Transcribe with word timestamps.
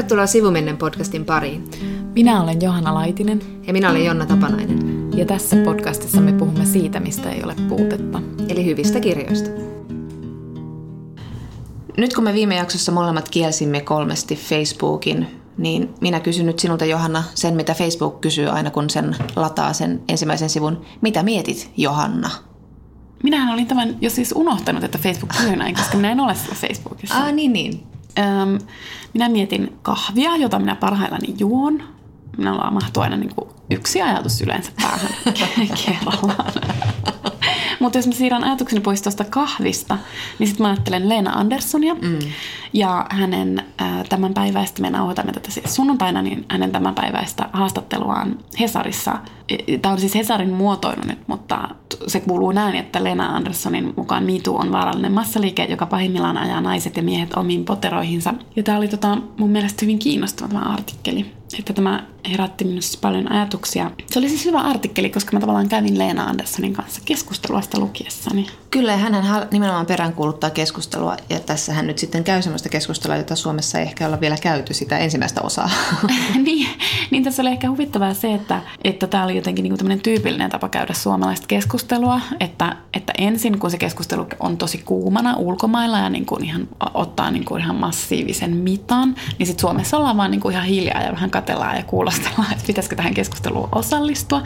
Tervetuloa 0.00 0.26
Sivumennen 0.26 0.76
podcastin 0.76 1.24
pariin. 1.24 1.64
Minä 2.14 2.42
olen 2.42 2.60
Johanna 2.62 2.94
Laitinen. 2.94 3.42
Ja 3.66 3.72
minä 3.72 3.90
olen 3.90 4.04
Jonna 4.04 4.26
Tapanainen. 4.26 5.10
Ja 5.16 5.26
tässä 5.26 5.56
podcastissa 5.64 6.20
me 6.20 6.32
puhumme 6.32 6.66
siitä, 6.66 7.00
mistä 7.00 7.30
ei 7.30 7.42
ole 7.44 7.54
puutetta. 7.68 8.22
Eli 8.48 8.64
hyvistä 8.64 9.00
kirjoista. 9.00 9.50
Nyt 11.96 12.14
kun 12.14 12.24
me 12.24 12.32
viime 12.32 12.56
jaksossa 12.56 12.92
molemmat 12.92 13.28
kielsimme 13.28 13.80
kolmesti 13.80 14.36
Facebookin, 14.36 15.26
niin 15.58 15.94
minä 16.00 16.20
kysyn 16.20 16.46
nyt 16.46 16.58
sinulta 16.58 16.84
Johanna 16.84 17.24
sen, 17.34 17.54
mitä 17.54 17.74
Facebook 17.74 18.20
kysyy 18.20 18.48
aina 18.48 18.70
kun 18.70 18.90
sen 18.90 19.16
lataa 19.36 19.72
sen 19.72 20.02
ensimmäisen 20.08 20.50
sivun. 20.50 20.82
Mitä 21.00 21.22
mietit, 21.22 21.70
Johanna? 21.76 22.30
Minähän 23.22 23.54
olin 23.54 23.66
tämän 23.66 23.96
jo 24.00 24.10
siis 24.10 24.32
unohtanut, 24.36 24.84
että 24.84 24.98
Facebook 24.98 25.30
kysyy 25.36 25.56
näin, 25.56 25.74
koska 25.74 25.96
minä 25.96 26.12
en 26.12 26.20
ole 26.20 26.34
siellä 26.34 26.54
Facebookissa. 26.54 27.18
Ah, 27.18 27.32
niin 27.32 27.52
niin. 27.52 27.89
Öm, 28.18 28.58
minä 29.14 29.28
mietin 29.28 29.78
kahvia, 29.82 30.36
jota 30.36 30.58
minä 30.58 30.76
parhaillani 30.76 31.34
juon. 31.38 31.82
Minulla 32.36 32.70
mahtuu 32.70 33.02
aina 33.02 33.16
niin 33.16 33.34
kuin 33.34 33.50
yksi 33.70 34.02
ajatus 34.02 34.40
yleensä 34.40 34.72
päähän 34.82 35.12
kerrallaan. 35.86 36.52
Mutta 37.80 37.98
jos 37.98 38.06
mä 38.06 38.12
siirrän 38.12 38.44
ajatukseni 38.44 38.80
pois 38.80 39.02
tuosta 39.02 39.24
kahvista, 39.24 39.98
niin 40.38 40.46
sitten 40.46 40.64
mä 40.64 40.70
ajattelen 40.70 41.08
Leena 41.08 41.32
Anderssonia 41.32 41.94
mm. 41.94 42.18
ja 42.72 43.06
hänen 43.10 43.62
äh, 43.82 44.04
tämänpäiväistä, 44.08 44.82
me 44.82 44.90
nauhoitamme 44.90 45.32
tätä 45.32 45.50
siis 45.50 45.74
sunnuntaina, 45.74 46.22
niin 46.22 46.44
hänen 46.48 46.72
tämänpäiväistä 46.72 47.48
haastatteluaan 47.52 48.38
Hesarissa. 48.60 49.18
Tämä 49.82 49.92
on 49.92 50.00
siis 50.00 50.14
Hesarin 50.14 50.50
muotoilu 50.50 51.02
nyt, 51.06 51.18
mutta 51.26 51.68
se 52.06 52.20
kuuluu 52.20 52.52
näin, 52.52 52.76
että 52.76 53.04
Lena 53.04 53.26
Anderssonin 53.26 53.92
mukaan 53.96 54.24
MeToo 54.24 54.56
on 54.56 54.72
vaarallinen 54.72 55.12
massaliike, 55.12 55.64
joka 55.64 55.86
pahimmillaan 55.86 56.38
ajaa 56.38 56.60
naiset 56.60 56.96
ja 56.96 57.02
miehet 57.02 57.34
omiin 57.34 57.64
poteroihinsa. 57.64 58.34
Ja 58.56 58.62
tämä 58.62 58.78
oli 58.78 58.88
tota, 58.88 59.18
mun 59.38 59.50
mielestä 59.50 59.78
hyvin 59.82 59.98
kiinnostava 59.98 60.58
artikkeli 60.58 61.39
että 61.58 61.72
tämä 61.72 62.06
herätti 62.30 62.64
minussa 62.64 62.98
paljon 63.02 63.32
ajatuksia. 63.32 63.90
Se 64.06 64.18
oli 64.18 64.28
siis 64.28 64.44
hyvä 64.44 64.60
artikkeli, 64.60 65.10
koska 65.10 65.32
mä 65.32 65.40
tavallaan 65.40 65.68
kävin 65.68 65.98
Leena 65.98 66.24
Anderssonin 66.24 66.72
kanssa 66.72 67.00
keskustelua 67.04 67.62
sitä 67.62 67.78
lukiessani. 67.78 68.46
Kyllä, 68.70 68.96
hän 68.96 69.24
nimenomaan 69.50 69.86
peräänkuuluttaa 69.86 70.50
keskustelua, 70.50 71.16
ja 71.28 71.40
tässä 71.40 71.72
hän 71.72 71.86
nyt 71.86 71.98
sitten 71.98 72.24
käy 72.24 72.42
sellaista 72.42 72.68
keskustelua, 72.68 73.16
jota 73.16 73.36
Suomessa 73.36 73.78
ei 73.78 73.84
ehkä 73.86 74.06
olla 74.06 74.20
vielä 74.20 74.36
käyty 74.42 74.74
sitä 74.74 74.98
ensimmäistä 74.98 75.40
osaa. 75.42 75.70
niin, 76.44 76.68
niin, 77.10 77.24
tässä 77.24 77.42
oli 77.42 77.50
ehkä 77.50 77.70
huvittavaa 77.70 78.14
se, 78.14 78.34
että, 78.34 78.60
että 78.84 79.06
tämä 79.06 79.24
oli 79.24 79.36
jotenkin 79.36 79.62
niin 79.62 79.78
kuin 79.78 80.00
tyypillinen 80.00 80.50
tapa 80.50 80.68
käydä 80.68 80.94
suomalaista 80.94 81.46
keskustelua, 81.46 82.20
että, 82.40 82.76
että 82.94 83.12
ensin 83.18 83.58
kun 83.58 83.70
se 83.70 83.78
keskustelu 83.78 84.26
on 84.40 84.56
tosi 84.56 84.78
kuumana 84.78 85.36
ulkomailla 85.36 85.98
ja 85.98 86.10
niin 86.10 86.26
kuin 86.26 86.44
ihan 86.44 86.68
ottaa 86.94 87.30
niin 87.30 87.44
kuin 87.44 87.62
ihan 87.62 87.76
massiivisen 87.76 88.56
mitan, 88.56 89.14
niin 89.38 89.46
sitten 89.46 89.60
Suomessa 89.60 89.96
ollaan 89.96 90.16
vaan 90.16 90.30
niin 90.30 90.40
kuin 90.40 90.52
ihan 90.52 90.66
hiljaa 90.66 91.02
ja 91.02 91.12
vähän 91.12 91.30
katellaan 91.40 91.76
ja 91.76 91.82
kuulostellaan, 91.82 92.52
että 92.52 92.64
pitäisikö 92.66 92.96
tähän 92.96 93.14
keskusteluun 93.14 93.68
osallistua. 93.72 94.42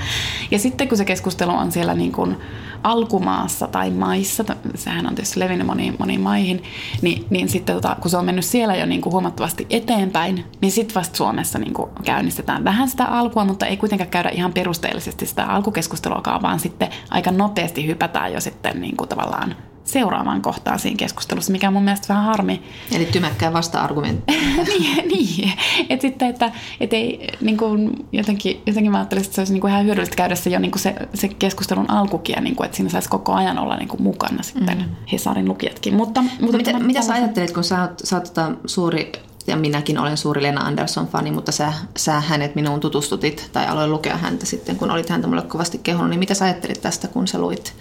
Ja 0.51 0.59
sitten 0.59 0.89
kun 0.89 0.99
se 0.99 1.05
keskustelu 1.05 1.51
on 1.51 1.73
siellä 1.73 1.95
niin 1.95 2.13
kuin 2.13 2.37
alkumaassa 2.83 3.67
tai 3.67 3.91
maissa, 3.91 4.45
sehän 4.75 5.07
on 5.07 5.15
tietysti 5.15 5.41
levinnyt 5.41 5.67
moniin, 5.67 5.97
moniin 5.99 6.21
maihin, 6.21 6.63
niin, 7.03 7.27
niin 7.31 7.49
sitten 7.49 7.75
tota, 7.75 7.97
kun 8.01 8.11
se 8.11 8.17
on 8.17 8.25
mennyt 8.25 8.45
siellä 8.45 8.77
jo 8.77 8.87
niin 8.87 9.01
kuin 9.01 9.13
huomattavasti 9.13 9.67
eteenpäin, 9.71 10.45
niin 10.61 10.73
sitten 10.73 10.95
vasta 10.95 11.17
Suomessa 11.17 11.59
niin 11.59 11.75
kuin 11.75 11.91
käynnistetään 12.05 12.65
vähän 12.65 12.89
sitä 12.89 13.05
alkua, 13.05 13.45
mutta 13.45 13.67
ei 13.67 13.77
kuitenkaan 13.77 14.11
käydä 14.11 14.29
ihan 14.29 14.53
perusteellisesti 14.53 15.27
sitä 15.27 15.47
alkukeskusteluakaan, 15.47 16.43
vaan 16.43 16.61
sitten 16.61 16.89
aika 17.11 17.31
nopeasti 17.31 17.87
hypätään 17.87 18.33
jo 18.33 18.41
sitten 18.41 18.81
niin 18.81 18.97
kuin 18.97 19.09
tavallaan 19.09 19.57
seuraavaan 19.85 20.43
kohtaan 20.43 20.79
siinä 20.79 20.97
keskustelussa, 20.97 21.53
mikä 21.53 21.69
on 21.69 21.73
mun 21.73 21.85
mielestä 21.85 22.09
vähän 22.09 22.25
harmi. 22.25 22.63
Eli 22.93 23.05
tymäkkää 23.05 23.53
vasta-argumentti. 23.53 24.33
niin, 24.79 25.09
niin. 25.09 25.53
Et 25.89 26.01
sitten, 26.01 26.29
että 26.29 26.53
et 26.81 26.93
ei, 26.93 27.27
niin 27.41 27.57
kuin, 27.57 28.07
jotenkin, 28.13 28.63
jotenkin 28.67 28.93
mä 28.93 28.99
ajattelisin, 28.99 29.27
että 29.27 29.35
se 29.35 29.41
olisi 29.41 29.53
niin 29.53 29.61
kuin 29.61 29.71
ihan 29.71 29.85
hyödyllistä 29.85 30.17
käydä 30.17 30.35
se 30.35 30.51
jo 30.51 30.59
niin 30.59 30.71
kuin 30.71 30.81
se, 30.81 30.95
se 31.15 31.29
keskustelun 31.29 31.91
alkukia, 31.91 32.41
niin 32.41 32.57
kuin, 32.57 32.65
että 32.65 32.77
siinä 32.77 32.91
saisi 32.91 33.09
koko 33.09 33.33
ajan 33.33 33.59
olla 33.59 33.77
niin 33.77 33.89
kuin 33.89 34.03
mukana 34.03 34.43
sitten 34.43 34.79
mm. 34.79 34.85
Hesarin 35.13 35.49
lukijatkin. 35.49 35.95
Mutta, 35.95 36.25
mutta 36.41 36.57
mitä, 36.57 36.79
mitä 36.79 37.03
sä 37.03 37.13
ajattelet, 37.13 37.53
kun 37.53 37.65
sä 37.65 37.83
oot, 37.83 37.99
sä 38.05 38.17
oot 38.17 38.25
tota 38.25 38.53
suuri 38.67 39.13
ja 39.47 39.57
minäkin 39.57 39.99
olen 39.99 40.17
suuri 40.17 40.43
Lena 40.43 40.61
Andersson-fani, 40.61 41.31
mutta 41.31 41.53
sä, 41.53 41.73
sä 41.97 42.21
hänet 42.21 42.55
minuun 42.55 42.81
tutustutit 42.81 43.51
tai 43.53 43.67
aloin 43.67 43.91
lukea 43.91 44.17
häntä 44.17 44.47
sitten, 44.47 44.77
kun 44.77 44.91
olit 44.91 45.09
häntä 45.09 45.27
mulle 45.27 45.43
kovasti 45.43 45.81
kehunut. 45.83 46.11
Niin 46.11 46.19
mitä 46.19 46.35
sä 46.35 46.45
ajattelit 46.45 46.81
tästä, 46.81 47.09
kun 47.09 47.29
sä 47.29 47.39
luit 47.39 47.75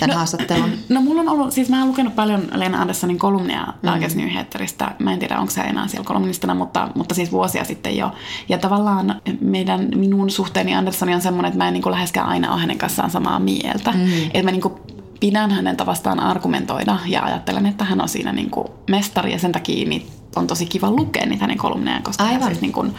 tämän 0.00 0.12
no, 0.14 0.18
haastattelun? 0.18 0.70
No 0.88 1.00
mulla 1.00 1.20
on 1.20 1.28
ollut, 1.28 1.52
siis 1.52 1.68
mä 1.68 1.78
oon 1.78 1.88
lukenut 1.88 2.16
paljon 2.16 2.48
Lena 2.54 2.80
Anderssonin 2.80 3.18
kolumnia 3.18 3.66
mm-hmm. 3.82 4.20
Nyheteristä. 4.22 4.94
Mä 4.98 5.12
en 5.12 5.18
tiedä, 5.18 5.38
onko 5.38 5.50
se 5.50 5.60
enää 5.60 5.88
siellä 5.88 6.06
kolumnistina, 6.06 6.54
mutta, 6.54 6.88
mutta 6.94 7.14
siis 7.14 7.32
vuosia 7.32 7.64
sitten 7.64 7.96
jo. 7.96 8.12
Ja 8.48 8.58
tavallaan 8.58 9.20
meidän, 9.40 9.88
minun 9.94 10.30
suhteeni 10.30 10.74
Anderssoni 10.74 11.14
on 11.14 11.20
semmoinen, 11.20 11.48
että 11.48 11.58
mä 11.58 11.68
en 11.68 11.74
niin 11.74 11.82
kuin 11.82 11.92
läheskään 11.92 12.28
aina 12.28 12.52
ole 12.52 12.60
hänen 12.60 12.78
kanssaan 12.78 13.10
samaa 13.10 13.38
mieltä. 13.38 13.90
Mm-hmm. 13.90 14.24
Että 14.24 14.42
mä 14.42 14.50
niin 14.50 14.62
kuin 14.62 14.74
pidän 15.20 15.50
hänen 15.50 15.76
tavastaan 15.76 16.20
argumentoida 16.20 16.98
ja 17.06 17.22
ajattelen, 17.22 17.66
että 17.66 17.84
hän 17.84 18.00
on 18.00 18.08
siinä 18.08 18.32
niin 18.32 18.50
kuin 18.50 18.68
mestari 18.90 19.32
ja 19.32 19.38
sen 19.38 19.52
takia 19.52 19.88
niin 19.88 20.06
on 20.36 20.46
tosi 20.46 20.66
kiva 20.66 20.90
lukea 20.90 21.26
niitä 21.26 21.44
hänen 21.44 21.58
kolumnejaan, 21.58 22.02
koska 22.02 22.24
Aivan. 22.24 22.48
Siis 22.48 22.60
niin 22.60 22.72
kuin, 22.72 22.94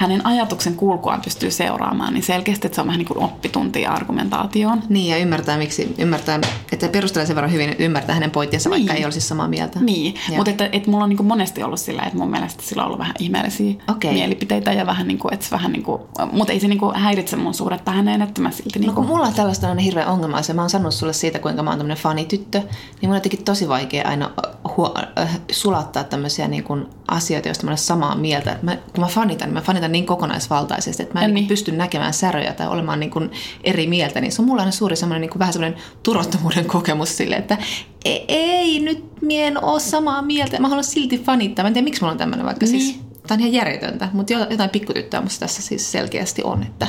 hänen 0.00 0.26
ajatuksen 0.26 0.74
kulkuaan 0.74 1.20
pystyy 1.20 1.50
seuraamaan, 1.50 2.14
niin 2.14 2.22
selkeästi 2.22 2.66
että 2.66 2.74
se 2.74 2.80
on 2.80 2.86
vähän 2.86 2.98
niin 2.98 3.08
kuin 3.08 3.24
oppituntia 3.24 3.90
argumentaatioon. 3.90 4.82
Niin, 4.88 5.10
ja 5.10 5.16
ymmärtää, 5.16 5.58
miksi, 5.58 5.94
ymmärtää, 5.98 6.40
että 6.72 6.88
perustelee 6.88 7.26
sen 7.26 7.36
verran 7.36 7.52
hyvin, 7.52 7.76
ymmärtää 7.78 8.14
hänen 8.14 8.30
pointtiansa, 8.30 8.70
niin. 8.70 8.78
vaikka 8.78 8.94
ei 8.94 9.04
olisi 9.04 9.20
samaa 9.20 9.48
mieltä. 9.48 9.80
Niin, 9.80 10.14
mutta 10.36 10.50
että, 10.50 10.68
että 10.72 10.90
mulla 10.90 11.04
on 11.04 11.08
niin 11.10 11.16
kuin 11.16 11.26
monesti 11.26 11.62
ollut 11.62 11.80
sillä, 11.80 12.02
että 12.02 12.18
mun 12.18 12.30
mielestä 12.30 12.62
sillä 12.62 12.82
on 12.82 12.86
ollut 12.86 12.98
vähän 12.98 13.14
ihmeellisiä 13.18 13.74
okay. 13.88 14.12
mielipiteitä 14.12 14.72
ja 14.72 14.86
vähän 14.86 15.08
niin 15.08 15.18
kuin, 15.18 15.34
että 15.34 15.46
se 15.46 15.50
vähän 15.50 15.72
niin 15.72 15.82
kuin, 15.82 16.02
mutta 16.32 16.52
ei 16.52 16.60
se 16.60 16.68
niin 16.68 16.78
kuin 16.78 16.96
häiritse 16.96 17.36
mun 17.36 17.54
suhdetta 17.54 17.90
häneen, 17.90 18.22
että 18.22 18.40
mä 18.40 18.50
silti... 18.50 18.78
Niin 18.78 18.88
no 18.88 18.94
kun 18.94 19.06
mulla 19.06 19.26
on 19.26 19.34
tällaista 19.34 19.68
on 19.68 19.78
hirveä 19.78 20.06
ongelma, 20.06 20.40
ja 20.48 20.54
mä 20.54 20.62
oon 20.62 20.70
sanonut 20.70 20.94
sulle 20.94 21.12
siitä, 21.12 21.38
kuinka 21.38 21.62
mä 21.62 21.70
oon 21.70 21.78
tämmöinen 21.78 22.02
fanityttö, 22.02 22.58
niin 22.58 22.68
mun 23.02 23.10
on 23.10 23.16
jotenkin 23.16 23.44
tosi 23.44 23.68
vaikea 23.68 24.08
aina 24.08 24.30
huo, 24.76 24.94
äh, 25.18 25.40
sulattaa 25.50 26.04
tämmöisiä 26.04 26.48
niin 26.48 26.64
kuin 26.64 26.86
asioita, 27.10 27.48
joista 27.48 27.64
mä 27.64 27.70
olen 27.70 27.78
samaa 27.78 28.14
mieltä. 28.14 28.58
Mä, 28.62 28.76
kun 28.76 29.04
mä 29.04 29.06
fanitan, 29.06 29.48
niin 29.48 29.54
mä 29.54 29.60
fanitan 29.60 29.92
niin 29.92 30.06
kokonaisvaltaisesti, 30.06 31.02
että 31.02 31.14
mä 31.14 31.24
en 31.24 31.34
niin. 31.34 31.46
pysty 31.46 31.72
näkemään 31.72 32.14
säröjä 32.14 32.52
tai 32.52 32.68
olemaan 32.68 33.00
niin 33.00 33.10
kuin 33.10 33.30
eri 33.64 33.86
mieltä. 33.86 34.20
Niin 34.20 34.32
se 34.32 34.42
on 34.42 34.48
mulla 34.48 34.62
aina 34.62 34.72
suuri 34.72 34.96
semmoinen 34.96 35.20
niin 35.20 35.30
kuin 35.30 35.38
vähän 35.38 35.52
semmoinen 35.52 35.80
turvattomuuden 36.02 36.64
kokemus 36.74 37.16
sille, 37.16 37.36
että 37.36 37.58
ei, 38.04 38.24
ei 38.28 38.80
nyt 38.80 39.04
mien 39.22 39.64
ole 39.64 39.80
samaa 39.80 40.22
mieltä. 40.22 40.60
Mä 40.60 40.68
haluan 40.68 40.84
silti 40.84 41.18
fanittaa. 41.18 41.62
Mä 41.62 41.66
en 41.66 41.74
tiedä, 41.74 41.84
miksi 41.84 42.00
mulla 42.00 42.12
on 42.12 42.18
tämmöinen, 42.18 42.46
vaikka 42.46 42.66
siis 42.66 42.82
niin. 42.82 42.94
siis 42.94 43.10
Tämä 43.26 43.36
on 43.36 43.40
ihan 43.40 43.52
järjetöntä, 43.52 44.08
mutta 44.12 44.32
jotain 44.32 44.70
pikkutyttöä 44.70 45.20
musta 45.20 45.40
tässä 45.40 45.62
siis 45.62 45.92
selkeästi 45.92 46.42
on, 46.44 46.62
että 46.62 46.86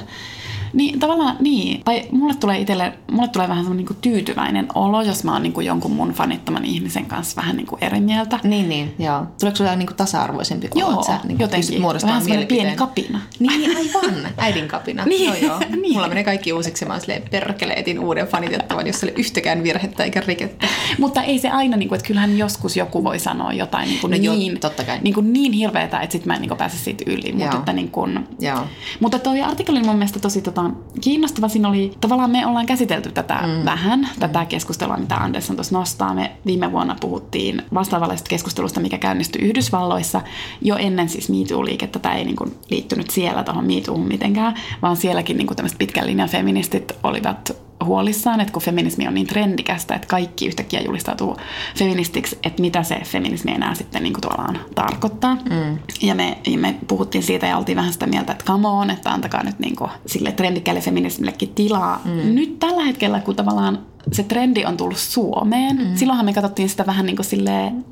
niin, 0.73 0.99
tavallaan 0.99 1.35
niin. 1.39 1.81
Tai 1.83 2.03
mulle 2.11 2.33
tulee 2.33 2.59
itselle, 2.59 2.93
mulle 3.11 3.27
tulee 3.27 3.47
vähän 3.47 3.63
semmoinen 3.63 3.85
niin 3.85 4.01
tyytyväinen 4.01 4.67
olo, 4.75 5.01
jos 5.01 5.23
mä 5.23 5.33
oon 5.33 5.43
niin 5.43 5.53
kuin 5.53 5.65
jonkun 5.65 5.91
mun 5.91 6.11
fanittaman 6.11 6.65
ihmisen 6.65 7.05
kanssa 7.05 7.41
vähän 7.41 7.57
niin 7.57 7.67
kuin 7.67 7.83
eri 7.83 7.99
mieltä. 7.99 8.39
Niin, 8.43 8.69
niin, 8.69 8.95
joo. 8.99 9.25
Tuleeko 9.39 9.57
sulle 9.57 9.75
niin 9.75 9.87
kuin 9.87 9.97
tasa-arvoisempi 9.97 10.67
olo, 10.75 10.81
joo, 10.81 10.93
että 10.93 11.05
sä 11.05 11.19
niin 11.27 11.39
jotenkin. 11.39 11.81
muodostamaan 11.81 12.25
vähän 12.29 12.47
pieni 12.47 12.75
kapina. 12.75 13.21
Niin, 13.39 13.77
aivan. 13.77 14.27
Äidin 14.37 14.67
kapina. 14.67 15.05
niin, 15.11 15.25
joo, 15.25 15.35
joo. 15.35 15.59
niin. 15.81 15.93
Mulla 15.93 16.07
menee 16.07 16.23
kaikki 16.23 16.53
uusiksi. 16.53 16.85
Mä 16.85 16.93
oon 16.93 17.01
silleen, 17.01 17.23
perkele, 17.31 17.73
etin 17.73 17.99
uuden 17.99 18.27
fanitettavan, 18.27 18.87
jos 18.87 19.03
oli 19.03 19.13
yhtäkään 19.17 19.63
virhettä 19.63 20.03
eikä 20.03 20.23
rikettä. 20.25 20.67
Mutta 20.99 21.23
ei 21.23 21.39
se 21.39 21.49
aina, 21.49 21.77
niin 21.77 21.89
kuin, 21.89 21.97
että 21.97 22.07
kyllähän 22.07 22.37
joskus 22.37 22.77
joku 22.77 23.03
voi 23.03 23.19
sanoa 23.19 23.53
jotain 23.53 23.89
niin, 23.89 24.01
kuin 24.01 24.11
no, 24.11 24.17
niin, 24.17 24.53
jo, 24.53 24.59
totta 24.59 24.83
kai. 24.83 24.99
Niin, 25.01 25.13
kuin 25.13 25.33
niin 25.33 25.51
hirveätä, 25.51 25.99
että 25.99 26.11
sit 26.11 26.25
mä 26.25 26.33
en 26.35 26.41
niin 26.41 26.49
kuin 26.49 26.57
pääse 26.57 26.77
siitä 26.77 27.03
yli. 27.07 27.31
Mutta, 27.31 27.57
että, 27.57 27.73
niin 27.73 27.91
kuin, 27.91 28.27
joo. 28.39 28.59
mutta 28.99 29.19
toi 29.19 29.41
artikkeli 29.41 29.79
on 29.79 29.85
mun 29.85 29.95
mielestä 29.95 30.19
tosi 30.19 30.41
tota, 30.41 30.60
kiinnostava 31.01 31.31
kiinnostava 31.31 31.47
siinä 31.47 31.69
oli, 31.69 31.91
tavallaan 32.01 32.31
me 32.31 32.45
ollaan 32.45 32.65
käsitelty 32.65 33.11
tätä 33.11 33.39
mm. 33.43 33.65
vähän, 33.65 33.99
mm. 33.99 34.19
tätä 34.19 34.45
keskustelua, 34.45 34.97
mitä 34.97 35.15
Andersson 35.15 35.55
tuossa 35.55 35.77
nostaa. 35.77 36.13
Me 36.13 36.31
viime 36.45 36.71
vuonna 36.71 36.95
puhuttiin 37.01 37.61
vastaavallisesta 37.73 38.29
keskustelusta, 38.29 38.79
mikä 38.79 38.97
käynnistyi 38.97 39.41
Yhdysvalloissa 39.41 40.21
jo 40.61 40.75
ennen 40.77 41.09
siis 41.09 41.29
MeToo-liikettä. 41.29 41.99
Tämä 41.99 42.15
ei 42.15 42.25
niin 42.25 42.35
kuin 42.35 42.55
liittynyt 42.69 43.09
siellä 43.09 43.43
tuohon 43.43 43.65
MeToohun 43.65 44.07
mitenkään, 44.07 44.55
vaan 44.81 44.97
sielläkin 44.97 45.37
niin 45.37 45.47
kuin 45.47 45.57
tämmöiset 45.57 45.77
pitkän 45.77 46.07
linjan 46.07 46.29
feministit 46.29 46.91
olivat 47.03 47.55
huolissaan, 47.83 48.41
että 48.41 48.53
kun 48.53 48.61
feminismi 48.61 49.07
on 49.07 49.13
niin 49.13 49.27
trendikästä, 49.27 49.95
että 49.95 50.07
kaikki 50.07 50.47
yhtäkkiä 50.47 50.81
julistautuu 50.81 51.37
feministiksi, 51.77 52.39
että 52.43 52.61
mitä 52.61 52.83
se 52.83 53.01
feminismi 53.03 53.51
enää 53.51 53.75
sitten 53.75 54.03
niin 54.03 54.13
kuin 54.13 54.21
tavallaan 54.21 54.59
tarkoittaa. 54.75 55.35
Mm. 55.35 55.77
Ja 56.01 56.15
me, 56.15 56.37
me 56.57 56.75
puhuttiin 56.87 57.23
siitä 57.23 57.47
ja 57.47 57.57
oltiin 57.57 57.75
vähän 57.75 57.93
sitä 57.93 58.07
mieltä, 58.07 58.31
että 58.31 58.45
come 58.45 58.67
on, 58.67 58.89
että 58.89 59.11
antakaa 59.11 59.43
nyt 59.43 59.59
niin 59.59 59.75
kuin 59.75 59.91
sille 60.05 60.31
trendikkäälle 60.31 60.81
feminismillekin 60.81 61.49
tilaa. 61.49 62.01
Mm. 62.05 62.35
Nyt 62.35 62.59
tällä 62.59 62.83
hetkellä, 62.83 63.19
kun 63.19 63.35
tavallaan 63.35 63.79
se 64.11 64.23
trendi 64.23 64.65
on 64.65 64.77
tullut 64.77 64.97
Suomeen. 64.97 65.77
Mm. 65.77 65.95
Silloinhan 65.95 66.25
me 66.25 66.33
katsottiin 66.33 66.69
sitä 66.69 66.85
vähän 66.85 67.05
niin 67.05 67.15
kuin 67.15 67.27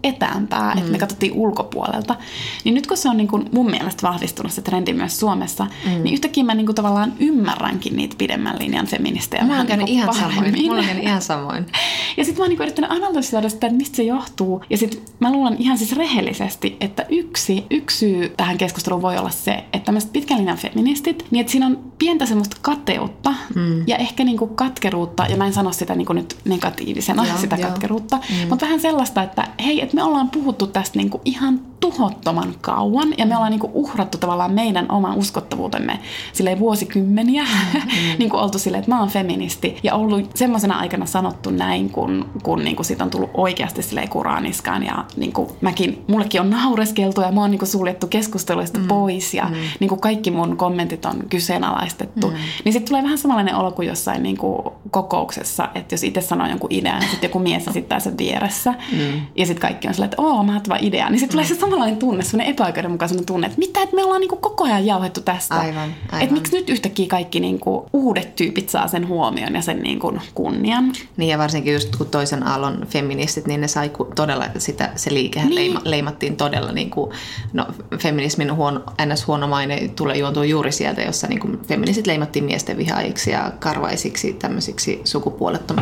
etäämpää, 0.04 0.74
mm. 0.74 0.78
että 0.78 0.92
me 0.92 0.98
katsottiin 0.98 1.34
ulkopuolelta. 1.34 2.16
Niin 2.64 2.76
nyt 2.76 2.88
kun 2.88 2.98
se 2.98 3.10
on 3.10 3.18
niin 3.18 3.28
kuin 3.28 3.50
mun 3.52 3.72
mielestä 3.72 4.08
vahvistunut 4.08 4.52
se 4.52 4.62
trendi 4.62 4.94
myös 4.94 5.20
Suomessa, 5.20 5.68
mm. 5.86 6.04
niin 6.04 6.14
yhtäkkiä 6.14 6.44
mä 6.44 6.56
niin 6.56 6.66
kuin 6.66 6.76
tavallaan 6.76 7.14
ymmärränkin 7.20 7.96
niitä 7.96 8.16
pidemmän 8.18 8.60
linjan 8.60 8.88
feministejä. 8.88 9.44
Mä 9.44 9.58
oon 9.58 9.68
käynyt 9.68 9.86
niin 9.86 9.96
ihan 9.96 10.16
samoin. 10.16 10.62
Mulla 10.62 10.80
on 10.80 10.86
käynyt 10.86 11.04
ihan 11.04 11.22
samoin. 11.22 11.66
ja 12.18 12.26
sitten 12.26 12.42
mä 12.42 12.44
oon 12.44 12.50
niin 12.50 12.62
yrittänyt 12.62 12.92
analysoida 12.92 13.50
sitä, 13.50 13.68
että 13.68 13.78
mistä 13.78 13.96
se 13.96 14.04
johtuu. 14.04 14.64
Ja 14.70 14.78
sitten 14.78 15.02
mä 15.20 15.32
luulen 15.32 15.56
ihan 15.60 15.78
siis 15.78 15.92
rehellisesti, 15.92 16.78
että 16.82 17.06
yksi, 17.10 17.66
yksi 17.72 18.00
syy 18.00 18.30
tähän 18.38 18.58
keskusteluun 18.58 19.02
voi 19.02 19.18
olla 19.18 19.30
se, 19.30 19.52
että 19.52 19.86
tämmöiset 19.86 20.14
pitkän 20.14 20.38
linjan 20.38 20.58
feministit, 20.58 21.26
niin 21.32 21.42
että 21.42 21.52
siinä 21.52 21.66
on 21.66 21.92
pientä 22.00 22.26
semmoista 22.26 22.58
kateutta 22.62 23.34
mm. 23.56 23.84
ja 23.88 23.98
ehkä 23.98 24.24
niin 24.24 24.38
kuin 24.38 24.56
katkeruutta, 24.56 25.26
ja 25.26 25.38
mä 25.38 25.46
en 25.46 25.54
sano 25.54 25.72
sitä 25.72 25.96
niin 26.00 26.06
kuin 26.06 26.16
nyt 26.16 26.38
negatiivisena, 26.46 27.26
joo, 27.28 27.38
sitä 27.38 27.56
joo. 27.56 27.70
katkeruutta, 27.70 28.16
mm. 28.16 28.50
mutta 28.50 28.66
vähän 28.66 28.80
sellaista, 28.80 29.24
että 29.24 29.48
hei, 29.66 29.82
että 29.82 29.96
me 29.96 30.04
ollaan 30.04 30.30
puhuttu 30.30 30.68
tästä 30.68 30.98
niin 30.98 31.10
kuin 31.10 31.22
ihan 31.26 31.60
tuhottoman 31.80 32.56
kauan 32.62 33.14
ja 33.18 33.26
me 33.26 33.36
ollaan 33.36 33.52
niinku 33.52 33.72
uhrattu 33.74 34.18
tavallaan 34.18 34.54
meidän 34.54 34.86
oman 34.92 35.18
uskottavuutemme 35.18 36.00
silleen 36.34 36.60
vuosikymmeniä. 36.60 37.44
Mm, 37.44 37.80
mm. 37.80 37.90
niinku 38.20 38.38
oltu 38.38 38.60
silleen, 38.60 38.80
että 38.80 38.92
mä 38.92 39.00
oon 39.00 39.10
feministi 39.10 39.78
ja 39.84 39.96
ollut 39.96 40.32
semmoisena 40.36 40.80
aikana 40.80 41.06
sanottu 41.06 41.50
näin, 41.50 41.90
kun, 41.90 42.30
kun 42.44 42.64
niinku 42.64 42.84
siitä 42.84 43.04
on 43.04 43.10
tullut 43.10 43.30
oikeasti 43.34 43.82
silleen 43.82 44.10
kuraniskaan 44.10 44.84
ja 44.84 45.06
niinku 45.18 45.58
mäkin, 45.62 46.04
mullekin 46.08 46.42
on 46.42 46.50
naureskeltu 46.50 47.22
ja 47.22 47.32
mä 47.32 47.42
oon 47.42 47.52
niinku 47.52 47.66
suljettu 47.66 48.08
keskusteluista 48.08 48.80
mm. 48.80 48.88
pois 48.88 49.34
ja 49.34 49.46
mm. 49.46 49.56
niinku 49.80 49.98
kaikki 49.98 50.32
mun 50.32 50.58
kommentit 50.58 51.06
on 51.06 51.24
kyseenalaistettu. 51.30 52.28
Mm. 52.28 52.34
Niin 52.66 52.74
sitten 52.74 52.90
tulee 52.90 53.04
vähän 53.04 53.18
samanlainen 53.18 53.56
olo 53.56 53.72
kuin 53.72 53.88
jossain 53.88 54.24
niinku 54.24 54.74
kokouksessa, 54.92 55.70
että 55.76 55.89
jos 55.96 56.04
itse 56.04 56.22
sanoo 56.22 56.48
jonkun 56.48 56.72
idean, 56.72 57.00
niin 57.00 57.10
sitten 57.10 57.28
joku 57.28 57.40
mies 57.40 57.68
esittää 57.68 58.00
sen 58.00 58.18
vieressä 58.18 58.74
mm. 58.92 59.22
ja 59.36 59.46
sitten 59.46 59.62
kaikki 59.62 59.88
on 59.88 59.94
silleen, 59.94 60.12
että 60.12 60.22
oo, 60.22 60.44
mahtava 60.44 60.78
idea, 60.82 61.10
niin 61.10 61.20
sitten 61.20 61.32
tulee 61.32 61.46
se 61.46 61.56
samanlainen 61.56 61.98
tunne, 61.98 62.24
semmoinen 62.24 62.54
epäoikeudenmukainen 62.54 63.26
tunne, 63.26 63.48
että 63.48 63.60
mitä, 63.60 63.82
että 63.82 63.96
me 63.96 64.04
ollaan 64.04 64.22
niinku 64.22 64.36
koko 64.36 64.64
ajan 64.64 64.86
jauhettu 64.86 65.22
tästä. 65.22 65.56
Aivan, 65.56 65.96
aivan. 66.12 66.22
Että 66.22 66.36
miksi 66.36 66.56
nyt 66.56 66.70
yhtäkkiä 66.70 67.08
kaikki 67.08 67.40
niinku 67.40 67.86
uudet 67.94 68.36
tyypit 68.36 68.70
saa 68.70 68.88
sen 68.88 69.08
huomion 69.08 69.54
ja 69.54 69.62
sen 69.62 69.80
niinku 69.80 70.14
kunnian. 70.34 70.94
Niin 71.18 71.30
ja 71.30 71.38
varsinkin 71.38 71.74
just 71.74 71.96
kun 71.96 72.08
toisen 72.08 72.48
aallon 72.48 72.88
feministit, 72.90 73.48
niin 73.48 73.62
ne 73.62 73.68
sai 73.68 73.92
todella, 74.16 74.46
sitä, 74.58 74.90
se 74.96 75.14
liike 75.14 75.40
niin. 75.40 75.56
leima, 75.56 75.82
leimattiin 75.84 76.36
todella, 76.36 76.72
niin 76.72 76.90
kuin, 76.90 77.12
no 77.54 77.68
feminismin 77.98 78.56
huono, 78.56 78.82
ns. 79.06 79.28
huono 79.28 79.48
maine 79.48 79.88
tulee 79.96 80.18
juontua 80.18 80.46
juuri 80.46 80.72
sieltä, 80.72 81.02
jossa 81.02 81.28
niin 81.28 81.40
kuin 81.40 81.60
feministit 81.68 82.08
leimattiin 82.08 82.46
miesten 82.46 82.78
vihaajiksi 82.78 83.32
ja 83.32 83.52
karvaisiksi 83.60 84.34
tämmöisiksi 84.34 85.02
sukupuolettomiksi 85.04 85.79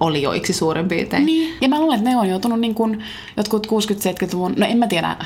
olioiksi 0.00 0.52
suurin 0.52 0.88
piirtein. 0.88 1.26
Niin, 1.26 1.54
ja 1.60 1.68
mä 1.68 1.80
luulen, 1.80 1.98
että 1.98 2.10
ne 2.10 2.16
on 2.16 2.28
joutunut 2.28 2.60
niin 2.60 2.74
kuin 2.74 3.04
jotkut 3.36 3.66
60-70-luvun, 3.66 4.54
no 4.56 4.66
en 4.66 4.78
mä 4.78 4.86
tiedä, 4.86 5.16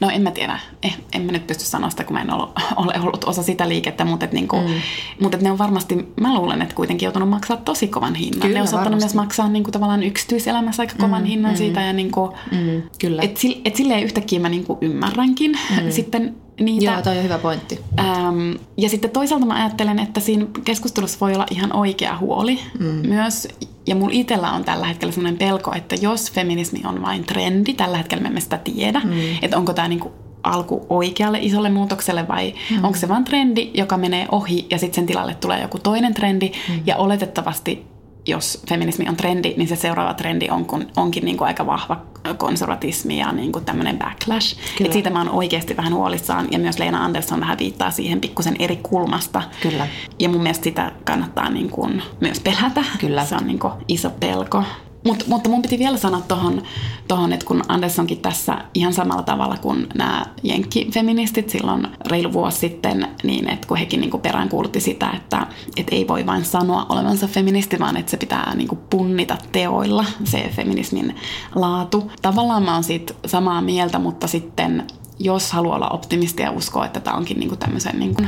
no 0.00 0.10
en 0.10 0.22
mä 0.22 0.30
tiedä, 0.30 0.58
eh, 0.82 0.98
en 1.12 1.22
mä 1.22 1.32
nyt 1.32 1.46
pysty 1.46 1.64
sanoa 1.64 1.90
sitä, 1.90 2.04
kun 2.04 2.14
mä 2.14 2.22
en 2.22 2.32
ole, 2.32 2.48
ole 2.76 2.94
ollut 3.00 3.24
osa 3.24 3.42
sitä 3.42 3.68
liikettä, 3.68 4.04
mutta, 4.04 4.24
et 4.24 4.32
niinku, 4.32 4.56
mm. 4.56 4.74
mutta 5.20 5.36
et 5.36 5.42
ne 5.42 5.50
on 5.50 5.58
varmasti, 5.58 6.08
mä 6.20 6.34
luulen, 6.34 6.62
että 6.62 6.74
kuitenkin 6.74 7.06
joutunut 7.06 7.28
maksaa 7.28 7.56
tosi 7.56 7.88
kovan 7.88 8.14
hinnan. 8.14 8.40
Kyllä, 8.40 8.54
ne 8.54 8.60
on 8.60 8.68
saattanut 8.68 9.00
myös 9.00 9.14
maksaa 9.14 9.48
niinku, 9.48 9.70
tavallaan 9.70 10.02
yksityiselämässä 10.02 10.82
aika 10.82 10.94
kovan 10.98 11.22
mm, 11.22 11.26
hinnan 11.26 11.52
mm, 11.52 11.56
siitä. 11.56 11.80
Ja 11.80 11.92
niinku, 11.92 12.34
mm, 12.52 12.82
kyllä. 13.00 13.22
Et, 13.22 13.40
et 13.64 13.76
silleen 13.76 14.04
yhtäkkiä 14.04 14.40
mä 14.40 14.48
niinku 14.48 14.78
ymmärränkin 14.80 15.50
mm. 15.50 15.90
sitten 15.90 16.34
niitä. 16.60 16.92
Joo, 16.92 17.02
toi 17.02 17.18
on 17.18 17.24
hyvä 17.24 17.38
pointti. 17.38 17.80
Ähm, 17.98 18.52
ja 18.76 18.88
sitten 18.88 19.10
toisaalta 19.10 19.46
mä 19.46 19.54
ajattelen, 19.54 19.98
että 19.98 20.20
siinä 20.20 20.46
keskustelussa 20.64 21.18
voi 21.20 21.34
olla 21.34 21.46
ihan 21.50 21.76
oikea 21.76 22.18
huoli 22.18 22.60
mm. 22.78 23.08
myös. 23.08 23.48
Ja 23.86 23.94
mulla 23.94 24.12
itsellä 24.14 24.52
on 24.52 24.64
tällä 24.64 24.86
hetkellä 24.86 25.12
sellainen 25.12 25.38
pelko, 25.38 25.74
että 25.74 25.96
jos 26.00 26.32
feminismi 26.32 26.80
on 26.84 27.02
vain 27.02 27.24
trendi, 27.24 27.74
tällä 27.74 27.96
hetkellä 27.96 28.22
me 28.22 28.28
emme 28.28 28.40
sitä 28.40 28.58
tiedä, 28.58 29.00
mm. 29.04 29.12
että 29.42 29.56
onko 29.56 29.72
tämä 29.72 29.88
niinku 29.88 30.12
alku 30.42 30.86
oikealle 30.88 31.38
isolle 31.42 31.70
muutokselle 31.70 32.28
vai 32.28 32.54
mm. 32.70 32.84
onko 32.84 32.98
se 32.98 33.08
vain 33.08 33.24
trendi, 33.24 33.70
joka 33.74 33.96
menee 33.96 34.26
ohi 34.32 34.66
ja 34.70 34.78
sitten 34.78 34.94
sen 34.94 35.06
tilalle 35.06 35.34
tulee 35.34 35.62
joku 35.62 35.78
toinen 35.78 36.14
trendi 36.14 36.52
mm. 36.68 36.82
ja 36.86 36.96
oletettavasti 36.96 37.86
jos 38.26 38.62
feminismi 38.68 39.08
on 39.08 39.16
trendi, 39.16 39.54
niin 39.56 39.68
se 39.68 39.76
seuraava 39.76 40.14
trendi 40.14 40.48
on, 40.50 40.64
kun, 40.64 40.86
onkin 40.96 41.24
niin 41.24 41.36
kuin 41.36 41.48
aika 41.48 41.66
vahva 41.66 42.00
konservatismi 42.36 43.18
ja 43.18 43.32
niin 43.32 43.52
kuin 43.52 43.64
tämmöinen 43.64 43.98
backlash. 43.98 44.56
Et 44.84 44.92
siitä 44.92 45.10
mä 45.10 45.18
oon 45.18 45.30
oikeasti 45.30 45.76
vähän 45.76 45.94
huolissaan 45.94 46.48
ja 46.50 46.58
myös 46.58 46.78
Leena 46.78 47.04
Andersson 47.04 47.40
vähän 47.40 47.58
viittaa 47.58 47.90
siihen 47.90 48.20
pikkusen 48.20 48.56
eri 48.58 48.76
kulmasta. 48.76 49.42
Kyllä. 49.62 49.86
Ja 50.18 50.28
mun 50.28 50.42
mielestä 50.42 50.64
sitä 50.64 50.92
kannattaa 51.04 51.50
niin 51.50 51.70
kuin 51.70 52.02
myös 52.20 52.40
pelätä. 52.40 52.84
Kyllä. 52.98 53.24
Se 53.24 53.36
on 53.36 53.46
niin 53.46 53.58
kuin 53.58 53.72
iso 53.88 54.10
pelko. 54.10 54.64
Mut, 55.04 55.24
mutta 55.26 55.48
mun 55.50 55.62
piti 55.62 55.78
vielä 55.78 55.96
sanoa 55.96 56.20
tuohon, 56.20 56.62
tohon, 57.08 57.32
että 57.32 57.46
kun 57.46 57.62
Anderssonkin 57.68 58.20
tässä 58.20 58.58
ihan 58.74 58.92
samalla 58.92 59.22
tavalla 59.22 59.56
kuin 59.56 59.86
nämä 59.94 60.26
jenkkifeministit 60.42 61.50
silloin 61.50 61.88
reilu 62.06 62.32
vuosi 62.32 62.58
sitten, 62.58 63.08
niin 63.22 63.50
että 63.50 63.66
kun 63.68 63.76
hekin 63.76 64.00
niinku 64.00 64.18
peräänkuulutti 64.18 64.80
sitä, 64.80 65.10
että 65.10 65.46
et 65.76 65.86
ei 65.90 66.08
voi 66.08 66.26
vain 66.26 66.44
sanoa 66.44 66.86
olevansa 66.88 67.26
feministi, 67.26 67.78
vaan 67.78 67.96
että 67.96 68.10
se 68.10 68.16
pitää 68.16 68.54
niinku 68.54 68.78
punnita 68.90 69.36
teoilla, 69.52 70.04
se 70.24 70.50
feminismin 70.56 71.16
laatu. 71.54 72.10
Tavallaan 72.22 72.62
mä 72.62 72.74
oon 72.74 72.84
siitä 72.84 73.14
samaa 73.26 73.60
mieltä, 73.60 73.98
mutta 73.98 74.26
sitten 74.26 74.86
jos 75.18 75.52
haluaa 75.52 75.76
olla 75.76 75.88
optimisti 75.88 76.42
ja 76.42 76.50
uskoa, 76.50 76.86
että 76.86 77.00
tämä 77.00 77.16
onkin 77.16 77.40
niinku 77.40 77.56
tämmöisen 77.56 77.98
niinku 77.98 78.22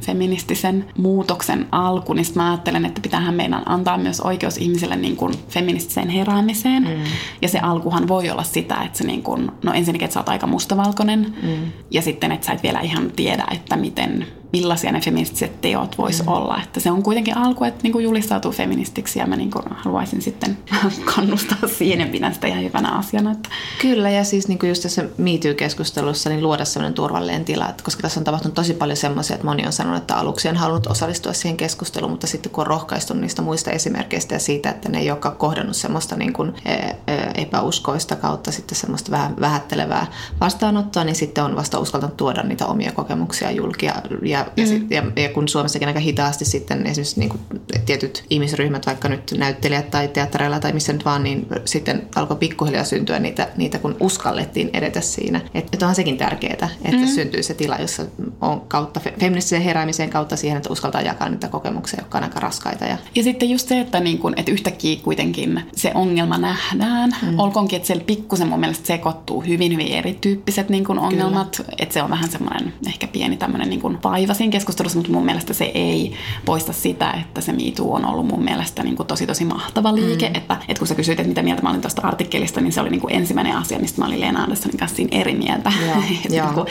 feministisen 0.00 0.84
muutoksen 0.98 1.66
alku, 1.72 2.12
niin 2.12 2.26
mä 2.34 2.50
ajattelen, 2.50 2.84
että 2.84 3.00
pitäähän 3.00 3.34
meidän 3.34 3.62
antaa 3.66 3.98
myös 3.98 4.20
oikeus 4.20 4.56
ihmiselle 4.56 4.96
niin 4.96 5.16
kuin 5.16 5.34
feministiseen 5.48 6.08
heräämiseen. 6.08 6.82
Mm. 6.82 7.04
Ja 7.42 7.48
se 7.48 7.58
alkuhan 7.58 8.08
voi 8.08 8.30
olla 8.30 8.42
sitä, 8.42 8.82
että 8.82 8.98
se 8.98 9.04
niin 9.04 9.22
kuin, 9.22 9.52
no 9.62 9.72
ensinnäkin, 9.72 10.04
että 10.04 10.14
sä 10.14 10.20
oot 10.20 10.28
aika 10.28 10.46
mustavalkoinen, 10.46 11.34
mm. 11.42 11.72
ja 11.90 12.02
sitten, 12.02 12.32
että 12.32 12.46
sä 12.46 12.52
et 12.52 12.62
vielä 12.62 12.80
ihan 12.80 13.10
tiedä, 13.16 13.46
että 13.50 13.76
miten 13.76 14.26
millaisia 14.52 14.92
ne 14.92 15.00
feministiset 15.00 15.60
teot 15.60 15.98
vois 15.98 16.22
mm. 16.22 16.28
olla. 16.28 16.60
Että 16.62 16.80
se 16.80 16.90
on 16.90 17.02
kuitenkin 17.02 17.36
alku, 17.36 17.64
että 17.64 17.80
niin 17.82 17.92
kuin 17.92 18.04
julistautuu 18.04 18.52
feministiksi 18.52 19.18
ja 19.18 19.26
mä 19.26 19.36
niin 19.36 19.50
kuin 19.50 19.64
haluaisin 19.70 20.22
sitten 20.22 20.58
kannustaa 21.14 21.68
siihen 21.78 22.00
ja 22.00 22.06
pidän 22.06 22.34
sitä 22.34 22.46
ihan 22.46 22.64
hyvänä 22.64 22.88
asiana. 22.88 23.32
Että. 23.32 23.48
Kyllä 23.80 24.10
ja 24.10 24.24
siis 24.24 24.48
niin 24.48 24.58
kuin 24.58 24.68
just 24.68 24.82
tässä 24.82 25.04
MeToo-keskustelussa 25.18 26.30
niin 26.30 26.42
luoda 26.42 26.64
sellainen 26.64 26.94
turvallinen 26.94 27.44
tila, 27.44 27.68
että 27.68 27.84
koska 27.84 28.02
tässä 28.02 28.20
on 28.20 28.24
tapahtunut 28.24 28.54
tosi 28.54 28.74
paljon 28.74 28.96
semmoisia, 28.96 29.34
että 29.34 29.46
moni 29.46 29.66
on 29.66 29.72
sanonut, 29.72 30.00
että 30.00 30.16
aluksi 30.16 30.48
on 30.48 30.56
halunnut 30.56 30.86
osallistua 30.86 31.32
siihen 31.32 31.56
keskusteluun, 31.56 32.10
mutta 32.10 32.26
sitten 32.26 32.52
kun 32.52 32.62
on 32.62 32.66
rohkaistu 32.66 33.14
niistä 33.14 33.42
muista 33.42 33.70
esimerkkeistä 33.70 34.34
ja 34.34 34.38
siitä, 34.38 34.70
että 34.70 34.88
ne 34.88 34.98
ei 34.98 35.10
olekaan 35.10 35.36
kohdannut 35.36 35.76
semmoista 35.76 36.16
niin 36.16 36.32
kuin 36.32 36.52
e, 36.64 36.72
e, 36.72 36.96
epäuskoista 37.34 38.16
kautta 38.16 38.52
sitten 38.52 38.78
semmoista 38.78 39.10
vähän 39.10 39.36
vähättelevää 39.40 40.06
vastaanottoa, 40.40 41.04
niin 41.04 41.16
sitten 41.16 41.44
on 41.44 41.56
vasta 41.56 41.78
uskaltanut 41.78 42.16
tuoda 42.16 42.42
niitä 42.42 42.66
omia 42.66 42.92
kokemuksia 42.92 43.50
julkia 43.50 43.94
ja 44.22 44.39
ja, 44.56 44.64
mm. 44.64 44.68
sit, 44.68 44.90
ja, 44.90 45.02
ja 45.16 45.28
kun 45.28 45.48
Suomessakin 45.48 45.88
aika 45.88 46.00
hitaasti 46.00 46.44
sitten 46.44 46.86
esimerkiksi 46.86 47.20
niin 47.20 47.28
kuin 47.28 47.40
tietyt 47.86 48.24
ihmisryhmät, 48.30 48.86
vaikka 48.86 49.08
nyt 49.08 49.34
näyttelijät 49.38 49.90
tai 49.90 50.08
teattereilla 50.08 50.60
tai 50.60 50.72
missä 50.72 50.92
nyt 50.92 51.04
vaan, 51.04 51.22
niin 51.22 51.46
sitten 51.64 52.08
alkoi 52.14 52.36
pikkuhiljaa 52.36 52.84
syntyä 52.84 53.18
niitä, 53.18 53.48
niitä 53.56 53.78
kun 53.78 53.96
uskallettiin 54.00 54.70
edetä 54.72 55.00
siinä. 55.00 55.40
Että 55.54 55.70
et 55.72 55.82
onhan 55.82 55.94
sekin 55.94 56.18
tärkeää, 56.18 56.52
että 56.52 56.96
mm. 56.96 57.06
syntyy 57.06 57.42
se 57.42 57.54
tila, 57.54 57.76
jossa 57.76 58.02
on 58.40 58.60
kautta 58.60 59.00
feministisen 59.20 59.62
heräämiseen 59.62 60.10
kautta 60.10 60.36
siihen, 60.36 60.56
että 60.56 60.72
uskaltaa 60.72 61.02
jakaa 61.02 61.28
niitä 61.28 61.48
kokemuksia, 61.48 62.00
jotka 62.00 62.18
on 62.18 62.24
aika 62.24 62.40
raskaita. 62.40 62.84
Ja, 62.84 62.96
ja 63.14 63.22
sitten 63.22 63.50
just 63.50 63.68
se, 63.68 63.80
että, 63.80 64.00
niin 64.00 64.18
kun, 64.18 64.34
että 64.36 64.52
yhtäkkiä 64.52 64.96
kuitenkin 65.02 65.62
se 65.76 65.92
ongelma 65.94 66.38
nähdään. 66.38 67.16
Mm. 67.22 67.38
Olkoonkin, 67.38 67.76
että 67.76 67.86
siellä 67.86 68.04
pikkusen 68.04 68.48
mun 68.48 68.60
mielestä 68.60 68.86
sekoittuu 68.86 69.40
hyvin, 69.40 69.72
hyvin 69.72 69.88
erityyppiset 69.88 70.68
niin 70.68 70.84
kun 70.84 70.98
ongelmat. 70.98 71.56
Kyllä. 71.56 71.70
Että 71.78 71.92
se 71.92 72.02
on 72.02 72.10
vähän 72.10 72.30
semmoinen 72.30 72.72
ehkä 72.86 73.06
pieni 73.06 73.36
tämmöinen 73.36 73.70
niin 73.70 74.02
vaiva 74.02 74.29
vaiva 74.30 74.38
siinä 74.38 74.52
keskustelussa, 74.52 74.98
mutta 74.98 75.12
mun 75.12 75.24
mielestä 75.24 75.52
se 75.52 75.64
ei 75.64 76.12
poista 76.44 76.72
sitä, 76.72 77.10
että 77.10 77.40
se 77.40 77.52
MeToo 77.52 77.94
on 77.94 78.04
ollut 78.04 78.26
mun 78.26 78.44
mielestä 78.44 78.82
niin 78.82 78.96
kuin 78.96 79.06
tosi 79.06 79.26
tosi 79.26 79.44
mahtava 79.44 79.94
liike. 79.94 80.28
Mm. 80.28 80.34
Että, 80.34 80.56
että 80.68 80.78
kun 80.78 80.86
sä 80.86 80.94
kysyit, 80.94 81.20
että 81.20 81.28
mitä 81.28 81.42
mieltä 81.42 81.62
mä 81.62 81.70
olin 81.70 81.80
tuosta 81.80 82.02
artikkelista, 82.02 82.60
niin 82.60 82.72
se 82.72 82.80
oli 82.80 82.90
niin 82.90 83.00
kuin 83.00 83.14
ensimmäinen 83.14 83.56
asia, 83.56 83.78
mistä 83.78 84.00
mä 84.00 84.06
olin 84.06 84.20
Leena 84.20 84.42
Anderssonin 84.42 84.78
kanssa 84.78 84.96
siinä 84.96 85.20
eri 85.20 85.34
mieltä. 85.34 85.72
Joo, 85.86 85.94
että, 86.24 86.28
niin 86.28 86.54
kuin, 86.54 86.66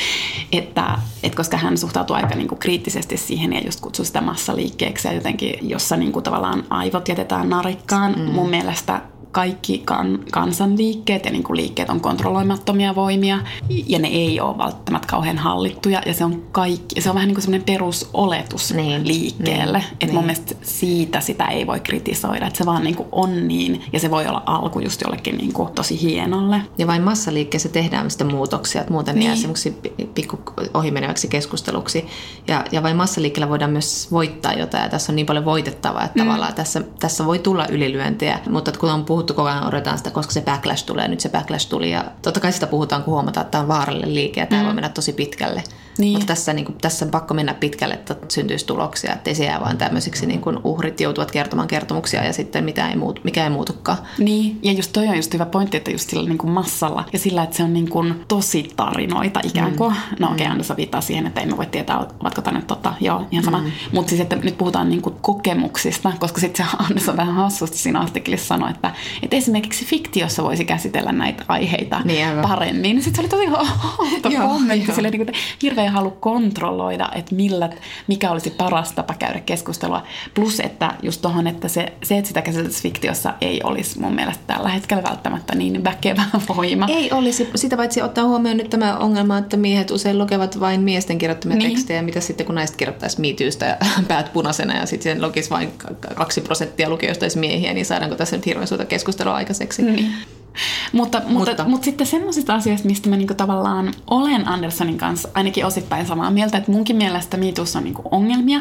että, 0.51 0.99
että 1.23 1.37
koska 1.37 1.57
hän 1.57 1.77
suhtautuu 1.77 2.15
aika 2.15 2.35
niin 2.35 2.47
kuin 2.47 2.59
kriittisesti 2.59 3.17
siihen 3.17 3.53
ja 3.53 3.61
just 3.65 3.79
kutsuu 3.79 4.05
sitä 4.05 4.21
massaliikkeeksi 4.21 5.07
ja 5.07 5.13
jotenkin, 5.13 5.69
jossa 5.69 5.97
niin 5.97 6.11
kuin 6.11 6.23
tavallaan 6.23 6.63
aivot 6.69 7.07
jätetään 7.07 7.49
narikkaan. 7.49 8.15
Mm. 8.17 8.31
Mun 8.31 8.49
mielestä 8.49 9.01
kaikki 9.31 9.81
kan, 9.85 10.19
kansanliikkeet 10.31 11.25
ja 11.25 11.31
niin 11.31 11.43
kuin 11.43 11.57
liikkeet 11.57 11.89
on 11.89 12.01
kontrolloimattomia 12.01 12.95
voimia 12.95 13.39
ja 13.69 13.99
ne 13.99 14.07
ei 14.07 14.39
ole 14.39 14.57
välttämättä 14.57 15.07
kauhean 15.07 15.37
hallittuja 15.37 16.01
ja 16.05 16.13
se 16.13 16.25
on 16.25 16.43
kaikki, 16.51 17.01
se 17.01 17.09
on 17.09 17.15
vähän 17.15 17.27
niin 17.27 17.35
kuin 17.35 17.43
semmoinen 17.43 17.65
perusoletus 17.65 18.73
niin, 18.73 19.07
liikkeelle. 19.07 19.77
Niin, 19.77 19.87
että 19.91 20.05
niin. 20.05 20.15
mun 20.15 20.23
mielestä 20.23 20.55
siitä 20.61 21.19
sitä 21.19 21.45
ei 21.45 21.67
voi 21.67 21.79
kritisoida, 21.79 22.47
että 22.47 22.57
se 22.57 22.65
vaan 22.65 22.83
niin 22.83 22.95
kuin 22.95 23.09
on 23.11 23.47
niin 23.47 23.83
ja 23.93 23.99
se 23.99 24.11
voi 24.11 24.27
olla 24.27 24.43
alku 24.45 24.79
just 24.79 25.01
jollekin 25.01 25.37
niin 25.37 25.53
kuin 25.53 25.73
tosi 25.73 26.01
hienolle. 26.01 26.61
Ja 26.77 26.87
vain 26.87 27.01
massaliikkeessä 27.01 27.69
tehdään 27.69 28.11
sitä 28.11 28.23
muutoksia, 28.23 28.81
että 28.81 28.93
muuten 28.93 29.15
niin. 29.15 29.25
jää 29.25 29.35
semmoiksi 29.35 29.77
pikku 30.15 30.39
ohimeneväksi 30.73 31.27
keskusteluksi. 31.27 32.05
Ja, 32.47 32.65
ja 32.71 32.83
vain 32.83 32.97
massaliikkeellä 32.97 33.49
voidaan 33.49 33.71
myös 33.71 34.11
voittaa 34.11 34.53
jotain 34.53 34.83
ja 34.83 34.89
tässä 34.89 35.11
on 35.11 35.15
niin 35.15 35.25
paljon 35.25 35.45
voitettavaa, 35.45 36.03
että 36.03 36.19
mm. 36.19 36.25
tavallaan 36.25 36.53
tässä, 36.53 36.81
tässä 36.99 37.25
voi 37.25 37.39
tulla 37.39 37.67
ylilyöntejä, 37.67 38.39
mutta 38.49 38.71
kun 38.71 38.89
on 38.89 39.05
puhuttu 39.05 39.18
koko 39.27 39.43
ajan, 39.43 39.67
odotetaan 39.67 39.97
sitä, 39.97 40.11
koska 40.11 40.33
se 40.33 40.41
backlash 40.41 40.85
tulee, 40.85 41.07
nyt 41.07 41.19
se 41.19 41.29
backlash 41.29 41.69
tuli 41.69 41.91
ja 41.91 42.05
totta 42.21 42.39
kai 42.39 42.51
sitä 42.51 42.67
puhutaan, 42.67 43.03
kun 43.03 43.13
huomataan, 43.13 43.41
että 43.41 43.51
tämä 43.51 43.61
on 43.61 43.67
vaarallinen 43.67 44.15
liike 44.15 44.39
ja 44.39 44.47
tämä 44.47 44.61
mm. 44.61 44.65
voi 44.65 44.73
mennä 44.73 44.89
tosi 44.89 45.13
pitkälle. 45.13 45.63
Niin. 45.99 46.13
Mutta 46.13 46.27
tässä, 46.27 46.53
niin 46.53 46.65
kuin, 46.65 46.77
tässä 46.81 47.05
on 47.05 47.11
pakko 47.11 47.33
mennä 47.33 47.53
pitkälle, 47.53 47.93
että 47.93 48.15
syntyisi 48.29 48.65
tuloksia, 48.65 49.13
ettei 49.13 49.35
se 49.35 49.45
jää 49.45 49.61
vain 49.61 49.77
tämmöisiksi 49.77 50.25
niin 50.25 50.41
kuin 50.41 50.59
uhrit 50.63 50.99
joutuvat 50.99 51.31
kertomaan 51.31 51.67
kertomuksia 51.67 52.23
ja 52.23 52.33
sitten 52.33 52.63
mitä 52.63 52.89
ei 52.89 52.95
muutu, 52.95 53.21
mikä 53.23 53.43
ei 53.43 53.49
muutukaan. 53.49 53.97
Niin, 54.17 54.59
ja 54.63 54.71
just 54.71 54.93
toi 54.93 55.07
on 55.07 55.15
just 55.15 55.33
hyvä 55.33 55.45
pointti, 55.45 55.77
että 55.77 55.91
just 55.91 56.09
sillä 56.09 56.29
niin 56.29 56.37
kuin 56.37 56.51
massalla 56.51 57.05
ja 57.13 57.19
sillä, 57.19 57.43
että 57.43 57.57
se 57.57 57.63
on 57.63 57.73
niin 57.73 57.89
kuin 57.89 58.15
tosi 58.27 58.69
tarinoita 58.75 59.39
ikään 59.43 59.75
kuin. 59.75 59.93
Mm. 59.93 60.15
No 60.19 60.27
okei, 60.27 60.45
okay, 60.45 60.51
Anders 60.51 60.73
viittaa 60.77 61.01
siihen, 61.01 61.27
että 61.27 61.41
emme 61.41 61.57
voi 61.57 61.65
tietää, 61.65 62.05
ovatko 62.19 62.41
tänne 62.41 62.61
tota, 62.61 62.93
joo, 63.01 63.25
ihan 63.31 63.45
sama. 63.45 63.57
Mm. 63.57 63.71
Mutta 63.91 64.09
siis, 64.09 64.21
että 64.21 64.35
nyt 64.35 64.57
puhutaan 64.57 64.89
niin 64.89 65.01
kuin 65.01 65.15
kokemuksista, 65.21 66.11
koska 66.19 66.41
sitten 66.41 66.65
se 66.65 66.71
Anders 66.83 67.09
on 67.09 67.17
vähän 67.17 67.35
hassusti 67.35 67.77
siinä 67.77 67.99
artikkelissa 67.99 68.47
sanoi, 68.47 68.71
että, 68.71 68.93
että 69.23 69.35
esimerkiksi 69.35 69.85
fiktiossa 69.85 70.43
voisi 70.43 70.65
käsitellä 70.65 71.11
näitä 71.11 71.43
aiheita 71.47 72.01
niin, 72.05 72.27
paremmin. 72.41 73.03
Sitten 73.03 73.29
se 73.29 73.35
oli 73.37 73.49
tosi 73.49 73.57
outo 73.99 74.29
kommentti, 74.47 74.91
sille 74.95 75.09
niin 75.09 75.25
kuin, 75.25 75.35
hirveän 75.61 75.88
ei 75.89 75.93
halua 75.93 76.17
kontrolloida, 76.19 77.09
että 77.15 77.35
millä, 77.35 77.69
mikä 78.07 78.31
olisi 78.31 78.49
paras 78.49 78.91
tapa 78.91 79.13
käydä 79.13 79.39
keskustelua. 79.39 80.03
Plus, 80.33 80.59
että 80.59 80.93
just 81.03 81.21
tuohon, 81.21 81.47
että 81.47 81.67
se, 81.67 81.93
se, 82.03 82.17
että 82.17 82.27
sitä 82.27 82.41
käsiteltäisiin 82.41 82.83
fiktiossa 82.83 83.33
ei 83.41 83.61
olisi 83.63 83.99
mun 83.99 84.15
mielestä 84.15 84.43
tällä 84.47 84.69
hetkellä 84.69 85.03
välttämättä 85.03 85.55
niin 85.55 85.83
väkevä 85.83 86.23
voima. 86.55 86.87
Ei 86.89 87.11
olisi. 87.11 87.49
Sitä 87.55 87.77
paitsi 87.77 88.01
ottaa 88.01 88.23
huomioon 88.23 88.57
nyt 88.57 88.69
tämä 88.69 88.97
ongelma, 88.97 89.37
että 89.37 89.57
miehet 89.57 89.91
usein 89.91 90.19
lukevat 90.19 90.59
vain 90.59 90.81
miesten 90.81 91.17
kirjoittamia 91.17 91.57
niin. 91.57 91.71
tekstejä, 91.71 92.01
mitä 92.01 92.19
sitten 92.19 92.45
kun 92.45 92.55
naiset 92.55 92.75
kirjoittaisi 92.75 93.21
miityystä 93.21 93.65
ja 93.65 93.77
päät 94.07 94.33
punaisena 94.33 94.77
ja 94.77 94.85
sitten 94.85 95.13
sen 95.13 95.21
lukisi 95.21 95.49
vain 95.49 95.71
kaksi 96.15 96.41
prosenttia 96.41 96.89
lukijoista 96.89 97.25
miehiä, 97.35 97.73
niin 97.73 97.85
saadaanko 97.85 98.15
tässä 98.15 98.35
nyt 98.35 98.45
hirveän 98.45 98.67
suurta 98.67 98.85
keskustelua 98.85 99.35
aikaiseksi? 99.35 99.81
Niin. 99.81 100.13
Mutta, 100.91 101.21
mutta, 101.27 101.49
mutta, 101.49 101.63
mutta 101.67 101.85
sitten 101.85 102.07
semmoisista 102.07 102.55
asioista, 102.55 102.87
mistä 102.87 103.09
mä 103.09 103.17
niinku 103.17 103.33
tavallaan 103.33 103.93
olen 104.09 104.47
Andersonin 104.47 104.97
kanssa 104.97 105.29
ainakin 105.33 105.65
osittain 105.65 106.05
samaa 106.05 106.31
mieltä, 106.31 106.57
että 106.57 106.71
munkin 106.71 106.95
mielestä 106.95 107.37
miitussa 107.37 107.79
on 107.79 107.85
niinku 107.85 108.01
ongelmia. 108.11 108.59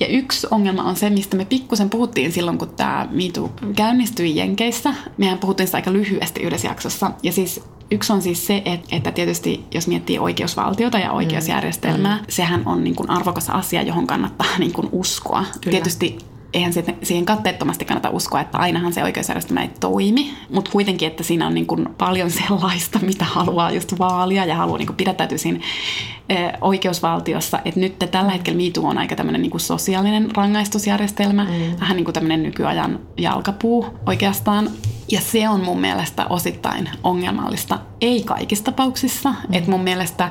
Ja 0.00 0.06
yksi 0.06 0.46
ongelma 0.50 0.82
on 0.82 0.96
se, 0.96 1.10
mistä 1.10 1.36
me 1.36 1.44
pikkusen 1.44 1.90
puhuttiin 1.90 2.32
silloin, 2.32 2.58
kun 2.58 2.68
tämä 2.68 3.08
MeToo 3.10 3.52
käynnistyi 3.76 4.36
Jenkeissä. 4.36 4.94
Mehän 5.18 5.38
puhuttiin 5.38 5.66
sitä 5.66 5.78
aika 5.78 5.92
lyhyesti 5.92 6.42
yhdessä 6.42 6.68
jaksossa. 6.68 7.10
Ja 7.22 7.32
siis 7.32 7.60
Yksi 7.90 8.12
on 8.12 8.22
siis 8.22 8.46
se, 8.46 8.62
että 8.90 9.12
tietysti 9.12 9.64
jos 9.74 9.88
miettii 9.88 10.18
oikeusvaltiota 10.18 10.98
ja 10.98 11.12
oikeusjärjestelmää, 11.12 12.16
mm. 12.16 12.24
sehän 12.28 12.62
on 12.66 12.84
niin 12.84 12.96
kuin 12.96 13.10
arvokas 13.10 13.50
asia, 13.50 13.82
johon 13.82 14.06
kannattaa 14.06 14.58
niin 14.58 14.72
kuin 14.72 14.88
uskoa. 14.92 15.44
Kyllä. 15.60 15.70
Tietysti 15.70 16.18
eihän 16.54 16.72
siihen 17.02 17.24
katteettomasti 17.24 17.84
kannata 17.84 18.10
uskoa, 18.10 18.40
että 18.40 18.58
ainahan 18.58 18.92
se 18.92 19.04
oikeusjärjestelmä 19.04 19.62
ei 19.62 19.70
toimi, 19.80 20.34
mutta 20.50 20.70
kuitenkin, 20.70 21.08
että 21.08 21.22
siinä 21.22 21.46
on 21.46 21.54
niin 21.54 21.66
kuin 21.66 21.88
paljon 21.98 22.30
sellaista, 22.46 22.98
mitä 22.98 23.24
haluaa 23.24 23.70
just 23.70 23.98
vaalia 23.98 24.44
ja 24.44 24.56
haluaa 24.56 24.78
niin 24.78 24.86
kuin 24.86 24.96
pidättäytyä 24.96 25.38
siinä 25.38 25.60
oikeusvaltiossa, 26.60 27.58
että 27.64 27.80
nyt 27.80 27.98
tällä 28.10 28.32
hetkellä 28.32 28.62
MeToo 28.62 28.88
on 28.88 28.98
aika 28.98 29.16
tämmöinen 29.16 29.42
niin 29.42 29.60
sosiaalinen 29.60 30.36
rangaistusjärjestelmä, 30.36 31.44
mm. 31.44 31.80
vähän 31.80 31.96
niin 31.96 32.04
kuin 32.04 32.14
tämmöinen 32.14 32.42
nykyajan 32.42 33.00
jalkapuu 33.18 33.86
oikeastaan. 34.06 34.70
Ja 35.10 35.20
se 35.20 35.48
on 35.48 35.60
mun 35.60 35.80
mielestä 35.80 36.26
osittain 36.30 36.88
ongelmallista, 37.02 37.78
ei 38.00 38.22
kaikissa 38.22 38.64
tapauksissa. 38.64 39.30
Mm. 39.30 39.54
Että 39.54 39.70
mun 39.70 39.80
mielestä 39.80 40.30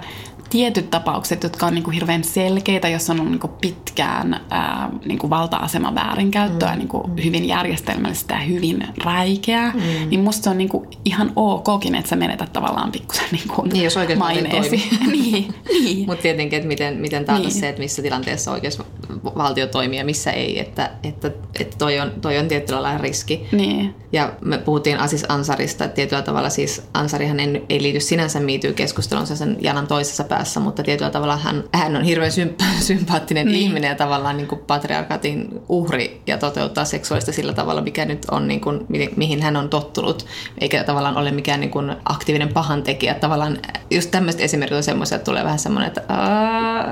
tietyt 0.54 0.90
tapaukset, 0.90 1.44
jotka 1.44 1.66
on 1.66 1.74
niin 1.74 1.84
kuin 1.84 1.94
hirveän 1.94 2.24
selkeitä, 2.24 2.90
jos 2.90 3.10
on 3.10 3.18
niin 3.18 3.40
kuin 3.40 3.54
pitkään 3.62 4.42
ää, 4.50 4.90
niin 5.06 5.20
kuin 5.20 5.30
valta-aseman 5.30 5.96
väärinkäyttöä 5.96 6.72
mm. 6.72 6.78
niin 6.78 6.88
kuin 6.88 7.24
hyvin 7.24 7.48
järjestelmällistä 7.48 8.34
ja 8.34 8.40
hyvin 8.40 8.88
räikeää, 9.04 9.72
mm. 9.72 10.10
niin 10.10 10.20
musta 10.20 10.44
se 10.44 10.50
on 10.50 10.58
niin 10.58 10.70
kuin 10.70 10.88
ihan 11.06 11.32
okkin, 11.36 11.96
että 11.96 12.10
sä 12.10 12.16
menetät 12.16 12.54
tavallaan 12.54 12.92
pikkusen 12.92 13.26
niin 13.32 13.48
kuin 13.56 13.70
niin, 13.70 13.84
jos 13.84 13.96
maineesi. 14.18 14.90
niin, 15.12 15.54
niin. 15.70 16.06
Mutta 16.08 16.22
tietenkin, 16.22 16.58
että 16.58 16.68
miten, 16.68 16.98
miten 16.98 17.26
taata 17.26 17.42
niin. 17.42 17.52
se, 17.52 17.70
että 17.70 17.82
missä 17.82 18.02
tilanteessa 18.02 18.52
oikeusvaltio 18.52 19.68
toimii 19.68 20.00
ja 20.00 20.06
missä 20.06 20.32
ei, 20.32 20.60
että, 20.60 20.92
että, 21.04 21.32
että 21.60 21.78
toi, 21.78 22.00
on, 22.00 22.12
toi 22.22 22.38
on 22.38 22.48
tietyllä 22.48 22.82
lailla 22.82 23.02
riski. 23.02 23.48
Niin. 23.52 23.96
Ja 24.12 24.34
me 24.42 24.58
puhuttiin 24.58 25.00
Asis 25.00 25.26
Ansarista, 25.30 25.86
että 25.86 25.96
tietyllä 25.96 26.22
tavalla 26.22 26.50
siis 26.50 26.82
Ansarihan 26.94 27.40
ei, 27.40 27.66
ei 27.70 27.82
liity 27.82 28.00
sinänsä 28.00 28.40
miityy-keskusteluun 28.40 29.28
sen 29.28 29.58
janan 29.62 29.88
toisessa 29.88 30.24
päässä, 30.24 30.43
päässä, 30.44 30.60
mutta 30.60 30.84
tietyllä 30.84 31.12
tavalla 31.12 31.38
hän, 31.38 31.64
hän 31.74 31.96
on 31.96 32.04
hirveän 32.04 32.32
symp- 32.32 32.64
sympaattinen 32.90 33.48
niin. 33.48 33.58
ihminen 33.60 33.90
ja 33.90 33.96
tavallaan 33.96 34.38
niin 34.38 34.48
kuin 34.48 34.62
patriarkatin 34.68 35.62
uhri 35.70 36.22
ja 36.28 36.38
toteuttaa 36.38 36.86
seksuaalista 36.86 37.32
sillä 37.32 37.54
tavalla, 37.54 37.82
mikä 37.82 38.06
nyt 38.06 38.26
on, 38.32 38.48
niin 38.48 38.62
kuin, 38.62 38.86
mihin 39.16 39.42
hän 39.42 39.56
on 39.56 39.70
tottunut, 39.70 40.26
eikä 40.62 40.84
tavallaan 40.84 41.18
ole 41.18 41.32
mikään 41.32 41.60
niin 41.60 41.70
kuin 41.70 41.96
aktiivinen 42.06 42.54
pahantekijä. 42.54 43.14
Tavallaan 43.14 43.58
just 43.92 44.12
tämmöiset 44.12 44.42
esimerkit 44.42 44.78
on 44.78 44.84
semmoisia, 44.84 45.16
että 45.16 45.26
tulee 45.26 45.44
vähän 45.44 45.60
semmoinen, 45.60 45.88
että... 45.88 46.02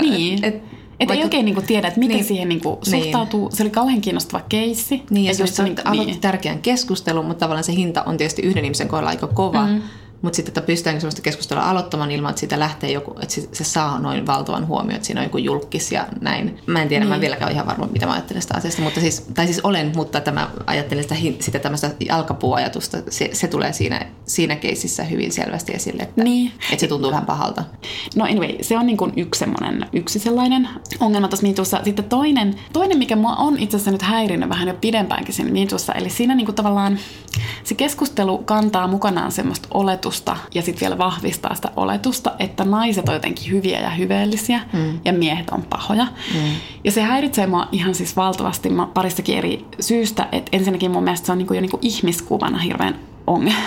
niin. 0.02 0.46
et, 0.46 0.56
et, 0.56 0.64
että 1.00 1.14
ei 1.14 1.24
oikein 1.24 1.46
niinku 1.46 1.62
tiedä, 1.62 1.88
että 1.88 2.00
miten 2.00 2.16
niin, 2.16 2.26
siihen 2.26 2.50
niinku 2.50 2.80
suhtautuu. 2.84 3.48
Niin. 3.48 3.58
Se 3.58 3.64
oli 3.64 3.70
kauhean 3.70 4.02
kiinnostava 4.02 4.44
keissi. 4.50 5.04
Niin, 5.10 5.26
ja 5.26 5.36
se, 5.36 5.44
just, 5.44 5.54
se 5.54 5.64
niin, 5.64 5.76
aloitti 5.86 6.12
niin. 6.12 6.22
tärkeän 6.22 6.60
keskustelun, 6.60 7.26
mutta 7.26 7.40
tavallaan 7.40 7.64
se 7.64 7.74
hinta 7.74 8.04
on 8.04 8.18
tietysti 8.18 8.42
yhden 8.42 8.66
ihmisen 8.66 8.88
kohdalla 8.88 9.10
aika 9.10 9.28
kova. 9.28 9.68
Mm. 9.68 9.82
Mutta 10.22 10.36
sitten, 10.36 10.50
että 10.52 10.62
pystytäänkö 10.62 11.00
sellaista 11.00 11.22
keskustelua 11.22 11.70
aloittamaan 11.70 12.12
ilman, 12.12 12.30
että 12.30 12.40
siitä 12.40 12.60
lähtee 12.60 12.92
joku, 12.92 13.16
että 13.22 13.36
se 13.54 13.64
saa 13.64 14.00
noin 14.00 14.28
valtavan 14.28 14.68
huomioon, 14.68 14.96
että 14.96 15.06
siinä 15.06 15.22
on 15.22 15.26
joku 15.26 15.38
julkis 15.38 15.92
ja 15.92 16.08
näin. 16.22 16.60
Mä 16.66 16.82
en 16.82 16.88
tiedä, 16.88 17.00
niin. 17.00 17.10
mä 17.10 17.16
en 17.16 17.20
niin. 17.20 17.22
vieläkään 17.22 17.48
ole 17.48 17.54
ihan 17.54 17.68
varma, 17.68 17.88
mitä 17.88 18.06
mä 18.06 18.14
ajattelen 18.14 18.42
sitä 18.42 18.58
asiasta, 18.58 18.82
mutta 18.82 19.00
siis, 19.00 19.22
tai 19.34 19.46
siis 19.46 19.60
olen, 19.60 19.92
mutta 19.96 20.22
tämä 20.22 20.50
ajattelen 20.68 21.04
sitä, 21.04 21.16
sitä 21.40 21.60
tämmöistä 21.60 21.92
jalkapuuajatusta, 22.00 22.98
se, 23.10 23.30
se 23.34 23.48
tulee 23.48 23.74
siinä, 23.74 24.06
siinä 24.26 24.56
keississä 24.56 25.04
hyvin 25.04 25.32
selvästi 25.32 25.74
esille, 25.74 26.04
että, 26.04 26.24
niin. 26.24 26.52
että 26.72 26.80
se 26.80 26.88
tuntuu 26.88 27.12
vähän 27.12 27.26
pahalta. 27.26 27.64
No 28.16 28.26
anyway, 28.26 28.50
se 28.62 28.78
on 28.78 28.86
niin 28.86 28.98
kuin 28.98 29.14
yksi, 29.18 29.40
semmoinen, 29.40 29.86
yksi 29.94 30.20
sellainen 30.20 30.70
ongelma 31.00 31.28
tuossa 31.28 31.46
miitussa. 31.46 31.82
Sitten 31.84 32.06
toinen, 32.06 32.56
toinen, 32.74 32.98
mikä 32.98 33.16
mua 33.16 33.36
on 33.36 33.60
itse 33.60 33.78
asiassa 33.78 33.92
nyt 33.92 34.02
häirinnyt 34.02 34.50
vähän 34.50 34.68
jo 34.68 34.74
pidempäänkin 34.82 35.34
siinä 35.34 35.52
miitussa, 35.52 35.94
eli 35.94 36.10
siinä 36.10 36.36
niin 36.36 36.46
kuin 36.46 36.56
tavallaan 36.56 37.00
se 37.64 37.76
keskustelu 37.76 38.38
kantaa 38.38 38.88
mukanaan 38.88 39.32
semmoista 39.32 39.68
oletusta, 39.74 40.11
oletusta 40.12 40.38
ja 40.54 40.62
sitten 40.62 40.82
vielä 40.82 40.98
vahvistaa 40.98 41.56
sitä 41.56 41.72
oletusta, 41.76 42.32
että 42.40 42.64
naiset 42.66 43.10
on 43.10 43.14
jotenkin 43.14 43.52
hyviä 43.52 43.80
ja 43.80 43.90
hyveellisiä 43.90 44.60
mm. 44.74 45.00
ja 45.06 45.14
miehet 45.14 45.50
on 45.50 45.62
pahoja. 45.62 46.06
Mm. 46.34 46.52
Ja 46.84 46.92
se 46.92 47.02
häiritsee 47.02 47.48
mua 47.48 47.68
ihan 47.72 47.96
siis 47.96 48.16
valtavasti 48.16 48.70
paristakin 48.94 49.38
eri 49.38 49.66
syystä, 49.80 50.28
että 50.32 50.58
ensinnäkin 50.58 50.92
mun 50.92 51.04
mielestä 51.04 51.26
se 51.26 51.32
on 51.32 51.38
niinku 51.38 51.54
jo 51.54 51.62
niinku 51.62 51.80
ihmiskuvana 51.82 52.58
hirveän 52.58 53.00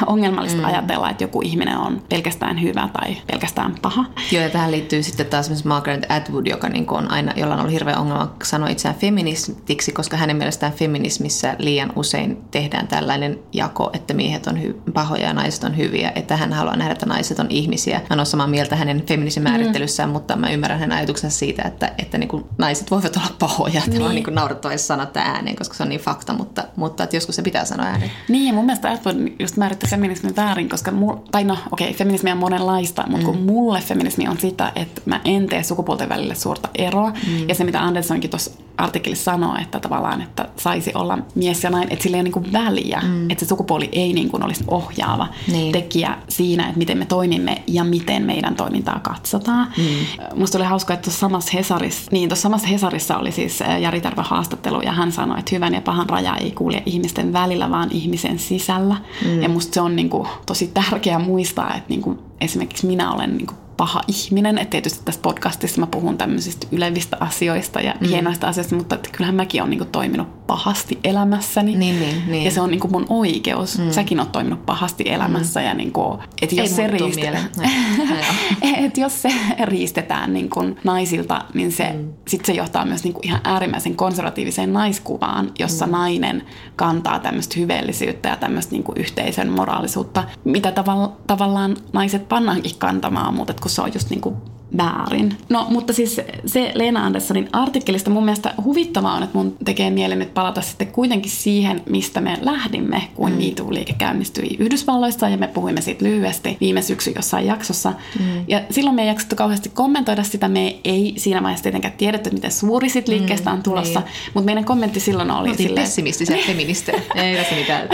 ongelmallista 0.06 0.58
mm. 0.58 0.64
ajatella, 0.64 1.10
että 1.10 1.24
joku 1.24 1.40
ihminen 1.42 1.78
on 1.78 2.02
pelkästään 2.08 2.62
hyvä 2.62 2.88
tai 2.92 3.16
pelkästään 3.26 3.74
paha. 3.82 4.04
Joo, 4.32 4.42
ja 4.42 4.50
tähän 4.50 4.70
liittyy 4.70 5.02
sitten 5.02 5.26
taas 5.26 5.48
myös 5.48 5.64
Margaret 5.64 6.06
Atwood, 6.08 6.46
joka 6.46 6.68
niin 6.68 6.90
on 6.90 7.10
aina, 7.10 7.32
jolla 7.36 7.54
on 7.54 7.60
ollut 7.60 7.72
hirveä 7.72 7.96
ongelma 7.96 8.34
sanoa 8.42 8.68
itseään 8.68 8.96
feministiksi, 8.96 9.92
koska 9.92 10.16
hänen 10.16 10.36
mielestään 10.36 10.72
feminismissä 10.72 11.56
liian 11.58 11.92
usein 11.96 12.36
tehdään 12.50 12.88
tällainen 12.88 13.38
jako, 13.52 13.90
että 13.92 14.14
miehet 14.14 14.46
on 14.46 14.56
hy- 14.56 14.92
pahoja 14.92 15.22
ja 15.22 15.32
naiset 15.32 15.64
on 15.64 15.76
hyviä, 15.76 16.12
että 16.14 16.36
hän 16.36 16.52
haluaa 16.52 16.76
nähdä, 16.76 16.92
että 16.92 17.06
naiset 17.06 17.38
on 17.38 17.46
ihmisiä. 17.50 17.98
Mä 17.98 18.06
en 18.10 18.20
ole 18.20 18.24
samaa 18.24 18.46
mieltä 18.46 18.76
hänen 18.76 19.06
feminismin 19.06 19.42
määrittelyssään, 19.42 20.08
mm. 20.08 20.12
mutta 20.12 20.36
mä 20.36 20.50
ymmärrän 20.50 20.80
hänen 20.80 20.98
ajatuksensa 20.98 21.38
siitä, 21.38 21.62
että, 21.62 21.92
että 21.98 22.18
niin 22.18 22.28
kuin 22.28 22.44
naiset 22.58 22.90
voivat 22.90 23.16
olla 23.16 23.30
pahoja. 23.38 23.82
Niin. 23.86 23.92
Tämä 23.92 24.06
on 24.06 24.14
niin 24.14 24.24
naurettavaa 24.30 24.76
sanoa 24.76 25.06
ääneen, 25.14 25.56
koska 25.56 25.74
se 25.74 25.82
on 25.82 25.88
niin 25.88 26.00
fakta, 26.00 26.32
mutta, 26.32 26.64
mutta 26.76 27.04
että 27.04 27.16
joskus 27.16 27.36
se 27.36 27.42
pitää 27.42 27.64
sanoa 27.64 27.86
ääneen. 27.86 28.10
Niin, 28.28 28.46
ja 28.46 28.52
mun 28.52 28.66
mielestä 28.66 28.90
Atwood 28.90 29.16
just 29.38 29.53
määritti 29.56 29.86
feminismin 29.86 30.36
väärin, 30.36 30.68
koska, 30.68 30.90
mu, 30.90 31.16
tai 31.30 31.44
no 31.44 31.56
okei, 31.72 31.86
okay, 31.88 31.98
feminismi 31.98 32.32
on 32.32 32.38
monenlaista, 32.38 33.04
mutta 33.06 33.26
mm. 33.26 33.32
kun 33.32 33.42
mulle 33.42 33.80
feminismi 33.80 34.28
on 34.28 34.38
sitä, 34.38 34.72
että 34.74 35.00
mä 35.04 35.20
en 35.24 35.46
tee 35.46 35.62
sukupuolten 35.62 36.08
välille 36.08 36.34
suurta 36.34 36.68
eroa. 36.74 37.10
Mm. 37.10 37.48
Ja 37.48 37.54
se, 37.54 37.64
mitä 37.64 37.82
Andersonkin 37.82 38.30
tuossa 38.30 38.50
artikkelissa 38.76 39.24
sanoo, 39.24 39.56
että 39.56 39.80
tavallaan, 39.80 40.22
että 40.22 40.48
saisi 40.56 40.92
olla 40.94 41.18
mies 41.34 41.64
ja 41.64 41.70
nainen, 41.70 41.92
että 41.92 42.02
sillä 42.02 42.16
ei 42.16 42.18
ole 42.18 42.24
niin 42.24 42.32
kuin 42.32 42.52
väliä, 42.52 43.00
mm. 43.04 43.30
että 43.30 43.44
se 43.44 43.48
sukupuoli 43.48 43.88
ei 43.92 44.12
niin 44.12 44.30
kuin 44.30 44.44
olisi 44.44 44.64
ohjaava 44.68 45.28
niin. 45.52 45.72
tekijä 45.72 46.18
siinä, 46.28 46.66
että 46.66 46.78
miten 46.78 46.98
me 46.98 47.06
toimimme 47.06 47.62
ja 47.66 47.84
miten 47.84 48.22
meidän 48.22 48.56
toimintaa 48.56 49.00
katsotaan. 49.02 49.72
Mm. 49.78 50.38
Musta 50.38 50.58
oli 50.58 50.64
hauska, 50.64 50.94
että 50.94 51.04
tuossa 51.04 51.20
samassa 51.20 51.52
Hesarissa, 51.54 52.10
niin 52.10 52.28
tuossa 52.28 52.42
samassa 52.42 52.68
Hesarissa 52.68 53.18
oli 53.18 53.32
siis 53.32 53.62
Jari 53.80 54.00
Tarva 54.00 54.22
haastattelu 54.22 54.80
ja 54.80 54.92
hän 54.92 55.12
sanoi, 55.12 55.38
että 55.38 55.50
hyvän 55.54 55.74
ja 55.74 55.80
pahan 55.80 56.10
raja 56.10 56.36
ei 56.36 56.50
kulje 56.50 56.82
ihmisten 56.86 57.32
välillä, 57.32 57.70
vaan 57.70 57.88
ihmisen 57.92 58.38
sisällä. 58.38 58.96
Mm. 59.24 59.33
Ja 59.42 59.48
musta 59.48 59.74
se 59.74 59.80
on 59.80 59.96
niin 59.96 60.10
kuin 60.10 60.28
tosi 60.46 60.70
tärkeää 60.74 61.18
muistaa, 61.18 61.74
että 61.74 61.88
niin 61.88 62.02
kuin 62.02 62.18
esimerkiksi 62.40 62.86
minä 62.86 63.12
olen 63.12 63.36
niin 63.36 63.46
kuin 63.46 63.58
paha 63.76 64.00
ihminen. 64.08 64.58
Että 64.58 64.70
tietysti 64.70 65.00
tässä 65.04 65.20
podcastissa 65.20 65.80
mä 65.80 65.86
puhun 65.86 66.18
tämmöisistä 66.18 66.66
ylevistä 66.72 67.16
asioista 67.20 67.80
ja 67.80 67.94
mm. 68.00 68.08
hienoista 68.08 68.48
asioista, 68.48 68.76
mutta 68.76 68.94
että 68.94 69.08
kyllähän 69.12 69.34
mäkin 69.34 69.62
olen 69.62 69.70
niinku 69.70 69.84
toiminut 69.92 70.43
pahasti 70.46 70.98
elämässäni. 71.04 71.76
Niin, 71.76 72.00
niin, 72.00 72.22
niin. 72.26 72.44
Ja 72.44 72.50
se 72.50 72.60
on 72.60 72.70
niinku 72.70 72.88
mun 72.88 73.06
oikeus. 73.08 73.78
Mm. 73.78 73.90
Säkin 73.90 74.20
oot 74.20 74.32
toiminut 74.32 74.66
pahasti 74.66 75.04
elämässä 75.06 75.60
mm. 75.60 75.66
ja 75.66 75.74
niinku, 75.74 76.18
et 76.42 76.52
jos 76.52 76.60
Ei 76.60 76.68
se 76.68 76.86
riistetään, 76.86 77.50
et 78.84 78.98
jos 78.98 79.22
se 79.22 79.28
riistetään 79.64 80.32
niinku 80.32 80.60
naisilta, 80.84 81.44
niin 81.54 81.72
se, 81.72 81.92
mm. 81.92 82.12
sit 82.28 82.44
se 82.44 82.52
johtaa 82.52 82.84
myös 82.84 83.04
niinku 83.04 83.20
ihan 83.22 83.40
äärimmäisen 83.44 83.96
konservatiiviseen 83.96 84.72
naiskuvaan, 84.72 85.52
jossa 85.58 85.86
mm. 85.86 85.92
nainen 85.92 86.42
kantaa 86.76 87.18
tämmöistä 87.18 87.60
hyveellisyyttä 87.60 88.28
ja 88.28 88.36
tämmöistä 88.36 88.72
niinku 88.72 88.92
yhteisön 88.96 89.48
moraalisuutta, 89.48 90.24
mitä 90.44 90.72
tavalla, 90.72 91.16
tavallaan 91.26 91.76
naiset 91.92 92.28
pannaankin 92.28 92.78
kantamaan, 92.78 93.34
mutta 93.34 93.54
kun 93.62 93.70
se 93.70 93.82
on 93.82 93.90
just 93.94 94.10
niin 94.10 94.20
kuin 94.20 94.36
väärin. 94.76 95.36
No, 95.48 95.66
mutta 95.70 95.92
siis 95.92 96.20
se 96.46 96.72
Leena 96.74 97.06
Anderssonin 97.06 97.48
artikkelista 97.52 98.10
mun 98.10 98.24
mielestä 98.24 98.54
huvittavaa 98.64 99.14
on, 99.14 99.22
että 99.22 99.38
mun 99.38 99.56
tekee 99.64 99.90
mieli 99.90 100.16
nyt 100.16 100.34
palata 100.34 100.62
sitten 100.62 100.86
kuitenkin 100.86 101.30
siihen, 101.30 101.82
mistä 101.88 102.20
me 102.20 102.38
lähdimme, 102.42 103.02
kun 103.14 103.30
mm. 103.30 103.38
MeToo-liike 103.38 103.94
käynnistyi 103.98 104.56
Yhdysvalloissa, 104.58 105.28
ja 105.28 105.36
me 105.36 105.48
puhuimme 105.48 105.80
siitä 105.80 106.04
lyhyesti 106.04 106.56
viime 106.60 106.82
syksy 106.82 107.12
jossain 107.16 107.46
jaksossa. 107.46 107.92
Mm. 108.18 108.44
Ja 108.48 108.60
silloin 108.70 108.96
me 108.96 109.02
ei 109.02 109.08
jaksottu 109.08 109.36
kauheasti 109.36 109.68
kommentoida 109.68 110.22
sitä, 110.22 110.48
me 110.48 110.76
ei 110.84 111.14
siinä 111.16 111.42
vaiheessa 111.42 111.62
tietenkään 111.62 111.94
tiedetty, 111.96 112.30
miten 112.30 112.52
suuri 112.52 112.88
siitä 112.88 113.12
liikkeestä 113.12 113.50
on 113.50 113.56
mm, 113.56 113.62
tulossa, 113.62 114.00
niin. 114.00 114.10
mutta 114.34 114.46
meidän 114.46 114.64
kommentti 114.64 115.00
silloin 115.00 115.30
oli 115.30 115.48
Oltiin 115.48 115.68
silleen... 115.68 115.86
pessimistisiä 115.86 116.36
feministejä, 116.46 117.02
ei 117.14 117.36
tässä 117.36 117.54
mitään. 117.54 117.88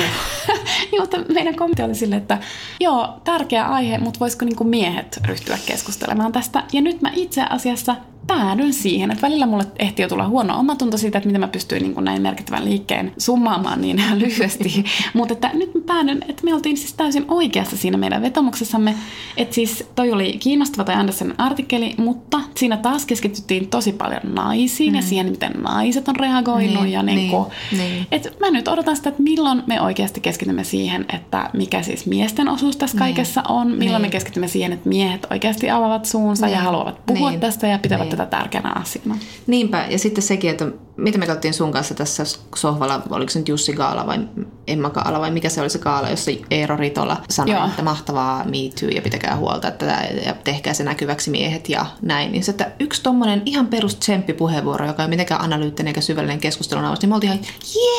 niin, 0.92 1.02
mutta 1.02 1.18
meidän 1.34 1.56
kommentti 1.56 1.82
oli 1.82 1.94
silleen, 1.94 2.22
että 2.22 2.38
joo, 2.80 3.08
tärkeä 3.24 3.66
aihe, 3.66 3.98
mutta 3.98 4.20
voisiko 4.20 4.44
niinku 4.44 4.64
miehet 4.64 5.20
ryhtyä 5.26 5.58
keskustelemaan 5.66 6.32
tästä, 6.32 6.64
ja 6.72 6.80
nyt 6.80 7.02
mä 7.02 7.10
itse 7.14 7.42
asiassa 7.50 7.96
päädyin 8.26 8.72
siihen, 8.72 9.10
että 9.10 9.22
välillä 9.22 9.46
mulle 9.46 9.64
ehti 9.78 10.02
jo 10.02 10.08
tulla 10.08 10.28
huono 10.28 10.58
omatunto 10.58 10.96
siitä, 10.96 11.18
että 11.18 11.28
miten 11.28 11.40
mä 11.40 11.48
pystyin 11.48 11.82
niin 11.82 12.04
näin 12.04 12.22
merkittävän 12.22 12.64
liikkeen 12.64 13.12
summaamaan 13.18 13.80
niin 13.80 14.02
lyhyesti. 14.18 14.84
Mutta 15.14 15.34
että 15.34 15.50
nyt 15.54 15.74
mä 15.74 15.80
päädyin, 15.86 16.24
että 16.28 16.44
me 16.44 16.54
oltiin 16.54 16.76
siis 16.76 16.92
täysin 16.92 17.24
oikeassa 17.28 17.76
siinä 17.76 17.98
meidän 17.98 18.22
vetomuksessamme. 18.22 18.94
Että 19.36 19.54
siis 19.54 19.84
toi 19.94 20.12
oli 20.12 20.32
kiinnostava 20.32 20.84
tai 20.84 20.94
Andersen 20.94 21.34
artikkeli, 21.38 21.94
mutta 21.98 22.40
siinä 22.56 22.76
taas 22.76 23.06
keskityttiin 23.06 23.68
tosi 23.68 23.92
paljon 23.92 24.34
naisiin 24.34 24.92
mm. 24.92 24.96
ja 24.96 25.02
siihen, 25.02 25.30
miten 25.30 25.52
naiset 25.52 26.08
on 26.08 26.16
reagoinut. 26.16 26.82
Niin, 26.82 26.92
ja 26.92 27.02
niin 27.02 27.16
niin, 27.16 27.30
kuin, 27.30 27.46
niin. 27.72 28.06
Et 28.12 28.36
mä 28.40 28.50
nyt 28.50 28.68
odotan 28.68 28.96
sitä, 28.96 29.08
että 29.08 29.22
milloin 29.22 29.62
me 29.66 29.80
oikeasti 29.80 30.20
keskitymme 30.20 30.64
siihen, 30.64 31.06
että 31.14 31.50
mikä 31.52 31.82
siis 31.82 32.06
miesten 32.06 32.48
osuus 32.48 32.76
tässä 32.76 32.94
niin. 32.94 32.98
kaikessa 32.98 33.42
on. 33.48 33.66
Milloin 33.68 34.02
niin. 34.02 34.02
me 34.02 34.08
keskitymme 34.08 34.48
siihen, 34.48 34.72
että 34.72 34.88
miehet 34.88 35.26
oikeasti 35.30 35.70
avaavat 35.70 36.04
suunsa 36.04 36.46
niin. 36.46 36.54
ja 36.54 36.60
haluavat 36.60 37.06
puhua 37.06 37.30
niin. 37.30 37.40
tästä 37.40 37.66
ja 37.66 37.78
pitävät 37.78 38.04
niin 38.04 38.09
tätä 38.10 38.26
tärkeänä 38.26 38.72
asiana. 38.74 39.18
Niinpä, 39.46 39.86
ja 39.90 39.98
sitten 39.98 40.22
sekin, 40.22 40.50
että 40.50 40.66
mitä 41.00 41.18
me 41.18 41.26
katsottiin 41.26 41.54
sun 41.54 41.72
kanssa 41.72 41.94
tässä 41.94 42.24
sohvalla, 42.56 43.02
oliko 43.10 43.30
se 43.30 43.38
nyt 43.38 43.48
Jussi 43.48 43.72
Gaala 43.72 44.06
vai 44.06 44.18
Emma 44.66 44.90
Gaala 44.90 45.20
vai 45.20 45.30
mikä 45.30 45.48
se 45.48 45.60
oli 45.60 45.70
se 45.70 45.78
Gaala, 45.78 46.10
jossa 46.10 46.30
Eero 46.50 46.76
Ritola 46.76 47.16
sanoi, 47.30 47.54
Joo. 47.54 47.66
että 47.66 47.82
mahtavaa 47.82 48.44
me 48.44 48.58
too 48.80 48.88
ja 48.88 49.02
pitäkää 49.02 49.36
huolta 49.36 49.68
että 49.68 50.08
ja 50.26 50.34
tehkää 50.44 50.74
se 50.74 50.84
näkyväksi 50.84 51.30
miehet 51.30 51.68
ja 51.68 51.86
näin. 52.02 52.32
Niin 52.32 52.44
se, 52.44 52.50
että 52.50 52.72
yksi 52.80 53.02
tommonen 53.02 53.42
ihan 53.46 53.66
perus 53.66 53.98
puheenvuoro, 54.38 54.86
joka 54.86 55.02
ei 55.02 55.04
ole 55.04 55.10
mitenkään 55.10 55.40
analyyttinen 55.40 55.88
eikä 55.88 56.00
syvällinen 56.00 56.40
keskustelun 56.40 56.84
avaus, 56.84 57.00
niin 57.00 57.08
me 57.08 57.14
oltiin 57.14 57.32
ihan, 57.32 57.44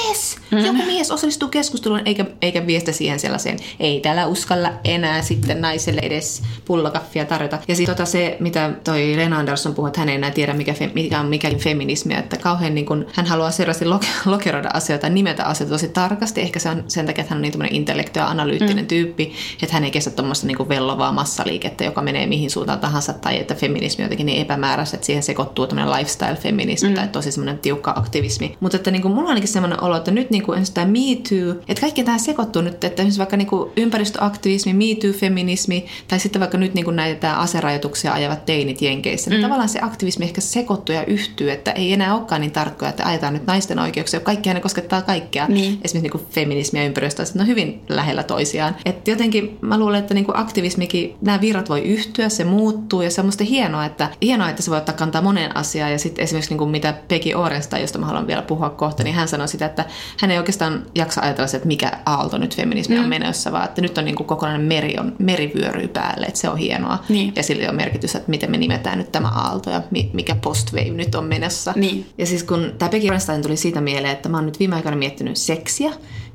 yes, 0.10 0.38
mm. 0.52 0.58
joku 0.58 0.84
mies 0.86 1.12
osallistuu 1.12 1.50
keskusteluun 1.50 2.02
eikä, 2.06 2.26
eikä 2.42 2.68
viestä 2.68 2.92
siihen 2.92 3.20
sellaiseen, 3.20 3.60
ei 3.80 4.00
täällä 4.00 4.28
uskalla 4.28 4.74
enää 4.84 5.22
sitten 5.22 5.62
naiselle 5.62 6.02
edes 6.04 6.42
pullakaffia 6.66 7.26
tarjota. 7.26 7.60
Ja 7.68 7.76
sitten 7.76 7.96
tota 7.96 8.06
se, 8.10 8.38
mitä 8.40 8.72
toi 8.84 9.14
Lena 9.16 9.38
Andersson 9.38 9.76
puhui, 9.76 9.88
että 9.88 10.00
hän 10.00 10.10
ei 10.10 10.16
enää 10.16 10.32
tiedä, 10.32 10.54
mikä, 10.54 10.74
mikä 10.94 11.20
on 11.20 11.26
mikäli 11.26 11.56
feminismiä, 11.56 12.20
että 12.20 12.38
kauhean 12.38 12.76
niin 12.76 12.86
kun, 12.92 13.06
hän 13.14 13.26
haluaa 13.26 13.52
selvästi 13.52 13.86
lokeroida 14.26 14.70
asioita, 14.74 15.10
nimetä 15.10 15.46
asioita 15.46 15.74
tosi 15.74 15.88
tarkasti. 15.88 16.42
Ehkä 16.42 16.60
se 16.60 16.70
on 16.70 16.84
sen 16.88 17.06
takia, 17.06 17.22
että 17.22 17.34
hän 17.34 17.44
on 17.46 17.52
niin 17.52 17.76
intellektuaalinen 17.76 18.42
analyyttinen 18.42 18.84
mm. 18.84 18.88
tyyppi, 18.88 19.34
että 19.64 19.74
hän 19.74 19.84
ei 19.84 19.92
kestä 19.92 20.12
tuommoista 20.12 20.48
niin 20.48 20.70
vellovaa 20.70 21.12
massaliikettä, 21.12 21.84
joka 21.84 22.02
menee 22.02 22.28
mihin 22.28 22.52
suuntaan 22.52 22.80
tahansa, 22.80 23.14
tai 23.14 23.40
että 23.40 23.56
feminismi 23.56 24.04
on 24.04 24.06
jotenkin 24.06 24.26
niin 24.26 24.42
epämääräistä, 24.42 24.98
että 24.98 25.06
siihen 25.06 25.24
sekoittuu 25.24 25.68
tämmöinen 25.68 25.94
lifestyle-feminismi 25.94 26.90
mm. 26.90 26.96
tai 26.96 27.08
tosi 27.08 27.32
semmoinen 27.32 27.60
tiukka 27.60 27.94
aktivismi. 27.96 28.58
Mutta 28.60 28.78
että 28.78 28.92
niin 28.92 29.02
kuin, 29.02 29.14
mulla 29.14 29.24
on 29.24 29.30
ainakin 29.30 29.48
semmoinen 29.48 29.84
olo, 29.84 29.98
että 29.98 30.12
nyt 30.12 30.30
niin 30.30 30.44
kuin, 30.44 30.64
tämä 30.74 30.88
Me 30.88 31.00
Too, 31.00 31.64
että 31.68 31.82
kaikki 31.82 32.04
tähän 32.04 32.20
sekoittuu 32.20 32.62
nyt, 32.62 32.84
että 32.84 32.88
esimerkiksi 33.02 33.20
vaikka 33.20 33.38
niin 33.38 33.48
kuin 33.48 33.72
ympäristöaktivismi, 33.78 34.74
Me 34.74 34.84
Too-feminismi, 34.84 35.86
tai 36.08 36.20
sitten 36.20 36.40
vaikka 36.40 36.58
nyt 36.58 36.74
niin 36.74 36.86
kuin 36.86 36.96
näitä 36.96 37.40
aserajoituksia 37.40 38.14
ajavat 38.14 38.46
teinit 38.46 38.82
Jenkeissä, 38.82 39.30
niin 39.30 39.40
mm. 39.40 39.44
tavallaan 39.44 39.70
se 39.70 39.80
aktivismi 39.82 40.26
ehkä 40.26 40.42
sekoittuu 40.42 40.96
ja 40.96 41.06
yhtyy, 41.06 41.52
että 41.52 41.72
ei 41.72 41.94
enää 41.94 42.16
olekaan 42.16 42.42
niin 42.42 42.52
tarkkoja, 42.82 42.90
että 42.90 43.06
ajetaan 43.06 43.34
nyt 43.34 43.48
naisten 43.48 43.80
oikeuksia, 43.80 44.20
kaikkia 44.20 44.54
ne 44.54 44.60
koskettaa 44.60 45.02
kaikkea. 45.02 45.48
Niin. 45.48 45.80
Esimerkiksi 45.84 46.18
niin 46.18 46.28
feminismi 46.30 46.80
ja 46.80 46.86
ympäristö, 46.86 47.24
ne 47.34 47.42
on 47.42 47.48
hyvin 47.48 47.82
lähellä 47.90 48.24
toisiaan. 48.24 48.76
Et 48.86 49.08
jotenkin 49.08 49.58
mä 49.62 49.80
luulen, 49.80 50.00
että 50.00 50.14
niin 50.14 50.26
kuin 50.26 50.38
aktivismikin, 50.38 51.16
nämä 51.22 51.42
virrat 51.42 51.70
voi 51.70 51.82
yhtyä, 51.82 52.30
se 52.30 52.44
muuttuu 52.44 53.02
ja 53.02 53.12
se 53.12 53.22
on 53.22 53.26
musta 53.26 53.44
hienoa, 53.44 53.86
että, 53.86 54.10
hienoa, 54.22 54.50
että 54.50 54.62
se 54.62 54.72
voi 54.72 54.78
ottaa 54.78 54.96
kantaa 54.96 55.22
moneen 55.22 55.58
asiaan. 55.58 55.92
Ja 55.92 56.00
sitten 56.00 56.24
esimerkiksi 56.24 56.52
niin 56.52 56.58
kuin 56.58 56.70
mitä 56.70 56.94
Peggy 57.08 57.34
Orensta, 57.34 57.78
josta 57.78 58.00
mä 58.00 58.06
haluan 58.06 58.28
vielä 58.28 58.42
puhua 58.42 58.70
kohta, 58.70 59.04
niin 59.04 59.16
hän 59.16 59.28
sanoi 59.28 59.48
sitä, 59.48 59.66
että 59.66 59.86
hän 60.20 60.32
ei 60.32 60.38
oikeastaan 60.38 60.86
jaksa 60.96 61.22
ajatella 61.22 61.48
se, 61.48 61.58
että 61.58 61.68
mikä 61.68 61.92
aalto 62.06 62.38
nyt 62.38 62.56
feminismi 62.56 62.96
mm. 62.96 63.04
on 63.04 63.10
menossa, 63.10 63.52
vaan 63.52 63.66
että 63.66 63.82
nyt 63.82 63.98
on 63.98 64.06
niin 64.06 64.16
kuin 64.16 64.28
kokonainen 64.28 64.68
meri, 64.68 64.96
on, 65.00 65.16
merivyöry 65.20 65.88
päälle, 65.88 66.26
että 66.26 66.40
se 66.40 66.50
on 66.50 66.58
hienoa. 66.58 67.04
Niin. 67.10 67.34
Ja 67.36 67.44
sillä 67.44 67.70
on 67.70 67.76
merkitys, 67.76 68.16
että 68.16 68.30
miten 68.30 68.52
me 68.52 68.58
nimetään 68.58 68.98
nyt 68.98 69.12
tämä 69.12 69.28
aalto 69.28 69.70
ja 69.70 69.82
mikä 70.14 70.36
postwave 70.36 70.90
nyt 70.90 71.16
on 71.16 71.26
menossa. 71.26 71.74
Niin. 71.76 72.06
Ja 72.18 72.26
siis 72.26 72.44
kun 72.44 72.71
tämä 72.78 72.90
Peggy 72.90 73.08
Orenstein 73.08 73.42
tuli 73.42 73.58
siitä 73.58 73.82
mieleen, 73.82 74.14
että 74.14 74.30
mä 74.30 74.38
oon 74.38 74.46
nyt 74.46 74.60
viime 74.60 74.76
aikoina 74.76 74.98
miettinyt 74.98 75.38
seksiä 75.38 75.92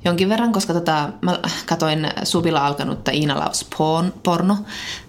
jonkin 0.08 0.28
verran, 0.28 0.52
koska 0.52 0.72
tota, 0.72 1.08
mä 1.20 1.38
katoin 1.66 2.08
Subilla 2.22 2.66
alkanutta 2.66 3.10
Iina 3.10 3.40
Loves 3.40 3.66
porn, 3.78 4.12
porno 4.22 4.56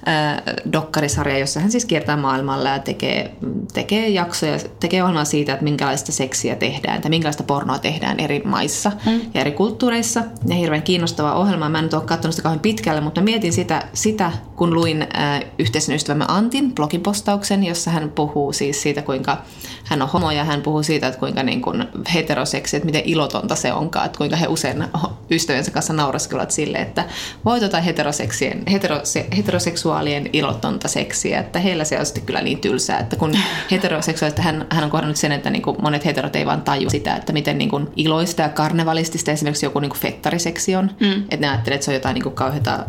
äh, 0.07 0.43
dokkarisarja, 0.73 1.37
jossa 1.37 1.59
hän 1.59 1.71
siis 1.71 1.85
kiertää 1.85 2.17
maailmalla 2.17 2.69
ja 2.69 2.79
tekee, 2.79 3.35
tekee 3.73 4.09
jaksoja, 4.09 4.59
tekee 4.79 5.03
ohjelmaa 5.03 5.25
siitä, 5.25 5.53
että 5.53 5.63
minkälaista 5.63 6.11
seksiä 6.11 6.55
tehdään 6.55 7.01
tai 7.01 7.09
minkälaista 7.09 7.43
pornoa 7.43 7.79
tehdään 7.79 8.19
eri 8.19 8.41
maissa 8.45 8.91
mm. 9.05 9.21
ja 9.33 9.41
eri 9.41 9.51
kulttuureissa. 9.51 10.23
Ja 10.47 10.55
hirveän 10.55 10.81
kiinnostava 10.81 11.33
ohjelma. 11.33 11.69
Mä 11.69 11.77
en 11.77 11.83
nyt 11.83 11.93
ole 11.93 12.01
katsonut 12.01 12.35
sitä 12.35 12.43
kauhean 12.43 12.59
pitkälle, 12.59 13.01
mutta 13.01 13.21
mietin 13.21 13.53
sitä, 13.53 13.83
sitä 13.93 14.31
kun 14.55 14.73
luin 14.73 15.01
äh, 15.01 15.41
yhteisen 15.59 15.95
ystävämme 15.95 16.25
Antin 16.27 16.75
blogipostauksen, 16.75 17.63
jossa 17.63 17.91
hän 17.91 18.09
puhuu 18.09 18.53
siis 18.53 18.81
siitä, 18.81 19.01
kuinka 19.01 19.37
hän 19.83 20.01
on 20.01 20.09
homo 20.09 20.31
ja 20.31 20.43
hän 20.43 20.61
puhuu 20.61 20.83
siitä, 20.83 21.07
että 21.07 21.19
kuinka 21.19 21.43
niin 21.43 21.61
kuin 21.61 21.85
heteroseksi, 22.13 22.77
että 22.77 22.85
miten 22.85 23.01
ilotonta 23.05 23.55
se 23.55 23.73
onkaan, 23.73 24.05
että 24.05 24.17
kuinka 24.17 24.35
he 24.35 24.47
usein 24.47 24.86
ystävänsä 25.31 25.71
kanssa 25.71 25.93
nauraskelevat 25.93 26.51
sille, 26.51 26.77
että 26.77 27.05
voi 27.45 27.59
tota 27.59 27.81
heteroseksien, 27.81 28.63
heterose, 28.71 29.27
heteroseksuaalien 29.37 30.29
ilotonta 30.33 30.87
seksiä, 30.87 31.39
että 31.39 31.59
heillä 31.59 31.83
se 31.83 31.99
on 31.99 32.05
sitten 32.05 32.25
kyllä 32.25 32.41
niin 32.41 32.59
tylsää, 32.59 32.99
että 32.99 33.15
kun 33.15 33.37
heteroseksuaalista 33.71 34.41
hän, 34.41 34.67
hän 34.69 34.83
on 34.83 34.89
kohdannut 34.89 35.17
sen, 35.17 35.31
että 35.31 35.49
niin 35.49 35.61
kuin 35.61 35.77
monet 35.81 36.05
heterot 36.05 36.35
ei 36.35 36.45
vaan 36.45 36.61
taju 36.61 36.89
sitä, 36.89 37.15
että 37.15 37.33
miten 37.33 37.57
niin 37.57 37.69
kuin 37.69 37.87
iloista 37.95 38.41
ja 38.41 38.49
karnevalistista 38.49 39.31
esimerkiksi 39.31 39.65
joku 39.65 39.79
niin 39.79 39.89
kuin 39.89 39.99
fettariseksi 39.99 40.75
on, 40.75 40.91
mm. 40.99 41.21
että 41.21 41.37
ne 41.37 41.49
ajattelee, 41.49 41.75
että 41.75 41.85
se 41.85 41.91
on 41.91 41.95
jotain 41.95 42.13
niin 42.13 42.23
kuin 42.23 42.35
kauheata 42.35 42.85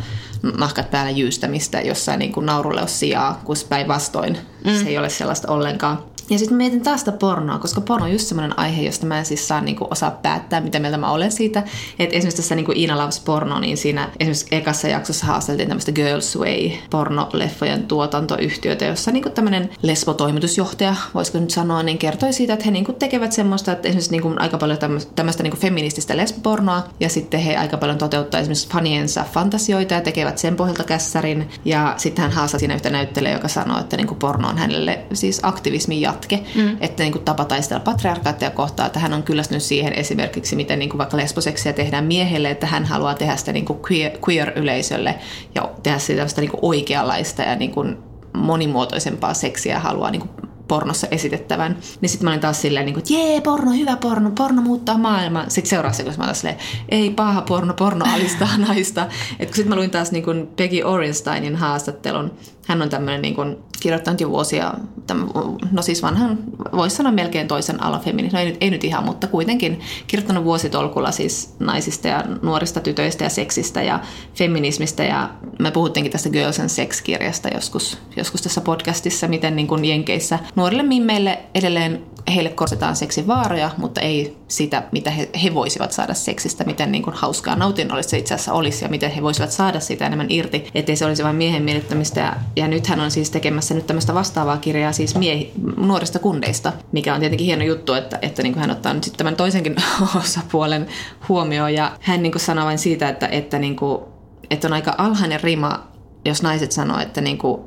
nahkat 0.59 0.91
päällä 0.91 1.11
jyystämistä 1.11 1.81
jossain 1.81 2.19
niin 2.19 2.33
kuin 2.33 2.47
naurulle 2.47 2.83
on 2.83 2.89
sijaa, 2.89 3.41
kun 3.45 3.57
päinvastoin 3.69 4.39
mm. 4.65 4.75
se 4.75 4.89
ei 4.89 4.99
ole 4.99 5.09
sellaista 5.09 5.53
ollenkaan. 5.53 6.03
Ja 6.31 6.39
sitten 6.39 6.57
mietin 6.57 6.83
taas 6.83 7.01
sitä 7.01 7.13
pornoa, 7.13 7.59
koska 7.59 7.81
porno 7.81 8.05
on 8.07 8.13
just 8.13 8.27
semmoinen 8.27 8.59
aihe, 8.59 8.83
josta 8.83 9.07
mä 9.07 9.19
en 9.19 9.25
siis 9.25 9.49
saa 9.49 9.61
niinku 9.61 9.87
osaa 9.91 10.11
päättää, 10.11 10.61
mitä 10.61 10.79
mieltä 10.79 10.99
mä 10.99 11.11
olen 11.11 11.33
siitä. 11.33 11.63
Että 11.99 12.17
esimerkiksi 12.17 12.43
tässä 12.43 12.55
niinku 12.55 12.73
Iina 12.77 12.99
Loves 12.99 13.21
porno, 13.21 13.61
niin 13.61 13.77
siinä 13.77 14.09
esimerkiksi 14.21 14.47
ekassa 14.51 14.89
jaksossa 14.89 15.27
haasteltiin 15.27 15.69
tämmöistä 15.69 15.93
Girls 15.93 16.39
Way 16.39 16.71
pornoleffojen 16.91 17.87
tuotantoyhtiötä, 17.87 18.85
jossa 18.85 19.11
niinku 19.11 19.31
tämmöinen 19.31 19.71
lesbotoimitusjohtaja, 19.83 20.95
voisiko 21.15 21.39
nyt 21.39 21.51
sanoa, 21.51 21.83
niin 21.83 21.99
kertoi 21.99 22.33
siitä, 22.33 22.53
että 22.53 22.65
he 22.65 22.71
niinku 22.71 22.93
tekevät 22.93 23.33
semmoista, 23.33 23.73
että 23.73 23.89
esimerkiksi 23.89 24.11
niinku 24.11 24.35
aika 24.37 24.59
paljon 24.59 24.79
tämmöistä 25.15 25.43
niinku 25.43 25.59
feminististä 25.59 26.17
lesbopornoa, 26.17 26.83
ja 27.01 27.09
sitten 27.09 27.41
he 27.41 27.57
aika 27.57 27.77
paljon 27.77 27.99
toteuttaa 27.99 28.41
esimerkiksi 28.41 28.69
faniensa 28.69 29.25
fantasioita 29.33 29.95
ja 29.95 30.01
tekevät 30.01 30.39
sen 30.39 30.57
pohjalta 30.57 30.85
kässärin. 30.85 31.49
Ja 31.65 31.95
sitten 31.97 32.23
hän 32.23 32.33
haastoi 32.33 32.61
siinä 32.61 32.75
yhtä 32.75 32.91
näyttelijä, 32.91 33.33
joka 33.33 33.49
sanoi, 33.49 33.81
että 33.81 33.97
niinku 33.97 34.15
porno 34.15 34.49
on 34.49 34.59
hänelle 34.59 34.99
siis 35.13 35.41
aktivismin 35.43 36.01
jatko 36.01 36.18
jatke, 36.19 36.45
mm. 36.55 36.77
että 36.81 37.03
niin 37.03 37.13
kuin 37.13 37.25
tapa 37.25 37.45
taistella 37.45 37.81
patriarkaattia 37.81 38.51
kohtaan, 38.51 38.87
että 38.87 38.99
hän 38.99 39.15
on 39.15 39.23
kyllästynyt 39.23 39.63
siihen 39.63 39.93
esimerkiksi, 39.93 40.57
miten 40.57 40.79
niin 40.79 40.89
kuin 40.89 40.99
vaikka 40.99 41.17
lesboseksiä 41.17 41.73
tehdään 41.73 42.05
miehelle, 42.05 42.51
että 42.51 42.67
hän 42.67 42.85
haluaa 42.85 43.15
tehdä 43.15 43.37
sitä 43.37 43.53
niin 43.53 43.65
kuin 43.65 43.79
queer, 43.91 44.13
queer-yleisölle 44.29 45.15
ja 45.55 45.71
tehdä 45.83 45.99
sitä 45.99 46.41
niin 46.41 46.51
kuin 46.51 46.61
oikeanlaista 46.63 47.43
ja 47.43 47.57
niin 47.57 47.71
kuin 47.71 47.97
monimuotoisempaa 48.33 49.35
seksiä 49.35 49.79
haluaa 49.79 50.11
niin 50.11 50.21
kuin 50.21 50.49
pornossa 50.69 51.07
esitettävän. 51.11 51.77
Niin 52.01 52.11
sitten 52.11 52.25
mä 52.25 52.31
olin 52.31 52.41
taas 52.41 52.63
silleen, 52.63 52.87
niin 52.87 52.99
että 52.99 53.13
jee, 53.13 53.41
porno, 53.41 53.73
hyvä 53.73 53.97
porno, 53.97 54.31
porno 54.31 54.63
muuttaa 54.63 54.99
maailmaa. 54.99 55.45
Sitten 55.49 55.71
seuraavassa 55.71 56.05
kun 56.05 56.15
mä 56.19 56.25
olin 56.25 56.35
silleen, 56.35 56.57
ei 56.89 57.11
paha 57.11 57.43
porno, 57.43 57.75
porno 57.75 58.05
alistaa 58.15 58.59
naista. 58.69 59.07
Että 59.39 59.57
sitten 59.57 59.69
mä 59.69 59.77
luin 59.77 59.91
taas 59.91 60.13
niin 60.13 60.25
kuin 60.25 60.47
Peggy 60.57 60.83
Orensteinin 60.83 61.57
haastattelun. 61.57 62.33
Hän 62.69 62.83
on 62.83 62.89
tämmöinen 62.89 63.23
niin 63.23 63.35
kuin, 63.35 63.57
kirjoittanut 63.81 64.21
jo 64.21 64.31
vuosia, 64.31 64.75
tämän, 65.07 65.29
no 65.73 65.83
siis 65.83 66.03
vanhan, 66.03 66.39
voisi 66.73 66.97
sanoa 66.97 67.13
melkein 67.13 67.49
toisen 67.49 67.83
alafemini, 67.83 68.29
no 68.29 68.39
ei 68.39 68.57
ei 68.61 68.71
nyt 68.71 68.85
ihan, 68.85 69.05
mutta 69.05 69.27
kuitenkin 69.27 69.81
kirjoittanut 70.07 70.45
vuositolkulla 70.45 71.11
siis 71.11 71.55
naisista 71.59 72.09
ja 72.09 72.25
nuorista 72.43 72.81
tytöistä 72.81 73.25
ja 73.25 73.31
seksistä 73.31 73.83
ja 73.83 74.01
feminismistä 74.35 75.05
ja 75.05 75.31
me 75.59 75.71
puhuttiinkin 75.71 76.13
tästä 76.13 76.31
Girls 76.31 76.61
and 76.61 76.69
Sex-kirjasta 76.69 77.49
joskus, 77.49 77.99
joskus 78.17 78.43
tässä 78.43 78.61
podcastissa, 78.61 79.29
miten 79.29 79.57
niin 79.57 79.67
kuin 79.67 79.85
Jenkeissä 79.85 80.39
nuorille 80.57 80.83
mimmeille 80.83 81.39
edelleen 81.55 82.03
heille 82.35 82.51
korsetaan 82.51 82.97
seksin 82.97 83.27
vaaroja, 83.27 83.71
mutta 83.77 84.01
ei 84.01 84.37
sitä, 84.49 84.83
mitä 84.93 85.11
he, 85.11 85.29
he 85.43 85.55
voisivat 85.55 85.93
saada 85.93 86.15
seksistä, 86.15 86.65
miten 86.65 86.93
niin 86.93 87.03
kuin 87.03 87.17
hauskaa 87.17 87.57
nautinnollista 87.57 88.11
se 88.11 88.19
itse 88.19 88.35
asiassa 88.35 88.53
olisi 88.53 88.85
ja 88.85 88.89
miten 88.89 89.11
he 89.11 89.23
voisivat 89.23 89.51
saada 89.51 89.81
sitä 89.81 90.07
enemmän 90.07 90.27
irti, 90.31 90.71
ettei 90.75 90.97
se 90.97 91.07
olisi 91.07 91.25
vain 91.25 91.37
miehen 91.37 91.63
miellyttämistä. 91.63 92.21
Ja, 92.21 92.37
ja 92.59 92.69
nyt 92.69 92.87
hän 92.87 93.01
on 93.01 93.11
siis 93.11 93.31
tekemässä 93.31 93.75
nyt 93.75 93.87
tämmöistä 93.87 94.15
vastaavaa 94.15 94.57
kirjaa 94.57 94.93
siis 94.93 95.17
miehi, 95.17 95.53
nuorista 95.77 96.19
kundeista, 96.19 96.73
mikä 96.93 97.15
on 97.15 97.21
tietenkin 97.21 97.47
hieno 97.47 97.65
juttu, 97.65 97.93
että, 97.93 98.19
että 98.23 98.43
niin 98.43 98.53
kuin 98.53 98.61
hän 98.61 98.71
ottaa 98.71 98.95
nyt 98.95 99.05
sitten 99.05 99.19
tämän 99.19 99.37
toisenkin 99.37 99.77
osapuolen 100.17 100.87
huomioon. 101.29 101.75
Ja 101.75 101.93
hän 102.01 102.23
niin 102.23 102.33
kuin 102.33 102.43
sanoo 102.43 102.65
vain 102.65 102.79
siitä, 102.79 103.09
että, 103.09 103.27
että, 103.27 103.59
niin 103.59 103.77
kuin, 103.77 104.03
että 104.51 104.69
on 104.69 104.73
aika 104.73 104.95
alhainen 104.99 105.41
rima, 105.41 105.89
jos 106.25 106.43
naiset 106.43 106.73
sanoo, 106.73 107.01
että 107.01 107.21
niin 107.21 107.39
kuin 107.39 107.61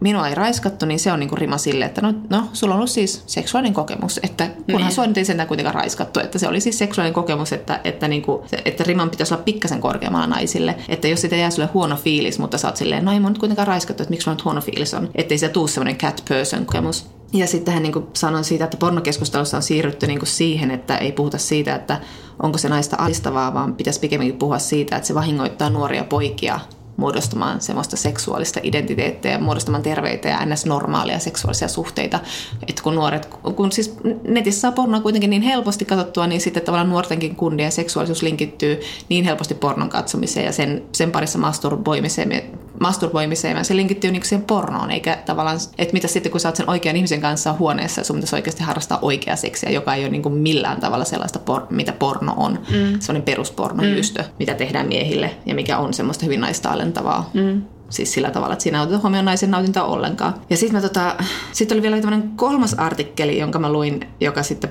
minua 0.00 0.28
ei 0.28 0.34
raiskattu, 0.34 0.86
niin 0.86 0.98
se 0.98 1.12
on 1.12 1.20
niinku 1.20 1.36
rima 1.36 1.58
sille, 1.58 1.84
että 1.84 2.00
no, 2.00 2.14
no 2.30 2.44
sulla 2.52 2.74
on 2.74 2.78
ollut 2.78 2.90
siis 2.90 3.22
seksuaalinen 3.26 3.74
kokemus, 3.74 4.20
että 4.22 4.46
kunhan 4.46 4.82
niin. 4.82 4.94
sua 4.94 5.06
nyt 5.06 5.18
ei 5.18 5.24
sentään 5.24 5.48
kuitenkaan 5.48 5.74
raiskattu, 5.74 6.20
että 6.20 6.38
se 6.38 6.48
oli 6.48 6.60
siis 6.60 6.78
seksuaalinen 6.78 7.14
kokemus, 7.14 7.52
että, 7.52 7.80
että, 7.84 8.08
niinku, 8.08 8.44
että 8.64 8.84
riman 8.84 9.10
pitäisi 9.10 9.34
olla 9.34 9.42
pikkasen 9.42 9.80
korkeammalla 9.80 10.26
naisille, 10.26 10.74
että 10.88 11.08
jos 11.08 11.20
sitä 11.20 11.36
jää 11.36 11.50
sulle 11.50 11.68
huono 11.74 11.96
fiilis, 11.96 12.38
mutta 12.38 12.58
sä 12.58 12.68
oot 12.68 12.76
silleen, 12.76 13.04
no 13.04 13.12
ei 13.12 13.20
mun 13.20 13.30
nyt 13.30 13.38
kuitenkaan 13.38 13.68
raiskattu, 13.68 14.02
että 14.02 14.10
miksi 14.10 14.24
sulla 14.24 14.34
nyt 14.34 14.44
huono 14.44 14.60
fiilis 14.60 14.94
on, 14.94 15.10
ettei 15.14 15.38
se 15.38 15.48
tuu 15.48 15.68
semmoinen 15.68 15.96
cat 15.96 16.22
person 16.28 16.66
kokemus. 16.66 17.06
Ja 17.32 17.46
sitten 17.46 17.74
hän 17.74 17.82
niin 17.82 18.06
sanoi 18.12 18.44
siitä, 18.44 18.64
että 18.64 18.76
pornokeskustelussa 18.76 19.56
on 19.56 19.62
siirrytty 19.62 20.06
niin 20.06 20.20
siihen, 20.24 20.70
että 20.70 20.96
ei 20.96 21.12
puhuta 21.12 21.38
siitä, 21.38 21.74
että 21.74 22.00
onko 22.42 22.58
se 22.58 22.68
naista 22.68 22.96
alistavaa, 22.98 23.54
vaan 23.54 23.74
pitäisi 23.74 24.00
pikemminkin 24.00 24.38
puhua 24.38 24.58
siitä, 24.58 24.96
että 24.96 25.06
se 25.06 25.14
vahingoittaa 25.14 25.70
nuoria 25.70 26.04
poikia 26.04 26.60
muodostamaan 26.98 27.60
semmoista 27.60 27.96
seksuaalista 27.96 28.60
identiteettiä 28.62 29.32
ja 29.32 29.38
muodostamaan 29.38 29.82
terveitä 29.82 30.28
ja 30.28 30.46
ns. 30.46 30.66
normaalia 30.66 31.18
seksuaalisia 31.18 31.68
suhteita. 31.68 32.20
Että 32.68 32.82
kun 32.82 32.94
nuoret, 32.94 33.26
kun 33.56 33.72
siis 33.72 33.96
netissä 34.24 34.60
saa 34.60 34.72
pornoa 34.72 35.00
kuitenkin 35.00 35.30
niin 35.30 35.42
helposti 35.42 35.84
katsottua, 35.84 36.26
niin 36.26 36.40
sitten 36.40 36.62
tavallaan 36.62 36.90
nuortenkin 36.90 37.36
kundia 37.36 37.66
ja 37.66 37.70
seksuaalisuus 37.70 38.22
linkittyy 38.22 38.80
niin 39.08 39.24
helposti 39.24 39.54
pornon 39.54 39.88
katsomiseen 39.88 40.46
ja 40.46 40.52
sen, 40.52 40.84
sen 40.92 41.12
parissa 41.12 41.38
masturboimiseen, 41.38 42.42
masturboimiseen 42.80 43.56
ja 43.56 43.64
se 43.64 43.76
linkittyy 43.76 44.10
niin 44.10 44.24
siihen 44.24 44.46
pornoon, 44.46 44.90
eikä 44.90 45.18
tavallaan, 45.26 45.58
että 45.78 45.92
mitä 45.92 46.08
sitten 46.08 46.32
kun 46.32 46.40
sä 46.40 46.48
oot 46.48 46.56
sen 46.56 46.70
oikean 46.70 46.96
ihmisen 46.96 47.20
kanssa 47.20 47.52
huoneessa, 47.58 48.04
sun 48.04 48.16
pitäisi 48.16 48.36
oikeasti 48.36 48.62
harrastaa 48.62 48.98
oikea 49.02 49.36
seksiä, 49.36 49.70
joka 49.70 49.94
ei 49.94 50.02
ole 50.02 50.10
niin 50.10 50.22
kuin 50.22 50.34
millään 50.34 50.80
tavalla 50.80 51.04
sellaista, 51.04 51.38
por, 51.38 51.66
mitä 51.70 51.92
porno 51.92 52.34
on. 52.36 52.52
Mm. 52.52 53.00
Sellainen 53.00 53.22
peruspornojystö, 53.22 54.22
mm. 54.22 54.28
mitä 54.38 54.54
tehdään 54.54 54.86
miehille 54.86 55.30
ja 55.46 55.54
mikä 55.54 55.78
on 55.78 55.94
semmoista 55.94 56.24
hyvin 56.24 56.40
naista 56.40 56.70
alentavaa. 56.70 57.30
Mm. 57.34 57.62
Siis 57.90 58.12
sillä 58.12 58.30
tavalla, 58.30 58.52
että 58.52 58.62
siinä 58.62 58.78
ei 58.78 58.82
oteta 58.82 58.98
huomioon 58.98 59.24
naisen 59.24 59.50
nautintoa 59.50 59.84
ollenkaan. 59.84 60.34
Ja 60.50 60.56
sitten 60.56 60.82
tota, 60.82 61.16
sit 61.52 61.72
oli 61.72 61.82
vielä 61.82 62.00
tämmöinen 62.00 62.30
kolmas 62.36 62.74
artikkeli, 62.74 63.38
jonka 63.38 63.58
mä 63.58 63.72
luin, 63.72 64.00
joka 64.20 64.42
sitten, 64.42 64.70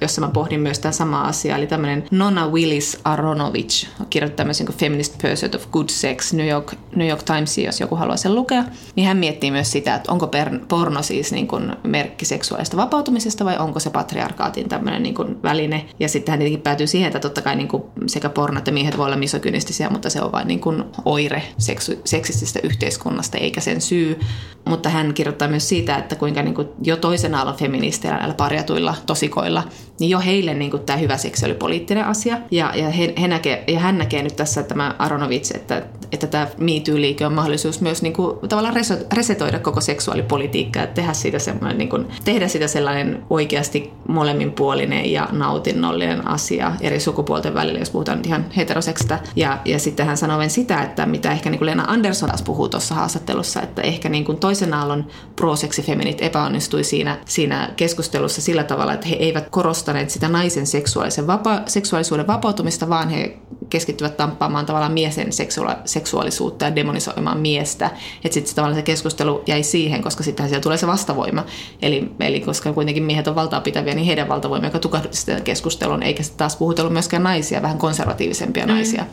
jossa 0.00 0.20
mä 0.20 0.28
pohdin 0.28 0.60
myös 0.60 0.78
tämä 0.78 0.92
sama 0.92 1.22
asia. 1.22 1.56
Eli 1.56 1.66
tämmöinen 1.66 2.04
Nona 2.10 2.48
Willis 2.48 2.98
Aronovich 3.04 3.88
kirjoitti 4.10 4.36
tämmöisen 4.36 4.66
kuin 4.66 4.76
Feminist 4.76 5.18
Pursuit 5.22 5.54
of 5.54 5.70
Good 5.70 5.88
Sex 5.88 6.32
New 6.32 6.48
York, 6.48 6.74
New 6.96 7.08
York 7.08 7.22
Times, 7.22 7.58
jos 7.58 7.80
joku 7.80 7.96
haluaa 7.96 8.16
sen 8.16 8.34
lukea. 8.34 8.64
Niin 8.96 9.06
hän 9.08 9.16
miettii 9.16 9.50
myös 9.50 9.72
sitä, 9.72 9.94
että 9.94 10.12
onko 10.12 10.30
porno 10.68 11.02
siis 11.02 11.32
niin 11.32 11.48
kuin 11.48 11.76
merkki 11.82 12.24
seksuaalista 12.24 12.76
vapautumisesta 12.76 13.44
vai 13.44 13.58
onko 13.58 13.80
se 13.80 13.90
patriarkaatin 13.90 14.68
tämmöinen 14.68 15.02
niin 15.02 15.14
kuin 15.14 15.42
väline. 15.42 15.86
Ja 16.00 16.08
sitten 16.08 16.32
hän 16.32 16.38
tietenkin 16.38 16.62
päätyy 16.62 16.86
siihen, 16.86 17.06
että 17.06 17.18
totta 17.18 17.42
kai 17.42 17.56
niin 17.56 17.68
kuin 17.68 17.82
sekä 18.06 18.28
porno 18.28 18.58
että 18.58 18.70
miehet 18.70 18.98
voi 18.98 19.06
olla 19.06 19.16
misogynistisiä, 19.16 19.90
mutta 19.90 20.10
se 20.10 20.22
on 20.22 20.32
vain 20.32 20.48
niin 20.48 20.60
kuin 20.60 20.84
oire 21.04 21.42
seksu, 21.58 21.92
seksististä 22.04 22.55
tästä 22.56 22.66
yhteiskunnasta 22.66 23.38
eikä 23.38 23.60
sen 23.60 23.80
syy. 23.80 24.20
Mutta 24.64 24.88
hän 24.88 25.14
kirjoittaa 25.14 25.48
myös 25.48 25.68
siitä, 25.68 25.96
että 25.96 26.16
kuinka 26.16 26.42
niin 26.42 26.54
kuin 26.54 26.68
jo 26.82 26.96
toisen 26.96 27.34
aallon 27.34 27.56
feministeillä 27.56 28.18
näillä 28.18 28.34
parjatuilla 28.34 28.94
tosikoilla, 29.06 29.62
niin 29.98 30.10
jo 30.10 30.20
heille 30.20 30.54
niin 30.54 30.70
kuin 30.70 30.82
tämä 30.82 30.96
hyvä 30.96 31.16
seksi 31.16 31.46
oli 31.46 31.54
poliittinen 31.54 32.04
asia. 32.04 32.38
Ja, 32.50 32.72
ja, 32.74 32.90
he, 32.90 33.14
he 33.20 33.28
näkee, 33.28 33.64
ja 33.66 33.80
hän 33.80 33.98
näkee 33.98 34.22
nyt 34.22 34.36
tässä 34.36 34.62
tämä 34.62 34.94
Aronovits, 34.98 35.50
että, 35.50 35.82
että 36.12 36.26
tämä 36.26 36.46
MeToo-liike 36.58 37.26
on 37.26 37.32
mahdollisuus 37.32 37.80
myös 37.80 38.02
niin 38.02 38.12
kuin, 38.12 38.48
tavallaan 38.48 38.74
resetoida 39.12 39.58
koko 39.58 39.80
seksuaalipolitiikkaa 39.80 40.82
ja 40.82 40.86
tehdä 40.86 41.12
siitä, 41.12 41.38
semmoinen, 41.38 41.78
niin 41.78 41.88
kuin, 41.88 42.06
tehdä 42.24 42.48
siitä 42.48 42.68
sellainen 42.68 43.22
oikeasti 43.30 43.92
molemminpuolinen 44.08 45.12
ja 45.12 45.28
nautinnollinen 45.32 46.28
asia 46.28 46.72
eri 46.80 47.00
sukupuolten 47.00 47.54
välillä, 47.54 47.78
jos 47.78 47.90
puhutaan 47.90 48.20
ihan 48.26 48.46
heteroseksista. 48.56 49.18
Ja, 49.36 49.58
ja 49.64 49.78
sitten 49.78 50.06
hän 50.06 50.16
sanoo 50.16 50.48
sitä, 50.48 50.82
että 50.82 51.06
mitä 51.06 51.32
ehkä 51.32 51.50
niin 51.50 51.58
kuin 51.58 51.66
Lena 51.66 51.84
Andersson 51.88 52.28
taas 52.28 52.42
puhuu 52.42 52.68
tuossa 52.68 52.94
haastattelussa, 52.94 53.62
että 53.62 53.82
ehkä 53.82 54.08
niin 54.08 54.24
kuin 54.24 54.38
toisen 54.38 54.74
aallon 54.74 55.06
pro-seksifeminit 55.36 56.22
epäonnistui 56.22 56.84
siinä, 56.84 57.18
siinä 57.24 57.70
keskustelussa 57.76 58.42
sillä 58.42 58.64
tavalla, 58.64 58.92
että 58.92 59.08
he 59.08 59.14
eivät 59.14 59.50
korostaneet 59.86 60.10
sitä 60.10 60.28
naisen 60.28 60.66
seksuaalisen 60.66 61.26
vapa- 61.26 61.62
seksuaalisuuden 61.66 62.26
vapautumista, 62.26 62.88
vaan 62.88 63.08
he 63.08 63.36
keskittyvät 63.70 64.16
tamppaamaan 64.16 64.66
tavallaan 64.66 64.92
miesen 64.92 65.32
seksua- 65.32 65.76
seksuaalisuutta 65.84 66.64
ja 66.64 66.76
demonisoimaan 66.76 67.38
miestä. 67.38 67.90
Että 68.24 68.34
sitten 68.34 68.54
tavallaan 68.54 68.78
se 68.78 68.82
keskustelu 68.82 69.42
jäi 69.46 69.62
siihen, 69.62 70.02
koska 70.02 70.22
sittenhän 70.22 70.48
siellä 70.48 70.62
tulee 70.62 70.78
se 70.78 70.86
vastavoima. 70.86 71.44
Eli, 71.82 72.10
eli 72.20 72.40
koska 72.40 72.72
kuitenkin 72.72 73.02
miehet 73.02 73.28
on 73.28 73.34
valtaa 73.34 73.60
pitäviä, 73.60 73.94
niin 73.94 74.06
heidän 74.06 74.28
valtavoima, 74.28 74.66
joka 74.66 74.78
tukahdutti 74.78 75.16
sitä 75.16 75.40
keskustelun, 75.40 76.02
eikä 76.02 76.22
se 76.22 76.32
taas 76.36 76.56
puhutellut 76.56 76.92
myöskään 76.92 77.22
naisia, 77.22 77.62
vähän 77.62 77.78
konservatiivisempia 77.78 78.66
mm. 78.66 78.72
naisia. 78.72 79.06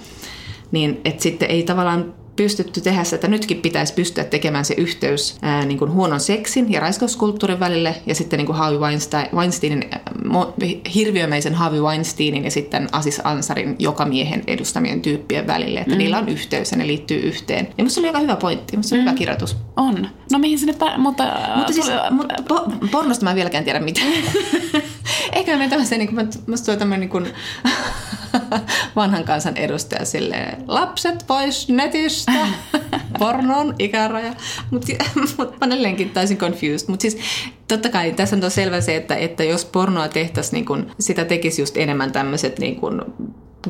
Niin, 0.72 1.02
että 1.06 1.24
sitten 1.24 1.50
ei 1.50 1.64
tavallaan 1.64 2.14
pystytty 2.36 2.82
tehdä 2.82 3.04
se, 3.04 3.16
että 3.16 3.28
nytkin 3.28 3.58
pitäisi 3.58 3.94
pystyä 3.94 4.24
tekemään 4.24 4.66
se 4.66 4.74
yhteys 4.78 5.38
ää, 5.42 5.66
niin 5.66 5.80
kuin 5.80 5.92
huonon 5.92 6.20
seksin 6.20 6.72
ja 6.72 6.80
raiskauskulttuurin 6.80 7.60
välille 7.60 7.96
ja 8.06 8.16
sitten 8.16 8.38
niin 8.38 8.46
kuin 8.46 8.56
Harvey 8.56 8.80
Weinstein, 8.80 9.28
Weinsteinin, 9.34 9.90
hirviömäisen 10.96 11.56
Harvey 11.56 11.82
Weinsteinin 11.82 12.44
ja 12.44 12.52
sitten 12.52 12.90
Asis 12.92 13.22
Ansarin 13.24 13.76
joka 13.80 14.06
miehen 14.06 14.44
edustamien 14.48 15.02
tyyppien 15.02 15.48
välille, 15.48 15.80
että 15.80 15.92
mm. 15.92 15.98
niillä 15.98 16.18
on 16.18 16.30
yhteys 16.30 16.72
ja 16.72 16.78
ne 16.78 16.88
liittyy 16.88 17.20
yhteen. 17.20 17.68
Ja 17.78 17.84
musta 17.84 18.02
oli 18.02 18.08
aika 18.08 18.20
hyvä 18.20 18.36
pointti, 18.36 18.78
musta 18.78 18.96
mm. 18.96 19.02
hyvä 19.02 19.14
kirjoitus. 19.14 19.58
On. 19.76 20.08
No 20.32 20.40
mihin 20.40 20.60
sinne, 20.60 20.74
pä- 20.74 20.98
mutta... 20.98 21.24
Mutta 21.56 21.74
siis, 21.74 21.92
mutta 22.12 22.36
po- 22.54 22.88
pornosta 22.92 23.24
mä 23.24 23.30
en 23.30 23.36
vieläkään 23.36 23.64
tiedä 23.64 23.80
mitään. 23.80 24.08
Ehkä 25.34 25.58
me 25.58 25.70
tämmöisen, 25.70 26.00
niin 26.00 26.16
kuin, 26.16 26.30
musta 26.48 26.66
tulee 26.66 26.78
tämmöinen 26.78 27.00
niin 27.00 27.10
kuin, 27.10 27.28
vanhan 28.96 29.24
kansan 29.24 29.58
edustaja 29.58 30.06
silleen, 30.06 30.64
lapset 30.68 31.24
pois 31.28 31.70
netistä, 31.70 32.48
pornon 33.20 33.76
ikäraja. 33.80 34.34
Mutta 34.72 34.88
mut 35.38 35.60
mä 35.60 35.68
edelleenkin 35.68 36.10
täysin 36.10 36.38
confused. 36.38 36.90
Mutta 36.90 37.02
siis 37.02 37.18
totta 37.68 37.90
kai 37.90 38.12
tässä 38.12 38.36
on 38.44 38.52
selvä 38.52 38.82
se, 38.82 38.96
että, 38.96 39.16
että 39.16 39.44
jos 39.44 39.66
pornoa 39.66 40.08
tehtäisiin, 40.08 40.54
niin 40.54 40.66
kun, 40.66 40.92
sitä 41.00 41.26
tekisi 41.26 41.62
just 41.62 41.78
enemmän 41.78 42.12
tämmöiset 42.12 42.60
niin 42.60 42.76
kun, 42.76 43.16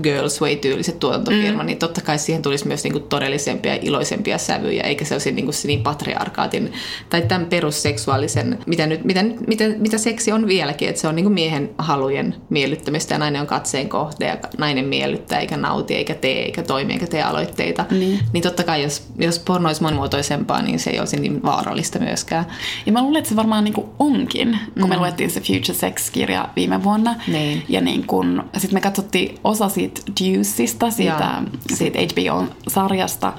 Girls 0.02 0.42
Way-tyyliset 0.42 1.00
tuotantofirma, 1.00 1.64
mm. 1.64 1.68
niin 1.68 1.78
totta 1.78 2.02
kai 2.02 2.20
siihen 2.20 2.42
tulisi 2.42 2.68
myös 2.68 2.84
niinku 2.84 3.00
todellisempia 3.00 3.76
ja 3.76 3.80
iloisempia 3.82 4.38
sävyjä, 4.38 4.84
eikä 4.84 5.06
se 5.06 5.16
olisi 5.16 5.32
niinku 5.32 5.52
niin 5.64 5.84
patriarkaatin 5.84 6.74
tai 7.10 7.22
tämän 7.22 7.46
perusseksuaalisen, 7.46 8.60
mitä, 8.66 8.88
nyt, 8.88 9.04
mitä, 9.04 9.24
mitä, 9.48 9.64
mitä 9.78 9.98
seksi 9.98 10.32
on 10.32 10.48
vieläkin, 10.48 10.90
että 10.90 11.02
se 11.02 11.08
on 11.08 11.16
niinku 11.16 11.30
miehen 11.30 11.70
halujen 11.78 12.36
miellyttämistä 12.50 13.16
ja 13.16 13.20
nainen 13.20 13.42
on 13.42 13.48
katseen 13.48 13.90
kohde 13.90 14.26
ja 14.28 14.38
nainen 14.58 14.86
miellyttää 14.86 15.40
eikä 15.40 15.58
nauti 15.58 15.96
eikä 15.96 16.16
tee 16.16 16.46
eikä 16.46 16.64
toimi 16.64 16.94
eikä 16.94 17.08
tee 17.08 17.24
aloitteita. 17.24 17.86
Niin, 17.92 18.20
niin 18.34 18.44
totta 18.44 18.64
kai 18.64 18.84
jos, 18.84 19.08
jos 19.18 19.40
porno 19.40 19.70
olisi 19.70 19.82
monimuotoisempaa, 19.82 20.62
niin 20.62 20.80
se 20.80 20.90
ei 20.90 21.00
olisi 21.00 21.20
niin 21.20 21.44
vaarallista 21.44 22.00
myöskään. 22.00 22.46
Ja 22.86 22.92
mä 22.92 23.02
luulen, 23.02 23.20
että 23.20 23.30
se 23.30 23.36
varmaan 23.36 23.64
niinku 23.64 23.90
onkin, 24.00 24.60
kun 24.74 24.84
mm. 24.84 24.90
me 24.90 24.98
luettiin 24.98 25.32
se 25.32 25.42
Future 25.42 25.80
Sex-kirja 25.80 26.50
viime 26.56 26.84
vuonna. 26.84 27.16
Niin. 27.28 27.64
Ja 27.70 27.82
niin 27.82 28.08
kun, 28.08 28.44
sit 28.58 28.72
me 28.72 28.82
katsottiin 28.82 29.38
osa 29.44 29.70
siitä 29.70 29.83
Deuceista, 30.24 30.92
siitä, 30.92 31.42
siitä 31.74 32.00
HBO-sarjasta, 32.00 33.34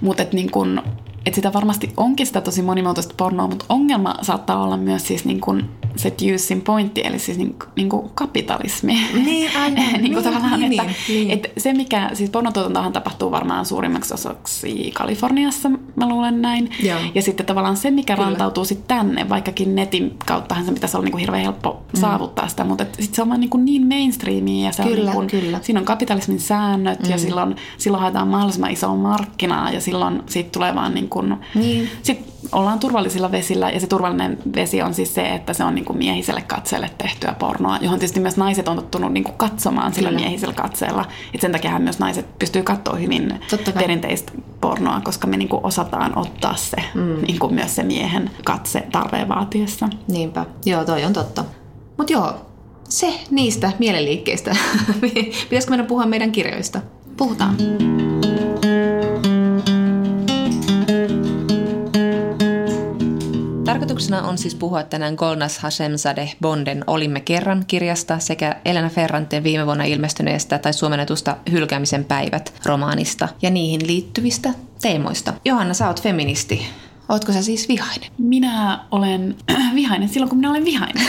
mutta 0.00 0.24
niin 0.32 0.50
kun, 0.50 0.82
että 1.26 1.34
sitä 1.34 1.52
varmasti 1.52 1.92
onkin 1.96 2.26
sitä 2.26 2.40
tosi 2.40 2.62
monimuotoista 2.62 3.14
pornoa, 3.16 3.48
mutta 3.48 3.64
ongelma 3.68 4.14
saattaa 4.22 4.62
olla 4.62 4.76
myös 4.76 5.06
siis 5.06 5.24
niin 5.24 5.40
kuin 5.40 5.64
seducing 5.96 6.64
pointti, 6.64 7.02
eli 7.04 7.18
siis 7.18 7.38
niin, 7.38 7.56
niin 7.76 7.88
kuin 7.88 8.10
kapitalismi. 8.14 8.98
Niin, 9.24 9.50
aivan. 9.62 9.74
niin 9.74 10.02
niin, 10.02 10.24
tavallaan, 10.24 10.60
niin, 10.60 10.80
että, 10.80 10.92
niin. 11.08 11.30
että 11.30 11.48
se 11.58 11.72
mikä, 11.72 12.10
siis 12.12 12.30
pornotuotantohan 12.30 12.92
tapahtuu 12.92 13.30
varmaan 13.30 13.66
suurimmaksi 13.66 14.14
osaksi 14.14 14.90
Kaliforniassa, 14.94 15.70
mä 15.96 16.08
luulen 16.08 16.42
näin. 16.42 16.70
Joo. 16.82 16.98
Ja 17.14 17.22
sitten 17.22 17.46
tavallaan 17.46 17.76
se, 17.76 17.90
mikä 17.90 18.14
Kyllä. 18.14 18.28
rantautuu 18.28 18.64
sitten 18.64 18.98
tänne, 18.98 19.28
vaikkakin 19.28 19.74
netin 19.74 20.16
kauttahan 20.26 20.64
se 20.64 20.72
pitäisi 20.72 20.96
olla 20.96 21.04
niin 21.04 21.12
kuin 21.12 21.20
hirveän 21.20 21.42
helppo 21.42 21.82
mm. 21.94 22.00
saavuttaa 22.00 22.48
sitä, 22.48 22.64
mutta 22.64 22.84
sitten 22.84 23.14
se 23.14 23.22
on 23.22 23.28
vaan 23.28 23.40
niin, 23.40 23.50
kuin 23.50 23.64
niin 23.64 23.86
mainstreamia 23.86 24.66
ja 24.66 24.72
se 24.72 24.82
Kyllä, 24.82 24.98
on 24.98 25.04
niin 25.04 25.14
kuin, 25.14 25.26
kyllä. 25.26 25.58
siinä 25.62 25.80
on 25.80 25.86
kapitalismin 25.86 26.40
säännöt 26.40 27.02
mm. 27.02 27.10
ja 27.10 27.18
silloin, 27.18 27.56
silloin 27.78 28.00
haetaan 28.00 28.28
mahdollisimman 28.28 28.70
isoa 28.70 28.96
markkinaa 28.96 29.70
ja 29.70 29.80
silloin 29.80 30.22
siitä 30.26 30.50
tulee 30.52 30.74
vaan 30.74 30.94
niin 30.94 31.08
kuin, 31.10 31.36
Niin. 31.54 31.90
sitten 32.02 32.30
ollaan 32.52 32.78
turvallisilla 32.78 33.32
vesillä 33.32 33.70
ja 33.70 33.80
se 33.80 33.86
turvallinen 33.86 34.38
vesi 34.54 34.82
on 34.82 34.94
siis 34.94 35.14
se, 35.14 35.28
että 35.34 35.52
se 35.52 35.64
on 35.64 35.74
niin 35.74 35.84
kuin 35.84 35.98
miehiselle 35.98 36.42
katseelle 36.42 36.90
tehtyä 36.98 37.34
pornoa, 37.38 37.78
johon 37.80 37.98
tietysti 37.98 38.20
myös 38.20 38.36
naiset 38.36 38.68
on 38.68 38.76
tottunut 38.76 39.12
niin 39.12 39.24
kuin 39.24 39.36
katsomaan 39.36 39.94
sillä 39.94 40.08
Kyllä. 40.08 40.20
miehisellä 40.20 40.54
katseella. 40.54 41.04
Et 41.34 41.40
sen 41.40 41.52
takia 41.52 41.78
myös 41.78 41.98
naiset 41.98 42.38
pystyy 42.38 42.62
katsoa 42.62 42.96
hyvin 42.96 43.40
perinteistä 43.74 44.32
pornoa, 44.60 45.00
koska 45.00 45.26
me 45.26 45.36
niin 45.36 45.48
kuin 45.48 45.64
osataan 45.64 46.18
ottaa 46.18 46.56
se 46.56 46.76
mm. 46.94 47.22
niin 47.26 47.38
kuin 47.38 47.54
myös 47.54 47.74
se 47.76 47.82
miehen 47.82 48.30
katse 48.44 48.86
tarpeen 48.92 49.28
vaatiessa. 49.28 49.88
Niinpä. 50.08 50.46
Joo, 50.64 50.84
toi 50.84 51.04
on 51.04 51.12
totta. 51.12 51.44
Mutta 51.96 52.12
joo, 52.12 52.34
se 52.88 53.20
niistä 53.30 53.72
mielenliikkeistä. 53.78 54.56
Pitäisikö 55.00 55.70
meidän 55.70 55.86
puhua 55.86 56.06
meidän 56.06 56.32
kirjoista? 56.32 56.80
Puhutaan. 57.16 57.56
Tarkoituksena 63.90 64.22
on 64.28 64.38
siis 64.38 64.54
puhua 64.54 64.82
tänään 64.82 65.14
Golnas 65.14 65.58
Hashemzadeh 65.58 66.36
Bonden 66.40 66.84
Olimme 66.86 67.20
kerran 67.20 67.64
kirjasta 67.66 68.18
sekä 68.18 68.56
Elena 68.64 68.88
Ferranten 68.88 69.44
viime 69.44 69.66
vuonna 69.66 69.84
ilmestyneestä 69.84 70.58
tai 70.58 70.72
suomennetusta 70.72 71.36
Hylkäämisen 71.52 72.04
päivät 72.04 72.54
romaanista 72.64 73.28
ja 73.42 73.50
niihin 73.50 73.86
liittyvistä 73.86 74.54
teemoista. 74.82 75.32
Johanna, 75.44 75.74
sä 75.74 75.88
oot 75.88 76.02
feministi. 76.02 76.66
Ootko 77.08 77.32
sä 77.32 77.42
siis 77.42 77.68
vihainen? 77.68 78.10
Minä 78.18 78.80
olen 78.90 79.36
vihainen 79.74 80.08
silloin, 80.08 80.28
kun 80.28 80.38
minä 80.38 80.50
olen 80.50 80.64
vihainen. 80.64 81.06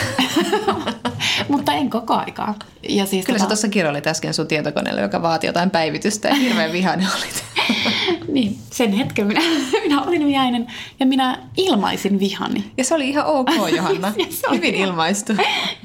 Mutta 1.48 1.72
en 1.72 1.90
koko 1.90 2.14
aikaa. 2.14 2.54
Ja 2.88 3.06
siis 3.06 3.26
Kyllä 3.26 3.38
sä 3.38 3.44
tota- 3.44 3.48
tuossa 3.48 3.68
kirjoilit 3.68 4.06
äsken 4.06 4.34
sun 4.34 4.46
tietokoneelle, 4.46 5.00
joka 5.00 5.22
vaati 5.22 5.46
jotain 5.46 5.70
päivitystä 5.70 6.28
ja 6.28 6.34
hirveän 6.34 6.72
vihainen 6.72 7.08
olit. 7.16 7.44
niin, 8.32 8.58
sen 8.70 8.92
hetken 8.92 9.26
minä, 9.26 9.40
minä 9.84 10.02
olin 10.02 10.26
vihainen 10.26 10.66
ja 11.00 11.06
minä 11.06 11.38
ilmaisin 11.56 12.18
vihani. 12.20 12.64
Ja 12.76 12.84
se 12.84 12.94
oli 12.94 13.08
ihan 13.08 13.26
ok, 13.26 13.48
Johanna. 13.76 14.12
Se 14.30 14.48
oli 14.48 14.56
Hyvin 14.56 14.74
ihan- 14.74 14.88
ilmaistu. 14.88 15.32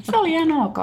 Se 0.02 0.16
oli 0.16 0.32
ihan 0.32 0.52
ok. 0.52 0.78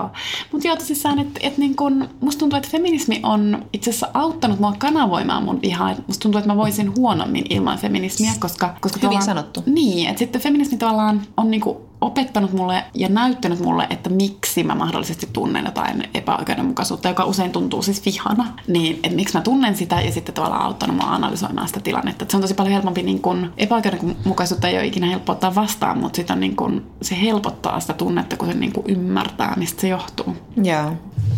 Mutta 0.51 0.67
joo, 0.67 0.75
tosissaan, 0.75 1.19
että 1.19 1.39
et 1.43 1.57
niin 1.57 1.75
kun, 1.75 2.09
musta 2.21 2.39
tuntuu, 2.39 2.57
että 2.57 2.69
feminismi 2.71 3.19
on 3.23 3.65
itse 3.73 3.89
asiassa 3.89 4.09
auttanut 4.13 4.59
mua 4.59 4.73
kanavoimaan 4.77 5.43
mun 5.43 5.61
vihaa. 5.61 5.95
Musta 6.07 6.21
tuntuu, 6.23 6.39
että 6.39 6.49
mä 6.51 6.57
voisin 6.57 6.95
huonommin 6.95 7.45
ilman 7.49 7.77
feminismiä, 7.77 8.31
koska... 8.39 8.75
koska 8.81 8.99
Hyvin 9.03 9.21
sanottu. 9.21 9.63
Niin, 9.65 10.09
että 10.09 10.19
sitten 10.19 10.41
feminismi 10.41 10.77
tavallaan 10.77 11.21
on 11.37 11.51
niinku 11.51 11.81
opettanut 12.05 12.53
mulle 12.53 12.83
ja 12.93 13.09
näyttänyt 13.09 13.59
mulle, 13.59 13.87
että 13.89 14.09
miksi 14.09 14.63
mä 14.63 14.75
mahdollisesti 14.75 15.29
tunnen 15.33 15.65
jotain 15.65 16.09
epäoikeudenmukaisuutta, 16.13 17.09
joka 17.09 17.25
usein 17.25 17.51
tuntuu 17.51 17.81
siis 17.81 18.05
vihana. 18.05 18.53
Niin, 18.67 18.99
että 19.03 19.15
miksi 19.15 19.37
mä 19.37 19.41
tunnen 19.41 19.75
sitä 19.75 20.01
ja 20.01 20.11
sitten 20.11 20.35
tavallaan 20.35 20.61
auttanut 20.61 20.95
mua 20.95 21.13
analysoimaan 21.13 21.67
sitä 21.67 21.79
tilannetta. 21.79 22.23
Et 22.23 22.31
se 22.31 22.37
on 22.37 22.41
tosi 22.41 22.53
paljon 22.53 22.73
helpompi, 22.73 23.03
niin 23.03 23.21
kun, 23.21 23.53
epäoikeudenmukaisuutta 23.57 24.67
ei 24.67 24.77
ole 24.77 24.85
ikinä 24.85 25.07
helppo 25.07 25.31
ottaa 25.31 25.55
vastaan, 25.55 25.99
mutta 25.99 26.17
sit 26.17 26.29
on 26.29 26.39
niin 26.39 26.55
kun, 26.55 26.85
se 27.01 27.21
helpottaa 27.21 27.79
sitä 27.79 27.93
tunnetta, 27.93 28.37
kun 28.37 28.47
se 28.47 28.53
niin 28.53 28.73
kun 28.73 28.83
ymmärtää, 28.87 29.53
mistä 29.57 29.81
se 29.81 29.87
johtuu. 29.87 30.35
Joo. 30.63 30.91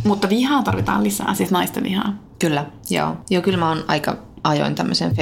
Mutta 0.04 0.30
vihaa 0.30 0.64
tarvitaan 0.64 1.04
lisää, 1.04 1.34
siis 1.34 1.52
naisten 1.52 1.84
vihaa. 1.84 2.14
Kyllä, 2.40 2.66
joo. 2.90 3.18
Joo, 3.30 3.42
kyllä 3.42 3.58
mä 3.58 3.70
oon 3.70 3.84
aika 3.88 4.18
ajoin 4.44 4.76
tämmöisen 4.76 5.16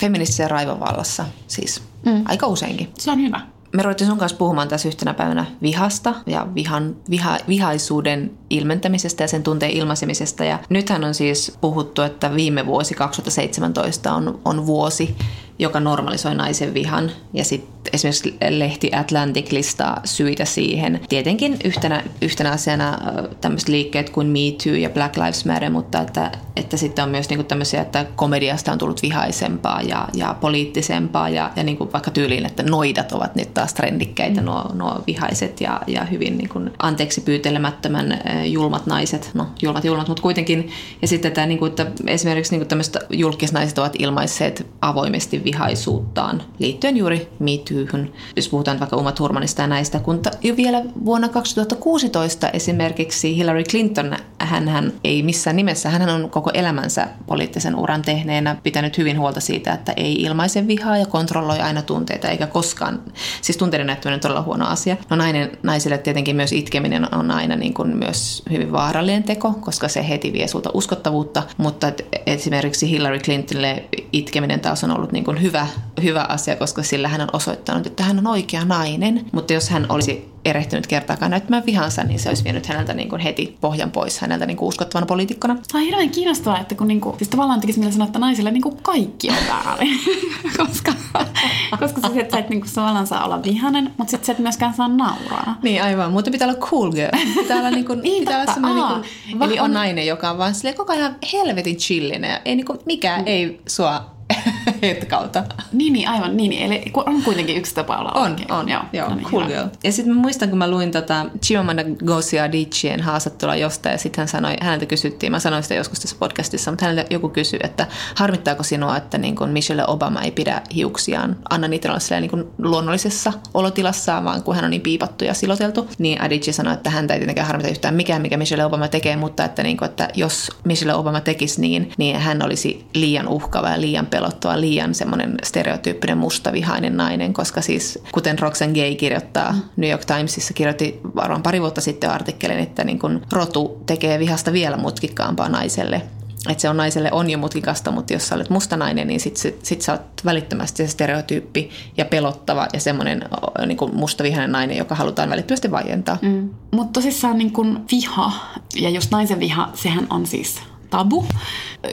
feministisen 0.00 0.50
raivovallassa, 0.50 1.24
siis 1.46 1.82
mm. 2.06 2.24
aika 2.24 2.46
useinkin. 2.46 2.88
Se 2.98 3.10
on 3.10 3.22
hyvä. 3.22 3.55
Me 3.72 3.82
ruvettiin 3.82 4.08
sun 4.08 4.18
kanssa 4.18 4.38
puhumaan 4.38 4.68
tässä 4.68 4.88
yhtenä 4.88 5.14
päivänä 5.14 5.46
vihasta 5.62 6.14
ja 6.26 6.46
vihan, 6.54 6.96
viha, 7.10 7.38
vihaisuuden 7.48 8.30
ilmentämisestä 8.50 9.24
ja 9.24 9.28
sen 9.28 9.42
tunteen 9.42 9.72
ilmaisemisesta. 9.72 10.44
Ja 10.44 10.58
nythän 10.68 11.04
on 11.04 11.14
siis 11.14 11.58
puhuttu, 11.60 12.02
että 12.02 12.34
viime 12.34 12.66
vuosi 12.66 12.94
2017 12.94 14.14
on, 14.14 14.40
on 14.44 14.66
vuosi, 14.66 15.16
joka 15.58 15.80
normalisoi 15.80 16.34
naisen 16.34 16.74
vihan. 16.74 17.10
Ja 17.32 17.44
sitten 17.44 17.94
esimerkiksi 17.94 18.36
lehti 18.50 18.90
Atlantic 18.94 19.52
listaa 19.52 20.00
syitä 20.04 20.44
siihen. 20.44 21.00
Tietenkin 21.08 21.56
yhtenä, 21.64 22.04
yhtenä 22.22 22.50
asiana 22.50 22.98
tämmöiset 23.40 23.68
liikkeet 23.68 24.10
kuin 24.10 24.26
Me 24.26 24.38
Too 24.64 24.74
ja 24.74 24.90
Black 24.90 25.16
Lives 25.16 25.44
Matter, 25.44 25.70
mutta 25.70 26.00
että, 26.00 26.32
että 26.56 26.76
sitten 26.76 27.04
on 27.04 27.10
myös 27.10 27.28
niinku 27.28 27.44
tämmöisiä, 27.44 27.82
että 27.82 28.06
komediasta 28.16 28.72
on 28.72 28.78
tullut 28.78 29.02
vihaisempaa 29.02 29.82
ja, 29.82 30.08
ja 30.14 30.36
poliittisempaa 30.40 31.28
ja, 31.28 31.50
ja 31.56 31.62
niinku 31.62 31.92
vaikka 31.92 32.10
tyyliin, 32.10 32.46
että 32.46 32.62
noidat 32.62 33.12
ovat 33.12 33.34
nyt 33.34 33.54
taas 33.54 33.74
trendikkäitä, 33.74 34.40
nuo, 34.40 34.70
nuo 34.74 35.02
vihaiset 35.06 35.60
ja, 35.60 35.80
ja 35.86 36.04
hyvin 36.04 36.38
niinku 36.38 36.60
anteeksi 36.78 37.20
pyytelemättömän 37.20 38.20
julmat 38.44 38.86
naiset, 38.86 39.30
no 39.34 39.46
julmat 39.62 39.84
julmat, 39.84 40.08
mutta 40.08 40.22
kuitenkin. 40.22 40.70
Ja 41.02 41.08
sitten 41.08 41.32
tämä, 41.32 41.46
niinku, 41.46 41.64
että 41.64 41.86
esimerkiksi 42.06 42.52
niinku 42.52 42.68
tämmöiset 42.68 42.96
julkisnaiset 43.10 43.78
ovat 43.78 43.96
ilmaisseet 43.98 44.66
avoimesti 44.80 45.44
vihaisuuttaan 45.44 46.42
liittyen 46.58 46.96
juuri 46.96 47.28
Me 47.38 47.50
Toohun, 47.68 48.12
jos 48.36 48.48
puhutaan 48.48 48.80
vaikka 48.80 48.96
Uma 48.96 49.12
Thurmanista 49.12 49.62
ja 49.62 49.68
näistä, 49.68 49.98
kun 49.98 50.18
ta- 50.18 50.30
jo 50.42 50.56
vielä 50.56 50.82
vuonna 51.04 51.28
2016 51.28 52.50
esimerkiksi 52.50 53.36
Hillary 53.36 53.62
Clinton, 53.62 54.16
hän, 54.38 54.68
hän 54.68 54.92
ei 55.04 55.22
missään 55.22 55.56
nimessä, 55.56 55.90
hän 55.90 56.08
on 56.08 56.30
koko 56.30 56.45
elämänsä 56.54 57.08
poliittisen 57.26 57.76
uran 57.76 58.02
tehneenä 58.02 58.56
pitänyt 58.62 58.98
hyvin 58.98 59.18
huolta 59.18 59.40
siitä, 59.40 59.72
että 59.72 59.92
ei 59.96 60.12
ilmaise 60.12 60.66
vihaa 60.66 60.98
ja 60.98 61.06
kontrolloi 61.06 61.60
aina 61.60 61.82
tunteita, 61.82 62.28
eikä 62.28 62.46
koskaan, 62.46 63.02
siis 63.42 63.58
tunteiden 63.58 63.86
näyttäminen 63.86 64.16
on 64.16 64.20
todella 64.20 64.42
huono 64.42 64.66
asia. 64.66 64.96
No 65.10 65.16
nainen, 65.16 65.50
naisille 65.62 65.98
tietenkin 65.98 66.36
myös 66.36 66.52
itkeminen 66.52 67.14
on 67.14 67.30
aina 67.30 67.56
niin 67.56 67.74
kuin 67.74 67.96
myös 67.96 68.42
hyvin 68.50 68.72
vaarallinen 68.72 69.22
teko, 69.22 69.52
koska 69.52 69.88
se 69.88 70.08
heti 70.08 70.32
vie 70.32 70.48
sulta 70.48 70.70
uskottavuutta, 70.74 71.42
mutta 71.56 71.92
esimerkiksi 72.26 72.90
Hillary 72.90 73.18
Clintonille 73.18 73.84
itkeminen 74.12 74.60
taas 74.60 74.84
on 74.84 74.96
ollut 74.96 75.12
niin 75.12 75.24
kuin 75.24 75.42
hyvä, 75.42 75.66
hyvä 76.02 76.22
asia, 76.28 76.56
koska 76.56 76.82
sillä 76.82 77.08
hän 77.08 77.20
on 77.20 77.28
osoittanut, 77.32 77.86
että 77.86 78.02
hän 78.02 78.18
on 78.18 78.26
oikea 78.26 78.64
nainen, 78.64 79.26
mutta 79.32 79.52
jos 79.52 79.70
hän 79.70 79.86
olisi 79.88 80.35
erehtynyt 80.46 80.86
kertaakaan 80.86 81.30
näyttämään 81.30 81.66
vihansa, 81.66 82.04
niin 82.04 82.18
se 82.18 82.28
olisi 82.28 82.44
vienyt 82.44 82.66
häneltä 82.66 82.94
niin 82.94 83.08
kuin 83.08 83.20
heti 83.20 83.56
pohjan 83.60 83.90
pois 83.90 84.18
häneltä 84.20 84.46
niin 84.46 84.56
kuin 84.56 84.68
uskottavana 84.68 85.06
poliitikkona. 85.06 85.54
Tämä 85.54 85.80
on 85.80 85.86
hirveän 85.86 86.10
kiinnostavaa, 86.10 86.60
että 86.60 86.74
kun 86.74 86.88
niinku, 86.88 87.14
siis 87.18 87.28
tavallaan 87.28 87.60
tekisi 87.60 87.78
mielessä 87.78 87.96
sanoa, 87.96 88.06
että 88.06 88.18
naisille 88.18 88.50
niinku 88.50 88.78
kaikki 88.82 89.30
on 89.30 89.36
väärin. 89.48 89.98
koska, 90.56 90.92
koska 91.80 92.00
sä, 92.00 92.08
et, 92.20 92.30
sä 92.30 92.38
et 92.38 92.48
niinku 92.48 92.66
tavallaan 92.74 93.06
saa 93.06 93.24
olla 93.24 93.42
vihanen, 93.42 93.84
mutta 93.98 94.10
sitten 94.10 94.26
sä 94.26 94.32
et 94.32 94.38
myöskään 94.38 94.74
saa 94.74 94.88
nauraa. 94.88 95.58
Niin 95.62 95.82
aivan, 95.82 96.12
mutta 96.12 96.30
pitää 96.30 96.48
olla 96.48 96.58
cool 96.60 96.90
girl. 96.92 97.10
Pitää 97.34 97.58
olla, 97.58 97.70
niin 97.70 97.84
kuin, 97.84 98.00
Niin, 98.06 98.20
pitää 98.22 98.34
olla 98.36 98.46
totta. 98.46 98.54
semmoinen 98.54 98.84
Aa. 98.84 98.98
niin 98.98 99.02
kuin 99.30 99.38
vahva 99.38 99.52
Eli 99.52 99.60
on- 99.60 99.72
nainen, 99.72 100.06
joka 100.06 100.30
on 100.30 100.38
vaan 100.38 100.54
silleen 100.54 100.76
koko 100.76 100.92
ajan 100.92 101.16
helvetin 101.32 101.76
chillinen. 101.76 102.30
ja 102.30 102.40
Ei, 102.44 102.56
niin 102.56 102.66
kuin, 102.66 102.78
mikään 102.86 103.20
mm. 103.20 103.26
ei 103.26 103.60
sua 103.68 104.15
hetkauta. 104.82 105.44
Niin, 105.72 105.92
niin, 105.92 106.08
aivan 106.08 106.36
niin. 106.36 106.52
Eli 106.52 106.84
ku- 106.92 107.02
on 107.06 107.22
kuitenkin 107.22 107.56
yksi 107.56 107.74
tapa 107.74 107.96
olla 107.96 108.12
On, 108.12 108.30
oikein. 108.30 108.52
on. 108.52 108.68
Joo, 108.68 108.82
joo 108.92 109.08
no 109.08 109.14
niin, 109.14 109.26
cool 109.26 109.44
hyvä. 109.44 109.54
girl. 109.54 109.68
Ja 109.84 109.92
sitten 109.92 110.14
mä 110.14 110.20
muistan, 110.20 110.48
kun 110.48 110.58
mä 110.58 110.70
luin 110.70 110.90
tota 110.90 111.26
Chimamanda 111.44 111.82
Ngozi 112.04 112.40
Adichien 112.40 113.00
haastattelua 113.00 113.56
jostain, 113.56 113.92
ja 113.92 113.98
sitten 113.98 114.22
hän 114.22 114.28
sanoi, 114.28 114.54
häneltä 114.60 114.86
kysyttiin, 114.86 115.32
mä 115.32 115.38
sanoin 115.38 115.62
sitä 115.62 115.74
joskus 115.74 116.00
tässä 116.00 116.16
podcastissa, 116.20 116.70
mutta 116.70 116.84
häneltä 116.84 117.14
joku 117.14 117.28
kysyi, 117.28 117.60
että 117.62 117.86
harmittaako 118.14 118.62
sinua, 118.62 118.96
että 118.96 119.18
niin 119.18 119.36
kun 119.36 119.50
Michelle 119.50 119.86
Obama 119.86 120.22
ei 120.22 120.30
pidä 120.30 120.62
hiuksiaan, 120.74 121.36
anna 121.50 121.68
niitä 121.68 121.88
olla 121.88 122.20
niin 122.20 122.30
kuin 122.30 122.44
luonnollisessa 122.58 123.32
olotilassaan, 123.54 124.24
vaan 124.24 124.42
kun 124.42 124.54
hän 124.54 124.64
on 124.64 124.70
niin 124.70 124.82
piipattu 124.82 125.24
ja 125.24 125.34
siloteltu, 125.34 125.88
niin 125.98 126.22
Adichie 126.22 126.52
sanoi, 126.52 126.72
että 126.74 126.90
häntä 126.90 127.14
ei 127.14 127.20
tietenkään 127.20 127.46
harmita 127.46 127.68
yhtään 127.68 127.94
mikään, 127.94 128.22
mikä 128.22 128.36
Michelle 128.36 128.64
Obama 128.64 128.88
tekee, 128.88 129.16
mutta 129.16 129.44
että, 129.44 129.62
niin 129.62 129.76
kuin, 129.76 129.88
että 129.88 130.08
jos 130.14 130.50
Michelle 130.64 130.94
Obama 130.94 131.20
tekisi 131.20 131.60
niin, 131.60 131.92
niin 131.98 132.16
hän 132.16 132.42
olisi 132.42 132.86
liian 132.94 133.28
uhkava 133.28 133.68
ja 133.68 133.80
liian 133.80 134.06
pelottava, 134.16 134.60
liian 134.60 134.94
semmoinen 134.94 135.34
stereotyyppinen 135.44 136.18
mustavihainen 136.18 136.96
nainen, 136.96 137.32
koska 137.32 137.60
siis 137.60 137.98
kuten 138.12 138.38
Roxanne 138.38 138.74
Gay 138.74 138.94
kirjoittaa 138.94 139.54
New 139.76 139.90
York 139.90 140.04
Timesissa, 140.04 140.54
kirjoitti 140.54 141.00
varmaan 141.16 141.42
pari 141.42 141.60
vuotta 141.60 141.80
sitten 141.80 142.10
artikkelin, 142.10 142.58
että 142.58 142.84
niin 142.84 142.98
kun 142.98 143.22
rotu 143.32 143.82
tekee 143.86 144.18
vihasta 144.18 144.52
vielä 144.52 144.76
mutkikkaampaa 144.76 145.48
naiselle. 145.48 146.02
Että 146.48 146.62
se 146.62 146.68
on 146.68 146.76
naiselle 146.76 147.12
on 147.12 147.30
jo 147.30 147.38
mutkikasta, 147.38 147.90
mutta 147.90 148.12
jos 148.12 148.28
sä 148.28 148.34
olet 148.34 148.50
musta 148.50 148.76
nainen, 148.76 149.06
niin 149.06 149.20
sit, 149.20 149.36
sit, 149.36 149.64
sit 149.64 149.82
sä 149.82 149.92
oot 149.92 150.02
välittömästi 150.24 150.86
se 150.86 150.90
stereotyyppi 150.90 151.70
ja 151.96 152.04
pelottava 152.04 152.68
ja 152.72 152.80
semmoinen 152.80 153.24
niin 153.66 153.78
kuin 153.78 153.94
mustavihainen 153.94 154.52
nainen, 154.52 154.76
joka 154.76 154.94
halutaan 154.94 155.30
välittömästi 155.30 155.70
vaientaa. 155.70 156.18
Mm. 156.22 156.50
Mutta 156.72 156.92
tosissaan 156.92 157.38
niin 157.38 157.52
kun 157.52 157.84
viha, 157.92 158.32
ja 158.76 158.90
just 158.90 159.10
naisen 159.10 159.40
viha, 159.40 159.70
sehän 159.74 160.06
on 160.10 160.26
siis 160.26 160.60
tabu. 160.90 161.24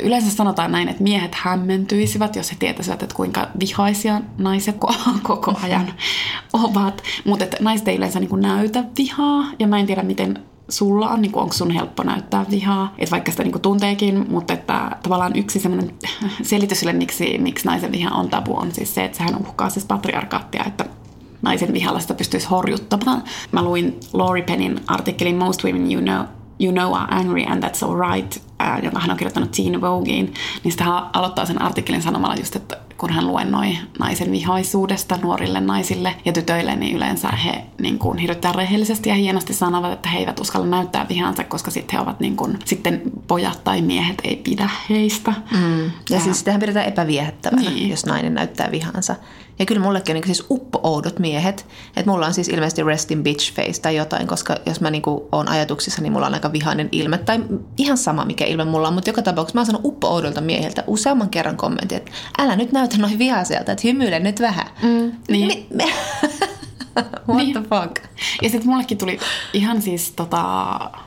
Yleensä 0.04 0.32
sanotaan 0.32 0.72
näin, 0.72 0.90
että 0.90 1.04
miehet 1.04 1.36
hämmentyisivät, 1.36 2.36
jos 2.36 2.52
he 2.52 2.56
tietäisivät, 2.60 3.04
että 3.04 3.16
kuinka 3.16 3.48
vihaisia 3.60 4.22
naiset 4.38 4.76
koko 5.24 5.54
ajan 5.64 5.94
ovat. 6.54 7.04
Mutta 7.26 7.46
naiset 7.60 7.88
ei 7.88 7.98
yleensä 7.98 8.20
niin 8.20 8.42
näytä 8.42 8.84
vihaa, 8.98 9.46
ja 9.60 9.68
mä 9.68 9.80
en 9.80 9.86
tiedä, 9.86 10.04
miten 10.04 10.40
sulla 10.70 11.10
on, 11.10 11.22
niin 11.22 11.36
onko 11.36 11.54
sun 11.54 11.72
helppo 11.72 12.04
näyttää 12.04 12.46
vihaa, 12.52 12.94
että 12.98 13.12
vaikka 13.12 13.32
sitä 13.32 13.44
niin 13.44 13.62
tunteekin, 13.62 14.26
mutta 14.30 14.54
että 14.54 14.92
tavallaan 15.04 15.36
yksi 15.36 15.60
semmoinen 15.60 15.96
selitys 16.42 16.80
sille, 16.80 16.94
miksi, 16.94 17.38
miksi 17.38 17.66
naisen 17.66 17.92
viha 17.92 18.16
on 18.16 18.30
tabu, 18.30 18.56
on 18.56 18.72
siis 18.72 18.96
se, 18.96 19.06
että 19.06 19.18
sehän 19.18 19.42
uhkaa 19.42 19.70
siis 19.70 19.86
patriarkaattia, 19.86 20.64
että 20.68 20.86
naisen 21.42 21.74
vihalla 21.74 22.00
sitä 22.00 22.14
pystyisi 22.14 22.48
horjuttamaan. 22.48 23.24
Mä 23.52 23.64
luin 23.64 24.00
Laurie 24.14 24.44
Pennin 24.44 24.82
artikkelin 24.88 25.36
Most 25.36 25.64
Women 25.64 25.92
You 25.92 26.02
Know, 26.02 26.43
you 26.60 26.72
know 26.72 26.94
are 26.96 27.14
angry 27.14 27.46
and 27.46 27.64
that's 27.64 27.86
all 27.88 28.10
right, 28.10 28.42
jonka 28.84 29.00
hän 29.00 29.12
on 29.12 29.18
kirjoittanut 29.18 29.52
Teen 29.52 29.82
Vogeen, 29.82 30.34
niin 30.64 30.72
sitä 30.72 30.84
hän 30.84 31.04
aloittaa 31.14 31.46
sen 31.46 31.62
artikkelin 31.62 32.02
sanomalla 32.02 32.36
just, 32.36 32.56
että 32.56 32.78
kun 33.04 33.14
hän 33.14 33.28
luennoi 33.28 33.78
naisen 34.00 34.32
vihaisuudesta 34.32 35.20
nuorille 35.22 35.60
naisille 35.60 36.16
ja 36.26 36.34
tytöille, 36.34 36.76
niin 36.76 36.96
yleensä 36.96 37.28
he 37.28 37.66
niin 37.82 38.00
kuin, 38.00 38.18
hirveän 38.18 38.56
rehellisesti 38.56 39.10
ja 39.10 39.16
hienosti 39.16 39.54
sanovat, 39.54 39.92
että 39.92 40.10
he 40.10 40.20
eivät 40.20 40.40
uskalla 40.40 40.66
näyttää 40.66 41.06
vihansa, 41.10 41.44
koska 41.44 41.72
sitten 41.72 42.00
he 42.00 42.04
ovat 42.04 42.20
niin 42.20 42.36
kuin, 42.36 42.60
sitten 42.66 43.02
pojat 43.28 43.64
tai 43.64 43.82
miehet 43.82 44.22
ei 44.24 44.36
pidä 44.36 44.70
heistä. 44.90 45.34
Mm. 45.52 45.84
Ja, 45.84 45.92
ja 46.10 46.20
siis 46.20 46.40
sitähän 46.40 46.60
pidetään 46.60 46.88
epäviehättävänä, 46.88 47.70
niin. 47.70 47.90
jos 47.90 48.06
nainen 48.06 48.34
näyttää 48.34 48.72
vihansa. 48.72 49.16
Ja 49.60 49.66
kyllä 49.66 49.82
mullekin 49.82 50.16
on 50.16 50.22
niin 50.22 50.36
siis 50.36 50.46
uppo-oudot 50.50 51.20
miehet. 51.20 51.66
Että 51.96 52.12
mulla 52.12 52.26
on 52.26 52.34
siis 52.34 52.48
ilmeisesti 52.48 52.84
resting 52.84 53.24
bitch 53.24 53.54
face 53.54 53.82
tai 53.82 53.96
jotain, 53.96 54.28
koska 54.28 54.56
jos 54.66 54.82
mä 54.82 54.92
niin 54.92 55.04
oon 55.32 55.48
ajatuksissa, 55.48 56.02
niin 56.02 56.14
mulla 56.14 56.28
on 56.28 56.34
aika 56.34 56.52
vihainen 56.52 56.90
ilme. 56.92 57.18
Tai 57.18 57.44
ihan 57.78 57.98
sama, 57.98 58.26
mikä 58.26 58.46
ilme 58.46 58.66
mulla 58.66 58.88
on. 58.88 58.94
Mutta 58.94 59.10
joka 59.10 59.22
tapauksessa 59.22 59.58
mä 59.58 59.62
oon 59.62 59.66
sanonut 59.66 59.86
uppo-oudolta 59.86 60.42
miehiltä 60.42 60.84
useamman 60.88 61.30
kerran 61.30 61.58
kommentin, 61.58 61.98
että 61.98 62.12
älä 62.40 62.56
nyt 62.56 62.72
näytä 62.72 62.93
noin 62.98 63.20
vihaiselta, 63.20 63.72
että 63.72 63.88
hymyile 63.88 64.20
nyt 64.20 64.40
vähän. 64.42 64.66
Mm, 64.84 65.12
niin. 65.30 65.48
Mi- 65.48 65.68
me- 65.74 65.94
What 67.28 67.38
niin. 67.38 67.54
the 67.54 67.62
fuck? 67.62 67.98
Ja 68.42 68.50
sitten 68.50 68.70
mullekin 68.70 68.98
tuli 68.98 69.20
ihan 69.54 69.82
siis 69.82 70.12
tota, 70.12 70.44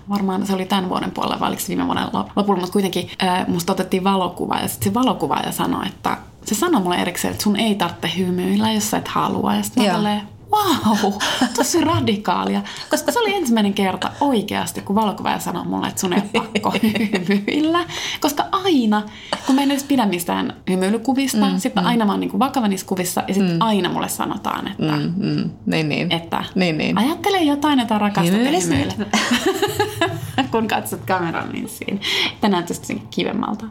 varmaan 0.09 0.47
se 0.47 0.53
oli 0.53 0.67
tämän 0.67 0.89
vuoden 0.89 1.11
puolella, 1.11 1.41
vai 1.41 1.49
oliko 1.49 1.63
se 1.63 1.69
viime 1.69 1.87
vuoden 1.87 2.05
lopulla, 2.37 2.61
mutta 2.61 2.73
kuitenkin 2.73 3.11
äh, 3.23 3.49
musta 3.49 3.73
otettiin 3.73 4.05
valokuva 4.05 4.57
ja 4.59 4.69
sitten 4.69 4.91
se 4.91 4.95
valokuvaaja 4.95 5.53
sanoi, 5.53 5.87
että 5.87 6.17
se 6.45 6.55
sanoi 6.55 6.81
mulle 6.83 6.97
erikseen, 6.97 7.33
että 7.33 7.45
sun 7.45 7.57
ei 7.57 7.75
tarvitse 7.75 8.11
hymyillä, 8.19 8.73
jos 8.73 8.91
sä 8.91 8.97
et 8.99 9.09
halua. 9.09 9.55
Ja 9.55 9.63
sitten 9.63 9.85
wow, 10.53 11.13
tosi 11.57 11.81
radikaalia. 11.81 12.63
Koska 12.91 13.13
se 13.13 13.19
oli 13.19 13.35
ensimmäinen 13.35 13.75
kerta 13.75 14.11
oikeasti, 14.21 14.81
kun 14.81 14.97
valokuvaaja 14.97 15.39
sanoi 15.39 15.65
mulle, 15.65 15.89
että 15.89 16.01
sun 16.01 16.13
ei 16.13 16.23
ole 16.23 16.31
pakko 16.43 16.73
hymyillä. 16.83 17.85
Koska 18.21 18.45
aina, 18.53 19.03
kun 19.47 19.55
mä 19.55 19.63
en 19.63 19.71
edes 19.71 19.85
pidä 19.85 20.07
mistään 20.07 20.57
hymyilykuvista, 20.71 21.47
mm, 21.47 21.59
sitten 21.59 21.83
mm. 21.83 21.89
aina 21.89 22.05
mä 22.05 22.13
oon 22.13 22.21
niin 22.21 22.39
vakava 22.39 22.69
niissä 22.69 22.87
kuvissa 22.87 23.23
ja 23.29 23.35
sitten 23.35 23.55
mm. 23.55 23.61
aina 23.61 23.89
mulle 23.89 24.09
sanotaan, 24.09 24.69
että, 24.69 24.97
mm, 24.97 25.15
mm. 25.17 25.51
Niin, 25.67 25.89
niin. 25.89 26.13
että 26.13 26.45
niin, 26.55 26.79
niin. 26.79 26.99
ajattele 26.99 27.43
jotain, 27.43 27.79
jota 27.79 27.99
rakastat 27.99 28.41
kun 30.51 30.69
katsot 30.69 31.01
kameran, 31.07 31.53
niin 31.53 31.69
siinä. 31.69 31.99
Tänään 32.41 32.65
tietysti 32.65 33.03
kivemmalta. 33.11 33.67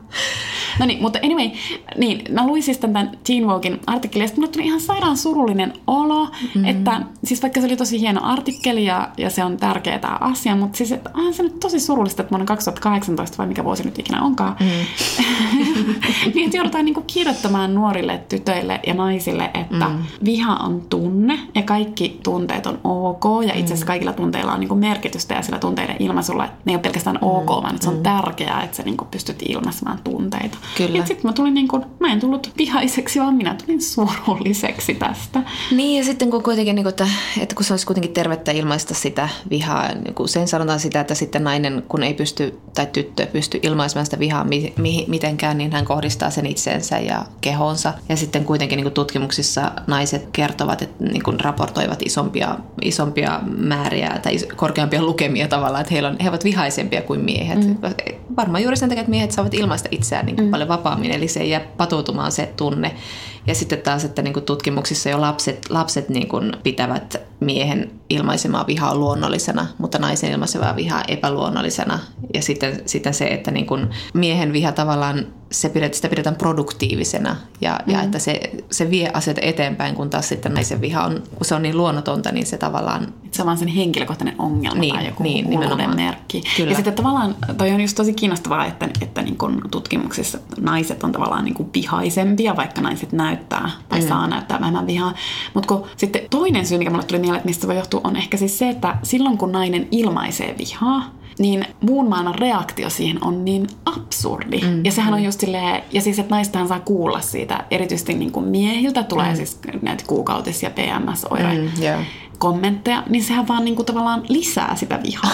No 0.79 0.85
niin, 0.85 1.01
mutta 1.01 1.19
anyway, 1.23 1.49
niin, 1.97 2.33
mä 2.33 2.47
luin 2.47 2.63
siis 2.63 2.77
tämän 2.77 3.17
Teen 3.27 3.47
Voguein 3.47 3.79
artikkelin, 3.87 4.27
ja 4.27 4.33
mulle 4.35 4.47
tuli 4.47 4.65
ihan 4.65 4.81
sairaan 4.81 5.17
surullinen 5.17 5.73
olo, 5.87 6.27
mm. 6.55 6.65
Että 6.77 7.01
siis 7.23 7.41
vaikka 7.41 7.61
se 7.61 7.67
oli 7.67 7.77
tosi 7.77 7.99
hieno 7.99 8.21
artikkeli 8.23 8.85
ja, 8.85 9.09
ja 9.17 9.29
se 9.29 9.43
on 9.43 9.57
tärkeä 9.57 9.99
tämä 9.99 10.17
asia, 10.21 10.55
mutta 10.55 10.77
siis 10.77 10.91
että 10.91 11.09
onhan 11.13 11.33
se 11.33 11.43
nyt 11.43 11.59
tosi 11.59 11.79
surullista, 11.79 12.21
että 12.21 12.31
vuonna 12.31 12.45
2018 12.45 13.37
vai 13.37 13.47
mikä 13.47 13.63
vuosi 13.63 13.83
nyt 13.83 13.99
ikinä 13.99 14.21
onkaan, 14.21 14.55
mm. 14.59 14.65
niin 16.35 16.45
että 16.45 16.57
joudutaan 16.57 16.85
niinku 16.85 17.03
kirjoittamaan 17.07 17.75
nuorille 17.75 18.21
tytöille 18.29 18.79
ja 18.87 18.93
naisille, 18.93 19.51
että 19.53 19.89
mm. 19.89 20.03
viha 20.25 20.55
on 20.55 20.81
tunne 20.89 21.39
ja 21.55 21.61
kaikki 21.61 22.19
tunteet 22.23 22.65
on 22.65 22.79
ok 22.83 23.25
ja 23.47 23.53
itse 23.53 23.63
asiassa 23.63 23.85
mm. 23.85 23.87
kaikilla 23.87 24.13
tunteilla 24.13 24.53
on 24.53 24.59
niinku 24.59 24.75
merkitystä 24.75 25.33
ja 25.33 25.41
sillä 25.41 25.59
tunteiden 25.59 25.95
ilmaisulla, 25.99 26.45
että 26.45 26.57
ne 26.65 26.71
ei 26.71 26.75
ole 26.75 26.81
pelkästään 26.81 27.19
ok, 27.21 27.49
mm. 27.49 27.63
vaan 27.63 27.75
että 27.75 27.83
se 27.83 27.89
on 27.89 27.97
mm. 27.97 28.03
tärkeää, 28.03 28.63
että 28.63 28.77
sä 28.77 28.83
niinku 28.83 29.05
pystyt 29.11 29.43
ilmaisemaan 29.49 29.99
tunteita. 30.03 30.57
Kyllä. 30.77 30.97
Ja 30.97 31.05
sitten 31.05 31.29
mä 31.29 31.33
tulin 31.33 31.53
niin 31.53 31.67
kuin, 31.67 31.85
mä 31.99 32.07
en 32.07 32.19
tullut 32.19 32.51
vihaiseksi, 32.57 33.19
vaan 33.19 33.35
minä 33.35 33.55
tulin 33.65 33.81
surulliseksi 33.81 34.93
tästä. 34.93 35.41
Niin 35.71 35.97
ja 35.97 36.03
sitten 36.03 36.29
kun 36.29 36.43
kuitenkin, 36.55 36.75
niin 36.75 36.83
kuin, 36.83 36.89
että, 36.89 37.07
että 37.41 37.55
kun 37.55 37.65
se 37.65 37.73
olisi 37.73 37.85
kuitenkin 37.85 38.13
tervettä 38.13 38.51
ilmaista 38.51 38.93
sitä 38.93 39.29
vihaa, 39.49 39.93
niin 39.93 40.13
kuin 40.13 40.29
sen 40.29 40.47
sanotaan 40.47 40.79
sitä, 40.79 40.99
että 40.99 41.15
sitten 41.15 41.43
nainen, 41.43 41.83
kun 41.87 42.03
ei 42.03 42.13
pysty, 42.13 42.59
tai 42.73 42.85
tyttö 42.85 43.25
pysty 43.25 43.59
ilmaisemaan 43.63 44.05
sitä 44.05 44.19
vihaa 44.19 44.43
mi, 44.43 44.73
mi, 44.77 45.05
mitenkään, 45.07 45.57
niin 45.57 45.71
hän 45.71 45.85
kohdistaa 45.85 46.29
sen 46.29 46.45
itseensä 46.45 46.99
ja 46.99 47.25
kehonsa. 47.41 47.93
Ja 48.09 48.15
sitten 48.15 48.45
kuitenkin 48.45 48.77
niin 48.77 48.83
kuin 48.83 48.93
tutkimuksissa 48.93 49.71
naiset 49.87 50.29
kertovat, 50.31 50.81
että 50.81 51.03
niin 51.03 51.23
kuin 51.23 51.39
raportoivat 51.39 52.01
isompia, 52.05 52.57
isompia 52.81 53.39
määriä 53.57 54.19
tai 54.23 54.37
korkeampia 54.55 55.01
lukemia 55.01 55.47
tavallaan, 55.47 55.81
että 55.81 55.93
heillä 55.93 56.09
on, 56.09 56.17
he 56.23 56.29
ovat 56.29 56.43
vihaisempia 56.43 57.01
kuin 57.01 57.19
miehet. 57.19 57.67
Mm. 57.67 57.77
Varmaan 58.37 58.63
juuri 58.63 58.77
sen 58.77 58.89
takia, 58.89 59.01
että 59.01 59.11
miehet 59.11 59.31
saavat 59.31 59.53
ilmaista 59.53 59.89
itseään 59.91 60.25
niin 60.25 60.43
mm. 60.43 60.51
paljon 60.51 60.69
vapaammin, 60.69 61.11
eli 61.11 61.27
se 61.27 61.39
ei 61.39 61.49
jää 61.49 61.61
patoutumaan 61.77 62.31
se 62.31 62.53
tunne. 62.57 62.95
Ja 63.47 63.55
sitten 63.55 63.81
taas, 63.81 64.03
että 64.03 64.21
niin 64.21 64.33
kuin 64.33 64.45
tutkimuksissa 64.45 65.09
jo 65.09 65.21
lapset, 65.21 65.69
lapset 65.69 66.09
niin 66.09 66.27
kuin 66.27 66.53
pitävät 66.63 67.15
miehen 67.39 67.91
ilmaisemaa 68.09 68.67
vihaa 68.67 68.95
luonnollisena, 68.95 69.67
mutta 69.77 69.99
naisen 69.99 70.31
ilmaisevaa 70.31 70.75
vihaa 70.75 71.03
epäluonnollisena. 71.07 71.99
Ja 72.33 72.41
sitten, 72.41 72.81
sitten 72.85 73.13
se, 73.13 73.25
että 73.25 73.51
niin 73.51 73.65
kuin 73.65 73.89
miehen 74.13 74.53
viha 74.53 74.71
tavallaan 74.71 75.27
se 75.51 75.69
pidet, 75.69 75.93
sitä 75.93 76.09
pidetään 76.09 76.35
produktiivisena 76.35 77.35
ja, 77.61 77.79
mm. 77.85 77.93
ja 77.93 78.01
että 78.01 78.19
se, 78.19 78.39
se 78.71 78.89
vie 78.89 79.09
asioita 79.13 79.41
eteenpäin, 79.43 79.95
kun 79.95 80.09
taas 80.09 80.29
sitten 80.29 80.53
naisen 80.53 80.81
viha 80.81 81.03
on, 81.03 81.23
kun 81.35 81.45
se 81.45 81.55
on 81.55 81.61
niin 81.61 81.77
luonnotonta, 81.77 82.31
niin 82.31 82.45
se 82.45 82.57
tavallaan... 82.57 83.13
Se 83.31 83.41
on 83.41 83.45
vaan 83.45 83.57
sen 83.57 83.67
henkilökohtainen 83.67 84.35
ongelma 84.39 84.81
niin, 84.81 84.95
tai 84.95 85.05
joku 85.05 85.23
niin, 85.23 85.49
nimenomaan. 85.49 85.95
merkki. 85.95 86.43
Kyllä. 86.57 86.71
Ja 86.71 86.75
sitten 86.75 86.93
tavallaan, 86.93 87.35
toi 87.57 87.71
on 87.71 87.81
just 87.81 87.95
tosi 87.95 88.13
kiinnostavaa, 88.13 88.65
että, 88.65 88.89
että 89.01 89.21
niin 89.21 89.37
kun 89.37 89.61
tutkimuksissa 89.71 90.39
naiset 90.59 91.03
on 91.03 91.11
tavallaan 91.11 91.45
niin 91.45 91.55
kuin 91.55 91.69
vihaisempia, 91.73 92.55
vaikka 92.55 92.81
naiset 92.81 93.11
näyttää 93.11 93.71
tai 93.89 93.99
mm. 93.99 94.07
saa 94.07 94.27
näyttää 94.27 94.59
vähemmän 94.59 94.87
vihaa. 94.87 95.13
Mutta 95.53 95.79
sitten 95.97 96.21
toinen 96.29 96.65
syy, 96.65 96.77
mikä 96.77 96.91
mulle 96.91 97.03
tuli 97.03 97.19
mieleen, 97.19 97.37
että 97.37 97.47
mistä 97.47 97.61
se 97.61 97.67
voi 97.67 97.75
johtua, 97.75 98.01
on 98.03 98.15
ehkä 98.15 98.37
siis 98.37 98.57
se, 98.57 98.69
että 98.69 98.97
silloin 99.03 99.37
kun 99.37 99.51
nainen 99.51 99.87
ilmaisee 99.91 100.55
vihaa, 100.57 101.11
niin 101.39 101.65
muun 101.81 102.09
maailman 102.09 102.35
reaktio 102.35 102.89
siihen 102.89 103.23
on 103.23 103.45
niin 103.45 103.67
absurdi. 103.85 104.61
Mm, 104.61 104.85
ja 104.85 104.91
sehän 104.91 105.13
on 105.13 105.23
just 105.23 105.39
silleen, 105.39 105.83
ja 105.91 106.01
siis 106.01 106.19
että 106.19 106.35
naistahan 106.35 106.67
saa 106.67 106.79
kuulla 106.79 107.21
siitä, 107.21 107.65
erityisesti 107.71 108.13
niin 108.13 108.31
kuin 108.31 108.45
miehiltä 108.45 109.03
tulee 109.03 109.29
mm. 109.29 109.35
siis 109.35 109.59
näitä 109.81 110.03
kuukautisia 110.07 110.69
PMS-oireita. 110.69 111.61
Mm, 111.61 111.83
yeah 111.83 112.05
kommentteja, 112.37 113.03
niin 113.09 113.23
sehän 113.23 113.47
vaan 113.47 113.65
niinku 113.65 113.83
tavallaan 113.83 114.23
lisää 114.29 114.75
sitä 114.75 114.99
vihaa. 115.03 115.31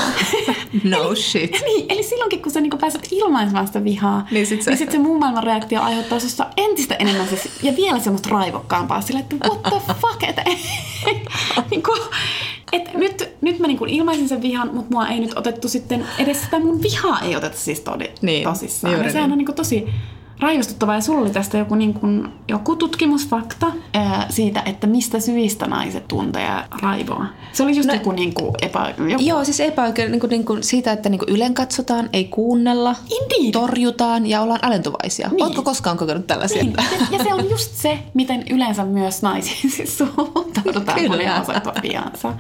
no 0.84 1.16
shit. 1.16 1.52
niin, 1.66 1.86
eli 1.90 2.04
silloinkin 2.04 2.42
kun 2.42 2.52
sä 2.52 2.62
niinku 2.62 2.78
pääset 2.78 3.08
ilmaisemaan 3.12 3.68
sitä 3.68 3.84
vihaa, 3.84 4.28
niin 4.32 4.48
sit 4.48 4.62
se, 4.62 4.72
niin 4.72 4.78
sit 4.78 4.92
se 4.92 5.00
muun 5.00 5.20
maailman 5.20 5.44
reaktio 5.44 5.82
aiheuttaa 5.82 6.20
sinusta 6.20 6.48
entistä 6.58 6.96
enemmän 6.96 7.28
siis, 7.28 7.64
ja 7.64 7.76
vielä 7.76 8.00
semmoista 8.00 8.30
raivokkaampaa 8.30 9.02
sillä, 9.02 9.20
että 9.20 9.36
what 9.36 9.62
the 9.62 9.96
fuck, 10.02 10.24
että 10.24 10.44
niinku, 11.72 11.92
et 12.72 12.94
nyt, 12.94 13.30
nyt 13.42 13.60
mä 13.60 13.68
niinku 13.68 13.86
ilmaisin 13.86 14.30
sen 14.30 14.42
vihan, 14.42 14.70
mutta 14.74 14.92
mua 14.92 15.08
ei 15.08 15.20
nyt 15.20 15.38
otettu 15.38 15.68
sitten, 15.68 16.06
edes 16.20 16.42
sitä 16.42 16.60
mun 16.60 16.82
vihaa 16.82 17.20
ei 17.22 17.36
oteta 17.36 17.58
siis 17.58 17.80
todi, 17.80 18.06
niin, 18.22 18.44
tosissaan. 18.44 19.00
Niin, 19.00 19.12
sehän 19.12 19.28
niin. 19.28 19.32
on 19.32 19.38
niinku 19.38 19.54
tosi 19.54 19.90
raivostuttavaa 20.42 20.96
ja 20.96 21.02
sulla 21.02 21.22
oli 21.22 21.30
tästä 21.30 21.58
joku, 21.58 21.76
niin 21.76 21.94
kuin, 21.94 22.28
joku 22.48 22.76
tutkimusfakta 22.76 23.72
ää, 23.94 24.26
siitä, 24.30 24.64
että 24.66 24.88
mistä 24.88 25.20
syistä 25.20 25.68
naiset 25.68 26.08
tuntee 26.08 26.50
raivoa. 26.82 27.26
Se 27.54 27.64
oli 27.64 27.76
just 27.76 27.88
no, 27.88 27.94
joku, 27.94 28.12
niin 28.12 28.34
kuin, 28.34 28.52
epä... 28.62 28.94
Joku... 28.98 29.24
Joo, 29.24 29.44
siis 29.44 29.60
epäoikeuden 29.60 30.12
niin 30.12 30.20
kuin, 30.20 30.30
niin 30.30 30.46
kuin 30.46 30.64
siitä, 30.64 30.92
että 30.92 31.10
niin 31.10 31.20
kuin 31.20 31.30
ylen 31.30 31.54
katsotaan, 31.54 32.10
ei 32.14 32.24
kuunnella, 32.26 32.96
Indeed. 33.22 33.52
torjutaan 33.52 34.28
ja 34.28 34.42
ollaan 34.42 34.60
alentuvaisia. 34.62 35.30
Niin. 35.32 35.44
Oletko 35.44 35.62
koskaan 35.62 35.98
kokenut 35.98 36.28
tällaisia? 36.28 36.64
Niin. 36.64 36.76
Ja, 36.78 37.18
ja 37.18 37.24
se 37.24 37.34
on 37.34 37.50
just 37.50 37.72
se, 37.74 38.00
miten 38.14 38.44
yleensä 38.50 38.86
myös 38.86 39.22
naisiin 39.22 39.72
siis 39.76 39.98
suhtaudutaan, 39.98 41.06
kun 41.08 41.18
ne 41.18 41.42
osoittaa 41.42 41.74
piansa. 41.82 42.34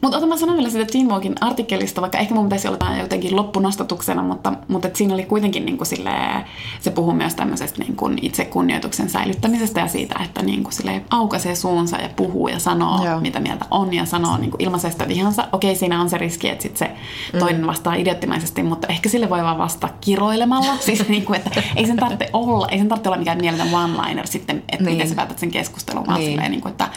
Mutta 0.00 0.16
otan 0.16 0.28
mä 0.28 0.36
sanon 0.36 0.56
vielä 0.56 0.70
siitä 0.70 0.92
Teen 0.92 1.08
Voguein 1.08 1.34
artikkelista, 1.40 2.00
vaikka 2.00 2.18
ehkä 2.18 2.34
mun 2.34 2.46
pitäisi 2.46 2.68
olla 2.68 2.96
jotenkin 3.00 3.36
loppunostatuksena, 3.36 4.22
mutta, 4.22 4.52
mutta 4.68 4.88
et 4.88 4.96
siinä 4.96 5.14
oli 5.14 5.24
kuitenkin 5.24 5.66
niin 5.66 5.76
kuin 5.76 5.86
silleen, 5.86 6.44
se 6.80 6.90
puhuu 6.90 7.12
myös 7.12 7.34
tämmöisestä 7.44 7.78
niin 7.78 7.96
kuin 7.96 8.18
itsekunnioituksen 8.22 9.08
säilyttämisestä 9.08 9.80
ja 9.80 9.88
siitä, 9.88 10.20
että 10.24 10.42
niin 10.42 10.64
kuin 10.64 11.02
aukaisee 11.10 11.54
suunsa 11.54 11.96
ja 11.96 12.08
puhuu 12.16 12.48
ja 12.48 12.58
sanoo, 12.58 13.04
Joo. 13.04 13.20
mitä 13.20 13.40
mieltä 13.40 13.64
on 13.70 13.94
ja 13.94 14.04
sanoo 14.04 14.36
niin 14.36 14.50
ilmaisesta 14.58 15.08
vihansa. 15.08 15.48
Okei, 15.52 15.76
siinä 15.76 16.00
on 16.00 16.10
se 16.10 16.18
riski, 16.18 16.48
että 16.48 16.62
sit 16.62 16.76
se 16.76 16.90
mm. 17.32 17.38
toinen 17.38 17.66
vastaa 17.66 17.94
idioottimaisesti, 17.94 18.62
mutta 18.62 18.86
ehkä 18.86 19.08
sille 19.08 19.30
voi 19.30 19.42
vaan 19.42 19.58
vastata 19.58 19.94
kiroilemalla. 20.00 20.76
siis 20.86 21.08
niin 21.08 21.24
kuin, 21.24 21.36
että 21.36 21.62
ei 21.76 21.86
sen 21.86 21.96
tarvitse 21.96 22.30
olla, 22.32 22.68
ei 22.68 22.78
sen 22.78 22.88
tarvitse 22.88 23.08
olla 23.08 23.18
mikään 23.18 23.38
mieletön 23.38 23.68
one-liner 23.72 24.26
sitten, 24.26 24.62
että 24.68 24.84
niin. 24.84 24.96
miten 24.96 25.08
sä 25.08 25.14
päätät 25.14 25.38
sen 25.38 25.50
keskustelun, 25.50 26.06
vaan 26.06 26.20
niin. 26.20 26.30
silleen, 26.30 26.50
niin 26.50 26.60
kuin, 26.60 26.70
että 26.70 26.88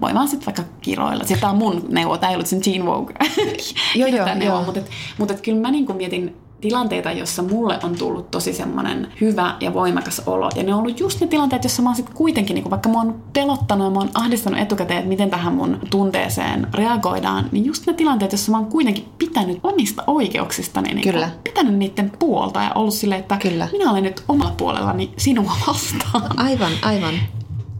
voi 0.00 0.14
vaan 0.14 0.28
sitten 0.28 0.46
vaikka 0.46 0.62
kiroilla. 0.80 1.24
Sitten 1.24 1.40
tämä 1.40 1.52
on 1.52 1.58
mun 1.58 1.84
neuvo, 1.88 2.16
tämä 2.16 2.30
ei 2.30 2.36
ollut 2.36 2.46
sen 2.46 2.60
Teen 2.60 2.86
Vogue. 2.86 3.14
joo, 3.94 4.08
joo, 4.08 4.26
joo. 4.44 4.62
Mutta, 4.62 4.80
et, 4.80 5.30
et 5.30 5.40
kyllä 5.40 5.60
mä 5.60 5.70
niin 5.70 5.86
kuin 5.86 5.96
mietin 5.96 6.36
tilanteita, 6.60 7.12
jossa 7.12 7.42
mulle 7.42 7.78
on 7.82 7.94
tullut 7.94 8.30
tosi 8.30 8.52
semmoinen 8.52 9.08
hyvä 9.20 9.56
ja 9.60 9.74
voimakas 9.74 10.22
olo. 10.26 10.48
Ja 10.56 10.62
ne 10.62 10.74
on 10.74 10.80
ollut 10.80 11.00
just 11.00 11.20
ne 11.20 11.26
tilanteet, 11.26 11.64
jossa 11.64 11.82
mä 11.82 11.88
oon 11.88 11.96
sit 11.96 12.10
kuitenkin, 12.14 12.54
niin 12.54 12.70
vaikka 12.70 12.88
mä 12.88 12.98
oon 12.98 13.22
pelottanut 13.32 13.84
ja 13.86 13.90
mä 13.90 13.98
oon 13.98 14.10
ahdistanut 14.14 14.60
etukäteen, 14.60 14.98
että 14.98 15.08
miten 15.08 15.30
tähän 15.30 15.54
mun 15.54 15.78
tunteeseen 15.90 16.66
reagoidaan, 16.74 17.44
niin 17.52 17.64
just 17.64 17.86
ne 17.86 17.92
tilanteet, 17.92 18.32
jossa 18.32 18.50
mä 18.52 18.58
oon 18.58 18.66
kuitenkin 18.66 19.04
pitänyt 19.18 19.58
omista 19.62 20.04
oikeuksistani, 20.06 20.94
niin 20.94 21.12
Kyllä. 21.12 21.30
pitänyt 21.44 21.74
niiden 21.74 22.12
puolta 22.18 22.62
ja 22.62 22.72
ollut 22.74 22.94
silleen, 22.94 23.20
että 23.20 23.36
Kyllä. 23.36 23.68
minä 23.72 23.90
olen 23.90 24.02
nyt 24.02 24.22
omalla 24.28 24.54
puolellani 24.56 25.10
sinua 25.16 25.52
vastaan. 25.66 26.38
Aivan, 26.48 26.72
aivan. 26.82 27.14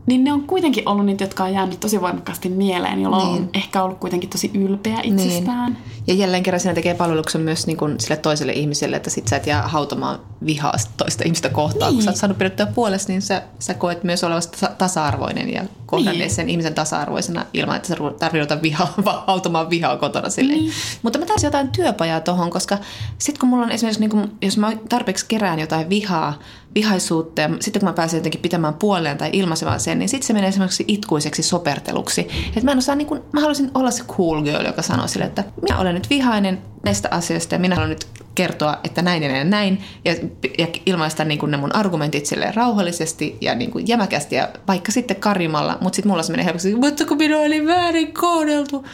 Niin 0.06 0.24
ne 0.24 0.32
on 0.32 0.42
kuitenkin 0.42 0.88
ollut 0.88 1.06
niitä, 1.06 1.24
jotka 1.24 1.44
on 1.44 1.52
jäänyt 1.52 1.80
tosi 1.80 2.00
voimakkaasti 2.00 2.48
mieleen, 2.48 3.02
jolloin 3.02 3.32
Niin. 3.32 3.42
on 3.42 3.48
ehkä 3.54 3.82
ollut 3.82 3.98
kuitenkin 3.98 4.30
tosi 4.30 4.50
ylpeä 4.54 5.00
itsestään. 5.02 5.72
Niin. 5.72 5.99
Ja 6.06 6.14
jälleen 6.14 6.42
kerran 6.42 6.60
siinä 6.60 6.74
tekee 6.74 6.94
palveluksen 6.94 7.40
myös 7.40 7.66
niin 7.66 7.76
kuin 7.76 8.00
sille 8.00 8.16
toiselle 8.16 8.52
ihmiselle, 8.52 8.96
että 8.96 9.10
sit 9.10 9.28
sä 9.28 9.36
et 9.36 9.46
jää 9.46 9.68
hautamaan 9.68 10.20
vihaa 10.46 10.74
toista 10.96 11.24
ihmistä 11.24 11.48
kohtaan. 11.48 11.90
Niin. 11.90 11.96
Kun 11.96 12.04
sä 12.04 12.10
oot 12.10 12.16
saanut 12.16 12.38
pidettyä 12.38 12.66
puolesta, 12.66 13.12
niin 13.12 13.22
sä, 13.22 13.42
sä 13.58 13.74
koet 13.74 14.04
myös 14.04 14.24
olevasta 14.24 14.58
tasa- 14.66 14.74
tasa-arvoinen 14.78 15.52
ja 15.52 15.62
kohdanneet 15.86 16.18
Niin. 16.18 16.34
sen 16.34 16.50
ihmisen 16.50 16.74
tasa-arvoisena 16.74 17.46
ilman, 17.54 17.76
että 17.76 17.88
sä 17.88 17.96
tarvii 18.18 18.40
ruveta 18.40 18.62
vihaa, 18.62 18.94
vaan 19.04 19.22
hautamaan 19.26 19.70
vihaa 19.70 19.96
kotona 19.96 20.30
silleen. 20.30 20.58
Niin. 20.58 20.72
Mutta 21.02 21.18
mä 21.18 21.26
taisin 21.26 21.46
jotain 21.46 21.68
työpajaa 21.68 22.20
tohon, 22.20 22.50
koska 22.50 22.78
sit 23.18 23.38
kun 23.38 23.48
mulla 23.48 23.64
on 23.64 23.70
esimerkiksi, 23.72 24.00
niin 24.00 24.10
kun, 24.10 24.32
jos 24.42 24.58
mä 24.58 24.72
tarpeeksi 24.88 25.24
kerään 25.28 25.58
jotain 25.58 25.88
vihaa, 25.90 26.38
vihaisuutta 26.74 27.40
ja 27.40 27.50
sitten 27.60 27.80
kun 27.80 27.88
mä 27.88 27.92
pääsen 27.92 28.18
jotenkin 28.18 28.40
pitämään 28.40 28.74
puoleen 28.74 29.18
tai 29.18 29.30
ilmaisemaan 29.32 29.80
sen, 29.80 29.98
niin 29.98 30.08
sitten 30.08 30.26
se 30.26 30.32
menee 30.32 30.48
esimerkiksi 30.48 30.84
itkuiseksi 30.88 31.42
soperteluksi. 31.42 32.20
Että 32.48 32.64
mä 32.64 32.72
en 32.72 32.78
osaa, 32.78 32.94
niin 32.94 33.06
kun, 33.06 33.24
mä 33.32 33.40
haluaisin 33.40 33.70
olla 33.74 33.90
se 33.90 34.04
cool 34.04 34.42
girl, 34.42 34.64
joka 34.66 34.82
sanoo 34.82 35.08
sille, 35.08 35.24
että 35.24 35.44
minä 35.62 35.78
olen 35.78 35.89
nyt 35.92 36.10
vihainen 36.10 36.58
näistä 36.84 37.08
asioista 37.10 37.54
ja 37.54 37.58
minä 37.58 37.74
haluan 37.74 37.90
nyt 37.90 38.06
kertoa, 38.34 38.78
että 38.84 39.02
näin 39.02 39.22
ja 39.22 39.28
näin 39.28 39.38
ja 39.38 39.44
näin 39.44 39.84
ja, 40.04 40.14
ja 40.58 40.66
ilmaista 40.86 41.24
niin 41.24 41.38
kuin 41.38 41.50
ne 41.50 41.56
mun 41.56 41.74
argumentit 41.74 42.26
sille 42.26 42.52
rauhallisesti 42.56 43.36
ja 43.40 43.54
niin 43.54 43.70
kuin 43.70 43.88
jämäkästi 43.88 44.34
ja 44.34 44.48
vaikka 44.68 44.92
sitten 44.92 45.16
karimalla, 45.16 45.78
mutta 45.80 45.96
sitten 45.96 46.10
mulla 46.10 46.22
se 46.22 46.32
menee 46.32 46.44
helposti, 46.44 46.74
mutta 46.74 47.04
kun 47.04 47.16
minua 47.16 47.40
oli 47.40 47.66
väärin 47.66 48.14
kohdeltu. 48.14 48.84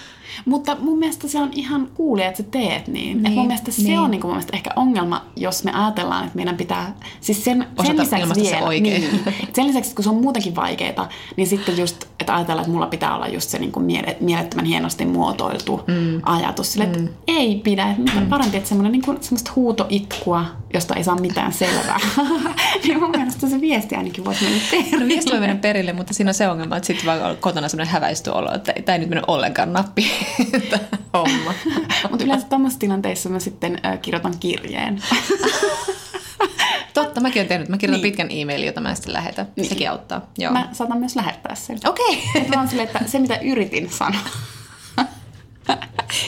Mutta 0.45 0.77
mun 0.81 0.99
mielestä 0.99 1.29
se 1.29 1.39
on 1.39 1.51
ihan 1.53 1.89
kuulia, 1.95 2.27
että 2.27 2.43
sä 2.43 2.49
teet 2.51 2.89
niin. 2.89 3.23
niin. 3.23 3.27
Et 3.27 3.35
mun 3.35 3.47
mielestä 3.47 3.71
se 3.71 3.83
niin. 3.83 3.99
on 3.99 4.11
niin 4.11 4.21
kuin 4.21 4.29
mun 4.29 4.37
mielestä 4.37 4.57
ehkä 4.57 4.71
ongelma, 4.77 5.25
jos 5.37 5.65
me 5.65 5.73
ajatellaan, 5.73 6.25
että 6.25 6.37
meidän 6.37 6.57
pitää... 6.57 6.95
Siis 7.21 7.45
sen, 7.45 7.67
sen 7.85 7.99
lisäksi 7.99 8.23
ilmaista 8.23 8.45
se 8.45 8.51
vielä, 8.51 8.67
oikein. 8.67 8.83
Niin, 8.83 9.21
sen 9.55 9.67
lisäksi, 9.67 9.95
kun 9.95 10.05
se 10.05 10.11
on 10.11 10.23
muutenkin 10.23 10.57
vaikeaa, 10.57 11.09
niin 11.37 11.47
sitten 11.47 11.79
just, 11.79 12.05
että 12.21 12.35
ajatellaan, 12.35 12.63
että 12.63 12.73
mulla 12.73 12.87
pitää 12.87 13.15
olla 13.15 13.29
just 13.29 13.51
se 13.51 13.59
niin 13.59 13.73
kuin 13.73 13.87
miele- 13.87 14.17
mielettömän 14.21 14.65
hienosti 14.65 15.05
muotoiltu 15.05 15.81
mm. 15.87 16.21
ajatus. 16.23 16.73
Sille, 16.73 16.85
että 16.85 16.99
mm. 16.99 17.09
ei 17.27 17.61
pidä. 17.65 17.91
Että 17.91 18.21
mm. 18.21 18.27
parempi, 18.27 18.57
että 18.57 18.69
semmoinen 18.69 18.93
niin 18.93 19.03
kuin, 19.03 19.19
semmoista 19.21 19.53
huutoitkua, 19.57 20.45
josta 20.75 20.95
ei 20.95 21.05
saa 21.05 21.17
mitään 21.17 21.53
selvää. 21.53 22.01
niin 22.85 23.01
mun 23.01 23.11
mielestä 23.11 23.49
se 23.49 23.61
viesti 23.61 23.95
ainakin 23.95 24.25
voisi 24.25 24.45
mennä 24.45 24.61
perille. 24.71 25.01
No 25.01 25.09
viesti 25.09 25.31
voi 25.31 25.41
mennä 25.41 25.57
perille, 25.57 25.93
mutta 25.93 26.15
siinä 26.15 26.31
on 26.31 26.35
se 26.35 26.49
ongelma, 26.49 26.77
että 26.77 26.87
sitten 26.87 27.07
vaan 27.07 27.23
on 27.23 27.37
kotona 27.37 27.69
semmoinen 27.69 27.93
häväisty 27.93 28.31
olo, 28.31 28.55
että 28.55 28.73
tämä 28.85 28.95
ei 28.95 29.01
nyt 29.01 29.09
mene 29.09 29.23
ollenkaan 29.27 29.73
nappi 29.73 30.03
tämä 30.07 30.26
homma. 31.15 31.55
Mutta 32.11 32.25
yleensä 32.25 32.47
tämmöisissä 32.49 32.81
tilanteissa 32.81 33.29
mä 33.29 33.39
sitten 33.39 33.81
äh, 33.87 34.01
kirjoitan 34.01 34.39
kirjeen. 34.41 35.03
Totta, 36.95 37.21
mäkin 37.21 37.41
olen 37.41 37.49
tehnyt. 37.49 37.69
Mä 37.69 37.79
kirjoitan 37.79 38.03
Niin. 38.03 38.13
pitkän 38.13 38.29
e-mailin, 38.31 38.67
jota 38.67 38.81
mä 38.81 38.91
en 38.91 38.97
sitten 38.97 39.13
lähetä. 39.15 39.47
Niin. 39.57 39.69
Sekin 39.69 39.91
auttaa. 39.91 40.31
Joo. 40.39 40.53
Mä 40.53 40.69
saatan 40.73 40.99
myös 40.99 41.17
lähettää 41.17 41.55
sen. 41.55 41.79
Okei. 41.85 42.23
Että 42.35 42.53
mä 42.55 42.61
oon 42.61 42.69
silleen, 42.69 42.89
että 42.89 43.01
se 43.07 43.19
mitä 43.19 43.37
yritin 43.39 43.91
sanoa. 43.91 44.21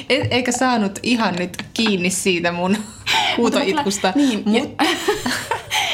E- 0.09 0.27
eikä 0.31 0.53
saanut 0.53 0.99
ihan 1.03 1.35
nyt 1.37 1.65
kiinni 1.75 2.11
siitä 2.11 2.53
mun 2.53 2.77
huutoitkusta. 3.37 4.13
Niin, 4.17 4.43
Mut, 4.47 4.55
ja, 4.79 4.87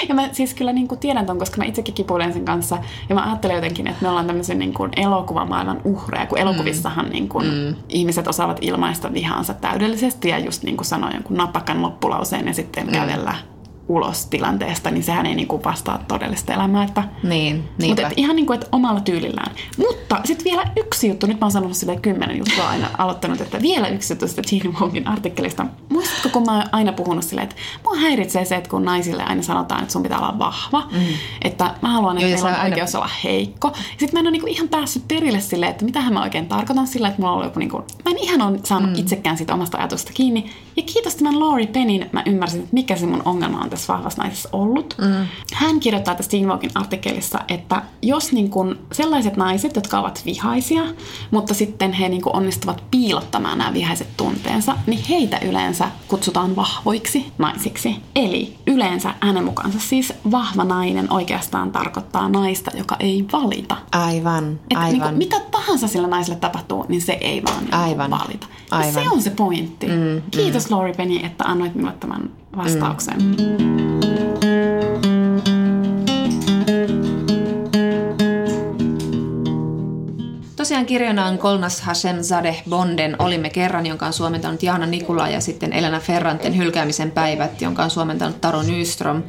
ja 0.09 0.15
mä 0.15 0.29
siis 0.33 0.55
kyllä 0.55 0.73
niin 0.73 0.89
kuin 0.89 0.99
tiedän 0.99 1.27
ton, 1.27 1.39
koska 1.39 1.57
mä 1.57 1.65
itsekin 1.65 1.95
kipuilen 1.95 2.33
sen 2.33 2.45
kanssa. 2.45 2.79
Ja 3.09 3.15
mä 3.15 3.25
ajattelen 3.27 3.57
jotenkin, 3.57 3.87
että 3.87 4.03
me 4.03 4.09
ollaan 4.09 4.27
tämmöisen 4.27 4.59
niin 4.59 4.75
kuin 4.75 4.91
elokuvamaailman 4.97 5.81
uhreja, 5.85 6.27
kun 6.27 6.39
elokuvissahan 6.39 7.11
niin 7.11 7.29
kuin 7.29 7.47
mm. 7.47 7.75
ihmiset 7.89 8.29
osaavat 8.29 8.59
ilmaista 8.61 9.13
vihaansa 9.13 9.55
täydellisesti 9.55 10.29
ja 10.29 10.39
just 10.39 10.63
niin 10.63 10.77
kuin 10.77 10.87
sanoa 10.87 11.11
jonkun 11.11 11.37
napakan 11.37 11.83
loppulauseen 11.83 12.47
ja 12.47 12.55
sitten 12.55 12.87
mm. 12.87 12.93
kävellä 12.93 13.35
ulos 13.89 14.27
tilanteesta, 14.27 14.91
niin 14.91 15.03
sehän 15.03 15.27
ei 15.27 15.35
niin 15.35 15.49
kuin 15.49 15.65
vastaa 15.65 15.99
todellista 16.09 16.55
elämää. 16.55 16.85
Että 16.85 17.05
niin, 17.23 17.69
mutta 17.87 18.07
et 18.07 18.13
ihan 18.17 18.37
niin 18.37 18.47
kuin, 18.47 18.55
että 18.55 18.69
omalla 18.73 19.01
tyylillään. 19.01 19.55
Mutta 19.79 20.21
sitten 20.25 20.45
vielä 20.45 20.71
yksi 20.77 21.09
juttu, 21.09 21.27
nyt 21.27 21.41
mä 21.41 21.47
oon 21.47 21.53
sanonut 21.53 21.77
sille 21.77 21.97
kymmenen 21.97 22.39
juttua 22.39 22.69
aina 22.75 22.91
aloittanut, 22.99 23.41
että 23.41 23.63
vielä 23.63 23.89
yksi 23.89 24.13
juttu 24.13 24.29
sitä 24.29 24.43
Teen 24.51 24.75
Wongin 24.81 25.09
artikkelista. 25.09 25.67
Muistatko, 25.89 26.29
kun 26.29 26.43
mä 26.47 26.53
oon 26.53 26.65
aina 26.73 26.93
puhunut 26.93 27.25
silleen, 27.25 27.49
että 27.49 27.57
mua 27.85 27.97
häiritsee 27.97 28.45
se, 28.45 28.57
että 28.57 28.71
kun 28.71 28.85
naisille 28.85 29.23
aina 29.25 29.43
sanotaan, 29.43 29.81
että 29.81 29.93
sun 29.93 30.03
pitää 30.03 30.19
olla 30.19 30.39
vahva, 30.39 30.89
mm. 30.93 31.01
että 31.43 31.75
mä 31.83 31.89
haluan, 31.89 32.19
että 32.19 32.29
Joo, 32.29 32.35
meillä 32.35 32.49
on 32.49 32.55
aina- 32.55 32.75
oikeus 32.75 32.95
olla 32.95 33.11
heikko. 33.25 33.73
Sitten 33.91 34.11
mä 34.13 34.21
en 34.21 34.27
ole 34.27 34.31
niinku 34.31 34.47
ihan 34.47 34.69
päässyt 34.69 35.09
perille 35.09 35.41
silleen, 35.41 35.71
että 35.71 35.85
mitä 35.85 36.11
mä 36.11 36.23
oikein 36.23 36.47
tarkoitan 36.47 36.87
sillä, 36.87 37.09
että 37.09 37.21
mulla 37.21 37.33
on 37.33 37.37
ollut 37.37 37.51
joku 37.51 37.59
niinku, 37.59 37.77
mä 37.77 38.11
en 38.11 38.19
ihan 38.19 38.43
ole 38.43 38.59
saanut 38.63 38.91
mm. 38.91 38.99
itsekään 38.99 39.37
siitä 39.37 39.55
omasta 39.55 39.79
ajatusta 39.79 40.13
kiinni. 40.15 40.51
Ja 40.77 40.83
kiitos 40.83 41.15
tämän 41.15 41.41
Laurie 41.41 41.67
Pennin, 41.67 42.07
mä 42.13 42.23
ymmärsin, 42.27 42.61
että 42.61 42.75
mikä 42.75 42.97
se 42.97 43.07
mun 43.07 43.23
ongelma 43.25 43.61
on 43.61 43.71
tässä 43.75 43.93
vahvassa 43.93 44.23
naisessa 44.23 44.49
ollut. 44.53 44.95
Mm. 44.99 45.27
Hän 45.55 45.81
kirjoittaa 45.81 46.15
tässä 46.15 46.31
Teen 46.31 46.49
artikkelissa, 46.75 47.39
että 47.49 47.83
jos 48.03 48.33
niin 48.33 48.51
kun 48.51 48.79
sellaiset 48.93 49.37
naiset, 49.37 49.77
jotka 49.77 49.99
ovat 49.99 50.23
vihaisia, 50.27 50.83
mutta 51.31 51.55
sitten 51.55 51.93
he 51.93 52.09
niin 52.09 52.23
onnistuvat 52.33 52.83
piilottamaan 52.91 53.59
nämä 53.59 53.73
vihaiset 53.73 54.09
tunteensa, 54.17 54.77
niin 54.87 55.05
heitä 55.09 55.39
yleensä 55.39 55.89
kutsutaan 56.09 56.57
vahvoiksi 56.57 57.33
naisiksi. 57.39 57.97
Eli 58.17 58.57
yleensä 58.67 59.15
hänen 59.21 59.45
mukaansa 59.45 59.79
siis 59.79 60.13
vahva 60.31 60.65
nainen 60.65 61.13
oikeastaan 61.13 61.71
tarkoittaa 61.73 62.29
naista, 62.29 62.71
joka 62.77 62.97
ei 63.01 63.25
valita. 63.33 63.77
Aivan, 63.93 64.45
Että 64.45 64.65
niin 64.69 64.79
aivan. 64.79 65.01
kuin, 65.01 65.19
mitä 65.19 65.41
tahansa 65.51 65.89
sille 65.89 66.07
naiselle 66.09 66.39
tapahtuu, 66.39 66.87
niin 66.89 67.03
se 67.03 67.19
ei 67.21 67.43
vaan 67.43 67.65
niin 67.65 67.75
Aivan. 67.75 68.11
valita. 68.11 68.47
Ja 68.71 68.77
Aivan. 68.77 68.93
se 68.93 69.11
on 69.11 69.23
se 69.23 69.31
pointti. 69.31 69.87
Mm, 69.87 70.23
Kiitos 70.31 70.71
mm. 70.71 70.77
Lori 70.77 70.93
Penny, 70.93 71.17
että 71.17 71.45
annoit 71.45 71.75
minulle 71.75 71.95
tämän 72.01 72.31
vastauksen. 72.57 73.17
Tosiaan 80.65 80.87
kirjana 80.87 81.27
on 81.27 81.39
Kolnas 81.39 81.81
Hashem 81.81 82.23
Zadeh 82.23 82.63
Bonden 82.69 83.17
Olimme 83.19 83.51
kerran, 83.51 83.87
jonka 83.87 84.07
on 84.07 84.13
suomentanut 84.13 84.63
Jaana 84.63 84.87
Nikula 84.87 85.29
ja 85.29 85.41
sitten 85.41 85.73
Elena 85.73 86.01
Ferranten 86.01 86.57
Hylkäämisen 86.57 87.11
päivät, 87.11 87.61
jonka 87.61 87.85
on 87.85 87.91
suomentanut 87.91 88.41
Taro 88.41 88.63
Nyström. 88.63 89.23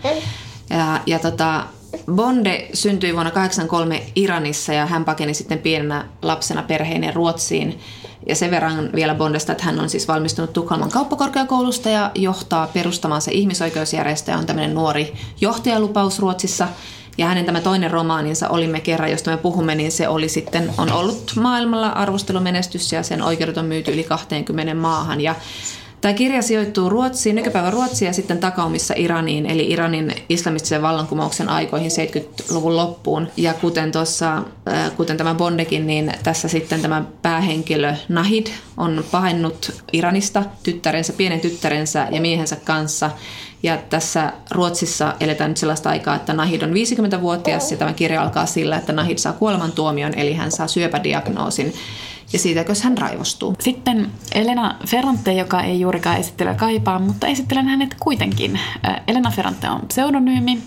Ja, 0.69 0.99
ja 1.05 1.19
tota, 1.19 1.63
Bonde 2.11 2.67
syntyi 2.73 3.13
vuonna 3.13 3.31
1983 3.31 4.11
Iranissa 4.15 4.73
ja 4.73 4.85
hän 4.85 5.05
pakeni 5.05 5.33
sitten 5.33 5.59
pienenä 5.59 6.05
lapsena 6.21 6.63
perheineen 6.63 7.13
Ruotsiin. 7.13 7.79
Ja 8.25 8.35
sen 8.35 8.51
verran 8.51 8.89
vielä 8.95 9.15
Bondesta, 9.15 9.51
että 9.51 9.63
hän 9.63 9.79
on 9.79 9.89
siis 9.89 10.07
valmistunut 10.07 10.53
Tukholman 10.53 10.91
kauppakorkeakoulusta 10.91 11.89
ja 11.89 12.11
johtaa 12.15 12.67
perustamaansa 12.67 13.31
ihmisoikeusjärjestö 13.33 14.31
ja 14.31 14.37
on 14.37 14.45
tämmöinen 14.45 14.75
nuori 14.75 15.13
johtajalupaus 15.41 16.19
Ruotsissa. 16.19 16.67
Ja 17.17 17.27
hänen 17.27 17.45
tämä 17.45 17.61
toinen 17.61 17.91
romaaninsa 17.91 18.49
Olimme 18.49 18.79
kerran, 18.79 19.11
josta 19.11 19.31
me 19.31 19.37
puhumme, 19.37 19.75
niin 19.75 19.91
se 19.91 20.07
oli 20.07 20.29
sitten, 20.29 20.73
on 20.77 20.91
ollut 20.91 21.33
maailmalla 21.35 21.89
arvostelumenestys 21.89 22.91
ja 22.91 23.03
sen 23.03 23.21
oikeudet 23.21 23.57
on 23.57 23.65
myyty 23.65 23.91
yli 23.91 24.03
20 24.03 24.73
maahan. 24.73 25.21
Ja 25.21 25.35
Tämä 26.05 26.13
kirja 26.13 26.41
sijoittuu 26.41 26.89
Ruotsiin, 26.89 27.35
nykypäivän 27.35 27.73
Ruotsiin 27.73 28.07
ja 28.07 28.13
sitten 28.13 28.37
takaumissa 28.37 28.93
Iraniin, 28.97 29.45
eli 29.45 29.71
Iranin 29.71 30.13
islamistisen 30.29 30.81
vallankumouksen 30.81 31.49
aikoihin 31.49 31.91
70-luvun 31.91 32.77
loppuun. 32.77 33.27
Ja 33.37 33.53
kuten 33.53 33.91
tuossa, 33.91 34.37
äh, 34.37 34.91
kuten 34.97 35.17
tämä 35.17 35.35
Bondekin, 35.35 35.87
niin 35.87 36.11
tässä 36.23 36.47
sitten 36.47 36.81
tämä 36.81 37.03
päähenkilö 37.21 37.93
Nahid 38.09 38.47
on 38.77 39.03
pahennut 39.11 39.71
Iranista 39.93 40.43
tyttärensä, 40.63 41.13
pienen 41.13 41.39
tyttärensä 41.39 42.07
ja 42.11 42.21
miehensä 42.21 42.55
kanssa. 42.55 43.11
Ja 43.63 43.77
tässä 43.77 44.33
Ruotsissa 44.51 45.13
eletään 45.19 45.51
nyt 45.51 45.57
sellaista 45.57 45.89
aikaa, 45.89 46.15
että 46.15 46.33
Nahid 46.33 46.61
on 46.61 46.73
50-vuotias 46.73 47.71
ja 47.71 47.77
tämä 47.77 47.93
kirja 47.93 48.21
alkaa 48.21 48.45
sillä, 48.45 48.77
että 48.77 48.93
Nahid 48.93 49.17
saa 49.17 49.33
kuolemantuomion, 49.33 50.13
eli 50.13 50.33
hän 50.33 50.51
saa 50.51 50.67
syöpädiagnoosin. 50.67 51.73
Ja 52.33 52.39
siitäkös 52.39 52.81
hän 52.81 52.97
raivostuu. 52.97 53.55
Sitten 53.59 54.11
Elena 54.35 54.75
Ferrante, 54.87 55.33
joka 55.33 55.61
ei 55.61 55.79
juurikaan 55.79 56.17
esittelyä 56.17 56.53
kaipaa, 56.53 56.99
mutta 56.99 57.27
esittelen 57.27 57.67
hänet 57.67 57.95
kuitenkin. 57.99 58.59
Elena 59.07 59.31
Ferrante 59.31 59.69
on 59.69 59.81
pseudonyymi. 59.87 60.61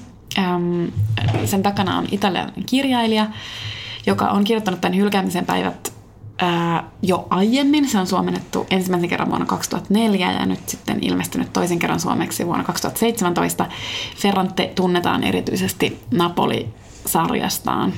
Sen 1.45 1.63
takana 1.63 1.99
on 1.99 2.07
italialainen 2.11 2.65
kirjailija, 2.67 3.27
joka 4.07 4.29
on 4.29 4.45
kirjoittanut 4.45 4.81
tämän 4.81 4.99
hylkäämisen 4.99 5.47
päivät 5.47 5.93
jo 7.03 7.27
aiemmin. 7.31 7.89
Se 7.89 7.99
on 7.99 8.07
suomennettu 8.07 8.67
ensimmäisen 8.71 9.09
kerran 9.09 9.29
vuonna 9.29 9.47
2004 9.47 10.33
ja 10.33 10.47
nyt 10.47 10.69
sitten 10.69 10.99
ilmestynyt 11.03 11.53
toisen 11.53 11.79
kerran 11.79 12.01
suomeksi 12.01 12.47
vuonna 12.47 12.65
2017. 12.65 13.67
Ferrante 14.17 14.73
tunnetaan 14.75 15.25
erityisesti 15.25 16.01
Napoli-sarjastaan. 16.11 17.93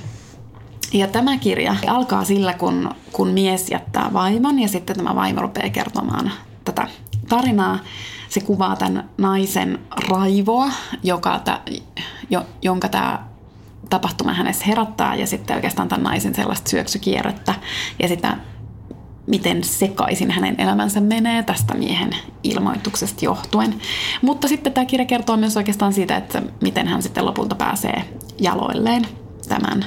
Ja 0.93 1.07
tämä 1.07 1.39
kirja 1.39 1.77
alkaa 1.87 2.25
sillä, 2.25 2.55
kun, 2.55 2.91
kun 3.13 3.29
mies 3.29 3.71
jättää 3.71 4.11
vaimon 4.13 4.59
ja 4.59 4.69
sitten 4.69 4.97
tämä 4.97 5.15
vaimo 5.15 5.41
rupeaa 5.43 5.71
kertomaan 5.71 6.33
tätä 6.65 6.89
tarinaa 7.29 7.79
se 8.29 8.41
kuvaa 8.41 8.77
tämän 8.77 9.11
naisen 9.19 9.79
raivoa, 10.09 10.71
joka 11.03 11.39
ta, 11.39 11.61
jo, 12.31 12.47
jonka 12.63 12.89
tämä 12.89 13.27
tapahtuma 13.91 14.33
hänessä 14.33 14.65
herättää 14.65 15.15
ja 15.15 15.27
sitten 15.27 15.57
oikeastaan 15.57 15.89
tämän 15.89 16.05
naisen 16.05 16.35
sellaista 16.35 16.71
syöksykierrettä 16.71 17.55
ja 17.99 18.09
sitä 18.09 18.37
miten 19.27 19.65
sekaisin 19.65 20.31
hänen 20.31 20.55
elämänsä 20.59 21.01
menee 21.01 21.43
tästä 21.43 21.75
miehen 21.75 22.11
ilmoituksesta 22.43 23.25
johtuen. 23.25 23.75
Mutta 24.23 24.49
sitten 24.49 24.73
tämä 24.73 24.85
kirja 24.85 25.07
kertoo 25.07 25.37
myös 25.37 25.57
oikeastaan 25.57 25.93
siitä, 25.93 26.17
että 26.17 26.43
miten 26.63 26.89
hän 26.89 27.03
sitten 27.03 27.27
lopulta 27.27 27.55
pääsee 27.55 28.05
jaloilleen 28.39 29.07
tämän 29.49 29.85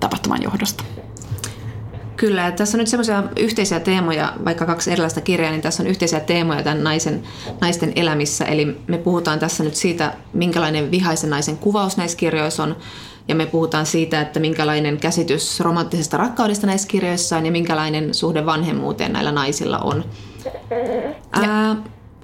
tapahtuman 0.00 0.42
johdosta. 0.42 0.84
Kyllä, 2.16 2.52
tässä 2.52 2.76
on 2.76 2.78
nyt 2.78 2.88
semmoisia 2.88 3.24
yhteisiä 3.38 3.80
teemoja, 3.80 4.32
vaikka 4.44 4.66
kaksi 4.66 4.92
erilaista 4.92 5.20
kirjaa, 5.20 5.50
niin 5.50 5.62
tässä 5.62 5.82
on 5.82 5.86
yhteisiä 5.86 6.20
teemoja 6.20 6.62
tämän 6.62 6.84
naisen, 6.84 7.22
naisten 7.60 7.92
elämissä. 7.96 8.44
Eli 8.44 8.80
me 8.86 8.98
puhutaan 8.98 9.38
tässä 9.38 9.64
nyt 9.64 9.74
siitä, 9.74 10.12
minkälainen 10.32 10.90
vihaisen 10.90 11.30
naisen 11.30 11.56
kuvaus 11.56 11.96
näissä 11.96 12.16
kirjoissa 12.16 12.62
on, 12.62 12.76
ja 13.28 13.34
me 13.34 13.46
puhutaan 13.46 13.86
siitä, 13.86 14.20
että 14.20 14.40
minkälainen 14.40 14.96
käsitys 14.96 15.60
romanttisesta 15.60 16.16
rakkaudesta 16.16 16.66
näissä 16.66 16.88
kirjoissa 16.88 17.36
on 17.36 17.46
ja 17.46 17.52
minkälainen 17.52 18.14
suhde 18.14 18.46
vanhemmuuteen 18.46 19.12
näillä 19.12 19.32
naisilla 19.32 19.78
on. 19.78 20.04
Ää, 21.32 21.76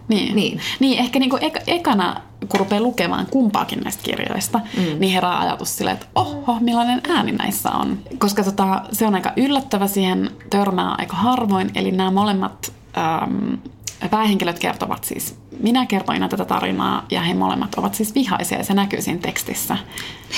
niin. 0.09 0.37
niin. 0.37 0.61
niin, 0.81 0.99
ehkä 0.99 1.19
niinku 1.19 1.39
ek- 1.41 1.63
ekana, 1.67 2.21
kun 2.49 2.61
rupeaa 2.61 2.83
lukemaan 2.83 3.27
kumpaakin 3.27 3.81
näistä 3.81 4.03
kirjoista, 4.03 4.61
mm. 4.77 5.01
niin 5.01 5.13
herää 5.13 5.39
ajatus 5.39 5.77
silleen, 5.77 5.97
että 5.97 6.07
oho, 6.15 6.57
millainen 6.61 7.01
ääni 7.09 7.33
näissä 7.33 7.71
on. 7.71 7.99
Koska 8.19 8.45
tota, 8.45 8.83
se 8.93 9.07
on 9.07 9.15
aika 9.15 9.33
yllättävä, 9.37 9.87
siihen 9.87 10.31
törmää 10.51 10.95
aika 10.99 11.17
harvoin, 11.17 11.71
eli 11.75 11.93
nämä 11.93 12.11
molemmat 12.11 12.73
äm, 12.99 13.59
päähenkilöt 14.11 14.59
kertovat 14.59 15.05
siis, 15.05 15.39
minä 15.61 15.87
kertoin 15.87 16.29
tätä 16.29 16.45
tarinaa 16.45 17.07
ja 17.11 17.23
he 17.23 17.35
molemmat 17.35 17.75
ovat 17.75 17.95
siis 17.95 18.15
vihaisia 18.15 18.59
ja 18.59 18.65
se 18.65 18.75
näkyy 18.75 19.03
siinä 19.03 19.21
tekstissä. 19.21 19.77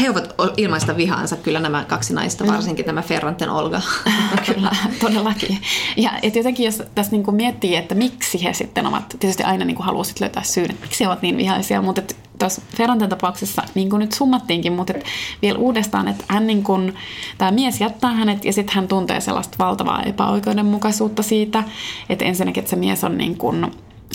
He 0.00 0.10
ovat 0.10 0.34
ilmaista 0.56 0.96
vihaansa 0.96 1.36
kyllä 1.36 1.60
nämä 1.60 1.84
kaksi 1.84 2.14
naista, 2.14 2.44
mm. 2.44 2.52
varsinkin 2.52 2.84
tämä 2.84 3.02
Ferranten 3.02 3.50
Olga. 3.50 3.80
kyllä, 4.54 4.70
todellakin. 5.00 5.58
Ja 5.96 6.10
et 6.22 6.36
jotenkin 6.36 6.66
jos 6.66 6.82
tässä 6.94 7.12
niinku 7.12 7.32
miettii, 7.32 7.76
että 7.76 7.94
miksi 7.94 8.44
he 8.44 8.52
sitten 8.52 8.86
ovat, 8.86 9.16
tietysti 9.20 9.42
aina 9.42 9.64
niinku 9.64 9.82
haluaa 9.82 10.04
löytää 10.20 10.42
syyn, 10.42 10.70
että 10.70 10.82
miksi 10.82 11.04
he 11.04 11.08
ovat 11.08 11.22
niin 11.22 11.36
vihaisia, 11.36 11.82
mutta 11.82 12.02
tuossa 12.38 12.62
Ferranten 12.76 13.08
tapauksessa, 13.08 13.62
niin 13.74 13.90
kuin 13.90 14.00
nyt 14.00 14.12
summattiinkin, 14.12 14.72
mutta 14.72 14.92
et 14.96 15.04
vielä 15.42 15.58
uudestaan, 15.58 16.08
että 16.08 16.24
hän 16.28 16.46
niin 16.46 16.62
kuin, 16.62 16.94
tämä 17.38 17.50
mies 17.50 17.80
jättää 17.80 18.12
hänet 18.12 18.44
ja 18.44 18.52
sitten 18.52 18.74
hän 18.74 18.88
tuntee 18.88 19.20
sellaista 19.20 19.58
valtavaa 19.58 20.02
epäoikeudenmukaisuutta 20.02 21.22
siitä, 21.22 21.64
että 22.08 22.24
ensinnäkin, 22.24 22.60
että 22.60 22.70
se 22.70 22.76
mies 22.76 23.04
on 23.04 23.18
niin 23.18 23.38
kuin, 23.38 23.72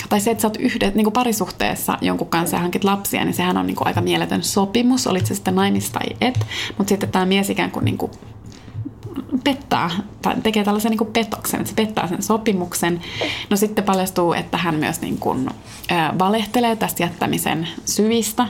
tai 0.10 0.20
se, 0.20 0.32
että 0.32 0.42
sä 0.42 0.48
oot 0.48 0.58
yhdet, 0.58 0.96
niin 0.96 1.06
kuin 1.06 1.14
parisuhteessa 1.14 1.98
jonkun 2.02 2.28
kanssa 2.28 2.56
ja 2.56 2.62
hankit 2.62 2.84
lapsia, 2.84 3.26
niin 3.26 3.34
sehän 3.34 3.58
on 3.58 3.68
niin 3.68 3.76
kuin 3.76 3.88
aika 3.88 4.02
mieletön 4.02 4.44
sopimus, 4.44 5.08
olit 5.08 5.26
se 5.26 5.36
sitten 5.36 5.56
naimista 5.56 6.00
tai 6.00 6.16
et. 6.22 6.46
Mutta 6.78 6.90
sitten 6.90 7.10
tämä 7.10 7.26
mies 7.26 7.50
ikään 7.50 7.72
kuin, 7.72 7.86
niin 7.86 7.98
kuin 7.98 8.12
pettää 9.44 9.90
tai 10.22 10.36
tekee 10.44 10.64
tällaisen 10.64 10.90
niin 10.90 10.98
kuin 10.98 11.14
petoksen, 11.14 11.60
että 11.60 11.70
se 11.70 11.76
pettää 11.76 12.08
sen 12.08 12.24
sopimuksen. 12.24 13.02
No 13.50 13.58
sitten 13.58 13.84
paljastuu, 13.84 14.34
että 14.34 14.58
hän 14.58 14.76
myös 14.76 15.02
niin 15.02 15.18
kuin, 15.18 15.50
äh, 15.92 16.20
valehtelee 16.20 16.76
tästä 16.76 17.04
jättämisen 17.04 17.68
syvistä. 17.86 18.48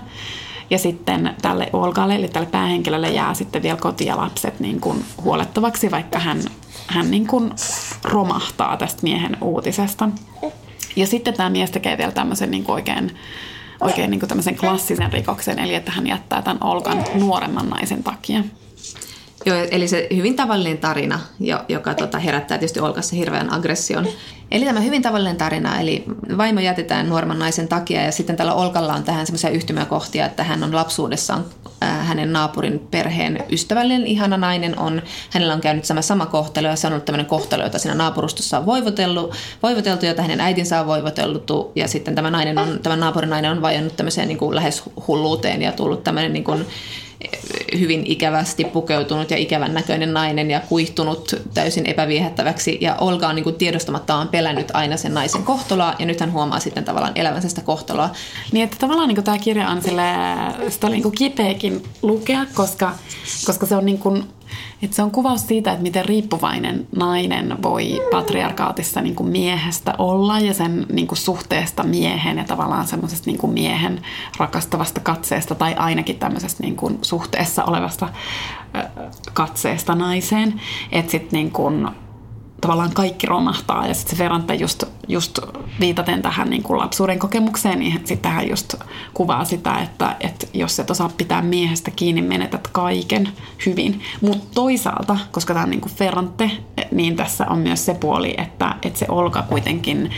Ja 0.69 0.77
sitten 0.77 1.35
tälle 1.41 1.69
Olgalle, 1.73 2.15
eli 2.15 2.27
tälle 2.27 2.47
päähenkilölle 2.47 3.09
jää 3.09 3.33
sitten 3.33 3.63
vielä 3.63 3.77
koti 3.77 4.05
ja 4.05 4.17
lapset 4.17 4.59
niin 4.59 4.81
kuin 4.81 5.05
huolettavaksi, 5.23 5.91
vaikka 5.91 6.19
hän, 6.19 6.41
hän 6.87 7.11
niin 7.11 7.27
kuin 7.27 7.51
romahtaa 8.03 8.77
tästä 8.77 8.99
miehen 9.03 9.37
uutisesta. 9.41 10.09
Ja 10.95 11.07
sitten 11.07 11.33
tämä 11.33 11.49
mies 11.49 11.71
tekee 11.71 11.97
vielä 11.97 12.11
tämmöisen 12.11 12.51
niin 12.51 12.63
kuin 12.63 12.73
oikein, 12.73 13.15
oikein 13.79 14.11
niin 14.11 14.19
kuin 14.19 14.27
tämmöisen 14.27 14.55
klassisen 14.55 15.13
rikoksen, 15.13 15.59
eli 15.59 15.75
että 15.75 15.91
hän 15.91 16.07
jättää 16.07 16.41
tämän 16.41 16.63
Olgan 16.63 17.03
nuoremman 17.15 17.69
naisen 17.69 18.03
takia. 18.03 18.43
Joo, 19.45 19.57
eli 19.71 19.87
se 19.87 20.07
hyvin 20.15 20.35
tavallinen 20.35 20.77
tarina, 20.77 21.19
joka 21.69 21.93
tota, 21.93 22.19
herättää 22.19 22.57
tietysti 22.57 22.79
Olkassa 22.79 23.15
hirveän 23.15 23.53
aggression. 23.53 24.07
Eli 24.51 24.65
tämä 24.65 24.79
hyvin 24.79 25.01
tavallinen 25.01 25.37
tarina, 25.37 25.79
eli 25.79 26.03
vaimo 26.37 26.59
jätetään 26.59 27.09
nuorman 27.09 27.39
naisen 27.39 27.67
takia 27.67 28.01
ja 28.01 28.11
sitten 28.11 28.35
tällä 28.35 28.53
Olkalla 28.53 28.93
on 28.93 29.03
tähän 29.03 29.25
semmoisia 29.25 29.49
yhtymäkohtia, 29.49 30.25
että 30.25 30.43
hän 30.43 30.63
on 30.63 30.75
lapsuudessaan 30.75 31.45
äh, 31.83 32.07
hänen 32.07 32.33
naapurin 32.33 32.79
perheen 32.91 33.43
ystävällinen, 33.51 34.07
ihana 34.07 34.37
nainen 34.37 34.79
on, 34.79 35.01
hänellä 35.29 35.53
on 35.53 35.61
käynyt 35.61 35.85
sama 35.85 36.01
sama 36.01 36.25
kohtelu 36.25 36.67
ja 36.67 36.75
se 36.75 36.87
on 36.87 36.93
ollut 36.93 37.05
tämmöinen 37.05 37.25
kohtelu, 37.25 37.63
jota 37.63 37.79
siinä 37.79 37.95
naapurustossa 37.95 38.59
on 38.59 38.65
voivoteltu, 38.65 39.33
voivoteltu 39.63 40.05
jota 40.05 40.21
hänen 40.21 40.41
äitinsä 40.41 40.79
on 40.79 40.87
voivoteltu 40.87 41.71
ja 41.75 41.87
sitten 41.87 42.15
tämä, 42.15 42.31
nainen 42.31 42.57
on, 42.57 42.79
tämä 42.83 42.95
naapurin 42.95 43.29
nainen 43.29 43.51
on 43.51 43.61
vajonnut 43.61 43.95
tämmöiseen 43.95 44.27
niin 44.27 44.37
kuin 44.37 44.55
lähes 44.55 44.83
hulluuteen 45.07 45.61
ja 45.61 45.71
tullut 45.71 46.03
tämmöinen 46.03 46.33
niin 46.33 46.43
kuin, 46.43 46.65
hyvin 47.79 48.03
ikävästi 48.05 48.63
pukeutunut 48.63 49.31
ja 49.31 49.37
ikävän 49.37 49.73
näköinen 49.73 50.13
nainen 50.13 50.51
ja 50.51 50.59
kuihtunut 50.59 51.35
täysin 51.53 51.85
epäviehättäväksi. 51.85 52.77
Ja 52.81 52.95
Olga 52.95 53.27
on 53.27 53.35
niin 53.35 53.43
kuin 53.43 53.55
tiedostamattaan 53.55 54.27
pelännyt 54.27 54.71
aina 54.73 54.97
sen 54.97 55.13
naisen 55.13 55.43
kohtaloa 55.43 55.93
ja 55.99 56.05
nyt 56.05 56.19
hän 56.19 56.31
huomaa 56.31 56.59
sitten 56.59 56.83
tavallaan 56.83 57.13
elävänsä 57.15 57.49
sitä 57.49 57.61
kohtaloa. 57.61 58.09
Niin, 58.51 58.63
että 58.63 58.77
tavallaan 58.79 59.07
niin 59.07 59.15
kuin 59.15 59.25
tämä 59.25 59.37
kirja 59.37 59.69
on 59.69 59.81
sille, 59.81 60.03
sitä 60.69 60.87
oli 60.87 60.95
niin 60.95 61.03
kuin 61.03 61.15
kipeäkin 61.15 61.83
lukea, 62.01 62.45
koska, 62.53 62.95
koska 63.45 63.65
se 63.65 63.75
on 63.75 63.85
niin 63.85 63.99
kuin 63.99 64.23
et 64.81 64.93
se 64.93 65.03
on 65.03 65.11
kuvaus 65.11 65.47
siitä, 65.47 65.71
että 65.71 65.83
miten 65.83 66.05
riippuvainen 66.05 66.87
nainen 66.95 67.63
voi 67.63 68.01
patriarkaatissa 68.11 69.01
niin 69.01 69.15
kuin 69.15 69.29
miehestä 69.29 69.93
olla 69.97 70.39
ja 70.39 70.53
sen 70.53 70.85
niin 70.91 71.07
kuin 71.07 71.17
suhteesta 71.17 71.83
miehen 71.83 72.37
ja 72.37 72.43
tavallaan 72.43 72.87
semmoisesta 72.87 73.31
niin 73.31 73.49
miehen 73.53 74.01
rakastavasta 74.37 74.99
katseesta 74.99 75.55
tai 75.55 75.73
ainakin 75.73 76.19
tämmöisestä 76.19 76.63
niin 76.63 76.75
kuin 76.75 76.97
suhteessa 77.33 77.63
olevasta 77.63 78.09
katseesta 79.33 79.95
naiseen. 79.95 80.61
Että 80.91 81.11
sitten 81.11 81.37
niin 81.37 81.51
kuin 81.51 81.87
tavallaan 82.61 82.93
kaikki 82.93 83.27
romahtaa. 83.27 83.87
Ja 83.87 83.93
sitten 83.93 84.15
se 84.17 84.23
Ferrante 84.23 84.55
just, 84.55 84.83
just 85.07 85.39
viitaten 85.79 86.21
tähän 86.21 86.49
niin 86.49 86.63
kuin 86.63 86.79
lapsuuden 86.79 87.19
kokemukseen, 87.19 87.79
niin 87.79 88.01
sitten 88.05 88.31
hän 88.31 88.49
just 88.49 88.75
kuvaa 89.13 89.45
sitä, 89.45 89.79
että, 89.79 90.15
että 90.19 90.47
jos 90.53 90.79
et 90.79 90.89
osaa 90.91 91.09
pitää 91.17 91.41
miehestä 91.41 91.91
kiinni, 91.91 92.21
menetät 92.21 92.67
kaiken 92.67 93.29
hyvin. 93.65 94.01
Mutta 94.21 94.47
toisaalta, 94.55 95.17
koska 95.31 95.53
tämä 95.53 95.63
on 95.63 95.69
niin 95.69 95.89
Ferrante, 95.95 96.51
niin 96.91 97.15
tässä 97.15 97.45
on 97.49 97.57
myös 97.57 97.85
se 97.85 97.93
puoli, 97.93 98.35
että, 98.37 98.75
että 98.81 98.99
se 98.99 99.05
Olka 99.09 99.41
kuitenkin 99.41 100.11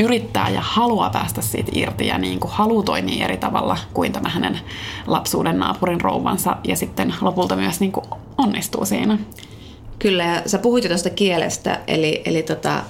yrittää 0.00 0.48
ja 0.48 0.60
haluaa 0.60 1.10
päästä 1.10 1.42
siitä 1.42 1.72
irti 1.74 2.06
ja 2.06 2.18
niin 2.18 2.40
kuin 2.40 2.50
haluaa 2.50 2.82
toimia 2.82 3.24
eri 3.24 3.36
tavalla 3.36 3.78
kuin 3.94 4.12
tämä 4.12 4.28
hänen 4.28 4.60
lapsuuden 5.06 5.58
naapurin 5.58 6.00
rouvansa 6.00 6.56
ja 6.64 6.76
sitten 6.76 7.14
lopulta 7.20 7.56
myös 7.56 7.80
niin 7.80 7.92
kuin 7.92 8.06
onnistuu 8.38 8.84
siinä. 8.84 9.18
Kyllä, 9.98 10.24
ja 10.24 10.42
sä 10.46 10.58
puhuit 10.58 10.84
jo 10.84 10.88
tuosta 10.88 11.10
kielestä, 11.10 11.80
eli, 11.86 12.22
eli 12.24 12.42
tota, 12.42 12.82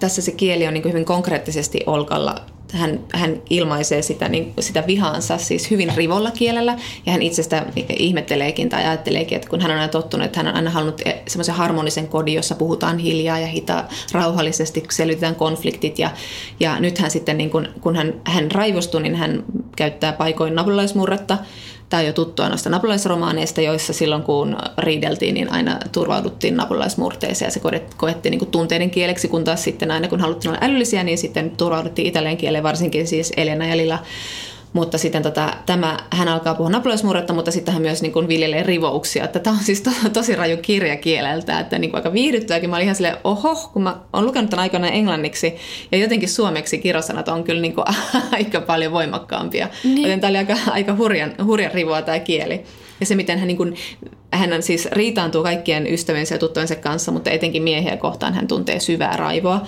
tässä 0.00 0.22
se 0.22 0.32
kieli 0.32 0.66
on 0.66 0.74
niin 0.74 0.84
hyvin 0.84 1.04
konkreettisesti 1.04 1.80
Olkalla. 1.86 2.34
Hän, 2.72 3.00
hän 3.14 3.42
ilmaisee 3.50 4.02
sitä, 4.02 4.28
niin, 4.28 4.52
sitä 4.60 4.84
vihaansa 4.86 5.38
siis 5.38 5.70
hyvin 5.70 5.92
rivolla 5.96 6.30
kielellä, 6.30 6.76
ja 7.06 7.12
hän 7.12 7.22
itsestä 7.22 7.66
ihmetteleekin 7.98 8.68
tai 8.68 8.84
ajatteleekin, 8.84 9.36
että 9.36 9.48
kun 9.48 9.60
hän 9.60 9.70
on 9.70 9.76
aina 9.76 9.88
tottunut, 9.88 10.26
että 10.26 10.38
hän 10.38 10.48
on 10.48 10.54
aina 10.54 10.70
halunnut 10.70 11.00
e, 11.04 11.22
semmoisen 11.28 11.54
harmonisen 11.54 12.08
kodin, 12.08 12.34
jossa 12.34 12.54
puhutaan 12.54 12.98
hiljaa 12.98 13.38
ja 13.38 13.46
hita, 13.46 13.84
rauhallisesti, 14.12 14.84
selvitetään 14.90 15.34
konfliktit, 15.34 15.98
ja, 15.98 16.10
ja 16.60 16.80
nyt 16.80 16.98
hän 16.98 17.10
sitten, 17.10 17.38
niin 17.38 17.50
kun, 17.50 17.68
kun 17.80 17.96
hän, 17.96 18.20
hän 18.24 18.50
raivostuu, 18.50 19.00
niin 19.00 19.14
hän 19.14 19.44
käyttää 19.76 20.12
paikoin 20.12 20.54
nabulaismurretta, 20.54 21.38
Tämä 21.88 22.00
on 22.00 22.06
jo 22.06 22.12
tuttua 22.12 22.48
noista 22.48 22.70
napulaisromaaneista, 22.70 23.60
joissa 23.60 23.92
silloin 23.92 24.22
kun 24.22 24.56
riideltiin, 24.78 25.34
niin 25.34 25.52
aina 25.52 25.78
turvauduttiin 25.92 26.56
napulaismurteeseen 26.56 27.46
ja 27.46 27.52
se 27.52 27.60
koettiin 27.96 28.30
niin 28.30 28.38
kuin 28.38 28.50
tunteiden 28.50 28.90
kieleksi, 28.90 29.28
kun 29.28 29.44
taas 29.44 29.64
sitten 29.64 29.90
aina 29.90 30.08
kun 30.08 30.20
haluttiin 30.20 30.50
olla 30.50 30.60
älyllisiä, 30.62 31.04
niin 31.04 31.18
sitten 31.18 31.50
turvauduttiin 31.50 32.08
italian 32.08 32.36
kieleen, 32.36 32.64
varsinkin 32.64 33.06
siis 33.06 33.32
Elena 33.36 33.66
ja 33.66 33.76
Lilla 33.76 33.98
mutta 34.72 34.98
sitten 34.98 35.22
tota, 35.22 35.52
tämä, 35.66 35.96
hän 36.10 36.28
alkaa 36.28 36.54
puhua 36.54 36.70
napulaismurretta, 36.70 37.32
mutta 37.32 37.50
sitten 37.50 37.74
hän 37.74 37.82
myös 37.82 38.02
niin 38.02 38.12
kuin 38.12 38.28
viljelee 38.28 38.62
rivouksia. 38.62 39.24
Että 39.24 39.38
tämä 39.38 39.56
on 39.56 39.64
siis 39.64 39.80
to, 39.80 39.90
tosi 40.12 40.36
raju 40.36 40.56
kirja 40.56 40.96
kieleltä, 40.96 41.60
että 41.60 41.78
niin 41.78 41.90
kuin 41.90 41.98
aika 41.98 42.12
viihdyttäväkin. 42.12 42.70
Mä 42.70 42.76
olin 42.76 42.84
ihan 42.84 42.96
silleen, 42.96 43.16
oho, 43.24 43.70
kun 43.72 43.82
mä 43.82 44.00
oon 44.12 44.26
lukenut 44.26 44.50
tämän 44.50 44.62
aikana 44.62 44.88
englanniksi 44.88 45.56
ja 45.92 45.98
jotenkin 45.98 46.28
suomeksi 46.28 46.78
kirjosanat 46.78 47.28
on 47.28 47.44
kyllä 47.44 47.60
niin 47.60 47.74
kuin 47.74 47.84
aika 48.32 48.60
paljon 48.60 48.92
voimakkaampia. 48.92 49.68
Niin. 49.84 50.02
Joten 50.02 50.20
tämä 50.20 50.28
oli 50.28 50.38
aika, 50.38 50.56
aika 50.70 50.96
hurjan, 50.96 51.34
hurjan 51.44 51.72
rivoa 51.72 52.02
tämä 52.02 52.18
kieli. 52.18 52.64
Ja 53.00 53.06
se, 53.06 53.14
miten 53.14 53.38
hän, 53.38 53.48
niin 53.48 53.56
kuin, 53.56 53.74
hän 54.32 54.62
siis 54.62 54.88
riitaantuu 54.92 55.42
kaikkien 55.42 55.86
ystäviensä 55.86 56.34
ja 56.34 56.38
tuttujensa 56.38 56.74
kanssa, 56.74 57.12
mutta 57.12 57.30
etenkin 57.30 57.62
miehiä 57.62 57.96
kohtaan 57.96 58.34
hän 58.34 58.48
tuntee 58.48 58.80
syvää 58.80 59.16
raivoa. 59.16 59.66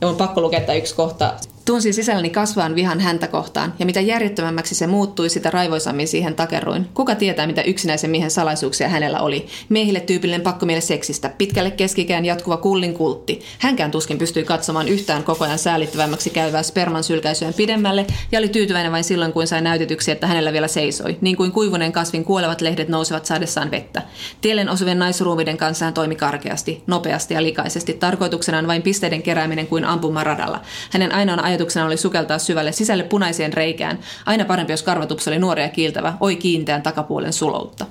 Ja 0.00 0.08
on 0.08 0.16
pakko 0.16 0.40
lukea 0.40 0.60
tämä 0.60 0.78
yksi 0.78 0.94
kohta 0.94 1.34
Tunsin 1.64 1.94
sisälläni 1.94 2.30
kasvaan 2.30 2.74
vihan 2.74 3.00
häntä 3.00 3.26
kohtaan, 3.28 3.74
ja 3.78 3.86
mitä 3.86 4.00
järjettömämmäksi 4.00 4.74
se 4.74 4.86
muuttui, 4.86 5.28
sitä 5.28 5.50
raivoisammin 5.50 6.08
siihen 6.08 6.34
takerruin. 6.34 6.88
Kuka 6.94 7.14
tietää, 7.14 7.46
mitä 7.46 7.62
yksinäisen 7.62 8.10
miehen 8.10 8.30
salaisuuksia 8.30 8.88
hänellä 8.88 9.20
oli? 9.20 9.46
Miehille 9.68 10.00
tyypillinen 10.00 10.40
pakkomiele 10.40 10.80
seksistä, 10.80 11.28
pitkälle 11.38 11.70
keskikään 11.70 12.24
jatkuva 12.24 12.56
kullin 12.56 12.94
kultti. 12.94 13.40
Hänkään 13.58 13.90
tuskin 13.90 14.18
pystyi 14.18 14.44
katsomaan 14.44 14.88
yhtään 14.88 15.24
koko 15.24 15.44
ajan 15.44 15.58
säälittävämmäksi 15.58 16.30
käyvää 16.30 16.62
sperman 16.62 17.04
sylkäisyön 17.04 17.54
pidemmälle, 17.54 18.06
ja 18.32 18.38
oli 18.38 18.48
tyytyväinen 18.48 18.92
vain 18.92 19.04
silloin, 19.04 19.32
kun 19.32 19.46
sai 19.46 19.62
näytetyksi, 19.62 20.10
että 20.10 20.26
hänellä 20.26 20.52
vielä 20.52 20.68
seisoi, 20.68 21.18
niin 21.20 21.36
kuin 21.36 21.52
kuivuneen 21.52 21.92
kasvin 21.92 22.24
kuolevat 22.24 22.60
lehdet 22.60 22.88
nousevat 22.88 23.26
saadessaan 23.26 23.70
vettä. 23.70 24.02
Tiellen 24.40 24.68
osuvien 24.68 24.98
naisruumiden 24.98 25.56
kanssa 25.56 25.84
hän 25.84 25.94
toimi 25.94 26.16
karkeasti, 26.16 26.82
nopeasti 26.86 27.34
ja 27.34 27.42
likaisesti, 27.42 27.92
tarkoituksenaan 27.92 28.66
vain 28.66 28.82
pisteiden 28.82 29.22
kerääminen 29.22 29.66
kuin 29.66 29.84
ampumaradalla. 29.84 30.60
Hänen 30.90 31.14
ainoana 31.14 31.51
ajatuksena 31.52 31.86
oli 31.86 31.96
sukeltaa 31.96 32.38
syvälle 32.38 32.72
sisälle 32.72 33.04
punaiseen 33.04 33.52
reikään. 33.52 33.98
Aina 34.26 34.44
parempi, 34.44 34.72
jos 34.72 34.82
karvatups 34.82 35.28
oli 35.28 35.38
nuori 35.38 35.62
ja 35.62 35.68
kiiltävä, 35.68 36.14
oi 36.20 36.36
kiinteän 36.36 36.82
takapuolen 36.82 37.32
suloutta. 37.32 37.86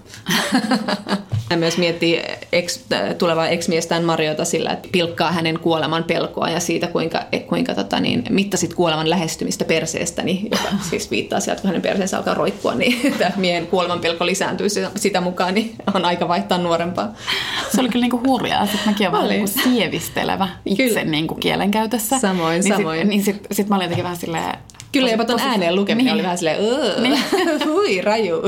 Hän 1.52 1.60
myös 1.60 1.78
miettii 1.78 2.22
ex, 2.52 2.80
tulevaa 3.18 3.48
ex-miestään 3.48 4.04
Mariota 4.04 4.46
sillä, 4.46 4.72
että 4.72 4.90
pilkkaa 4.92 5.32
hänen 5.32 5.60
kuoleman 5.60 6.04
pelkoa 6.04 6.50
ja 6.50 6.60
siitä, 6.60 6.88
kuinka, 6.88 7.24
kuinka 7.48 7.76
tota, 7.76 8.00
niin, 8.00 8.24
mittasit 8.30 8.74
kuoleman 8.74 9.10
lähestymistä 9.10 9.66
perseestä, 9.66 10.24
niin, 10.24 10.48
joka 10.52 10.70
siis 10.90 11.12
viittaa 11.12 11.40
sieltä, 11.40 11.62
kun 11.62 11.68
hänen 11.68 11.82
perseensä 11.82 12.18
alkaa 12.18 12.34
roikkua, 12.34 12.76
niin 12.76 13.14
tämä 13.20 13.32
miehen 13.36 13.68
kuoleman 13.68 14.00
pelko 14.00 14.26
lisääntyy 14.26 14.68
sitä 14.96 15.22
mukaan, 15.22 15.54
niin 15.54 15.76
on 15.94 16.06
aika 16.06 16.28
vaihtaa 16.28 16.58
nuorempaa. 16.58 17.14
Se 17.76 17.82
oli 17.82 17.90
kyllä 17.90 18.04
niinku 18.04 18.22
hurjaa. 18.28 18.66
Sitten 18.66 18.86
mäkin 18.86 19.10
olen 19.10 19.30
niinku 19.30 19.52
sievistelevä 19.64 20.48
itse 20.66 21.04
niinku 21.04 21.36
kielenkäytössä. 21.36 22.20
Samoin, 22.20 22.62
niin 22.62 22.76
samoin. 22.76 23.00
Sit, 23.00 23.10
niin 23.10 23.24
sit, 23.24 23.48
sit 23.56 23.70
mä 23.70 23.76
olin 23.76 23.86
jotenkin 23.86 24.04
vähän 24.04 24.18
silleen, 24.18 24.58
Kyllä 24.92 25.10
jopa 25.10 25.26
ton 25.26 25.40
ääneen 25.40 25.76
lukeminen 25.76 26.06
niin. 26.06 26.14
oli 26.14 26.24
vähän 26.24 26.38
silleen, 26.38 26.58
niin. 27.04 27.20
hui, 27.72 28.02
raju. 28.02 28.42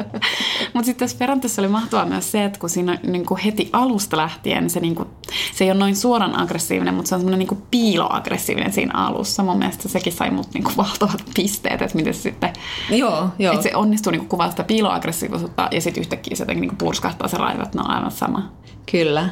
Mutta 0.74 0.86
sitten 0.86 0.96
tässä 0.96 1.18
Ferrantessa 1.18 1.62
oli 1.62 1.68
mahtavaa 1.68 2.06
myös 2.06 2.32
se, 2.32 2.44
että 2.44 2.58
kun 2.58 2.70
siinä 2.70 2.98
niin 3.02 3.26
kuin 3.26 3.40
heti 3.40 3.70
alusta 3.72 4.16
lähtien 4.16 4.70
se, 4.70 4.80
niin 4.80 4.94
kuin, 4.94 5.08
se 5.54 5.64
ei 5.64 5.70
ole 5.70 5.78
noin 5.78 5.96
suoran 5.96 6.40
aggressiivinen, 6.40 6.94
mutta 6.94 7.08
se 7.08 7.14
on 7.14 7.20
semmoinen 7.20 7.48
niin 7.48 7.62
piiloaggressiivinen 7.70 8.72
siinä 8.72 8.92
alussa. 8.94 9.42
Mun 9.42 9.58
mielestä 9.58 9.88
sekin 9.88 10.12
sai 10.12 10.30
mut 10.30 10.54
niin 10.54 10.64
kuin 10.64 10.76
valtavat 10.86 11.22
pisteet, 11.34 11.82
että 11.82 11.96
miten 11.96 12.14
se 12.14 12.20
sitten... 12.20 12.52
Joo, 12.90 13.28
joo. 13.38 13.54
Että 13.54 13.62
se 13.62 13.76
onnistuu 13.76 14.10
niin 14.10 14.28
kuvaa 14.28 14.50
sitä 14.50 14.64
piiloaggressiivisuutta 14.64 15.68
ja 15.70 15.80
sitten 15.80 16.00
yhtäkkiä 16.00 16.36
se 16.36 16.42
jotenkin 16.42 16.60
niin 16.60 16.70
kuin 16.70 16.78
purskahtaa 16.78 17.28
se 17.28 17.36
raivat, 17.36 17.74
ne 17.74 17.80
on 17.80 17.90
aivan 17.90 18.10
sama. 18.10 18.52
Kyllä. 18.90 19.28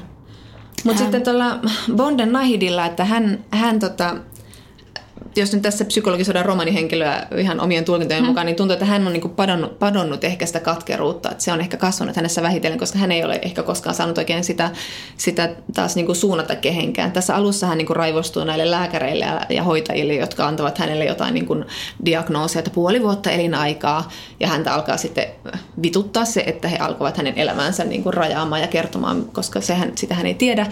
Mutta 0.85 1.03
sitten 1.03 1.23
tuolla 1.23 1.59
Bonden 1.97 2.33
Nahidilla, 2.33 2.87
että 2.87 3.05
hän, 3.05 3.45
hän 3.51 3.81
tota, 3.81 4.17
jos 5.37 5.53
nyt 5.53 5.63
tässä 5.63 5.85
psykologisodan 5.85 6.45
romanihenkilöä 6.45 7.27
ihan 7.37 7.61
omien 7.61 7.85
tulkintojen 7.85 8.23
hmm. 8.23 8.29
mukaan, 8.29 8.47
niin 8.47 8.57
tuntuu, 8.57 8.73
että 8.73 8.85
hän 8.85 9.07
on 9.07 9.13
niin 9.13 9.31
padonnut, 9.31 9.79
padonnut 9.79 10.25
ehkä 10.25 10.47
sitä 10.47 10.61
katkeruutta, 10.61 11.31
että 11.31 11.45
se 11.45 11.53
on 11.53 11.61
ehkä 11.61 11.77
kasvanut 11.77 12.17
hänessä 12.17 12.43
vähitellen, 12.43 12.79
koska 12.79 12.99
hän 12.99 13.13
ei 13.13 13.25
ole 13.25 13.39
ehkä 13.43 13.63
koskaan 13.63 13.95
saanut 13.95 14.19
oikein 14.19 14.45
sitä, 14.45 14.71
sitä 15.17 15.51
taas 15.75 15.97
niin 15.97 16.07
kuin 16.07 16.17
suunnata 16.17 16.57
kehenkään. 16.57 17.13
Tässä 17.13 17.37
alussa 17.37 17.67
hän 17.67 17.79
niin 17.79 17.87
kuin 17.87 17.97
raivostuu 17.97 18.45
näille 18.45 18.71
lääkäreille 18.71 19.25
ja, 19.25 19.41
ja 19.49 19.63
hoitajille, 19.63 20.15
jotka 20.15 20.47
antavat 20.47 20.79
hänelle 20.79 21.05
jotain 21.05 21.35
niin 21.35 21.47
kuin 21.47 21.65
diagnoosia, 22.05 22.59
että 22.59 22.71
puoli 22.71 23.03
vuotta 23.03 23.31
elinaikaa, 23.31 24.11
ja 24.41 24.49
häntä 24.49 24.75
alkaa 24.75 24.97
sitten 24.97 25.27
vituttaa 25.83 26.25
se, 26.25 26.43
että 26.47 26.69
he 26.69 26.77
alkavat 26.77 27.17
hänen 27.17 27.39
elämäänsä 27.39 27.85
niin 27.85 28.03
kuin 28.03 28.15
rajaamaan 28.15 28.61
ja 28.61 28.69
kertomaan, 28.69 29.25
koska 29.25 29.61
sehän, 29.61 29.93
sitä 29.95 30.15
hän 30.15 30.27
ei 30.27 30.35
tiedä, 30.35 30.67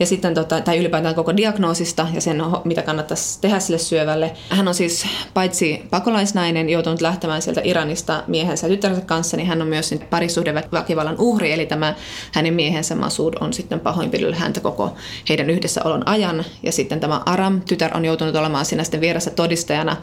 ja 0.00 0.06
sitten, 0.06 0.34
tota, 0.34 0.60
tai 0.60 0.78
ylipäätään 0.78 1.14
koko 1.14 1.36
diagnoosista 1.36 2.06
ja 2.14 2.20
sen, 2.20 2.42
mitä 2.64 2.82
kannattaisi 2.82 3.40
tehdä 3.40 3.60
sille 3.60 3.78
syövälle, 3.78 4.05
syövälle. 4.06 4.32
Hän 4.48 4.68
on 4.68 4.74
siis 4.74 5.06
paitsi 5.34 5.82
pakolaisnainen, 5.90 6.68
joutunut 6.68 7.00
lähtemään 7.00 7.42
sieltä 7.42 7.60
Iranista 7.64 8.22
miehensä 8.26 8.66
ja 8.66 8.70
tyttärensä 8.70 9.04
kanssa, 9.04 9.36
niin 9.36 9.46
hän 9.46 9.62
on 9.62 9.68
myös 9.68 9.94
parisuhdeväkivallan 10.10 11.16
uhri, 11.18 11.52
eli 11.52 11.66
tämä 11.66 11.94
hänen 12.32 12.54
miehensä 12.54 12.94
Masud 12.94 13.34
on 13.40 13.52
sitten 13.52 13.80
pahoinpidellyt 13.80 14.38
häntä 14.38 14.60
koko 14.60 14.94
heidän 15.28 15.50
yhdessäolon 15.50 16.08
ajan. 16.08 16.44
Ja 16.62 16.72
sitten 16.72 17.00
tämä 17.00 17.22
Aram, 17.26 17.60
tytär, 17.60 17.96
on 17.96 18.04
joutunut 18.04 18.36
olemaan 18.36 18.64
siinä 18.64 18.84
sitten 18.84 19.00
vieressä 19.00 19.30
todistajana. 19.30 19.96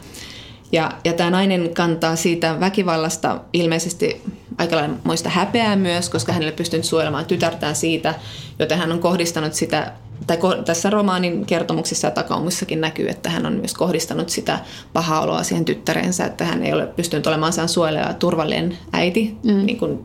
Ja, 0.72 0.90
ja 1.04 1.12
tämä 1.12 1.30
nainen 1.30 1.74
kantaa 1.74 2.16
siitä 2.16 2.60
väkivallasta 2.60 3.40
ilmeisesti 3.52 4.22
aika 4.58 4.76
muista 5.04 5.28
häpeää 5.28 5.76
myös, 5.76 6.10
koska 6.10 6.32
hän 6.32 6.42
ei 6.42 6.52
pystynyt 6.52 6.84
suojelemaan 6.84 7.26
tytärtään 7.26 7.76
siitä, 7.76 8.14
joten 8.58 8.78
hän 8.78 8.92
on 8.92 8.98
kohdistanut 8.98 9.54
sitä 9.54 9.92
tai 10.26 10.38
tässä 10.64 10.90
romaanin 10.90 11.46
kertomuksissa 11.46 12.06
ja 12.06 12.10
takaumissakin 12.10 12.80
näkyy, 12.80 13.08
että 13.08 13.30
hän 13.30 13.46
on 13.46 13.52
myös 13.52 13.74
kohdistanut 13.74 14.28
sitä 14.28 14.58
pahaa 14.92 15.20
oloa 15.20 15.42
siihen 15.42 15.64
tyttärensä, 15.64 16.24
että 16.24 16.44
hän 16.44 16.62
ei 16.62 16.72
ole 16.72 16.86
pystynyt 16.86 17.26
olemaan 17.26 17.52
sään 17.52 17.68
suojeleva 17.68 18.06
ja 18.06 18.14
turvallinen 18.14 18.78
äiti, 18.92 19.36
mm. 19.44 19.66
niin 19.66 19.78
kuin 19.78 20.04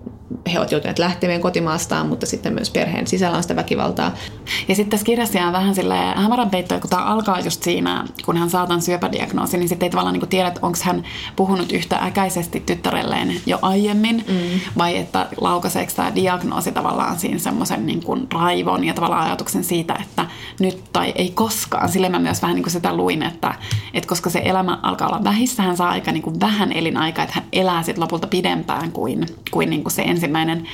he 0.53 0.59
ovat 0.59 0.71
joutuneet 0.71 0.99
lähtemään 0.99 1.41
kotimaastaan, 1.41 2.07
mutta 2.07 2.25
sitten 2.25 2.53
myös 2.53 2.69
perheen 2.69 3.07
sisällä 3.07 3.37
on 3.37 3.43
sitä 3.43 3.55
väkivaltaa. 3.55 4.15
Ja 4.67 4.75
sitten 4.75 4.89
tässä 4.89 5.05
kirjassa 5.05 5.39
on 5.39 5.53
vähän 5.53 5.75
silleen 5.75 6.17
hämärän 6.17 6.49
peitto, 6.49 6.79
kun 6.79 6.89
tämä 6.89 7.03
alkaa 7.03 7.39
just 7.39 7.63
siinä, 7.63 8.05
kun 8.25 8.37
hän 8.37 8.49
saa 8.49 8.67
tämän 8.67 8.81
syöpädiagnoosin, 8.81 9.59
niin 9.59 9.69
sitten 9.69 9.85
ei 9.85 9.89
tavallaan 9.89 10.19
niin 10.19 10.27
tiedä, 10.27 10.51
onko 10.61 10.77
hän 10.83 11.03
puhunut 11.35 11.71
yhtä 11.71 11.97
äkäisesti 11.97 12.59
tyttärelleen 12.59 13.35
jo 13.45 13.59
aiemmin, 13.61 14.25
mm. 14.27 14.59
vai 14.77 14.97
että 14.97 15.27
laukaiseeko 15.41 15.91
tämä 15.95 16.15
diagnoosi 16.15 16.71
tavallaan 16.71 17.19
siinä 17.19 17.39
semmoisen 17.39 17.85
niin 17.85 18.01
raivon 18.39 18.83
ja 18.83 18.93
tavallaan 18.93 19.25
ajatuksen 19.25 19.63
siitä, 19.63 19.95
että 20.01 20.25
nyt 20.59 20.83
tai 20.93 21.13
ei 21.15 21.31
koskaan. 21.31 21.89
Sille 21.89 22.09
mä 22.09 22.19
myös 22.19 22.41
vähän 22.41 22.55
niin 22.55 22.63
kuin 22.63 22.73
sitä 22.73 22.95
luin, 22.95 23.23
että, 23.23 23.55
että 23.93 24.09
koska 24.09 24.29
se 24.29 24.41
elämä 24.45 24.79
alkaa 24.83 25.07
olla 25.07 25.23
vähissä, 25.23 25.63
hän 25.63 25.77
saa 25.77 25.89
aika 25.89 26.11
niin 26.11 26.23
kuin 26.23 26.39
vähän 26.39 26.71
elinaikaa, 26.71 27.23
että 27.23 27.35
hän 27.35 27.47
elää 27.53 27.83
sitten 27.83 28.01
lopulta 28.01 28.27
pidempään 28.27 28.91
kuin, 28.91 29.25
kuin, 29.51 29.69
niin 29.69 29.83
kuin 29.83 29.93
se 29.93 30.01
ensimmäinen 30.01 30.67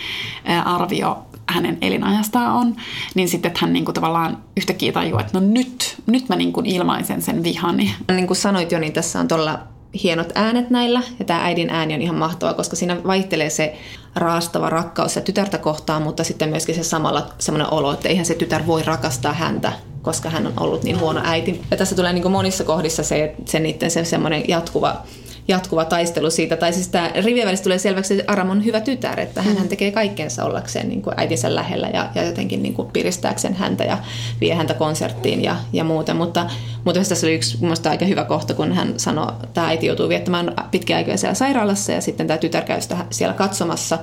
arvio 0.66 1.26
hänen 1.49 1.78
elinajastaan 1.82 2.51
on, 2.51 2.76
niin 3.16 3.30
sitten 3.30 3.49
että 3.49 3.59
hän 3.61 3.74
niin 3.74 3.86
kuin 3.86 3.95
tavallaan 3.95 4.38
yhtäkkiä 4.57 4.91
tajuaa, 4.91 5.22
että 5.22 5.39
no 5.39 5.47
nyt, 5.47 5.95
nyt 6.05 6.30
mä 6.30 6.36
niin 6.36 6.53
kuin 6.53 6.66
ilmaisen 6.66 7.22
sen 7.22 7.43
vihani. 7.43 7.95
Niin 8.11 8.28
kuin 8.28 8.38
sanoit 8.38 8.72
jo, 8.72 8.80
niin 8.80 8.93
tässä 8.93 9.20
on 9.20 9.28
tuolla 9.28 9.59
hienot 10.03 10.31
äänet 10.35 10.69
näillä, 10.69 11.01
ja 11.19 11.25
tämä 11.25 11.45
äidin 11.45 11.69
ääni 11.69 11.93
on 11.93 12.01
ihan 12.01 12.15
mahtava, 12.15 12.53
koska 12.53 12.75
siinä 12.75 13.03
vaihtelee 13.07 13.49
se 13.49 13.75
raastava 14.15 14.69
rakkaus 14.69 15.15
ja 15.15 15.21
tytärtä 15.21 15.57
kohtaan, 15.57 16.01
mutta 16.01 16.23
sitten 16.23 16.49
myöskin 16.49 16.75
se 16.75 16.83
samalla 16.83 17.29
semmoinen 17.39 17.73
olo, 17.73 17.93
että 17.93 18.09
eihän 18.09 18.25
se 18.25 18.35
tytär 18.35 18.67
voi 18.67 18.83
rakastaa 18.83 19.33
häntä, 19.33 19.71
koska 20.01 20.29
hän 20.29 20.47
on 20.47 20.53
ollut 20.59 20.83
niin 20.83 20.99
huono 20.99 21.21
äiti. 21.23 21.61
Ja 21.71 21.77
tässä 21.77 21.95
tulee 21.95 22.13
niin 22.13 22.31
monissa 22.31 22.63
kohdissa 22.63 23.03
se, 23.03 23.35
se 23.45 23.59
niiden 23.59 23.91
se 23.91 24.05
semmoinen 24.05 24.43
jatkuva 24.47 25.01
jatkuva 25.47 25.85
taistelu 25.85 26.29
siitä. 26.29 26.57
Tai 26.57 26.73
siis 26.73 26.87
tämä 26.87 27.11
rivien 27.15 27.47
välistä 27.47 27.63
tulee 27.63 27.79
selväksi, 27.79 28.19
että 28.19 28.31
Aram 28.31 28.49
on 28.49 28.65
hyvä 28.65 28.81
tytär, 28.81 29.19
että 29.19 29.41
hän, 29.41 29.57
hän 29.57 29.67
tekee 29.67 29.91
kaikkensa 29.91 30.45
ollakseen 30.45 30.89
niin 30.89 31.01
kuin 31.01 31.13
äitinsä 31.17 31.55
lähellä 31.55 31.89
ja, 31.93 32.09
ja 32.15 32.23
jotenkin 32.23 32.63
niin 32.63 32.73
kuin 32.73 32.91
piristääkseen 32.91 33.53
häntä 33.53 33.83
ja 33.83 33.97
vie 34.41 34.55
häntä 34.55 34.73
konserttiin 34.73 35.43
ja, 35.43 35.55
ja 35.73 35.83
muuten. 35.83 36.15
Mutta, 36.15 36.49
mutta 36.83 36.99
tässä 36.99 37.27
oli 37.27 37.35
yksi 37.35 37.57
minusta 37.61 37.89
aika 37.89 38.05
hyvä 38.05 38.23
kohta, 38.23 38.53
kun 38.53 38.73
hän 38.73 38.93
sanoi, 38.97 39.27
että 39.29 39.47
tämä 39.53 39.67
äiti 39.67 39.85
joutuu 39.85 40.09
viettämään 40.09 40.53
pitkiä 40.71 40.97
aikoja 40.97 41.17
siellä 41.17 41.35
sairaalassa 41.35 41.91
ja 41.91 42.01
sitten 42.01 42.27
tämä 42.27 42.37
tytär 42.37 42.63
käy 42.63 42.81
sitä 42.81 42.97
siellä 43.09 43.33
katsomassa. 43.33 43.99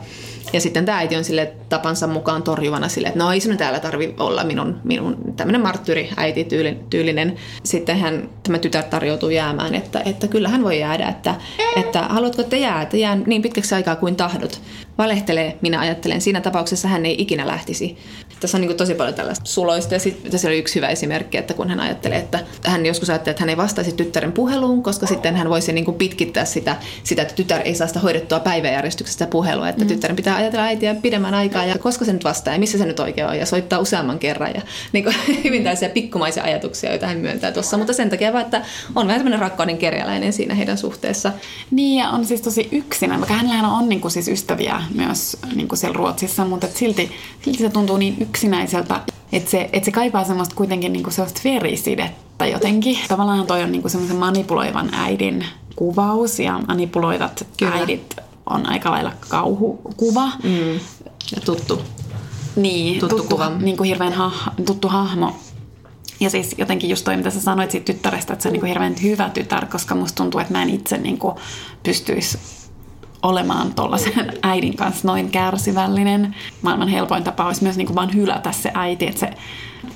Ja 0.53 0.61
sitten 0.61 0.85
tämä 0.85 0.99
äiti 0.99 1.17
on 1.17 1.25
sille 1.25 1.53
tapansa 1.69 2.07
mukaan 2.07 2.43
torjuvana 2.43 2.89
sille, 2.89 3.09
että 3.09 3.19
no 3.19 3.33
ei 3.33 3.41
sinun 3.41 3.59
täällä 3.59 3.81
tarvi 3.81 4.15
olla 4.19 4.45
minun, 4.45 4.81
minun 4.85 5.17
tämmöinen 5.37 5.61
marttyri 5.61 6.11
äiti 6.17 6.47
tyylinen. 6.91 7.37
Sitten 7.65 7.99
hän, 7.99 8.29
tämä 8.43 8.59
tytär 8.59 8.85
tarjoutuu 8.85 9.31
jäämään, 9.31 9.75
että, 9.75 10.03
että 10.05 10.29
kyllä 10.29 10.49
hän 10.49 10.65
voi 10.65 10.81
jäädä, 10.81 11.09
että, 11.09 11.35
että 11.77 12.03
haluatko 12.03 12.43
te 12.43 12.59
jää, 12.59 12.83
että 12.83 12.97
jää 12.97 13.17
niin 13.27 13.43
pitkäksi 13.43 13.75
aikaa 13.75 13.97
kuin 13.97 14.17
tahdot 14.17 14.61
valehtelee, 14.99 15.59
minä 15.61 15.81
ajattelen. 15.81 16.21
Siinä 16.21 16.41
tapauksessa 16.41 16.89
hän 16.89 17.07
ei 17.07 17.23
ikinä 17.23 17.47
lähtisi. 17.47 17.97
Tässä 18.41 18.57
on 18.57 18.61
niin 18.61 18.77
tosi 18.77 18.95
paljon 18.95 19.15
tällaista 19.15 19.47
suloista 19.47 19.95
ja 19.95 20.01
sitten 20.01 20.31
tässä 20.31 20.49
oli 20.49 20.59
yksi 20.59 20.75
hyvä 20.75 20.89
esimerkki, 20.89 21.39
että 21.39 21.55
kun 21.55 21.69
hän 21.69 21.81
ajattelee, 21.81 22.19
että 22.19 22.41
hän 22.65 22.87
joskus 22.87 23.11
ajattelee, 23.11 23.31
että 23.31 23.43
hän 23.43 23.51
ei 23.51 23.57
vastaisi 23.57 23.93
tyttären 23.93 24.33
puheluun, 24.33 24.83
koska 24.83 25.07
sitten 25.07 25.37
hän 25.37 25.51
voisi 25.51 25.73
niin 25.73 25.95
pitkittää 25.95 26.45
sitä, 26.45 26.77
sitä, 27.05 27.23
että 27.23 27.35
tytär 27.35 27.61
ei 27.65 27.75
saa 27.75 27.87
sitä 27.87 28.01
hoidettua 28.01 28.41
päiväjärjestyksestä 28.41 29.27
puhelua, 29.27 29.69
että 29.69 29.85
mm. 29.85 29.89
tyttären 29.89 30.17
pitää 30.17 30.37
ajatella 30.37 30.65
äitiä 30.65 30.95
pidemmän 30.95 31.35
aikaa 31.35 31.65
ja 31.65 31.79
koska 31.79 32.05
se 32.05 32.13
nyt 32.13 32.25
vastaa 32.25 32.55
ja 32.55 32.61
missä 32.61 32.79
se 32.79 32.87
nyt 32.87 33.01
oikein 33.01 33.27
on 33.27 33.39
ja 33.39 33.47
soittaa 33.47 33.79
useamman 33.79 34.19
kerran 34.19 34.55
ja 34.55 34.63
niin 34.93 35.05
kuin, 35.05 35.17
hyvin 35.45 35.63
tällaisia 35.63 35.89
pikkumaisia 35.89 36.45
ajatuksia, 36.45 36.91
joita 36.91 37.07
hän 37.07 37.19
myöntää 37.19 37.53
tuossa, 37.53 37.77
mutta 37.77 37.93
sen 37.93 38.11
takia 38.11 38.33
vaan, 38.33 38.45
että 38.45 38.63
on 38.95 39.07
vähän 39.07 39.21
tämmöinen 39.21 39.41
rakkauden 39.41 39.79
kerjäläinen 39.79 40.33
siinä 40.33 40.55
heidän 40.55 40.79
suhteessa. 40.79 41.33
Niin 41.71 41.99
ja 41.99 42.11
on 42.11 42.25
siis 42.25 42.41
tosi 42.41 42.69
yksinä, 42.73 43.19
vaikka 43.19 43.35
hänellähän 43.35 43.71
on 43.71 43.89
niin 43.89 44.01
kuin 44.01 44.13
siis 44.13 44.29
ystäviä 44.29 44.82
myös 44.95 45.37
niin 45.55 45.69
kuin 45.69 45.79
siellä 45.79 45.97
Ruotsissa, 45.97 46.45
mutta 46.45 46.67
silti, 46.75 47.11
silti 47.45 47.59
se 47.59 47.69
tuntuu 47.69 47.97
niin 47.97 48.17
yksinäiseltä, 48.21 49.01
että 49.33 49.51
se, 49.51 49.71
että 49.73 49.85
se 49.85 49.91
kaipaa 49.91 50.25
semmoista 50.25 50.55
kuitenkin 50.55 50.93
niin 50.93 51.03
kuin 51.03 51.15
sellaista 51.15 51.41
verisidettä 51.45 52.47
jotenkin. 52.47 52.99
Tavallaan 53.09 53.47
toi 53.47 53.63
on 53.63 53.73
niin 53.73 53.83
kuin 53.83 53.91
semmoisen 53.91 54.17
manipuloivan 54.17 54.95
äidin 54.95 55.45
kuvaus 55.77 56.39
ja 56.39 56.61
manipuloivat 56.69 57.47
Kyllä. 57.59 57.75
äidit 57.75 58.17
on 58.47 58.69
aika 58.69 58.91
lailla 58.91 59.13
kauhukuva. 59.29 60.27
Mm. 60.43 60.75
Ja 61.35 61.41
tuttu. 61.45 61.83
Niin, 62.57 63.01
tuttu, 63.01 63.17
tuttu 63.17 63.35
kuva. 63.35 63.51
Niin 63.51 63.77
kuin 63.77 63.89
hirveän 63.89 64.13
ha- 64.13 64.53
tuttu 64.67 64.89
hahmo. 64.89 65.37
Ja 66.21 66.31
siis 66.31 66.55
jotenkin 66.59 66.91
just 66.91 67.05
toi, 67.05 67.17
mitä 67.17 67.31
sä 67.31 67.41
sanoit 67.41 67.71
siitä 67.71 67.85
tyttärestä, 67.85 68.33
että 68.33 68.43
se 68.43 68.49
on 68.49 68.53
niin 68.53 68.65
hirveän 68.65 68.95
hyvä 69.03 69.31
tytär, 69.31 69.67
koska 69.67 69.95
musta 69.95 70.17
tuntuu, 70.17 70.41
että 70.41 70.53
mä 70.53 70.63
en 70.63 70.71
itse 70.71 70.99
niin 70.99 71.19
pystyisi 71.83 72.39
olemaan 73.23 73.75
tuollaisen 73.75 74.33
äidin 74.43 74.77
kanssa 74.77 75.09
noin 75.09 75.31
kärsivällinen. 75.31 76.35
Maailman 76.63 76.89
helpoin 76.89 77.25
tapa 77.25 77.47
olisi 77.47 77.63
myös 77.63 77.77
niin 77.77 77.87
kuin 77.87 77.97
vaan 77.97 78.15
hylätä 78.15 78.53
se 78.53 78.71
äiti. 78.75 79.07
Että 79.07 79.21
se, 79.21 79.31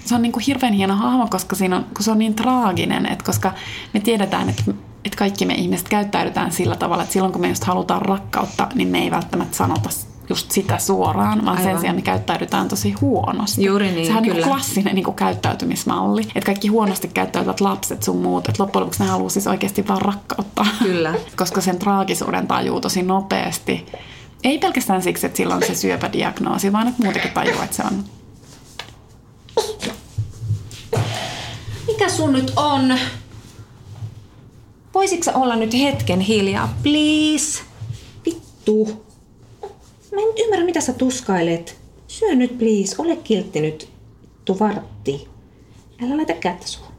se 0.04 0.14
on 0.14 0.22
niin 0.22 0.32
kuin 0.32 0.44
hirveän 0.46 0.72
hieno 0.72 0.96
hahmo, 0.96 1.26
koska, 1.30 1.56
siinä 1.56 1.76
on, 1.76 1.84
kun 1.84 2.04
se 2.04 2.10
on 2.10 2.18
niin 2.18 2.34
traaginen, 2.34 3.06
että 3.06 3.24
koska 3.24 3.52
me 3.94 4.00
tiedetään, 4.00 4.48
että, 4.48 4.62
että 5.04 5.18
kaikki 5.18 5.46
me 5.46 5.54
ihmiset 5.54 5.88
käyttäydytään 5.88 6.52
sillä 6.52 6.76
tavalla, 6.76 7.02
että 7.02 7.12
silloin 7.12 7.32
kun 7.32 7.40
me 7.40 7.48
just 7.48 7.64
halutaan 7.64 8.02
rakkautta, 8.02 8.68
niin 8.74 8.88
me 8.88 8.98
ei 8.98 9.10
välttämättä 9.10 9.56
sanota 9.56 9.90
just 10.28 10.50
sitä 10.50 10.78
suoraan, 10.78 11.44
vaan 11.44 11.58
Aivan. 11.58 11.72
sen 11.72 11.80
sijaan 11.80 11.96
me 11.96 12.02
käyttäydytään 12.02 12.68
tosi 12.68 12.92
huonosti. 12.92 13.64
Juuri 13.64 13.92
niin, 13.92 14.06
Sehän 14.06 14.22
kyllä. 14.22 14.34
on 14.34 14.40
niin 14.40 14.48
klassinen 14.48 14.94
niin 14.94 15.04
kuin 15.04 15.14
käyttäytymismalli. 15.14 16.22
Että 16.22 16.46
kaikki 16.46 16.68
huonosti 16.68 17.08
käyttäytyvät 17.08 17.60
lapset 17.60 18.02
sun 18.02 18.16
muut, 18.16 18.48
että 18.48 18.62
loppujen 18.62 18.82
lopuksi 18.82 19.02
ne 19.02 19.08
haluaa 19.08 19.30
siis 19.30 19.46
oikeasti 19.46 19.88
vaan 19.88 20.02
rakkautta. 20.02 20.66
Kyllä. 20.82 21.14
Koska 21.36 21.60
sen 21.60 21.78
traagisuuden 21.78 22.46
tajuu 22.46 22.80
tosi 22.80 23.02
nopeasti. 23.02 23.86
Ei 24.44 24.58
pelkästään 24.58 25.02
siksi, 25.02 25.26
että 25.26 25.36
sillä 25.36 25.54
on 25.54 25.62
se 25.66 25.74
syöpädiagnoosi, 25.74 26.72
vaan 26.72 26.88
että 26.88 27.02
muutenkin 27.02 27.32
tajuu, 27.32 27.60
että 27.62 27.76
se 27.76 27.82
on 27.82 28.04
Mikä 31.86 32.08
sun 32.08 32.32
nyt 32.32 32.52
on? 32.56 32.98
Voisitko 34.94 35.30
olla 35.34 35.56
nyt 35.56 35.74
hetken 35.74 36.20
hiljaa, 36.20 36.74
please? 36.82 37.62
Vittu. 38.26 39.05
Mä 40.16 40.22
en 40.22 40.44
ymmärrä, 40.44 40.64
mitä 40.64 40.80
sä 40.80 40.92
tuskailet. 40.92 41.78
Syö 42.08 42.34
nyt, 42.34 42.58
please. 42.58 42.94
Ole 42.98 43.16
kiltti 43.16 43.60
nyt, 43.60 43.88
tuvartti. 44.44 45.28
Älä 46.02 46.16
laita 46.16 46.32
kättä 46.32 46.66
suun. 46.66 46.92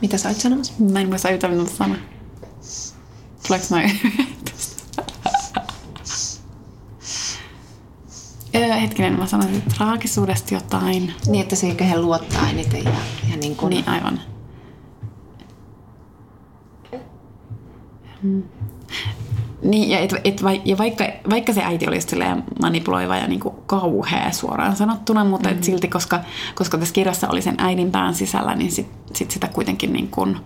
Mitä 0.00 0.18
sä 0.18 0.28
oot 0.28 0.40
sanomassa? 0.40 0.72
Mä 0.78 1.00
en 1.00 1.08
muista 1.08 1.30
yhtään, 1.30 1.56
mitä 1.56 1.70
sanoa. 1.70 1.96
Tuleeko 3.46 3.66
noin? 3.70 4.00
hetkinen, 8.60 9.18
mä 9.18 9.26
sanoisin 9.26 9.62
traagisuudesta 9.76 10.54
jotain. 10.54 11.14
Niin, 11.26 11.42
että 11.42 11.56
se 11.56 11.76
he 11.90 11.98
luottaa 11.98 12.50
eniten 12.50 12.84
ja, 12.84 12.90
ja 13.30 13.36
niin 13.36 13.56
kuin... 13.56 13.70
Niin, 13.70 13.88
aivan. 13.88 14.20
Hmm. 18.22 18.42
Niin, 19.62 19.90
ja, 19.90 19.98
et, 19.98 20.14
et, 20.24 20.40
ja 20.64 20.78
vaikka, 20.78 21.04
vaikka 21.30 21.52
se 21.52 21.62
äiti 21.62 21.88
olisi 21.88 22.16
manipuloiva 22.60 23.16
ja 23.16 23.26
niin 23.26 23.40
kuin 23.40 23.54
kauhea 23.66 24.32
suoraan 24.32 24.76
sanottuna, 24.76 25.24
mutta 25.24 25.48
mm-hmm. 25.48 25.58
et 25.58 25.64
silti, 25.64 25.88
koska, 25.88 26.20
koska 26.54 26.78
tässä 26.78 26.94
kirjassa 26.94 27.28
oli 27.28 27.42
sen 27.42 27.54
äidin 27.58 27.90
pään 27.90 28.14
sisällä, 28.14 28.54
niin 28.54 28.72
sit, 28.72 28.86
sit 29.14 29.30
sitä 29.30 29.48
kuitenkin 29.48 29.92
niin 29.92 30.08
kuin, 30.08 30.36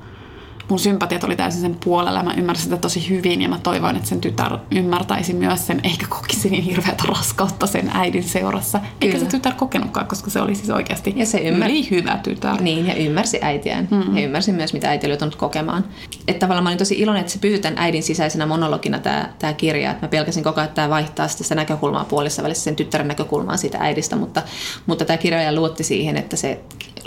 mun 0.69 0.79
sympatiat 0.79 1.25
oli 1.25 1.37
täysin 1.37 1.61
sen 1.61 1.77
puolella. 1.85 2.23
Mä 2.23 2.35
ymmärsin 2.35 2.65
sitä 2.65 2.77
tosi 2.77 3.09
hyvin 3.09 3.43
ja 3.43 3.49
mä 3.49 3.59
toivoin, 3.63 3.97
että 3.97 4.09
sen 4.09 4.21
tytär 4.21 4.59
ymmärtäisi 4.71 5.35
myös 5.35 5.67
sen, 5.67 5.81
eikä 5.85 6.07
kokisi 6.09 6.51
niin 6.51 6.63
hirveätä 6.65 7.05
raskautta 7.09 7.67
sen 7.67 7.91
äidin 7.95 8.25
seurassa. 8.25 8.79
Kyllä. 8.79 8.93
Eikä 9.01 9.19
se 9.19 9.27
tytär 9.27 9.55
kokenutkaan, 9.55 10.07
koska 10.07 10.31
se 10.31 10.41
oli 10.41 10.55
siis 10.55 10.71
oikeasti 10.71 11.15
ja 11.17 11.27
se 11.27 11.39
ymmär... 11.39 11.71
yli 11.71 11.91
hyvä 11.91 12.19
tytär. 12.23 12.63
Niin, 12.63 12.87
ja 12.87 12.95
ymmärsi 12.95 13.39
äitiään. 13.43 13.89
Mm-hmm. 13.91 14.17
Ja 14.17 14.25
ymmärsi 14.25 14.53
myös, 14.53 14.73
mitä 14.73 14.89
äiti 14.89 15.07
oli 15.07 15.13
joutunut 15.13 15.37
kokemaan. 15.37 15.85
Että 16.29 16.41
tavallaan 16.41 16.65
mä 16.65 16.69
olin 16.69 16.79
tosi 16.79 16.95
iloinen, 16.95 17.21
että 17.21 17.33
se 17.33 17.39
pysyy 17.39 17.59
tämän 17.59 17.79
äidin 17.79 18.03
sisäisenä 18.03 18.47
monologina 18.47 18.99
tämä, 18.99 19.29
tämä 19.39 19.53
kirja. 19.53 19.91
Että 19.91 20.07
mä 20.07 20.09
pelkäsin 20.09 20.45
koko 20.45 20.61
ajan, 20.61 20.69
että 20.69 20.75
tämä 20.75 20.89
vaihtaa 20.89 21.29
sitä 21.29 21.55
näkökulmaa 21.55 22.05
puolissa 22.05 22.43
välissä 22.43 22.65
sen 22.65 22.77
tyttären 22.77 23.09
näkökulmaa 23.09 23.57
siitä 23.57 23.79
äidistä, 23.81 24.17
mutta, 24.17 24.43
mutta 24.87 25.05
tämä 25.05 25.17
kirja 25.17 25.53
luotti 25.53 25.85
siihen, 25.85 26.17
että 26.17 26.37
se 26.37 26.61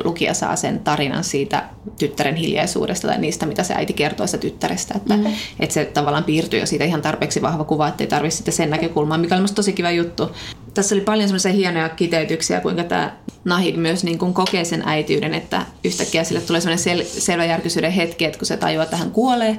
lukija 0.04 0.34
saa 0.34 0.56
sen 0.56 0.80
tarinan 0.80 1.24
siitä 1.24 1.64
tyttären 2.00 2.36
hiljaisuudesta 2.36 3.08
tai 3.08 3.18
niistä, 3.18 3.46
mitä 3.46 3.64
se 3.64 3.74
äiti 3.74 3.94
kertoo 3.94 4.28
sitä 4.28 4.38
tyttärestä. 4.38 4.94
Että, 4.98 5.18
mm. 5.18 5.26
että 5.60 5.74
se 5.74 5.86
tavallaan 5.86 6.24
piirtyy 6.24 6.60
jo 6.60 6.66
siitä 6.66 6.86
ihan 6.86 7.02
tarpeeksi 7.02 7.42
vahva 7.42 7.64
kuva, 7.64 7.88
ettei 7.88 8.08
tarvitse 8.08 8.38
sitten 8.38 8.54
sen 8.54 8.70
näkökulmaa, 8.70 9.18
mikä 9.18 9.36
oli 9.36 9.46
tosi 9.56 9.74
kiva 9.74 9.92
juttu. 9.92 10.32
Tässä 10.74 10.96
oli 10.96 11.02
paljon 11.02 11.28
semmoisia 11.28 11.52
hienoja 11.52 11.90
kiteytyksiä, 11.90 12.62
kuinka 12.62 12.84
tämä 12.84 13.16
Nahid 13.44 13.76
myös 13.76 14.04
niin 14.04 14.18
kuin 14.18 14.34
kokee 14.34 14.66
sen 14.66 14.84
äitiyden, 14.86 15.34
että 15.34 15.66
yhtäkkiä 15.84 16.24
sille 16.24 16.42
tulee 16.42 16.62
semmoinen 16.62 17.00
sel- 17.00 17.20
selväjärkisyyden 17.20 17.92
hetki, 17.92 18.26
että 18.26 18.40
kun 18.40 18.48
se 18.48 18.58
tajuaa, 18.58 18.84
että 18.84 18.98
hän 18.98 19.12
kuolee, 19.12 19.58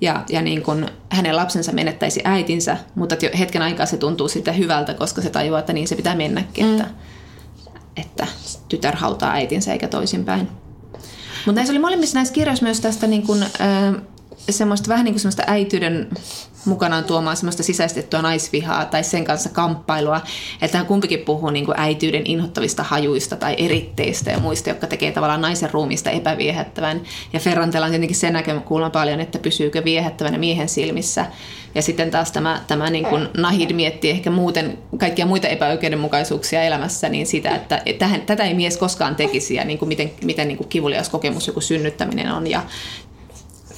ja, 0.00 0.24
ja 0.28 0.42
niin 0.42 0.62
kuin 0.62 0.86
hänen 1.10 1.36
lapsensa 1.36 1.72
menettäisi 1.72 2.20
äitinsä, 2.24 2.76
mutta 2.94 3.16
hetken 3.38 3.62
aikaa 3.62 3.86
se 3.86 3.96
tuntuu 3.96 4.28
sitten 4.28 4.58
hyvältä, 4.58 4.94
koska 4.94 5.22
se 5.22 5.30
tajuaa, 5.30 5.60
että 5.60 5.72
niin 5.72 5.88
se 5.88 5.96
pitää 5.96 6.14
mennäkin, 6.14 6.66
mm. 6.66 6.72
että, 6.72 6.88
että 8.00 8.26
tytär 8.68 8.96
hautaa 8.96 9.32
äitinsä 9.32 9.72
eikä 9.72 9.88
toisinpäin. 9.88 10.48
Mutta 11.46 11.52
näissä 11.52 11.72
oli 11.72 11.78
molemmissa 11.78 12.14
näissä 12.14 12.34
kirjoissa 12.34 12.64
myös 12.64 12.80
tästä 12.80 13.06
niin 13.06 13.26
kuin, 13.26 13.42
äh, 13.42 13.94
semmoista 14.50 14.88
vähän 14.88 15.04
niin 15.04 15.14
kuin 15.14 15.20
semmoista 15.20 15.42
äityyden 15.46 16.08
mukanaan 16.68 17.04
tuomaan 17.04 17.36
semmoista 17.36 17.62
sisäistettyä 17.62 18.22
naisvihaa 18.22 18.84
tai 18.84 19.04
sen 19.04 19.24
kanssa 19.24 19.48
kamppailua. 19.48 20.20
Että 20.62 20.78
hän 20.78 20.86
kumpikin 20.86 21.20
puhuu 21.20 21.50
niin 21.50 21.64
kuin 21.64 21.80
äityyden 21.80 22.22
inhottavista 22.24 22.82
hajuista 22.82 23.36
tai 23.36 23.54
eritteistä 23.58 24.30
ja 24.30 24.38
muista, 24.38 24.68
jotka 24.68 24.86
tekee 24.86 25.12
tavallaan 25.12 25.40
naisen 25.40 25.70
ruumista 25.70 26.10
epäviehättävän. 26.10 27.00
Ja 27.32 27.40
Ferrantella 27.40 27.86
on 27.86 27.92
tietenkin 27.92 28.16
sen 28.16 28.32
näkökulma 28.32 28.90
paljon, 28.90 29.20
että 29.20 29.38
pysyykö 29.38 29.84
viehättävänä 29.84 30.38
miehen 30.38 30.68
silmissä. 30.68 31.26
Ja 31.74 31.82
sitten 31.82 32.10
taas 32.10 32.32
tämä, 32.32 32.62
tämä 32.66 32.90
niin 32.90 33.04
kuin 33.04 33.28
Nahid 33.36 33.72
miettii 33.72 34.10
ehkä 34.10 34.30
muuten 34.30 34.78
kaikkia 34.98 35.26
muita 35.26 35.48
epäoikeudenmukaisuuksia 35.48 36.62
elämässä, 36.62 37.08
niin 37.08 37.26
sitä, 37.26 37.54
että 37.54 37.82
tähän, 37.98 38.22
tätä 38.22 38.44
ei 38.44 38.54
mies 38.54 38.76
koskaan 38.76 39.16
tekisi 39.16 39.54
ja 39.54 39.64
niin 39.64 39.78
kuin 39.78 39.88
miten, 39.88 40.10
miten 40.24 40.48
niin 40.48 40.58
kuin 40.58 40.68
kivulias 40.68 41.08
kokemus 41.08 41.46
joku 41.46 41.60
synnyttäminen 41.60 42.32
on. 42.32 42.46
Ja, 42.46 42.62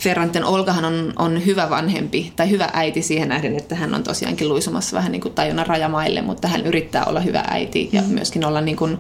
Ferranten 0.01 0.45
Olgahan 0.45 0.85
on, 0.85 1.13
on 1.17 1.47
hyvä 1.47 1.71
vanhempi 1.71 2.33
tai 2.37 2.51
hyvä 2.51 2.69
äiti 2.73 3.03
siihen 3.03 3.29
nähden, 3.29 3.57
että 3.57 3.75
hän 3.75 3.95
on 3.95 4.03
tosiaankin 4.03 4.49
luisumassa 4.49 4.97
vähän 4.97 5.13
niin 5.13 5.23
kuin 5.23 5.35
tajunnan 5.35 5.67
rajamaille, 5.67 6.23
mutta 6.23 6.49
hän 6.49 6.67
yrittää 6.67 7.05
olla 7.05 7.21
hyvä 7.21 7.45
äiti 7.49 7.89
ja 7.93 8.03
mm. 8.03 8.09
myöskin 8.09 8.45
olla 8.45 8.61
niin 8.61 8.77
kuin 8.77 8.99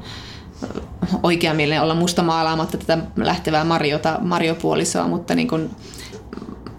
oikeamielinen, 1.22 1.82
olla 1.82 1.94
musta 1.94 2.22
maalaamatta 2.22 2.78
tätä 2.78 2.98
lähtevää 3.16 3.64
Mariota, 3.64 4.18
Mariopuolisoa, 4.20 5.08
mutta 5.08 5.34
niin 5.34 5.48
kuin 5.48 5.70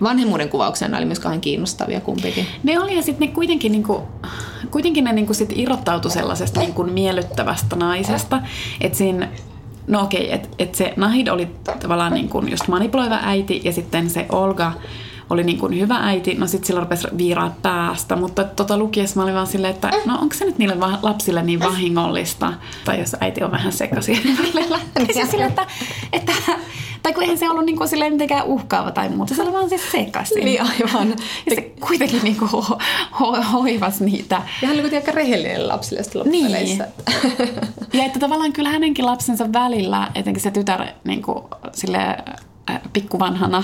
vanhemmuuden 0.03 0.49
kuvauksena 0.49 0.97
oli 0.97 1.05
myös 1.05 1.19
kauhean 1.19 1.41
kiinnostavia 1.41 2.01
kumpikin. 2.01 2.45
Ne 2.63 2.79
oli 2.79 2.95
ja 2.95 3.01
sitten 3.01 3.27
ne 3.27 3.33
kuitenkin, 3.33 3.71
niinku, 3.71 4.01
kuitenkin 4.71 5.03
ne 5.03 5.13
niinku 5.13 5.33
sit 5.33 5.53
irrottautu 5.55 6.09
sellaisesta 6.09 6.59
niinku 6.59 6.83
miellyttävästä 6.83 7.75
naisesta, 7.75 8.41
että 8.81 8.97
siinä 8.97 9.29
No 9.91 10.01
okei, 10.01 10.25
okay, 10.25 10.35
että 10.35 10.49
et 10.59 10.75
se 10.75 10.93
Nahid 10.95 11.27
oli 11.27 11.47
tavallaan 11.81 12.13
niin 12.13 12.29
kuin 12.29 12.51
just 12.51 12.67
manipuloiva 12.67 13.19
äiti 13.21 13.61
ja 13.63 13.73
sitten 13.73 14.09
se 14.09 14.25
Olga 14.29 14.71
oli 15.31 15.43
niin 15.43 15.59
kuin 15.59 15.79
hyvä 15.79 15.95
äiti, 15.97 16.35
no 16.35 16.47
sitten 16.47 16.67
sillä 16.67 16.79
rupesi 16.79 17.07
viiraa 17.17 17.55
päästä, 17.61 18.15
mutta 18.15 18.43
tota 18.43 18.77
lukiessa 18.77 19.15
mä 19.19 19.23
olin 19.23 19.35
vaan 19.35 19.47
silleen, 19.47 19.73
että 19.73 19.91
no 20.05 20.17
onko 20.21 20.35
se 20.35 20.45
nyt 20.45 20.57
niille 20.57 20.75
lapsille 21.01 21.43
niin 21.43 21.59
vahingollista, 21.59 22.53
tai 22.85 22.99
jos 22.99 23.15
äiti 23.19 23.43
on 23.43 23.51
vähän 23.51 23.71
sekaisin 23.71 24.37
välillä, 24.37 24.79
niin 25.15 25.27
sille, 25.27 25.45
että, 25.45 25.67
että 26.13 26.31
tai 27.03 27.13
kun 27.13 27.23
eihän 27.23 27.37
se 27.37 27.49
ollut 27.49 27.65
niin 27.65 27.77
kuin 27.77 27.87
silleen 27.87 28.13
mitenkään 28.13 28.45
uhkaava 28.45 28.91
tai 28.91 29.09
muuta, 29.09 29.35
se 29.35 29.41
oli 29.43 29.53
vaan 29.53 29.69
siis 29.69 29.91
sekaisin. 29.91 30.45
Niin 30.45 30.61
aivan. 30.61 31.09
Ja 31.49 31.55
se 31.55 31.61
kuitenkin 31.61 32.19
niin 32.23 32.37
kuin 32.37 32.51
ho- 32.51 32.77
ho- 33.13 33.43
hoivas 33.43 34.01
niitä. 34.01 34.41
Ja 34.61 34.67
hän 34.67 34.73
oli 34.73 34.81
kuitenkin 34.81 35.09
aika 35.09 35.11
rehellinen 35.21 35.67
lapsille 35.67 36.01
Niin. 36.25 36.77
ja 37.93 38.03
että 38.05 38.19
tavallaan 38.19 38.53
kyllä 38.53 38.69
hänenkin 38.69 39.05
lapsensa 39.05 39.53
välillä, 39.53 40.11
etenkin 40.15 40.43
se 40.43 40.51
tytär 40.51 40.87
niin 41.03 41.21
kuin, 41.21 41.43
silleen, 41.73 42.23
pikkuvanhana 42.93 43.63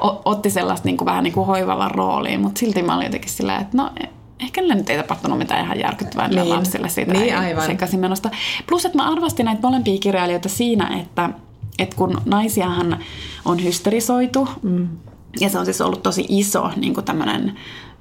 otti 0.24 0.50
sellaista 0.50 0.88
niin 0.88 0.96
kuin, 0.96 1.06
vähän 1.06 1.24
niin 1.24 1.34
kuin 1.34 1.46
hoivavan 1.46 1.90
rooliin, 1.90 2.40
mutta 2.40 2.58
silti 2.58 2.82
mä 2.82 2.94
olin 2.94 3.06
jotenkin 3.06 3.30
silleen, 3.30 3.60
että 3.60 3.76
no 3.76 3.90
ehkä 4.40 4.60
niille 4.60 4.74
nyt 4.74 4.90
ei 4.90 4.96
tapahtunut 4.96 5.38
mitään 5.38 5.64
ihan 5.64 5.80
järkyttävää 5.80 6.28
niin. 6.28 6.48
lapsille 6.48 6.88
siitä 6.88 7.12
niin, 7.12 7.38
aivan. 7.38 7.66
sekaisinmenosta. 7.66 8.30
Plus, 8.68 8.84
että 8.84 8.98
mä 8.98 9.10
arvostin 9.12 9.46
näitä 9.46 9.62
molempia 9.62 9.98
kirjailijoita 9.98 10.48
siinä, 10.48 11.00
että 11.00 11.30
että 11.78 11.96
kun 11.96 12.20
naisiahan 12.24 12.98
on 13.44 13.64
hysterisoitu, 13.64 14.48
mm. 14.62 14.88
ja 15.40 15.48
se 15.48 15.58
on 15.58 15.64
siis 15.64 15.80
ollut 15.80 16.02
tosi 16.02 16.26
iso 16.28 16.70
niin 16.76 16.94
tämmöinen 17.04 17.58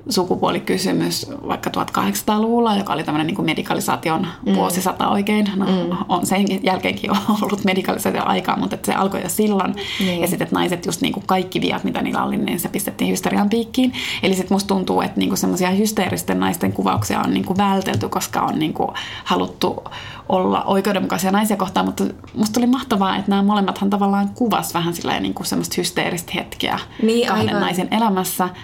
sukupuolikysymys 0.09 1.27
vaikka 1.47 1.69
1800-luvulla, 1.77 2.75
joka 2.75 2.93
oli 2.93 3.03
tämmöinen 3.03 3.27
niin 3.27 3.45
medikalisaation 3.45 4.27
mm. 4.45 4.55
vuosisata 4.55 5.09
oikein. 5.09 5.51
No, 5.55 5.65
mm. 5.65 5.97
on 6.09 6.25
sen 6.25 6.45
jälkeenkin 6.63 7.11
ollut 7.41 7.63
medikalisaation 7.63 8.27
aikaa, 8.27 8.57
mutta 8.57 8.77
se 8.83 8.93
alkoi 8.93 9.21
jo 9.21 9.29
silloin. 9.29 9.75
Niin. 9.99 10.21
Ja 10.21 10.27
sitten, 10.27 10.47
naiset 10.51 10.85
just 10.85 11.01
niin 11.01 11.13
kuin 11.13 11.23
kaikki 11.27 11.61
viat, 11.61 11.83
mitä 11.83 12.01
niillä 12.01 12.23
oli, 12.23 12.37
niin 12.37 12.59
se 12.59 12.69
pistettiin 12.69 13.11
hysterian 13.11 13.49
piikkiin. 13.49 13.93
Eli 14.23 14.33
sitten 14.33 14.55
musta 14.55 14.67
tuntuu, 14.67 15.01
että 15.01 15.19
niin 15.19 15.37
semmoisia 15.37 15.69
hysteeristen 15.69 16.39
naisten 16.39 16.73
kuvauksia 16.73 17.19
on 17.19 17.33
niin 17.33 17.45
kuin 17.45 17.57
vältelty, 17.57 18.09
koska 18.09 18.41
on 18.41 18.59
niin 18.59 18.73
kuin 18.73 18.89
haluttu 19.23 19.83
olla 20.29 20.63
oikeudenmukaisia 20.63 21.31
naisia 21.31 21.57
kohtaan, 21.57 21.85
mutta 21.85 22.03
musta 22.35 22.59
oli 22.59 22.67
mahtavaa, 22.67 23.15
että 23.17 23.29
nämä 23.29 23.43
molemmathan 23.43 23.89
tavallaan 23.89 24.29
kuvas 24.29 24.73
vähän 24.73 24.93
sillä 24.93 25.19
niin 25.19 25.33
kuin 25.33 25.47
semmoista 25.47 25.75
hysteeristä 25.77 26.31
hetkeä 26.35 26.79
niin, 27.01 27.27
kahden 27.27 27.47
aivan. 27.47 27.61
naisen 27.61 27.87
elämässä– 27.91 28.49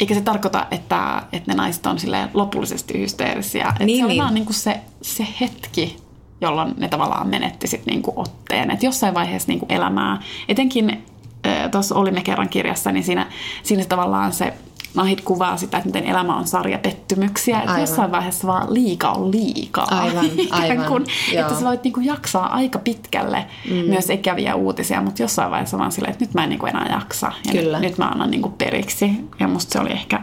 eikä 0.00 0.14
se 0.14 0.20
tarkoita, 0.20 0.66
että, 0.70 1.22
että 1.32 1.52
ne 1.52 1.56
naiset 1.56 1.86
on 1.86 1.98
silleen 1.98 2.28
lopullisesti 2.34 3.00
hysteerisiä. 3.00 3.74
Niin, 3.78 3.98
se 3.98 4.04
on 4.04 4.08
niin. 4.08 4.22
vaan 4.22 4.34
niin 4.34 4.44
kuin 4.44 4.54
se, 4.54 4.80
se 5.02 5.26
hetki, 5.40 5.96
jolloin 6.40 6.74
ne 6.76 6.88
tavallaan 6.88 7.28
menetti 7.28 7.66
sit 7.66 7.86
niin 7.86 8.02
kuin 8.02 8.18
otteen. 8.18 8.70
Että 8.70 8.86
jossain 8.86 9.14
vaiheessa 9.14 9.48
niin 9.48 9.58
kuin 9.58 9.72
elämää, 9.72 10.22
etenkin 10.48 11.04
tuossa 11.70 11.94
olimme 11.94 12.22
kerran 12.22 12.48
kirjassa, 12.48 12.92
niin 12.92 13.04
siinä, 13.04 13.26
siinä 13.62 13.84
tavallaan 13.84 14.32
se 14.32 14.54
Nahid 14.96 15.18
kuvaa 15.24 15.56
sitä, 15.56 15.76
että 15.76 15.88
miten 15.88 16.04
elämä 16.04 16.36
on 16.36 16.46
sarja 16.46 16.78
pettymyksiä. 16.78 17.60
Että 17.60 17.80
jossain 17.80 18.12
vaiheessa 18.12 18.46
vaan 18.46 18.74
liika 18.74 19.10
on 19.10 19.32
liikaa. 19.32 19.86
Aivan, 19.90 20.26
aivan, 20.50 20.86
kuin, 20.86 21.04
joo. 21.32 21.42
että 21.42 21.60
sä 21.60 21.66
voit 21.66 21.84
niinku 21.84 22.00
jaksaa 22.00 22.46
aika 22.54 22.78
pitkälle 22.78 23.46
mm. 23.70 23.74
myös 23.74 24.10
ikäviä 24.10 24.54
uutisia, 24.54 25.02
mutta 25.02 25.22
jossain 25.22 25.50
vaiheessa 25.50 25.78
vaan 25.78 25.92
silleen, 25.92 26.12
että 26.12 26.24
nyt 26.24 26.34
mä 26.34 26.42
en 26.42 26.48
niinku 26.48 26.66
enää 26.66 26.88
jaksa. 26.92 27.32
Ja 27.46 27.52
Kyllä. 27.52 27.80
Nyt, 27.80 27.90
nyt 27.90 27.98
mä 27.98 28.08
annan 28.08 28.30
niinku 28.30 28.48
periksi. 28.48 29.10
Ja 29.40 29.48
musta 29.48 29.72
se 29.72 29.80
oli 29.80 29.92
ehkä 29.92 30.22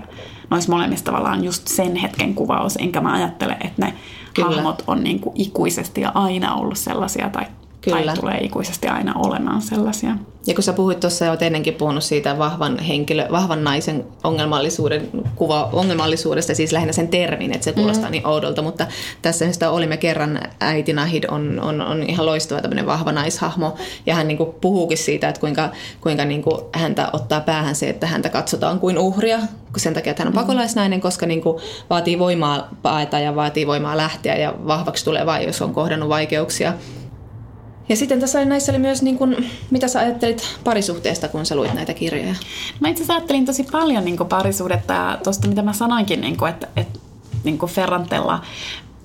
noissa 0.49 0.71
molemmissa 0.71 1.05
tavallaan 1.05 1.43
just 1.43 1.67
sen 1.67 1.95
hetken 1.95 2.35
kuvaus, 2.35 2.75
enkä 2.75 3.01
mä 3.01 3.13
ajattele, 3.13 3.57
että 3.61 3.85
ne 3.85 3.93
Kyllä. 4.33 4.55
hahmot 4.55 4.83
on 4.87 5.03
niinku 5.03 5.31
ikuisesti 5.35 6.01
ja 6.01 6.11
aina 6.15 6.55
ollut 6.55 6.77
sellaisia 6.77 7.29
tai, 7.29 7.45
tai 7.91 7.99
Kyllä. 7.99 8.13
tulee 8.13 8.37
ikuisesti 8.37 8.87
aina 8.87 9.13
olemaan 9.15 9.61
sellaisia. 9.61 10.15
Ja 10.47 10.53
kun 10.53 10.63
sä 10.63 10.73
puhuit 10.73 10.99
tuossa 10.99 11.29
oot 11.29 11.41
ennenkin 11.41 11.73
puhunut 11.73 12.03
siitä 12.03 12.37
vahvan, 12.37 12.79
henkilö, 12.79 13.27
vahvan 13.31 13.63
naisen 13.63 14.05
ongelmallisuuden, 14.23 15.09
kuva 15.35 15.69
ongelmallisuudesta, 15.73 16.55
siis 16.55 16.71
lähinnä 16.71 16.93
sen 16.93 17.07
termin, 17.07 17.53
että 17.53 17.65
se 17.65 17.71
kuulostaa 17.71 18.05
mm. 18.05 18.11
niin 18.11 18.27
oudolta, 18.27 18.61
mutta 18.61 18.87
tässä 19.21 19.45
mistä 19.45 19.69
olimme 19.69 19.97
kerran, 19.97 20.39
äiti 20.59 20.93
Nahid 20.93 21.23
on, 21.27 21.59
on, 21.59 21.81
on 21.81 22.03
ihan 22.03 22.25
loistava 22.25 22.61
tämmöinen 22.61 22.85
vahva 22.85 23.11
naishahmo, 23.11 23.75
ja 24.05 24.15
hän 24.15 24.27
niinku 24.27 24.45
puhuukin 24.61 24.97
siitä, 24.97 25.29
että 25.29 25.41
kuinka, 25.41 25.69
kuinka 26.01 26.25
niinku 26.25 26.69
häntä 26.73 27.09
ottaa 27.13 27.41
päähän 27.41 27.75
se, 27.75 27.89
että 27.89 28.07
häntä 28.07 28.29
katsotaan 28.29 28.79
kuin 28.79 28.97
uhria, 28.97 29.39
sen 29.77 29.93
takia, 29.93 30.11
että 30.11 30.23
hän 30.23 30.27
on 30.27 30.33
pakolaisnainen, 30.33 31.01
koska 31.01 31.25
niinku 31.25 31.61
vaatii 31.89 32.19
voimaa 32.19 32.67
paeta 32.81 33.19
ja 33.19 33.35
vaatii 33.35 33.67
voimaa 33.67 33.97
lähteä, 33.97 34.35
ja 34.35 34.53
vahvaksi 34.67 35.05
tulee 35.05 35.25
vain, 35.25 35.47
jos 35.47 35.61
on 35.61 35.73
kohdannut 35.73 36.09
vaikeuksia. 36.09 36.73
Ja 37.89 37.95
sitten 37.95 38.19
tässä 38.19 38.39
oli, 38.39 38.45
näissä 38.45 38.71
oli 38.71 38.79
myös, 38.79 39.01
niin 39.01 39.17
kuin, 39.17 39.49
mitä 39.71 39.87
sä 39.87 39.99
ajattelit 39.99 40.57
parisuhteesta, 40.63 41.27
kun 41.27 41.45
sä 41.45 41.55
luit 41.55 41.73
näitä 41.73 41.93
kirjoja? 41.93 42.35
Mä 42.79 42.87
itse 42.87 43.03
asiassa 43.03 43.13
ajattelin 43.13 43.45
tosi 43.45 43.63
paljon 43.71 44.05
niin 44.05 44.17
parisuudetta 44.17 44.93
ja 44.93 45.17
tuosta 45.23 45.47
mitä 45.47 45.61
mä 45.61 45.73
sanoinkin, 45.73 46.21
niin 46.21 46.37
kuin, 46.37 46.49
että, 46.49 46.67
että 46.75 46.99
niin 47.43 47.57
kuin 47.57 47.71
Ferrantella 47.71 48.41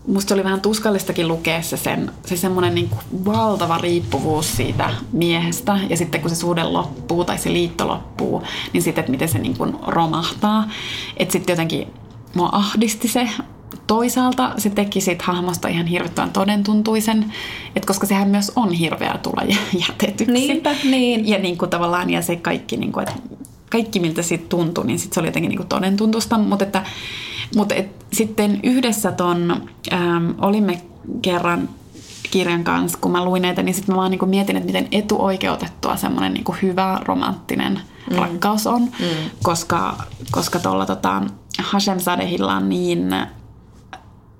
musta 0.06 0.34
oli 0.34 0.44
vähän 0.44 0.60
tuskallistakin 0.60 1.28
lukea 1.28 1.62
se, 1.62 1.76
sen, 1.76 2.12
se 2.26 2.36
semmoinen 2.36 2.74
niin 2.74 2.88
kuin 2.88 3.24
valtava 3.24 3.78
riippuvuus 3.78 4.56
siitä 4.56 4.90
miehestä 5.12 5.78
ja 5.88 5.96
sitten 5.96 6.20
kun 6.20 6.30
se 6.30 6.36
suhde 6.36 6.62
loppuu 6.62 7.24
tai 7.24 7.38
se 7.38 7.52
liitto 7.52 7.88
loppuu, 7.88 8.42
niin 8.72 8.82
sitten, 8.82 9.02
että 9.02 9.10
miten 9.10 9.28
se 9.28 9.38
niin 9.38 9.56
kuin 9.56 9.76
romahtaa. 9.86 10.70
Että 11.16 11.32
sitten 11.32 11.52
jotenkin 11.52 11.88
mua 12.34 12.48
ahdisti 12.52 13.08
se 13.08 13.28
toisaalta 13.88 14.52
se 14.58 14.70
teki 14.70 15.00
siitä 15.00 15.24
hahmosta 15.26 15.68
ihan 15.68 15.86
hirvittävän 15.86 16.30
todentuntuisen, 16.30 17.32
että 17.76 17.86
koska 17.86 18.06
sehän 18.06 18.28
myös 18.28 18.52
on 18.56 18.72
hirveä 18.72 19.18
tulla 19.22 19.42
jä- 19.42 19.80
jätetyksi. 19.88 20.32
Niinpä, 20.32 20.74
niin. 20.84 21.28
Ja 21.28 21.38
niin 21.38 21.58
kuin 21.58 21.70
tavallaan, 21.70 22.10
ja 22.10 22.22
se 22.22 22.36
kaikki, 22.36 22.76
niin 22.76 22.92
kuin, 22.92 23.08
että 23.08 23.20
kaikki 23.70 24.00
miltä 24.00 24.22
siitä 24.22 24.44
tuntui, 24.48 24.86
niin 24.86 24.98
sit 24.98 25.12
se 25.12 25.20
oli 25.20 25.28
jotenkin 25.28 25.48
niin 25.48 25.58
kuin 25.58 25.68
todentuntusta. 25.68 26.38
Mutta, 26.38 26.64
että, 26.64 26.82
mutta 27.56 27.74
et, 27.74 28.06
sitten 28.12 28.60
yhdessä 28.62 29.12
ton, 29.12 29.68
ähm, 29.92 30.30
olimme 30.38 30.82
kerran 31.22 31.68
kirjan 32.30 32.64
kanssa, 32.64 32.98
kun 33.00 33.12
mä 33.12 33.24
luin 33.24 33.42
näitä, 33.42 33.62
niin 33.62 33.74
sitten 33.74 33.94
mä 33.94 33.98
vaan 33.98 34.10
niin 34.10 34.18
kuin 34.18 34.30
mietin, 34.30 34.56
että 34.56 34.66
miten 34.66 34.88
etuoikeutettua 34.92 35.96
semmoinen 35.96 36.34
niin 36.34 36.44
hyvä 36.62 37.00
romanttinen 37.04 37.80
mm. 38.10 38.16
rakkaus 38.16 38.66
on, 38.66 38.82
mm. 38.82 39.30
koska, 39.42 39.96
koska 40.30 40.58
tuolla 40.58 40.86
tota, 40.86 41.22
Hashem 41.58 42.00
Sadehilla 42.00 42.54
on 42.54 42.68
niin 42.68 43.14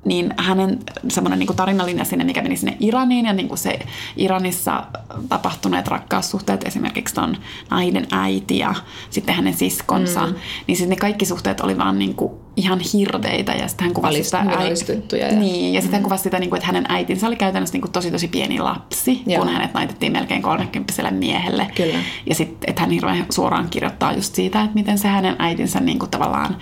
niin 0.05 0.35
hänen 0.37 0.79
semmoinen 1.09 1.39
niin 1.39 1.57
tarinallinen 1.57 2.07
sinne, 2.07 2.25
mikä 2.25 2.43
meni 2.43 2.57
sinne 2.57 2.77
Iraniin 2.81 3.27
ja 3.27 3.33
niin 3.33 3.49
kuin 3.49 3.59
se 3.59 3.79
Iranissa 4.17 4.85
tapahtuneet 5.29 5.89
rakkaussuhteet, 5.89 6.67
esimerkiksi 6.67 7.15
ton 7.15 7.37
Naiden 7.71 8.07
äiti 8.11 8.59
ja 8.59 8.75
sitten 9.11 9.35
hänen 9.35 9.55
siskonsa, 9.55 10.27
mm. 10.27 10.35
niin 10.67 10.77
sitten 10.77 10.91
ne 10.91 10.97
kaikki 10.97 11.27
suhteet 11.27 11.61
oli 11.61 11.79
vaan 11.79 11.99
niin 11.99 12.15
kuin 12.15 12.33
ihan 12.57 12.81
hirveitä 12.93 13.53
ja 13.53 13.69
sitten 13.69 13.85
hän 13.85 13.95
kuvasi 13.95 14.25
sitä... 14.25 14.43
hyvin 14.43 14.59
äi- 14.59 14.67
alistettuja 14.67 15.27
ja- 15.27 15.39
Niin, 15.39 15.75
ja 15.75 15.81
sitten 15.81 15.97
hän 15.97 16.03
kuvasi 16.03 16.23
sitä, 16.23 16.39
niin 16.39 16.51
kuin, 16.51 16.59
että 16.59 16.67
hänen 16.67 16.85
äitinsä 16.89 17.27
oli 17.27 17.37
käytännössä 17.37 17.73
niin 17.73 17.83
kuin 17.83 17.93
tosi 17.93 18.11
tosi 18.11 18.29
pieni 18.29 18.61
lapsi, 18.61 19.23
Joo. 19.27 19.43
kun 19.43 19.53
hänet 19.53 19.75
naitettiin 19.75 20.13
melkein 20.13 20.43
30 20.43 21.11
miehelle. 21.11 21.71
Kyllä. 21.75 21.99
Ja 22.27 22.35
sitten, 22.35 22.71
että 22.71 22.81
hän 22.83 22.91
hirveän 22.91 23.27
suoraan 23.31 23.69
kirjoittaa 23.71 24.13
just 24.13 24.35
siitä, 24.35 24.63
että 24.63 24.75
miten 24.75 24.99
se 24.99 25.09
hänen 25.09 25.37
äitinsä 25.39 25.81
niin 25.81 25.99
kuin 25.99 26.11
tavallaan 26.11 26.57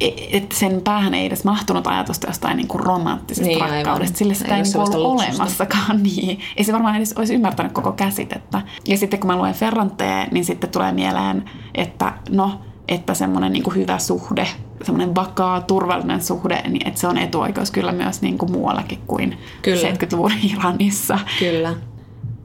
että 0.00 0.56
sen 0.56 0.80
päähän 0.84 1.14
ei 1.14 1.26
edes 1.26 1.44
mahtunut 1.44 1.86
ajatusta 1.86 2.26
jostain 2.26 2.56
niin 2.56 2.68
kuin 2.68 2.80
romanttisesta 2.84 3.48
Niin, 3.48 3.62
aivan. 3.62 3.76
rakkaudesta. 3.76 4.18
Sille 4.18 4.34
sitä 4.34 4.48
Ei 4.56 4.56
ei, 4.56 4.62
niin 4.62 4.76
ollut 4.76 4.94
luksusta. 4.94 5.32
olemassakaan. 5.32 6.02
Niin. 6.02 6.40
Ei 6.56 6.64
se 6.64 6.72
varmaan 6.72 6.96
edes 6.96 7.12
olisi 7.12 7.34
ymmärtänyt 7.34 7.72
koko 7.72 7.92
käsitettä. 7.92 8.62
Ja 8.88 8.98
sitten 8.98 9.20
kun 9.20 9.26
mä 9.30 9.36
luen 9.36 9.54
Ferranteen, 9.54 10.28
niin 10.32 10.44
sitten 10.44 10.70
tulee 10.70 10.92
mieleen, 10.92 11.50
että 11.74 12.12
no, 12.30 12.60
että 12.88 13.14
semmoinen 13.14 13.52
niin 13.52 13.74
hyvä 13.74 13.98
suhde, 13.98 14.48
semmoinen 14.82 15.14
vakaa, 15.14 15.60
turvallinen 15.60 16.22
suhde, 16.22 16.62
niin 16.68 16.88
että 16.88 17.00
se 17.00 17.06
on 17.08 17.18
etuoikeus 17.18 17.70
kyllä 17.70 17.92
myös 17.92 18.22
niin 18.22 18.38
kuin 18.38 18.52
muuallakin 18.52 18.98
kuin 19.06 19.38
Kyllä. 19.62 19.90
70-luvun 19.90 20.32
Iranissa. 20.54 21.18
Kyllä. 21.38 21.74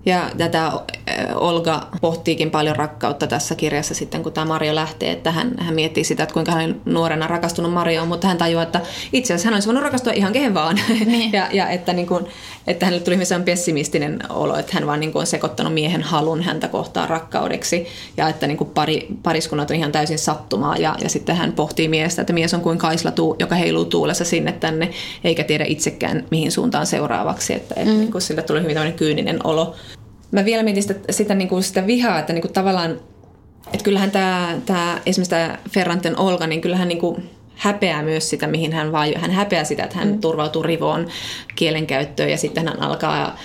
Ja 0.06 0.30
tätä 0.38 0.72
Olga 1.36 1.88
pohtiikin 2.02 2.52
paljon 2.52 2.76
rakkautta 2.76 3.28
tässä 3.28 3.56
kirjassa 3.56 3.93
sitten, 3.93 4.24
kun 4.24 4.34
tämä 4.34 4.45
Mario 4.45 4.76
lähtee, 4.76 5.12
että 5.12 5.32
hän, 5.32 5.52
hän 5.60 5.76
miettii 5.76 6.04
sitä, 6.04 6.24
että 6.24 6.34
kuinka 6.34 6.52
hän 6.52 6.70
on 6.70 6.82
nuorena 6.86 7.28
rakastunut 7.28 7.74
Marioon, 7.74 8.08
mutta 8.08 8.28
hän 8.28 8.38
tajuaa, 8.38 8.64
että 8.64 8.82
itse 9.14 9.34
asiassa 9.34 9.47
hän 9.47 9.54
olisi 9.54 9.68
voinut 9.68 9.84
rakastua 9.84 10.14
ihan 10.14 10.34
kehen 10.34 10.54
vaan. 10.54 10.80
Niin. 11.06 11.32
ja, 11.38 11.47
ja 11.52 11.70
että, 11.70 11.93
niin 11.93 12.08
kuin, 12.08 12.26
että 12.68 12.86
hänelle 12.86 13.04
tuli 13.04 13.16
hyvin 13.16 13.43
pessimistinen 13.43 14.20
olo, 14.30 14.58
että 14.58 14.72
hän 14.74 14.88
vaan 14.88 14.99
niin 14.99 15.12
kuin 15.12 15.20
on 15.20 15.28
sekoittanut 15.28 15.74
miehen 15.74 16.02
halun 16.02 16.41
häntä 16.41 16.68
kohtaan 16.68 17.10
rakkaudeksi 17.10 17.88
ja 18.18 18.30
että 18.30 18.47
niin 18.47 18.58
kuin 18.58 18.70
pari, 18.70 19.08
pariskunnat 19.24 19.72
on 19.72 19.78
ihan 19.78 19.91
täysin 19.91 20.20
sattumaa 20.20 20.78
ja, 20.78 20.95
ja 21.04 21.10
sitten 21.10 21.36
hän 21.36 21.54
pohtii 21.54 21.88
miestä, 21.88 22.22
että 22.22 22.34
mies 22.34 22.54
on 22.54 22.62
kuin 22.62 22.78
kaislatuu, 22.78 23.36
joka 23.39 23.56
heiluu 23.56 23.86
tuulessa 23.86 24.26
sinne 24.26 24.52
tänne 24.52 24.89
eikä 25.24 25.43
tiedä 25.43 25.66
itsekään 25.68 26.26
mihin 26.32 26.52
suuntaan 26.52 26.86
seuraavaksi, 26.86 27.54
että, 27.54 27.76
että 27.78 27.93
mm. 27.93 27.99
niin 27.99 28.12
kuin 28.12 28.22
sille 28.22 28.41
tuli 28.41 28.62
hyvin 28.62 28.93
kyyninen 28.93 29.39
olo. 29.43 29.76
Mä 30.32 30.45
vielä 30.45 30.63
mietin 30.63 30.84
sitä, 30.84 30.99
sitä, 31.09 31.36
niin 31.36 31.47
kuin 31.47 31.63
sitä 31.63 31.88
vihaa, 31.88 32.19
että 32.19 32.34
niin 32.34 32.41
kuin 32.41 32.53
tavallaan, 32.53 32.91
että 33.73 33.84
kyllähän 33.84 34.11
tämä, 34.11 34.57
tämä 34.65 35.01
esimerkiksi 35.05 35.29
tämä 35.29 35.57
Ferranten 35.69 36.19
Olga, 36.19 36.47
niin 36.47 36.61
kyllähän 36.61 36.88
niin 36.88 36.99
kuin 36.99 37.29
häpeää 37.56 38.04
myös 38.04 38.30
sitä, 38.30 38.47
mihin 38.47 38.74
hän 38.74 38.91
vaan, 38.91 39.10
hän 39.16 39.32
häpeää 39.32 39.64
sitä, 39.64 39.84
että 39.84 39.97
hän 39.97 40.08
mm. 40.08 40.20
turvautuu 40.20 40.64
rivoon 40.64 41.08
kielenkäyttöön 41.56 42.30
ja 42.30 42.38
sitten 42.38 42.68
hän 42.68 42.82
alkaa 42.82 43.38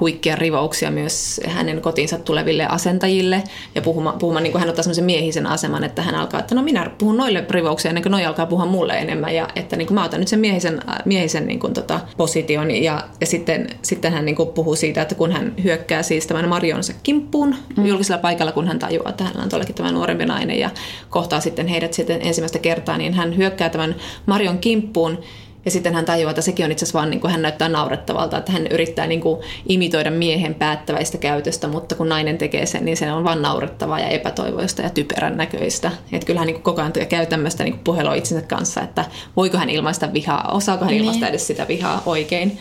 huikkia 0.00 0.36
rivouksia 0.36 0.90
myös 0.90 1.40
hänen 1.46 1.80
kotiinsa 1.80 2.18
tuleville 2.18 2.66
asentajille 2.66 3.42
ja 3.74 3.82
puhumaan, 3.82 4.18
puhumaan 4.18 4.42
niin 4.42 4.52
kuin 4.52 4.60
hän 4.60 4.68
ottaa 4.68 4.82
semmoisen 4.82 5.04
miehisen 5.04 5.46
aseman, 5.46 5.84
että 5.84 6.02
hän 6.02 6.14
alkaa, 6.14 6.40
että 6.40 6.54
no 6.54 6.62
minä 6.62 6.90
puhun 6.98 7.16
noille 7.16 7.44
rivouksia 7.50 7.88
ennen 7.88 8.02
kuin 8.02 8.10
noi 8.10 8.24
alkaa 8.24 8.46
puhua 8.46 8.66
mulle 8.66 8.92
enemmän 8.92 9.34
ja 9.34 9.48
että 9.56 9.76
niin 9.76 9.86
kuin 9.86 9.94
mä 9.94 10.04
otan 10.04 10.20
nyt 10.20 10.28
sen 10.28 10.40
miehisen, 10.40 10.80
miehisen 11.04 11.46
niin 11.46 11.60
kuin 11.60 11.72
tota 11.72 12.00
position 12.16 12.70
ja, 12.70 13.04
ja 13.20 13.26
sitten, 13.26 13.66
sitten 13.82 14.12
hän 14.12 14.24
niin 14.24 14.36
kuin 14.36 14.48
puhuu 14.48 14.76
siitä, 14.76 15.02
että 15.02 15.14
kun 15.14 15.32
hän 15.32 15.54
hyökkää 15.64 16.02
siis 16.02 16.26
tämän 16.26 16.48
Marionsa 16.48 16.92
kimppuun 17.02 17.54
mm. 17.76 17.86
julkisella 17.86 18.22
paikalla, 18.22 18.52
kun 18.52 18.68
hän 18.68 18.78
tajuaa, 18.78 19.10
että 19.10 19.24
hänellä 19.24 19.42
on 19.42 19.48
tuollakin 19.48 19.74
tämä 19.74 19.92
nuorempi 19.92 20.26
nainen 20.26 20.58
ja 20.58 20.70
kohtaa 21.10 21.40
sitten 21.40 21.66
heidät 21.66 21.92
sitten 21.92 22.22
ensimmäistä 22.22 22.58
kertaa, 22.58 22.98
niin 22.98 23.14
hän 23.14 23.36
hyökkää 23.36 23.49
tämän 23.50 23.94
Marion 24.26 24.58
kimppuun 24.58 25.18
ja 25.64 25.70
sitten 25.70 25.94
hän 25.94 26.04
tajuaa, 26.04 26.30
että 26.30 26.42
sekin 26.42 26.64
on 26.64 26.72
itse 26.72 26.84
asiassa 26.84 26.98
vaan, 26.98 27.10
niin 27.10 27.20
kuin 27.20 27.30
hän 27.30 27.42
näyttää 27.42 27.68
naurettavalta, 27.68 28.38
että 28.38 28.52
hän 28.52 28.66
yrittää 28.66 29.06
niin 29.06 29.20
kuin 29.20 29.40
imitoida 29.68 30.10
miehen 30.10 30.54
päättäväistä 30.54 31.18
käytöstä, 31.18 31.68
mutta 31.68 31.94
kun 31.94 32.08
nainen 32.08 32.38
tekee 32.38 32.66
sen, 32.66 32.84
niin 32.84 32.96
se 32.96 33.12
on 33.12 33.24
vaan 33.24 33.42
naurettavaa 33.42 34.00
ja 34.00 34.08
epätoivoista 34.08 34.82
ja 34.82 34.90
typerän 34.90 35.36
näköistä. 35.36 35.90
Että 36.12 36.26
kyllä 36.26 36.40
hän 36.40 36.46
niin 36.46 36.54
kuin 36.54 36.62
koko 36.62 36.80
ajan 36.80 36.92
käy 37.08 37.26
tämmöistä 37.26 37.64
niin 37.64 37.78
puhelua 37.78 38.14
itsensä 38.14 38.46
kanssa, 38.46 38.82
että 38.82 39.04
voiko 39.36 39.58
hän 39.58 39.70
ilmaista 39.70 40.12
vihaa, 40.12 40.48
osaako 40.52 40.84
hän 40.84 40.90
Niin. 40.90 41.00
ilmaista 41.00 41.28
edes 41.28 41.46
sitä 41.46 41.68
vihaa 41.68 42.02
oikein. 42.06 42.58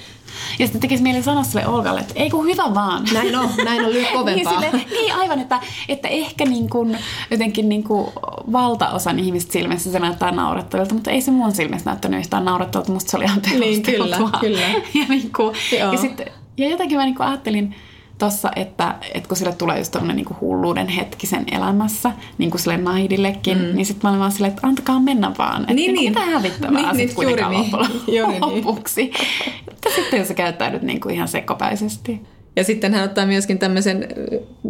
Ja 0.60 0.66
sitten 0.66 0.82
tekisi 0.82 1.04
mieli 1.04 1.24
sanoa 1.24 1.44
sille 1.44 1.68
Olgalle, 1.68 2.00
että 2.00 2.14
ei 2.18 2.30
kun 2.30 2.46
hyvä 2.46 2.74
vaan. 2.74 3.04
Näin 3.14 3.36
on, 3.36 3.50
näin 3.66 3.86
on 3.86 3.94
lyö 3.94 4.06
kovempaa. 4.14 4.60
niin, 4.62 4.72
sille, 4.72 4.86
niin 4.92 5.16
aivan, 5.16 5.40
että, 5.40 5.60
että 5.90 6.08
ehkä 6.08 6.46
niin 6.46 6.70
kuin, 6.70 6.98
jotenkin 7.32 7.70
niin 7.70 7.84
kuin 7.84 8.08
valtaosan 8.52 9.20
ihmistä 9.20 9.54
silmissä 9.54 9.92
se 9.92 10.00
näyttää 10.00 10.32
naurettavalta, 10.32 10.94
mutta 10.94 11.12
ei 11.12 11.22
se 11.22 11.32
mun 11.32 11.52
silmissä 11.52 11.90
näyttänyt 11.90 12.20
yhtään 12.20 12.46
naurettavalta, 12.46 12.92
musta 12.92 13.12
se 13.12 13.18
oli 13.18 13.26
ihan 13.26 13.42
Niin, 13.60 13.84
kyllä, 13.84 13.98
perusteltua. 13.98 14.40
kyllä. 14.40 14.60
ja, 15.00 15.06
niin 15.10 15.32
kuin, 15.36 15.56
Joo. 15.80 15.92
ja, 15.92 15.98
sitten, 15.98 16.28
ja 16.58 16.70
jotenkin 16.70 16.98
mä 16.98 17.06
niin 17.06 17.16
kuin 17.16 17.28
ajattelin 17.28 17.76
tossa, 18.20 18.52
että, 18.56 18.96
että 19.14 19.28
kun 19.28 19.38
sille 19.38 19.54
tulee 19.54 19.78
just 19.78 19.92
tämmöinen 19.92 20.16
niin 20.16 20.40
hulluuden 20.42 20.88
hetki 20.88 21.28
sen 21.28 21.46
elämässä, 21.52 22.12
niin 22.38 22.52
kuin 22.52 22.62
sille 22.62 22.78
Naidillekin, 22.78 23.58
mm. 23.58 23.76
niin 23.76 23.86
sitten 23.86 24.02
mä 24.04 24.10
olin 24.10 24.20
vaan 24.20 24.32
silleen, 24.32 24.54
että 24.54 24.68
antakaa 24.68 25.00
mennä 25.00 25.32
vaan. 25.38 25.62
Että 25.62 25.74
Niin, 25.74 25.94
niin. 25.94 26.12
Mitä 26.12 26.26
hävittävää 26.26 26.72
Niin, 26.72 26.86
niin, 26.88 26.98
niin, 26.98 27.10
sit 27.10 27.16
kuitenkaan 27.16 27.54
juuri 27.54 27.70
niin. 27.70 27.80
loppujen 27.80 28.18
Juuri 28.18 28.40
niin. 28.40 28.68
lopuksi. 28.68 29.12
Mutta 29.66 29.90
sitten 29.96 30.20
jos 30.20 30.28
sä 30.28 30.34
käyttäydyt 30.34 30.82
niin 30.82 31.02
kuin 31.02 31.16
ihan 31.16 31.28
sekopäisesti. 31.28 32.22
Ja 32.56 32.64
sitten 32.64 32.94
hän 32.94 33.04
ottaa 33.04 33.26
myöskin 33.26 33.60
tämmöisen 33.60 34.08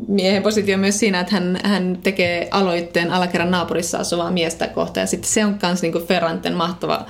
miehen 0.08 0.44
position 0.44 0.80
myös 0.80 1.00
siinä, 1.00 1.20
että 1.20 1.34
hän, 1.34 1.60
hän 1.64 1.98
tekee 2.04 2.48
aloitteen 2.52 3.12
alakerran 3.12 3.52
naapurissa 3.52 3.98
asuvaa 3.98 4.32
miestä 4.32 4.68
kohtaan. 4.68 5.02
Ja 5.02 5.08
sitten 5.08 5.30
se 5.30 5.46
on 5.46 5.60
myös 5.62 5.82
niin 5.82 6.08
Ferranten 6.08 6.54
mahtava 6.54 7.06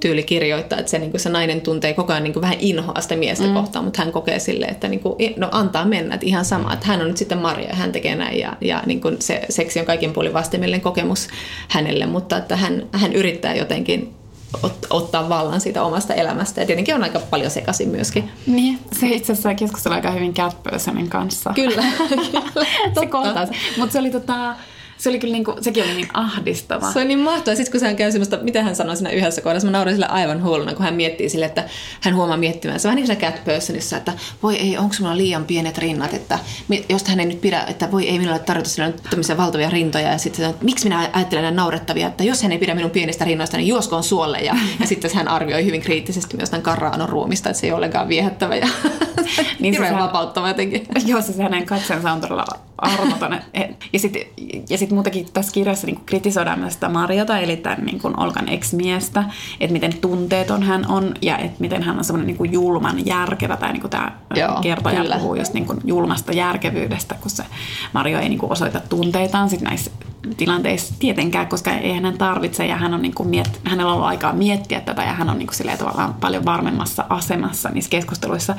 tyyli 0.00 0.22
kirjoittaa, 0.22 0.78
että 0.78 0.90
se, 0.90 0.98
niin 0.98 1.10
kuin 1.10 1.20
se 1.20 1.28
nainen 1.28 1.60
tuntee 1.60 1.94
koko 1.94 2.12
ajan 2.12 2.22
niin 2.22 2.32
kuin 2.32 2.40
vähän 2.40 2.56
inhoa 2.60 3.00
sitä 3.00 3.16
miestä 3.16 3.46
mm. 3.46 3.54
kohtaan, 3.54 3.84
mutta 3.84 4.02
hän 4.02 4.12
kokee 4.12 4.38
sille, 4.38 4.66
että 4.66 4.88
niin 4.88 5.00
kuin, 5.00 5.14
no 5.36 5.48
antaa 5.52 5.84
mennä, 5.84 6.14
että 6.14 6.26
ihan 6.26 6.44
sama, 6.44 6.72
että 6.72 6.86
hän 6.86 7.00
on 7.00 7.06
nyt 7.06 7.16
sitten 7.16 7.38
Maria 7.38 7.68
ja 7.68 7.74
hän 7.74 7.92
tekee 7.92 8.14
näin 8.14 8.38
ja, 8.38 8.56
ja 8.60 8.82
niin 8.86 9.00
kuin 9.00 9.16
se 9.22 9.42
seksi 9.48 9.80
on 9.80 9.86
kaikin 9.86 10.12
puolin 10.12 10.32
vastenmielinen 10.32 10.80
kokemus 10.80 11.28
hänelle, 11.68 12.06
mutta 12.06 12.36
että 12.36 12.56
hän, 12.56 12.86
hän 12.92 13.12
yrittää 13.12 13.54
jotenkin 13.54 14.14
ot, 14.62 14.86
ottaa 14.90 15.28
vallan 15.28 15.60
siitä 15.60 15.82
omasta 15.82 16.14
elämästä. 16.14 16.60
Ja 16.60 16.66
tietenkin 16.66 16.94
on 16.94 17.02
aika 17.02 17.20
paljon 17.20 17.50
sekaisin 17.50 17.88
myöskin. 17.88 18.30
Niin, 18.46 18.78
se 18.92 19.06
itse 19.06 19.32
asiassa 19.32 19.54
keskustelua 19.54 19.96
aika 19.96 20.10
hyvin 20.10 20.34
Cat 20.34 20.56
kanssa. 21.08 21.52
Kyllä, 21.54 21.84
kyllä. 22.08 22.42
se 22.94 23.06
Mutta 23.76 23.92
se 23.92 23.98
oli 23.98 24.10
tota, 24.10 24.54
se 25.00 25.08
oli 25.08 25.18
kyllä 25.18 25.32
niinku, 25.32 25.56
sekin 25.60 25.84
oli 25.84 25.94
niin 25.94 26.08
ahdistava. 26.14 26.92
Se 26.92 26.98
oli 26.98 27.08
niin 27.08 27.18
mahtavaa. 27.18 27.56
Sitten 27.56 27.80
kun 27.80 27.86
hän 27.86 27.96
käy 27.96 28.12
semmoista, 28.12 28.38
mitä 28.42 28.62
hän 28.62 28.76
sanoi 28.76 28.96
siinä 28.96 29.10
yhdessä 29.10 29.40
kohdassa, 29.40 29.66
mä 29.66 29.72
naurin 29.72 29.94
sille 29.94 30.06
aivan 30.06 30.44
hulluna, 30.44 30.74
kun 30.74 30.84
hän 30.84 30.94
miettii 30.94 31.28
sille, 31.28 31.46
että 31.46 31.64
hän 32.00 32.14
huomaa 32.14 32.36
miettimään. 32.36 32.80
Se 32.80 32.88
vähän 32.88 32.96
niin 32.96 33.06
kuin 33.06 33.18
cat 33.18 33.44
personissa, 33.44 33.96
että 33.96 34.12
voi 34.42 34.56
ei, 34.56 34.78
onko 34.78 34.94
mulla 35.00 35.16
liian 35.16 35.44
pienet 35.44 35.78
rinnat, 35.78 36.14
että 36.14 36.38
jos 36.88 37.04
hän 37.04 37.20
ei 37.20 37.26
nyt 37.26 37.40
pidä, 37.40 37.64
että 37.68 37.92
voi 37.92 38.08
ei 38.08 38.18
minulle 38.18 38.38
tarjota 38.38 38.68
sille 38.68 38.94
tämmöisiä 39.10 39.36
valtavia 39.36 39.70
rintoja. 39.70 40.12
Ja 40.12 40.18
sitten 40.18 40.50
että 40.50 40.64
miksi 40.64 40.84
minä 40.84 41.10
ajattelen 41.12 41.42
näin 41.42 41.56
naurettavia, 41.56 42.06
että 42.06 42.24
jos 42.24 42.42
hän 42.42 42.52
ei 42.52 42.58
pidä 42.58 42.74
minun 42.74 42.90
pienistä 42.90 43.24
rinnoista, 43.24 43.56
niin 43.56 43.68
juoskoon 43.68 44.02
suolle. 44.02 44.38
Ja, 44.38 44.56
ja 44.80 44.86
sitten 44.86 45.10
hän 45.14 45.28
arvioi 45.28 45.64
hyvin 45.64 45.80
kriittisesti 45.80 46.36
myös 46.36 46.50
tämän 46.50 46.62
Carraanon 46.62 47.08
ruumista, 47.08 47.50
että 47.50 47.60
se 47.60 47.66
ei 47.66 47.70
ole 47.70 47.76
ollenkaan 47.76 48.08
viehättävä 48.08 48.56
ja 48.56 48.68
niin 49.60 49.74
hirveän 49.74 49.98
vapauttava 49.98 50.48
jotenkin. 50.48 50.86
Joo, 51.06 51.22
se 51.22 51.42
hänen 51.42 51.66
katseensa 51.66 52.12
on 52.12 52.20
todella 52.20 52.44
armoton. 52.80 53.36
Ja 53.92 53.98
sitten 53.98 54.22
ja 54.70 54.78
sit 54.78 54.90
muutenkin 54.90 55.26
tässä 55.32 55.52
kirjassa 55.52 55.86
niin 55.86 56.00
kritisoidaan 56.06 56.58
myös 56.58 56.72
sitä 56.72 56.88
Marjota, 56.88 57.38
eli 57.38 57.56
tämän 57.56 57.84
niin 57.84 58.00
kuin 58.00 58.20
Olkan 58.20 58.48
ex-miestä, 58.48 59.24
että 59.60 59.72
miten 59.72 60.00
tunteeton 60.00 60.62
hän 60.62 60.86
on 60.88 61.14
ja 61.22 61.38
että 61.38 61.56
miten 61.58 61.82
hän 61.82 61.98
on 61.98 62.04
semmoinen 62.04 62.36
niin 62.36 62.52
julman 62.52 63.06
järkevä, 63.06 63.56
tai 63.56 63.72
niin 63.72 63.80
kuin 63.80 63.90
tämä 63.90 64.12
Joo, 64.34 64.60
kertoja 64.60 65.00
kyllä. 65.00 65.16
puhuu 65.16 65.34
just 65.34 65.54
niin 65.54 65.66
kuin 65.66 65.78
julmasta 65.84 66.32
järkevyydestä, 66.32 67.14
kun 67.20 67.30
se 67.30 67.44
Marjo 67.92 68.18
ei 68.18 68.28
niin 68.28 68.38
kuin 68.38 68.52
osoita 68.52 68.80
tunteitaan 68.80 69.50
sit 69.50 69.60
näissä 69.60 69.90
tilanteissa 70.36 70.94
tietenkään, 70.98 71.46
koska 71.46 71.70
ei 71.72 71.94
hänen 71.94 72.18
tarvitse 72.18 72.66
ja 72.66 72.76
hän 72.76 72.94
on 72.94 73.02
niin 73.02 73.14
kuin 73.14 73.28
miet, 73.28 73.60
hänellä 73.64 73.90
on 73.90 73.94
ollut 73.94 74.08
aikaa 74.08 74.32
miettiä 74.32 74.80
tätä 74.80 75.02
ja 75.02 75.12
hän 75.12 75.30
on 75.30 75.38
niin 75.38 75.48
kuin 75.58 75.78
tavallaan 75.78 76.14
paljon 76.14 76.44
varmemmassa 76.44 77.04
asemassa 77.08 77.68
niissä 77.68 77.90
keskusteluissa. 77.90 78.54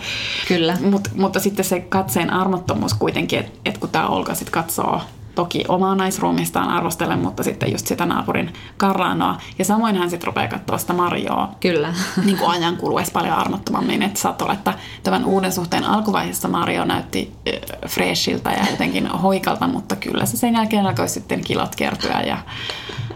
Kyllä. 0.48 0.78
Mut, 0.82 1.08
mutta 1.16 1.40
sitten 1.40 1.66
se 1.66 1.80
katseen 1.80 2.34
armottomuus 2.34 2.94
kuitenkin, 2.94 3.40
että 3.40 3.52
et 3.66 3.78
kun 3.78 3.90
tämä 3.90 4.08
Olka 4.12 4.36
sitten 4.36 4.52
katsoo 4.52 5.02
toki 5.36 5.64
omaa 5.68 5.96
naisruumistaan 5.96 6.70
arvostellen, 6.70 7.20
mutta 7.20 7.44
sitten 7.44 7.72
just 7.72 7.88
sitä 7.88 8.06
naapurin 8.06 8.54
Karraanoa. 8.78 9.38
Ja 9.60 9.66
samoin 9.66 9.96
hän 9.96 10.10
sitten 10.10 10.28
rupeaa 10.28 10.48
katsoa 10.48 10.78
sitä 10.78 10.94
Marjoa. 10.94 11.56
Kyllä. 11.60 11.94
Niin 12.26 12.38
kuin 12.38 12.50
ajan 12.50 12.78
kuluessa 12.78 13.14
paljon 13.14 13.34
armottomammin. 13.34 14.02
Että 14.02 14.20
saattoi 14.20 14.46
olla, 14.46 14.54
että 14.54 14.74
tämän 15.04 15.26
uuden 15.26 15.52
suhteen 15.52 15.84
alkuvaiheessa 15.84 16.48
Mario 16.48 16.86
näytti 16.86 17.32
äh, 17.48 17.90
freshiltä 17.90 18.52
ja 18.52 18.66
jotenkin 18.72 19.08
hoikalta, 19.08 19.68
mutta 19.68 19.96
kyllä 19.96 20.26
se 20.26 20.38
sen 20.38 20.54
jälkeen 20.54 20.86
alkoi 20.86 21.10
sitten 21.10 21.44
kilot 21.44 21.76
kertyä 21.76 22.22
ja 22.22 22.38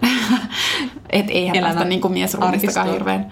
et 1.09 1.25
eihän 1.29 1.55
Elämä 1.55 1.73
päästä 1.73 1.89
niin 1.89 2.01
kuin 2.01 2.13
miesruumistakaan 2.13 2.91
hirveän 2.91 3.31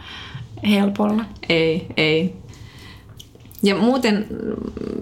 helpolla. 0.70 1.26
Ei, 1.49 1.88
ei. 1.97 2.42
Ja 3.64 3.76
muuten, 3.76 4.28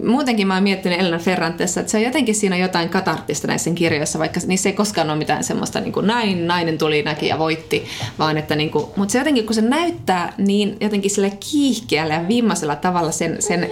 muutenkin 0.04 0.46
mä 0.46 0.54
oon 0.54 0.62
miettinyt 0.62 1.00
Elena 1.00 1.18
Ferrantessa, 1.18 1.80
että 1.80 1.90
se 1.90 1.96
on 1.96 2.02
jotenkin 2.02 2.34
siinä 2.34 2.56
jotain 2.56 2.88
katarttista 2.88 3.46
näissä 3.46 3.70
kirjoissa, 3.70 4.18
vaikka 4.18 4.40
niissä 4.46 4.68
ei 4.68 4.72
koskaan 4.72 5.10
ole 5.10 5.18
mitään 5.18 5.44
semmoista 5.44 5.80
niin 5.80 5.92
kuin 5.92 6.06
näin, 6.06 6.46
nainen 6.46 6.78
tuli, 6.78 7.02
näki 7.02 7.26
ja 7.26 7.38
voitti, 7.38 7.84
vaan 8.18 8.38
että 8.38 8.56
niin 8.56 8.70
kuin, 8.70 8.86
mutta 8.96 9.12
se 9.12 9.18
jotenkin, 9.18 9.46
kun 9.46 9.54
se 9.54 9.60
näyttää 9.60 10.32
niin 10.38 10.76
jotenkin 10.80 11.10
sille 11.10 11.32
kiihkeällä 11.50 12.14
ja 12.14 12.28
viimeisellä 12.28 12.76
tavalla 12.76 13.12
sen, 13.12 13.42
sen 13.42 13.70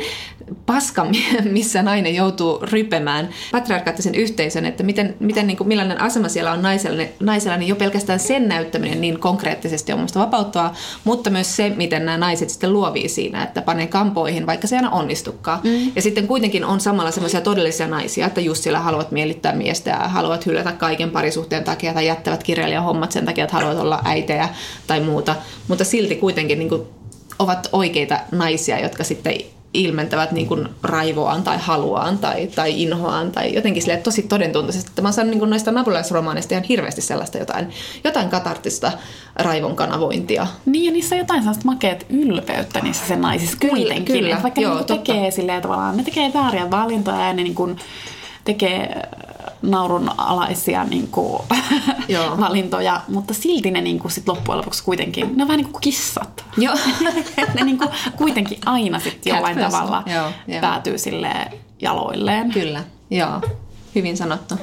paska, 0.66 1.07
missä 1.51 1.82
nainen 1.82 2.14
joutuu 2.14 2.59
rypemään 2.62 3.28
patriarkaattisen 3.53 4.14
yhteisön, 4.14 4.64
että 4.66 4.82
miten, 4.82 5.14
miten 5.20 5.47
niin 5.47 5.57
kuin, 5.57 5.68
millainen 5.68 6.01
asema 6.01 6.28
siellä 6.28 6.53
on 6.53 6.62
naisella, 6.62 7.03
naisella, 7.20 7.57
niin 7.57 7.68
jo 7.68 7.76
pelkästään 7.76 8.20
sen 8.20 8.49
näyttäminen 8.49 9.01
niin 9.01 9.18
konkreettisesti 9.18 9.93
on 9.93 9.99
minusta 9.99 10.20
vapauttavaa, 10.20 10.74
mutta 11.05 11.30
myös 11.30 11.57
se, 11.57 11.72
miten 11.76 12.07
nämä 12.07 12.18
naiset 12.18 12.51
sitten 12.51 12.72
luovii 12.72 13.09
siinä, 13.09 13.43
että 13.43 13.62
panee 13.62 13.86
kampoihin, 13.86 14.47
vaikka 14.47 14.66
se 14.66 14.80
aina 14.85 14.97
onnistukaan. 14.97 15.61
Mm. 15.64 15.93
Ja 15.97 16.03
sitten 16.03 16.26
kuitenkin 16.26 16.64
on 16.64 16.81
samalla 16.81 17.11
semmoisia 17.11 17.41
todellisia 17.41 17.89
naisia, 17.89 18.26
että 18.26 18.41
just 18.41 18.62
siellä 18.62 18.81
haluavat 18.81 19.11
miellyttää 19.11 19.55
miestä 19.55 19.91
ja 19.91 20.09
haluavat 20.09 20.47
hylätä 20.47 20.72
kaiken 20.72 21.11
parisuhteen 21.11 21.64
takia 21.64 21.95
tai 21.95 22.07
jättävät 22.07 22.43
kirjailijan 22.43 22.85
hommat 22.85 23.12
sen 23.12 23.24
takia, 23.24 23.45
että 23.45 23.57
haluavat 23.57 23.78
olla 23.78 24.01
äitejä 24.05 24.49
tai 24.87 25.01
muuta, 25.01 25.35
mutta 25.68 25.85
silti 25.85 26.16
kuitenkin 26.16 26.59
niin 26.59 26.68
kuin, 26.68 26.83
ovat 27.39 27.68
oikeita 27.72 28.18
naisia, 28.33 28.81
jotka 28.81 29.05
sitten 29.05 29.35
ilmentävät 29.74 30.32
niin 30.32 30.46
kuin 30.46 30.68
raivoaan 30.82 31.42
tai 31.42 31.58
haluaan 31.58 32.18
tai, 32.18 32.46
tai 32.46 32.82
inhoaan 32.82 33.32
tai 33.32 33.54
jotenkin 33.54 33.82
sille 33.82 33.96
tosi 33.96 34.22
todentuntaisesti. 34.22 35.02
Mä 35.02 35.08
oon 35.08 35.12
saanut 35.12 35.30
niin 35.30 35.38
kuin 35.38 35.50
noista 35.50 35.72
napulaisromaaneista 35.72 36.54
ihan 36.54 36.64
hirveästi 36.64 37.00
sellaista 37.00 37.38
jotain, 37.38 37.70
jotain 38.04 38.28
katartista 38.28 38.92
raivon 39.36 39.76
kanavointia. 39.76 40.46
Niin 40.66 40.84
ja 40.84 40.92
niissä 40.92 41.14
on 41.14 41.18
jotain 41.18 41.40
sellaista 41.40 41.64
makeat 41.64 42.06
ylpeyttä 42.08 42.80
niissä 42.80 43.06
sen 43.06 43.20
naisissa 43.20 43.56
kuitenkin. 43.60 44.16
Kyllä, 44.16 44.42
vaikka 44.42 44.60
Joo, 44.60 44.78
ne 44.78 44.84
tekee 44.84 45.30
silleen 45.30 45.62
tavallaan, 45.62 45.96
ne 45.96 46.02
tekee 46.02 46.30
vääriä 46.34 46.70
valintoja 46.70 47.26
ja 47.26 47.32
ne 47.32 47.42
niin 47.42 47.54
kuin 47.54 47.76
tekee 48.44 49.08
naurun 49.62 50.11
alaisia 50.16 50.84
niin 50.84 51.08
kuin, 51.08 51.42
valintoja, 52.40 53.00
mutta 53.08 53.34
silti 53.34 53.70
ne 53.70 53.80
niin 53.80 53.98
kuin, 53.98 54.12
sit 54.12 54.28
loppujen 54.28 54.58
lopuksi 54.58 54.84
kuitenkin, 54.84 55.36
ne 55.36 55.42
on 55.42 55.48
vähän 55.48 55.56
niin 55.58 55.72
kuin 55.72 55.80
kissat. 55.80 56.44
Joo. 56.56 56.74
ne 57.54 57.64
niin 57.64 57.78
kuin, 57.78 57.90
kuitenkin 58.16 58.58
aina 58.66 59.00
sitten 59.00 59.34
jollain 59.34 59.58
tavalla 59.58 60.02
joo, 60.06 60.30
joo. 60.48 60.61
päätyy 60.61 60.98
sille 60.98 61.32
jaloilleen. 61.82 62.52
Kyllä, 62.52 62.84
joo. 63.11 63.40
Hyvin 63.94 64.16
sanottu. 64.16 64.54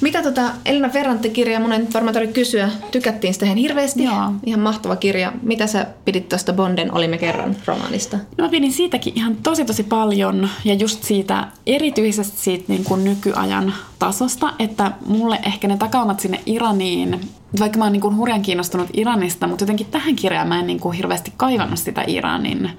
Mitä 0.00 0.22
tota 0.22 0.42
Elina 0.64 0.88
Ferrante-kirja, 0.88 1.60
mun 1.60 1.72
ei 1.72 1.78
nyt 1.78 1.94
varmaan 1.94 2.14
tarvitse 2.14 2.34
kysyä, 2.34 2.70
tykättiin 2.90 3.34
sitä 3.34 3.46
ihan 3.46 3.58
hirveästi. 3.58 4.04
Joo. 4.04 4.32
Ihan 4.46 4.60
mahtava 4.60 4.96
kirja. 4.96 5.32
Mitä 5.42 5.66
sä 5.66 5.86
pidit 6.04 6.28
tuosta 6.28 6.52
Bonden 6.52 6.94
Olimme 6.94 7.18
kerran 7.18 7.56
romaanista? 7.66 8.16
No 8.16 8.44
mä 8.44 8.48
pidin 8.48 8.72
siitäkin 8.72 9.12
ihan 9.16 9.36
tosi 9.36 9.64
tosi 9.64 9.82
paljon 9.82 10.48
ja 10.64 10.74
just 10.74 11.02
siitä, 11.02 11.46
erityisesti 11.66 12.40
siitä 12.40 12.64
niin 12.68 12.84
kuin 12.84 13.04
nykyajan 13.04 13.74
tasosta, 13.98 14.52
että 14.58 14.92
mulle 15.06 15.38
ehkä 15.46 15.68
ne 15.68 15.76
takaamat 15.76 16.20
sinne 16.20 16.40
Iraniin, 16.46 17.20
vaikka 17.60 17.78
mä 17.78 17.84
oon 17.84 17.92
niin 17.92 18.00
kuin 18.00 18.16
hurjan 18.16 18.42
kiinnostunut 18.42 18.88
Iranista, 18.92 19.46
mutta 19.46 19.62
jotenkin 19.62 19.86
tähän 19.86 20.16
kirjaan 20.16 20.48
mä 20.48 20.60
en 20.60 20.66
niin 20.66 20.80
kuin 20.80 20.96
hirveästi 20.96 21.32
kaivannut 21.36 21.78
sitä 21.78 22.04
Iranin 22.06 22.70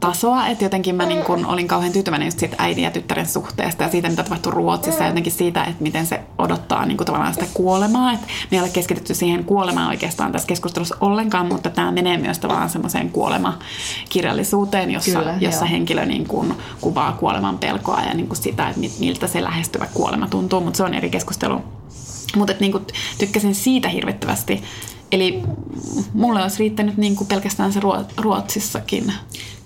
tasoa, 0.00 0.46
että 0.46 0.64
jotenkin 0.64 0.94
mä 0.94 1.06
niin 1.06 1.24
kun 1.24 1.46
olin 1.46 1.68
kauhean 1.68 1.92
tyytyväinen 1.92 2.26
just 2.26 2.38
siitä 2.38 2.56
äidin 2.58 2.84
ja 2.84 2.90
tyttären 2.90 3.26
suhteesta 3.26 3.82
ja 3.82 3.88
siitä, 3.88 4.08
mitä 4.08 4.22
tapahtui 4.22 4.52
Ruotsissa 4.52 5.02
ja 5.02 5.08
jotenkin 5.08 5.32
siitä, 5.32 5.64
että 5.64 5.82
miten 5.82 6.06
se 6.06 6.20
odottaa 6.38 6.86
niin 6.86 6.96
tavallaan 6.96 7.34
sitä 7.34 7.46
kuolemaa. 7.54 8.12
Että 8.12 8.26
me 8.50 8.56
ei 8.56 8.60
ole 8.60 8.68
keskitytty 8.68 9.14
siihen 9.14 9.44
kuolemaan 9.44 9.88
oikeastaan 9.88 10.32
tässä 10.32 10.48
keskustelussa 10.48 10.96
ollenkaan, 11.00 11.46
mutta 11.46 11.70
tämä 11.70 11.92
menee 11.92 12.18
myös 12.18 12.38
tavallaan 12.38 12.70
semmoiseen 12.70 13.10
kuolemakirjallisuuteen, 13.10 14.90
jossa, 14.90 15.18
Kyllä, 15.18 15.36
jossa 15.40 15.64
henkilö 15.64 16.06
niin 16.06 16.26
kun 16.26 16.54
kuvaa 16.80 17.12
kuoleman 17.12 17.58
pelkoa 17.58 18.00
ja 18.00 18.14
niin 18.14 18.26
kuin 18.26 18.36
sitä, 18.36 18.68
että 18.68 18.80
miltä 19.00 19.26
se 19.26 19.42
lähestyvä 19.42 19.86
kuolema 19.94 20.26
tuntuu, 20.26 20.60
mutta 20.60 20.76
se 20.76 20.84
on 20.84 20.94
eri 20.94 21.10
keskustelu. 21.10 21.60
Mutta 22.36 22.54
niin 22.60 22.72
tykkäsin 23.18 23.54
siitä 23.54 23.88
hirvittävästi. 23.88 24.62
Eli 25.12 25.42
mulle 26.14 26.42
olisi 26.42 26.58
riittänyt 26.58 26.96
niin 26.96 27.16
kuin 27.16 27.28
pelkästään 27.28 27.72
se 27.72 27.80
Ruotsissakin 28.16 29.12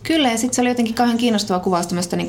Kyllä, 0.05 0.31
ja 0.31 0.39
sitten 0.39 0.55
se 0.55 0.61
oli 0.61 0.69
jotenkin 0.69 0.95
kauhean 0.95 1.19
kiinnostava 1.19 1.61
kuvaus 1.61 1.87
tämmöistä 1.87 2.17
niin 2.17 2.29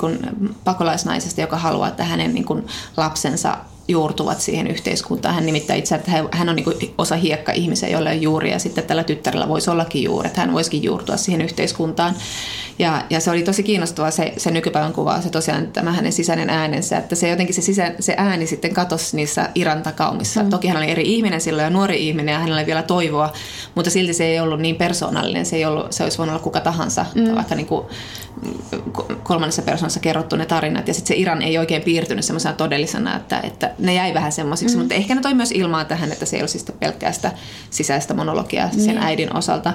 pakolaisnaisesta, 0.63 1.41
joka 1.41 1.57
haluaa, 1.57 1.88
että 1.88 2.03
hänen 2.03 2.34
niin 2.34 2.45
kuin, 2.45 2.67
lapsensa 2.97 3.57
juurtuvat 3.88 4.42
siihen 4.42 4.68
yhteiskuntaan. 4.68 5.36
Hän 5.36 5.46
nimittäin 5.46 5.80
itse, 5.80 5.96
että 5.96 6.12
hän 6.32 6.50
on 6.50 6.56
niin 6.56 6.94
osa 6.98 7.16
hiekka-ihmisiä, 7.16 7.90
joilla 7.90 8.10
on 8.10 8.22
juuri, 8.22 8.52
ja 8.52 8.60
sitten 8.60 8.84
tällä 8.84 9.04
tyttärellä 9.04 9.48
voisi 9.48 9.70
ollakin 9.70 10.04
juuri, 10.04 10.28
että 10.28 10.42
hän 10.42 10.54
voisikin 10.54 10.84
juurtua 10.84 11.18
siihen 11.18 11.42
yhteiskuntaan. 11.42 12.16
Ja, 12.80 13.04
ja 13.10 13.20
se 13.20 13.32
oli 13.32 13.44
tosi 13.44 13.64
kiinnostavaa 13.64 14.12
se, 14.12 14.34
se 14.38 14.52
nykypäivän 14.52 14.94
kuva, 14.94 15.22
se 15.22 15.30
tosiaan 15.30 15.68
tämä 15.68 15.92
hänen 15.92 16.12
sisäinen 16.12 16.50
äänensä, 16.50 16.98
että 16.98 17.16
se 17.16 17.30
jotenkin 17.30 17.56
se, 17.56 17.62
sisä, 17.62 17.92
se 18.00 18.14
ääni 18.18 18.48
sitten 18.48 18.74
katosi 18.74 19.16
niissä 19.16 19.50
Iran 19.56 19.84
takaumissa. 19.84 20.44
Mm. 20.44 20.50
Toki 20.50 20.68
hän 20.68 20.78
oli 20.78 20.92
eri 20.92 21.14
ihminen 21.16 21.42
silloin 21.42 21.64
ja 21.64 21.70
nuori 21.70 22.08
ihminen 22.08 22.34
ja 22.34 22.40
hänellä 22.40 22.60
oli 22.60 22.66
vielä 22.66 22.84
toivoa, 22.84 23.34
mutta 23.76 23.92
silti 23.92 24.14
se 24.14 24.26
ei 24.26 24.40
ollut 24.40 24.60
niin 24.60 24.76
persoonallinen, 24.76 25.46
se, 25.46 25.56
ei 25.56 25.66
ollut, 25.66 25.92
se 25.94 26.04
olisi 26.04 26.18
voinut 26.18 26.34
olla 26.34 26.44
kuka 26.44 26.60
tahansa, 26.60 27.06
mm. 27.16 27.36
vaikka 27.36 27.56
niin 27.56 27.68
kuin 27.68 27.86
kolmannessa 29.24 29.62
persoonassa 29.62 30.00
kerrottu 30.00 30.36
ne 30.36 30.46
tarinat. 30.46 30.88
Ja 30.88 30.94
sitten 30.94 31.08
se 31.08 31.22
Iran 31.22 31.42
ei 31.42 31.58
oikein 31.58 31.82
piirtynyt 31.82 32.26
semmoisena 32.26 32.56
todellisena, 32.56 33.16
että, 33.16 33.40
että 33.40 33.72
ne 33.80 33.93
jäi 33.93 34.13
vähän 34.13 34.32
semmoisiksi, 34.32 34.76
mm. 34.76 34.82
mutta 34.82 34.95
ehkä 34.95 35.15
ne 35.15 35.21
toi 35.21 35.34
myös 35.34 35.51
ilmaa 35.51 35.86
tähän, 35.86 36.11
että 36.11 36.26
se 36.26 36.36
ei 36.36 36.41
ole 36.41 36.47
siis 36.47 36.65
pelkkää 36.80 37.11
sitä 37.11 37.32
sisäistä 37.69 38.13
monologiaa 38.13 38.69
sen 38.71 38.80
niin. 38.80 38.97
äidin 38.97 39.36
osalta. 39.36 39.73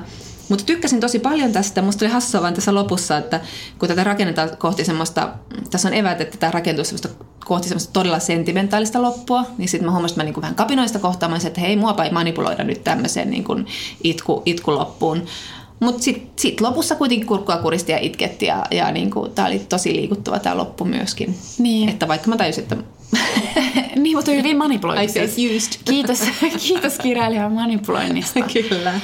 Mutta 0.49 0.65
tykkäsin 0.65 1.01
tosi 1.01 1.19
paljon 1.19 1.53
tästä. 1.53 1.83
Musta 1.83 2.05
oli 2.05 2.13
hassua 2.13 2.43
vain 2.43 2.55
tässä 2.55 2.75
lopussa, 2.75 3.17
että 3.17 3.41
kun 3.79 3.89
tätä 3.89 4.05
rakennetaan 4.05 4.57
kohti 4.59 4.85
semmoista, 4.85 5.29
tässä 5.71 5.89
on 5.89 5.95
evät, 5.95 6.21
että 6.21 6.39
tämä 6.39 6.51
rakentuu 6.51 6.85
semmoista 6.85 7.09
kohti 7.45 7.69
semmoista 7.69 7.93
todella 7.93 8.19
sentimentaalista 8.19 9.03
loppua, 9.03 9.45
niin 9.59 9.69
sitten 9.69 9.87
mä 9.87 9.93
huomasin, 9.93 10.13
että 10.15 10.21
mä 10.21 10.25
niin 10.25 10.43
vähän 10.43 10.55
kapinoista 10.55 10.99
kohtaamaan, 10.99 11.47
että 11.47 11.61
hei, 11.61 11.77
muapa 11.77 12.05
ei 12.05 12.11
manipuloida 12.11 12.65
nyt 12.65 12.85
tämmöiseen 12.85 13.31
niin 13.31 13.45
kuin 13.45 13.67
itku, 14.05 14.43
itkuloppuun. 14.47 15.27
Mutta 15.81 16.03
sitten 16.03 16.31
sit 16.37 16.61
lopussa 16.61 16.95
kuitenkin 16.95 17.27
kurkkua 17.27 17.57
kuristi 17.57 17.93
ja 17.93 17.99
itketti 17.99 18.47
ja, 18.47 18.67
ja 18.71 18.93
niin 18.93 19.11
tämä 19.35 19.49
oli 19.49 19.59
tosi 19.59 19.97
liikuttava 19.97 20.39
tämä 20.39 20.57
loppu 20.57 20.85
myöskin. 20.85 21.39
Niin. 21.59 21.89
Että 21.89 22.09
vaikka 22.09 22.29
mä 22.29 22.37
tajusin, 22.37 22.63
että 22.63 22.77
niin, 24.03 24.17
mutta 24.17 24.31
hyvin 24.31 24.57
manipuloitu. 24.57 25.03
I 25.03 25.09
felt 25.09 25.31
used. 25.31 25.81
Kiitos, 25.91 26.23
kiitos 26.69 26.99
kirjailijan 26.99 27.53
manipuloinnista. 27.53 28.41
Kyllä. 28.69 29.01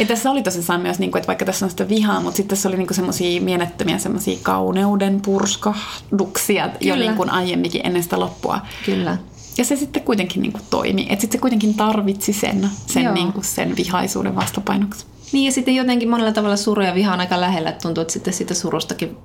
Ja 0.00 0.06
tässä 0.06 0.30
oli 0.30 0.42
tosissaan 0.42 0.80
myös, 0.80 0.98
niin 0.98 1.10
kuin, 1.10 1.18
että 1.18 1.26
vaikka 1.26 1.44
tässä 1.44 1.66
on 1.66 1.70
sitä 1.70 1.88
vihaa, 1.88 2.20
mutta 2.20 2.36
sitten 2.36 2.56
tässä 2.56 2.68
oli 2.68 2.76
niin 2.76 2.94
semmoisia 2.94 3.40
mielettömiä 3.40 3.98
semmoisia 3.98 4.38
kauneuden 4.42 5.20
purskahduksia 5.20 6.68
Kyllä. 6.68 6.78
jo 6.80 6.96
niin 6.96 7.14
kuin 7.14 7.30
aiemminkin 7.30 7.80
ennen 7.84 8.02
sitä 8.02 8.20
loppua. 8.20 8.60
Kyllä. 8.84 9.16
Ja 9.58 9.64
se 9.64 9.76
sitten 9.76 10.02
kuitenkin 10.02 10.42
niin 10.42 10.52
kuin 10.52 10.64
toimi. 10.70 11.02
Että 11.02 11.20
sitten 11.20 11.38
se 11.38 11.40
kuitenkin 11.40 11.74
tarvitsi 11.74 12.32
sen, 12.32 12.70
sen, 12.86 13.14
niin 13.14 13.32
kuin 13.32 13.44
sen 13.44 13.76
vihaisuuden 13.76 14.36
vastapainoksi. 14.36 15.06
Niin 15.32 15.44
ja 15.44 15.52
sitten 15.52 15.74
jotenkin 15.74 16.10
monella 16.10 16.32
tavalla 16.32 16.56
suru 16.56 16.82
ja 16.82 16.94
viha 16.94 17.14
on 17.14 17.20
aika 17.20 17.40
lähellä, 17.40 17.70
että 17.70 17.82
tuntuu, 17.82 18.02
että 18.02 18.12
sitten 18.12 18.32
siitä 18.32 18.54
surustakin, 18.54 19.16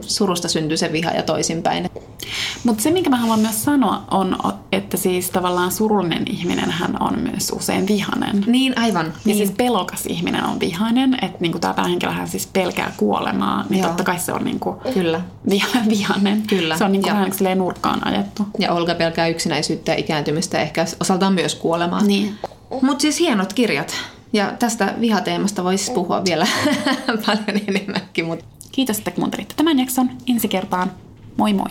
surusta 0.00 0.48
syntyy 0.48 0.76
se 0.76 0.92
viha 0.92 1.10
ja 1.10 1.22
toisinpäin. 1.22 1.90
Mutta 2.64 2.82
se, 2.82 2.90
minkä 2.90 3.10
mä 3.10 3.16
haluan 3.16 3.40
myös 3.40 3.64
sanoa, 3.64 4.02
on, 4.10 4.38
että 4.72 4.96
siis 4.96 5.30
tavallaan 5.30 5.72
surullinen 5.72 6.22
ihminen 6.30 6.70
hän 6.70 7.02
on 7.02 7.18
myös 7.18 7.52
usein 7.52 7.86
vihanen. 7.88 8.44
Niin, 8.46 8.78
aivan. 8.78 9.06
Ja 9.06 9.12
niin. 9.24 9.36
siis 9.36 9.50
pelokas 9.50 10.06
ihminen 10.06 10.44
on 10.44 10.60
vihainen, 10.60 11.14
että 11.22 11.38
niinku 11.40 11.58
tämä 11.58 11.74
päähenkilöhän 11.74 12.28
siis 12.28 12.46
pelkää 12.46 12.92
kuolemaa, 12.96 13.64
niin 13.68 13.80
Joo. 13.80 13.88
totta 13.88 14.04
kai 14.04 14.18
se 14.18 14.32
on 14.32 14.44
niinku 14.44 14.76
Kyllä. 14.94 15.20
Viha, 15.50 15.68
vihanen. 15.88 16.42
Kyllä. 16.46 16.78
Se 16.78 16.84
on 16.84 16.92
niinku 16.92 17.08
vähän 17.08 17.32
nurkkaan 17.54 18.06
ajettu. 18.06 18.46
Ja 18.58 18.72
Olga 18.72 18.94
pelkää 18.94 19.28
yksinäisyyttä 19.28 19.92
ja 19.92 19.98
ikääntymistä, 19.98 20.60
ehkä 20.60 20.86
osaltaan 21.00 21.32
myös 21.32 21.54
kuolemaa. 21.54 22.02
Niin. 22.02 22.38
Mutta 22.82 23.02
siis 23.02 23.20
hienot 23.20 23.52
kirjat. 23.52 23.94
Ja 24.34 24.52
tästä 24.58 24.94
vihateemasta 25.00 25.64
voisi 25.64 25.92
puhua 25.92 26.22
vielä 26.24 26.46
paljon 27.26 27.60
enemmänkin. 27.68 28.24
Mutta... 28.24 28.44
Kiitos, 28.72 28.98
että 28.98 29.10
kuuntelitte 29.10 29.54
tämän 29.56 29.78
jakson. 29.78 30.10
Ensi 30.26 30.48
kertaan. 30.48 30.92
Moi 31.36 31.52
moi! 31.52 31.68